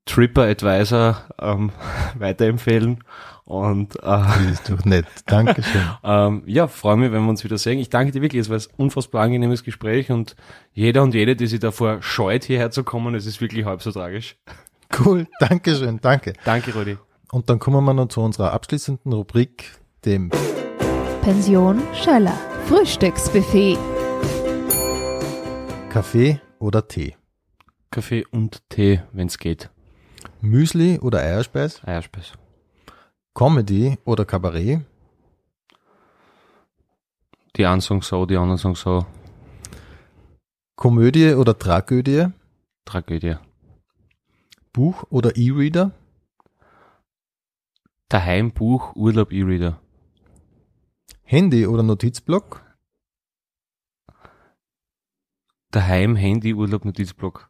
TripAdvisor 0.05 1.17
ähm, 1.39 1.71
weiterempfehlen. 2.17 3.03
Und 3.45 3.95
äh, 3.97 4.01
Das 4.03 4.41
ist 4.45 4.69
doch 4.69 4.85
nett. 4.85 5.05
Dankeschön. 5.25 5.81
ähm, 6.03 6.43
ja, 6.45 6.67
freue 6.67 6.97
mich, 6.97 7.11
wenn 7.11 7.23
wir 7.23 7.29
uns 7.29 7.43
wieder 7.43 7.57
sehen. 7.57 7.79
Ich 7.79 7.89
danke 7.89 8.11
dir 8.11 8.21
wirklich, 8.21 8.41
es 8.41 8.49
war 8.49 8.57
ein 8.57 8.63
unfassbar 8.77 9.23
angenehmes 9.23 9.63
Gespräch 9.63 10.11
und 10.11 10.35
jeder 10.71 11.03
und 11.03 11.13
jede, 11.13 11.35
die 11.35 11.47
sich 11.47 11.59
davor 11.59 12.01
scheut, 12.01 12.45
hierher 12.45 12.71
zu 12.71 12.83
kommen, 12.83 13.15
es 13.15 13.25
ist 13.25 13.41
wirklich 13.41 13.65
halb 13.65 13.81
so 13.81 13.91
tragisch. 13.91 14.37
Cool. 14.99 15.27
Dankeschön. 15.39 15.99
Danke. 16.01 16.33
Danke, 16.45 16.73
Rudi. 16.73 16.97
Und 17.31 17.49
dann 17.49 17.59
kommen 17.59 17.83
wir 17.83 17.93
noch 17.93 18.09
zu 18.09 18.21
unserer 18.21 18.53
abschließenden 18.53 19.11
Rubrik, 19.11 19.71
dem 20.05 20.29
Pension 21.21 21.81
Schöller. 21.93 22.37
Frühstücksbuffet. 22.67 23.77
Kaffee 25.89 26.39
oder 26.59 26.87
Tee. 26.87 27.15
Kaffee 27.91 28.25
und 28.31 28.67
Tee, 28.69 29.01
wenn's 29.11 29.37
geht. 29.37 29.69
Müsli 30.41 30.99
oder 30.99 31.19
Eierspeis. 31.19 31.81
Eierspeis. 31.83 32.33
Comedy 33.33 33.97
oder 34.05 34.25
Kabarett. 34.25 34.81
Die 37.55 37.65
einen 37.65 37.81
sagen 37.81 38.01
so, 38.01 38.25
die 38.25 38.37
anderen 38.37 38.57
sagen 38.57 38.75
so. 38.75 39.05
Komödie 40.75 41.33
oder 41.33 41.57
Tragödie. 41.57 42.27
Tragödie. 42.85 43.35
Buch 44.73 45.03
oder 45.09 45.37
E-Reader. 45.37 45.91
Daheim 48.09 48.51
Buch, 48.51 48.95
Urlaub, 48.95 49.31
E-Reader. 49.31 49.79
Handy 51.21 51.67
oder 51.67 51.83
Notizblock. 51.83 52.61
Daheim 55.71 56.15
Handy, 56.15 56.53
Urlaub, 56.53 56.85
Notizblock. 56.85 57.49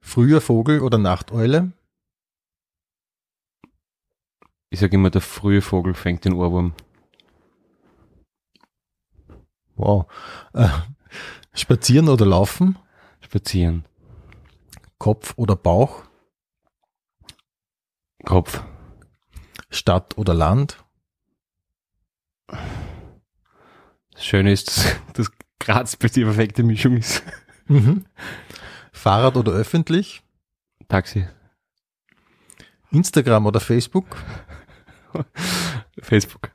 Früher 0.00 0.40
Vogel 0.40 0.80
oder 0.80 0.98
Nachteule. 0.98 1.72
Ich 4.70 4.80
sag 4.80 4.92
immer, 4.92 5.10
der 5.10 5.20
frühe 5.20 5.62
Vogel 5.62 5.94
fängt 5.94 6.24
den 6.24 6.32
Ohrwurm. 6.32 6.74
Wow. 9.76 10.06
Äh, 10.54 10.68
spazieren 11.54 12.08
oder 12.08 12.26
laufen. 12.26 12.78
Spazieren. 13.20 13.84
Kopf 15.02 15.34
oder 15.34 15.56
Bauch. 15.56 16.04
Kopf. 18.24 18.62
Stadt 19.68 20.16
oder 20.16 20.32
Land. 20.32 20.84
Das 22.46 24.24
Schöne 24.24 24.52
ist, 24.52 24.68
dass, 24.68 24.96
dass 25.14 25.32
Graz 25.58 25.96
bei 25.96 26.06
die 26.06 26.22
perfekte 26.22 26.62
Mischung 26.62 26.98
ist. 26.98 27.24
Mhm. 27.66 28.06
Fahrrad 28.92 29.36
oder 29.36 29.50
öffentlich. 29.50 30.22
Taxi. 30.86 31.26
Instagram 32.92 33.46
oder 33.46 33.58
Facebook. 33.58 34.06
Facebook. 36.00 36.52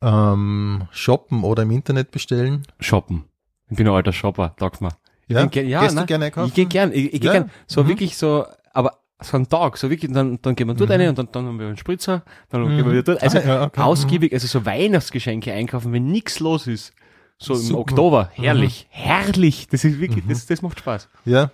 Ähm, 0.00 0.88
shoppen 0.90 1.44
oder 1.44 1.64
im 1.64 1.70
Internet 1.70 2.12
bestellen. 2.12 2.66
Shoppen. 2.80 3.24
Ich 3.68 3.76
bin 3.76 3.86
ein 3.88 3.94
alter 3.94 4.14
Shopper, 4.14 4.56
sag's 4.58 4.80
mal. 4.80 4.96
Ja, 5.28 5.40
bin 5.42 5.50
gern- 5.50 5.68
ja, 5.68 5.80
Gehst 5.80 5.92
du 5.92 5.96
nein, 5.96 6.06
gerne 6.06 6.24
einkaufen? 6.26 6.48
Ich 6.48 6.54
gehe 6.54 6.66
gern, 6.66 6.92
ich, 6.92 7.14
ich 7.14 7.20
geh 7.20 7.26
Ja. 7.26 7.32
gern. 7.32 7.50
So 7.66 7.84
Mhm. 7.84 7.88
wirklich 7.88 8.16
so, 8.16 8.44
aber 8.72 8.98
so 9.22 9.36
einen 9.36 9.48
Tag, 9.48 9.76
so 9.78 9.88
wirklich, 9.90 10.12
dann, 10.12 10.38
dann 10.42 10.54
gehen 10.54 10.66
wir 10.68 10.74
dort 10.74 10.90
rein 10.90 11.08
und 11.08 11.16
dann, 11.18 11.28
dann 11.32 11.46
haben 11.46 11.58
wir 11.58 11.66
einen 11.68 11.76
Spritzer, 11.76 12.22
dann 12.50 12.66
gehen 12.68 12.84
wir 12.84 12.92
wieder 12.92 13.02
dort. 13.02 13.22
Also 13.22 13.38
Ah, 13.38 13.42
ja, 13.46 13.62
okay. 13.64 13.80
ausgiebig, 13.80 14.32
also 14.32 14.46
so 14.46 14.66
Weihnachtsgeschenke 14.66 15.52
einkaufen, 15.52 15.92
wenn 15.92 16.06
nichts 16.06 16.40
los 16.40 16.66
ist. 16.66 16.92
So 17.38 17.54
im 17.54 17.60
Super. 17.60 17.80
Oktober. 17.80 18.30
Herrlich. 18.34 18.86
Herrlich. 18.90 19.66
Das 19.68 19.84
ist 19.84 19.98
wirklich, 19.98 20.24
das, 20.28 20.46
das 20.46 20.62
macht 20.62 20.78
Spaß. 20.78 21.08
Ja. 21.24 21.50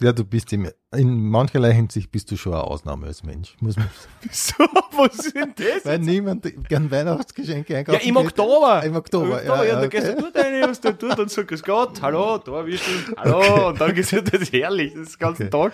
Ja, 0.00 0.12
du 0.12 0.24
bist 0.24 0.52
im, 0.52 0.68
in 0.92 1.28
mancherlei 1.30 1.72
Hinsicht 1.72 2.10
bist 2.10 2.28
du 2.30 2.36
schon 2.36 2.52
eine 2.52 2.64
Ausnahme 2.64 3.06
als 3.06 3.22
Mensch. 3.22 3.54
Muss 3.60 3.76
man 3.76 3.88
So, 4.30 4.54
was 4.96 5.14
ist 5.26 5.36
denn 5.36 5.54
das? 5.56 5.84
Weil 5.84 6.00
niemand 6.00 6.44
gern 6.68 6.90
Weihnachtsgeschenke 6.90 7.72
Ja, 7.74 7.78
einkaufen 7.78 8.00
im 8.08 8.14
geht. 8.16 8.24
Oktober. 8.26 8.82
Im 8.82 8.96
Oktober, 8.96 9.26
Im 9.26 9.32
Oktober, 9.32 9.44
ja, 9.44 9.62
ja, 9.64 9.74
ja, 9.74 9.80
da 9.80 9.86
gehst 9.86 10.06
du 10.08 10.12
okay. 10.14 10.20
dort 10.32 10.36
rein, 10.44 10.62
was 10.68 10.80
du 10.80 10.98
tut 10.98 11.18
und 11.18 11.30
sagst 11.30 11.64
Gott, 11.64 12.02
hallo, 12.02 12.38
da 12.38 12.62
bist 12.62 12.82
du, 12.86 13.16
hallo, 13.16 13.68
und 13.68 13.80
dann 13.80 13.94
geht's 13.94 14.10
das 14.10 14.22
ist 14.40 14.52
herrlich, 14.52 14.92
das 14.94 15.08
ist 15.08 15.14
den 15.14 15.18
ganzen 15.20 15.46
Okay. 15.46 15.50
Tag. 15.50 15.72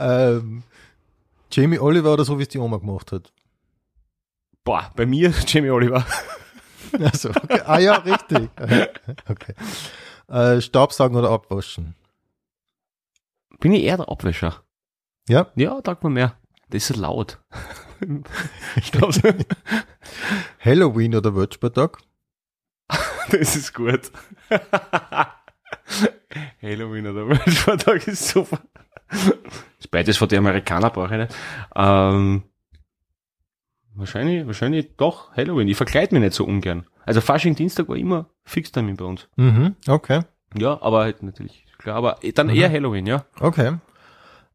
ähm, 0.00 0.62
Jamie 1.52 1.78
Oliver 1.78 2.12
oder 2.14 2.24
so, 2.24 2.38
wie 2.38 2.42
es 2.42 2.48
die 2.48 2.58
Oma 2.58 2.78
gemacht 2.78 3.12
hat. 3.12 3.32
Boah, 4.64 4.90
bei 4.96 5.06
mir 5.06 5.32
Jamie 5.46 5.70
Oliver. 5.70 6.04
Also, 7.00 7.30
okay. 7.30 7.60
Ah 7.66 7.78
ja, 7.78 7.94
richtig. 7.98 8.50
Okay. 9.28 9.54
Äh, 10.28 10.60
Staubsaugen 10.60 11.16
oder 11.16 11.30
abwaschen? 11.30 11.94
Bin 13.60 13.72
ich 13.72 13.82
eher 13.82 13.96
der 13.96 14.08
Abwäscher. 14.08 14.62
Ja. 15.28 15.48
Ja, 15.56 15.80
sagt 15.84 16.02
man 16.04 16.12
mehr. 16.12 16.36
Das 16.70 16.90
ist 16.90 16.96
laut. 16.96 17.38
ich 18.76 18.92
glaube, 18.92 19.34
Halloween 20.60 21.14
oder 21.14 21.34
Wortspieltag? 21.34 21.98
das 23.30 23.56
ist 23.56 23.74
gut. 23.74 24.10
Halloween 26.62 27.06
oder 27.06 27.28
Weltvertag 27.28 28.06
ist 28.06 28.28
super. 28.28 28.60
Das 29.08 29.26
ist 29.78 29.90
beides 29.90 30.16
von 30.16 30.28
den 30.28 30.38
Amerikanern 30.38 30.92
brauche 30.92 31.14
ich 31.14 31.20
nicht. 31.20 31.34
Ähm, 31.74 32.42
wahrscheinlich, 33.94 34.46
wahrscheinlich 34.46 34.96
doch 34.96 35.34
Halloween. 35.36 35.68
Ich 35.68 35.76
verkleide 35.76 36.14
mich 36.14 36.22
nicht 36.22 36.34
so 36.34 36.44
ungern. 36.44 36.86
Also 37.04 37.20
Fasching 37.20 37.54
Dienstag 37.54 37.88
war 37.88 37.96
immer 37.96 38.28
Fixtermin 38.44 38.96
bei 38.96 39.04
uns. 39.04 39.28
Mhm, 39.36 39.76
okay. 39.86 40.22
Ja, 40.56 40.80
aber 40.82 41.00
halt 41.00 41.22
natürlich, 41.22 41.64
klar. 41.78 41.96
Aber 41.96 42.18
dann 42.34 42.48
Mhm. 42.48 42.54
eher 42.54 42.70
Halloween, 42.70 43.06
ja. 43.06 43.24
Okay. 43.40 43.78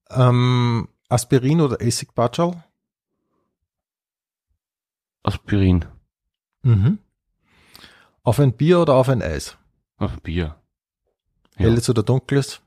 Ähm, 0.10 0.88
Aspirin 1.10 1.62
oder 1.62 1.82
Essigbatschal? 1.82 2.64
Aspirin. 5.24 5.86
Mhm. 6.64 7.00
Auf 8.24 8.40
ein 8.40 8.54
Bier 8.54 8.80
oder 8.80 8.96
auf 8.96 9.10
ein 9.10 9.22
Eis? 9.22 9.58
Ach, 9.98 10.20
Bier. 10.20 10.56
Ja. 11.58 11.66
Helles 11.66 11.90
oder 11.90 12.04
dunkles? 12.04 12.62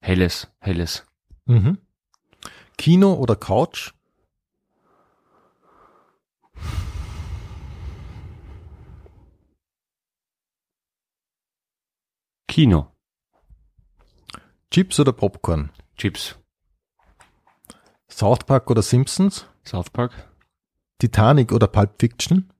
Helles, 0.00 0.48
helles. 0.60 1.06
Mhm. 1.46 1.78
Kino 2.76 3.14
oder 3.14 3.36
Couch? 3.36 3.92
Kino. 12.46 12.92
Chips 14.70 15.00
oder 15.00 15.12
Popcorn? 15.12 15.70
Chips. 15.96 16.38
South 18.10 18.40
Park 18.46 18.70
oder 18.70 18.82
Simpsons? 18.82 19.46
South 19.64 19.90
Park. 19.90 20.12
Titanic 20.98 21.52
oder 21.52 21.66
Pulp 21.66 21.90
Fiction? 21.98 22.50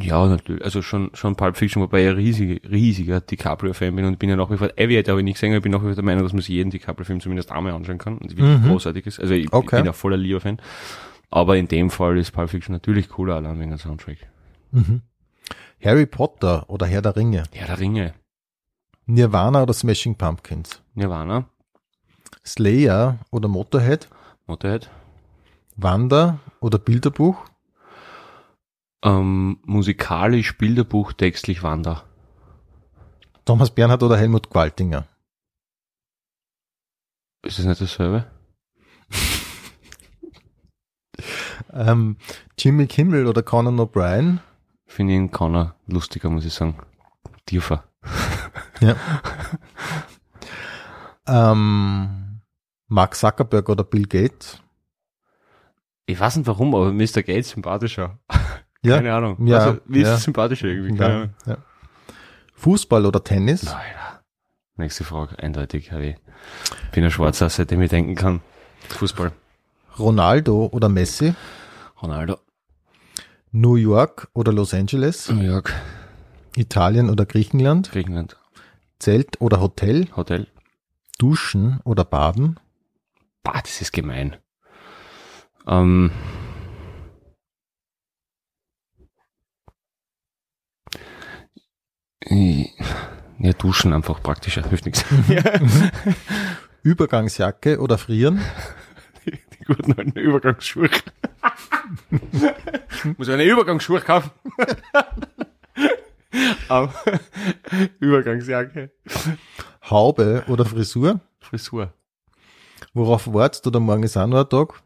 Ja, 0.00 0.26
natürlich. 0.26 0.62
Also 0.64 0.82
schon, 0.82 1.10
schon 1.14 1.34
Pulp 1.34 1.56
Fiction, 1.56 1.82
wobei 1.82 2.02
ich 2.04 2.10
ein 2.10 2.60
riesiger, 2.70 3.20
DiCaprio-Fan 3.20 3.96
bin 3.96 4.04
und 4.04 4.18
bin 4.18 4.28
ja 4.28 4.36
nach 4.36 4.50
wie 4.50 4.58
vor, 4.58 4.68
Aviator 4.78 5.12
habe 5.12 5.20
ich 5.20 5.24
nicht 5.24 5.34
gesehen, 5.36 5.50
aber 5.52 5.56
ich 5.58 5.62
bin 5.62 5.72
nach 5.72 5.80
wie 5.80 5.86
vor 5.86 5.94
der 5.94 6.04
Meinung, 6.04 6.22
dass 6.24 6.32
man 6.32 6.40
sich 6.42 6.48
jeden 6.50 6.70
DiCaprio-Film 6.70 7.20
zumindest 7.20 7.50
einmal 7.50 7.72
anschauen 7.72 7.98
kann 7.98 8.18
und 8.18 8.36
wirklich 8.36 8.60
Mhm. 8.60 8.68
großartig 8.68 9.06
ist. 9.06 9.18
Also 9.20 9.34
ich, 9.34 9.50
Okay. 9.52 9.64
ich 9.64 9.70
bin 9.82 9.86
ja 9.86 9.92
voller 9.92 10.16
Leo-Fan. 10.18 10.60
Aber 11.30 11.56
in 11.56 11.68
dem 11.68 11.90
Fall 11.90 12.16
ist 12.18 12.32
Pulp 12.32 12.50
Fiction 12.50 12.72
natürlich 12.74 13.08
cooler, 13.08 13.36
allein 13.36 13.58
wegen 13.60 13.70
dem 13.70 13.78
Soundtrack. 13.78 14.18
Mhm. 14.72 15.02
Harry 15.82 16.06
Potter 16.06 16.68
oder 16.68 16.86
Herr 16.86 17.02
der 17.02 17.16
Ringe? 17.16 17.44
Ja, 17.54 17.66
der 17.66 17.78
Ringe. 17.78 18.14
Nirvana 19.06 19.62
oder 19.62 19.72
Smashing 19.72 20.16
Pumpkins? 20.16 20.82
Nirvana. 20.94 21.48
Slayer 22.46 23.18
oder 23.30 23.48
Motorhead? 23.48 24.08
Motorhead. 24.46 24.90
Wanda 25.76 26.38
oder 26.60 26.78
Bilderbuch? 26.78 27.44
Ähm, 29.04 29.58
musikalisch, 29.64 30.58
Bilderbuch, 30.58 31.12
textlich 31.12 31.62
Wander. 31.62 32.04
Thomas 33.44 33.70
Bernhard 33.70 34.02
oder 34.02 34.16
Helmut 34.16 34.50
Gwaltinger? 34.50 35.06
Ist 37.42 37.58
das 37.58 37.66
nicht 37.66 37.80
dasselbe? 37.80 38.30
Ähm, 41.72 42.16
Jimmy 42.58 42.86
Kimmel 42.86 43.26
oder 43.26 43.42
Conan 43.42 43.78
O'Brien? 43.78 44.38
Finde 44.86 45.12
ich 45.12 45.18
ihn 45.18 45.30
keiner 45.30 45.74
lustiger, 45.86 46.30
muss 46.30 46.44
ich 46.44 46.54
sagen. 46.54 46.78
Tiefer. 47.46 47.84
Ja. 48.80 48.96
ähm, 51.28 52.40
Mark 52.88 53.14
Zuckerberg 53.14 53.68
oder 53.68 53.84
Bill 53.84 54.06
Gates? 54.06 54.60
Ich 56.06 56.18
weiß 56.18 56.36
nicht 56.36 56.46
warum, 56.46 56.74
aber 56.74 56.92
Mr. 56.92 57.22
Gates 57.22 57.50
sympathischer. 57.50 58.18
Ja. 58.80 58.94
Keine 58.98 59.12
Ahnung. 59.12 59.44
Ja, 59.44 59.58
Also, 59.58 59.80
wie 59.86 60.02
ist 60.02 60.06
ja. 60.06 60.14
es 60.14 60.22
sympathischer 60.22 60.68
irgendwie? 60.68 60.96
Keine 60.96 61.32
Ja, 61.46 61.52
ja. 61.54 61.58
Fußball 62.54 63.06
oder 63.06 63.24
Tennis? 63.24 63.66
Alter. 63.66 64.22
Nächste 64.76 65.02
Frage, 65.02 65.36
eindeutig. 65.40 65.90
Ich 65.92 66.16
bin 66.92 67.02
ein 67.02 67.10
Schwarzer, 67.10 67.48
seitdem 67.48 67.82
ich 67.82 67.90
denken 67.90 68.14
kann. 68.14 68.40
Fußball. 68.90 69.32
Ronaldo 69.98 70.66
oder 70.72 70.88
Messi? 70.88 71.34
Ronaldo. 72.00 72.38
New 73.50 73.74
York 73.74 74.28
oder 74.32 74.52
Los 74.52 74.72
Angeles? 74.72 75.28
New 75.28 75.42
York. 75.42 75.72
Italien 76.54 77.10
oder 77.10 77.26
Griechenland? 77.26 77.90
Griechenland. 77.90 78.36
Zelt 79.00 79.40
oder 79.40 79.60
Hotel? 79.60 80.06
Hotel. 80.14 80.46
Duschen 81.18 81.80
oder 81.84 82.04
Baden? 82.04 82.58
Bah, 83.42 83.60
das 83.60 83.80
ist 83.80 83.92
gemein. 83.92 84.36
Ähm. 85.66 86.10
Ja, 93.40 93.52
duschen 93.52 93.92
einfach 93.92 94.22
praktischer, 94.22 94.68
hilft 94.68 94.86
nichts. 94.86 95.04
Übergangsjacke 96.82 97.80
oder 97.80 97.98
Frieren? 97.98 98.40
Die 99.26 99.64
guten 99.64 99.92
alten 99.92 100.18
Übergangsschuhe. 100.18 100.88
Muss 103.16 103.28
eine 103.28 103.44
Übergangsschuhe 103.44 104.00
kaufen. 104.00 104.30
Übergangsjacke. 108.00 108.90
Haube 109.90 110.44
oder 110.48 110.64
Frisur? 110.64 111.20
Frisur. 111.40 111.92
Worauf 112.94 113.32
wartest 113.32 113.64
du? 113.64 113.70
Oder 113.70 113.80
morgen 113.80 114.02
ist 114.02 114.16
auch 114.16 114.26
noch 114.26 114.40
ein 114.40 114.48
Tag? 114.48 114.82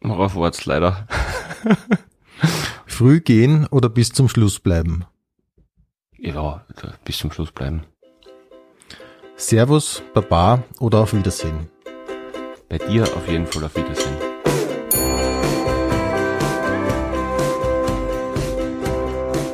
Worauf 0.00 0.36
wart's 0.36 0.64
leider. 0.66 1.06
Früh 2.86 3.20
gehen 3.20 3.66
oder 3.66 3.88
bis 3.88 4.10
zum 4.10 4.28
Schluss 4.28 4.58
bleiben? 4.58 5.04
Ja, 6.16 6.64
bis 7.04 7.18
zum 7.18 7.30
Schluss 7.30 7.52
bleiben. 7.52 7.84
Servus, 9.36 10.02
Baba 10.14 10.64
oder 10.80 11.00
auf 11.00 11.14
Wiedersehen? 11.14 11.68
Bei 12.68 12.78
dir 12.78 13.04
auf 13.04 13.28
jeden 13.28 13.46
Fall 13.46 13.64
auf 13.64 13.76
Wiedersehen. 13.76 14.16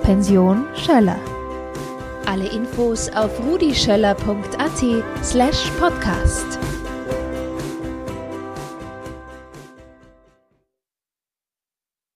Pension 0.03 0.65
Schöller. 0.75 1.19
Alle 2.27 2.47
Infos 2.47 3.09
auf 3.11 3.31
rudischöller.at 3.45 5.05
slash 5.23 5.71
podcast. 5.79 6.59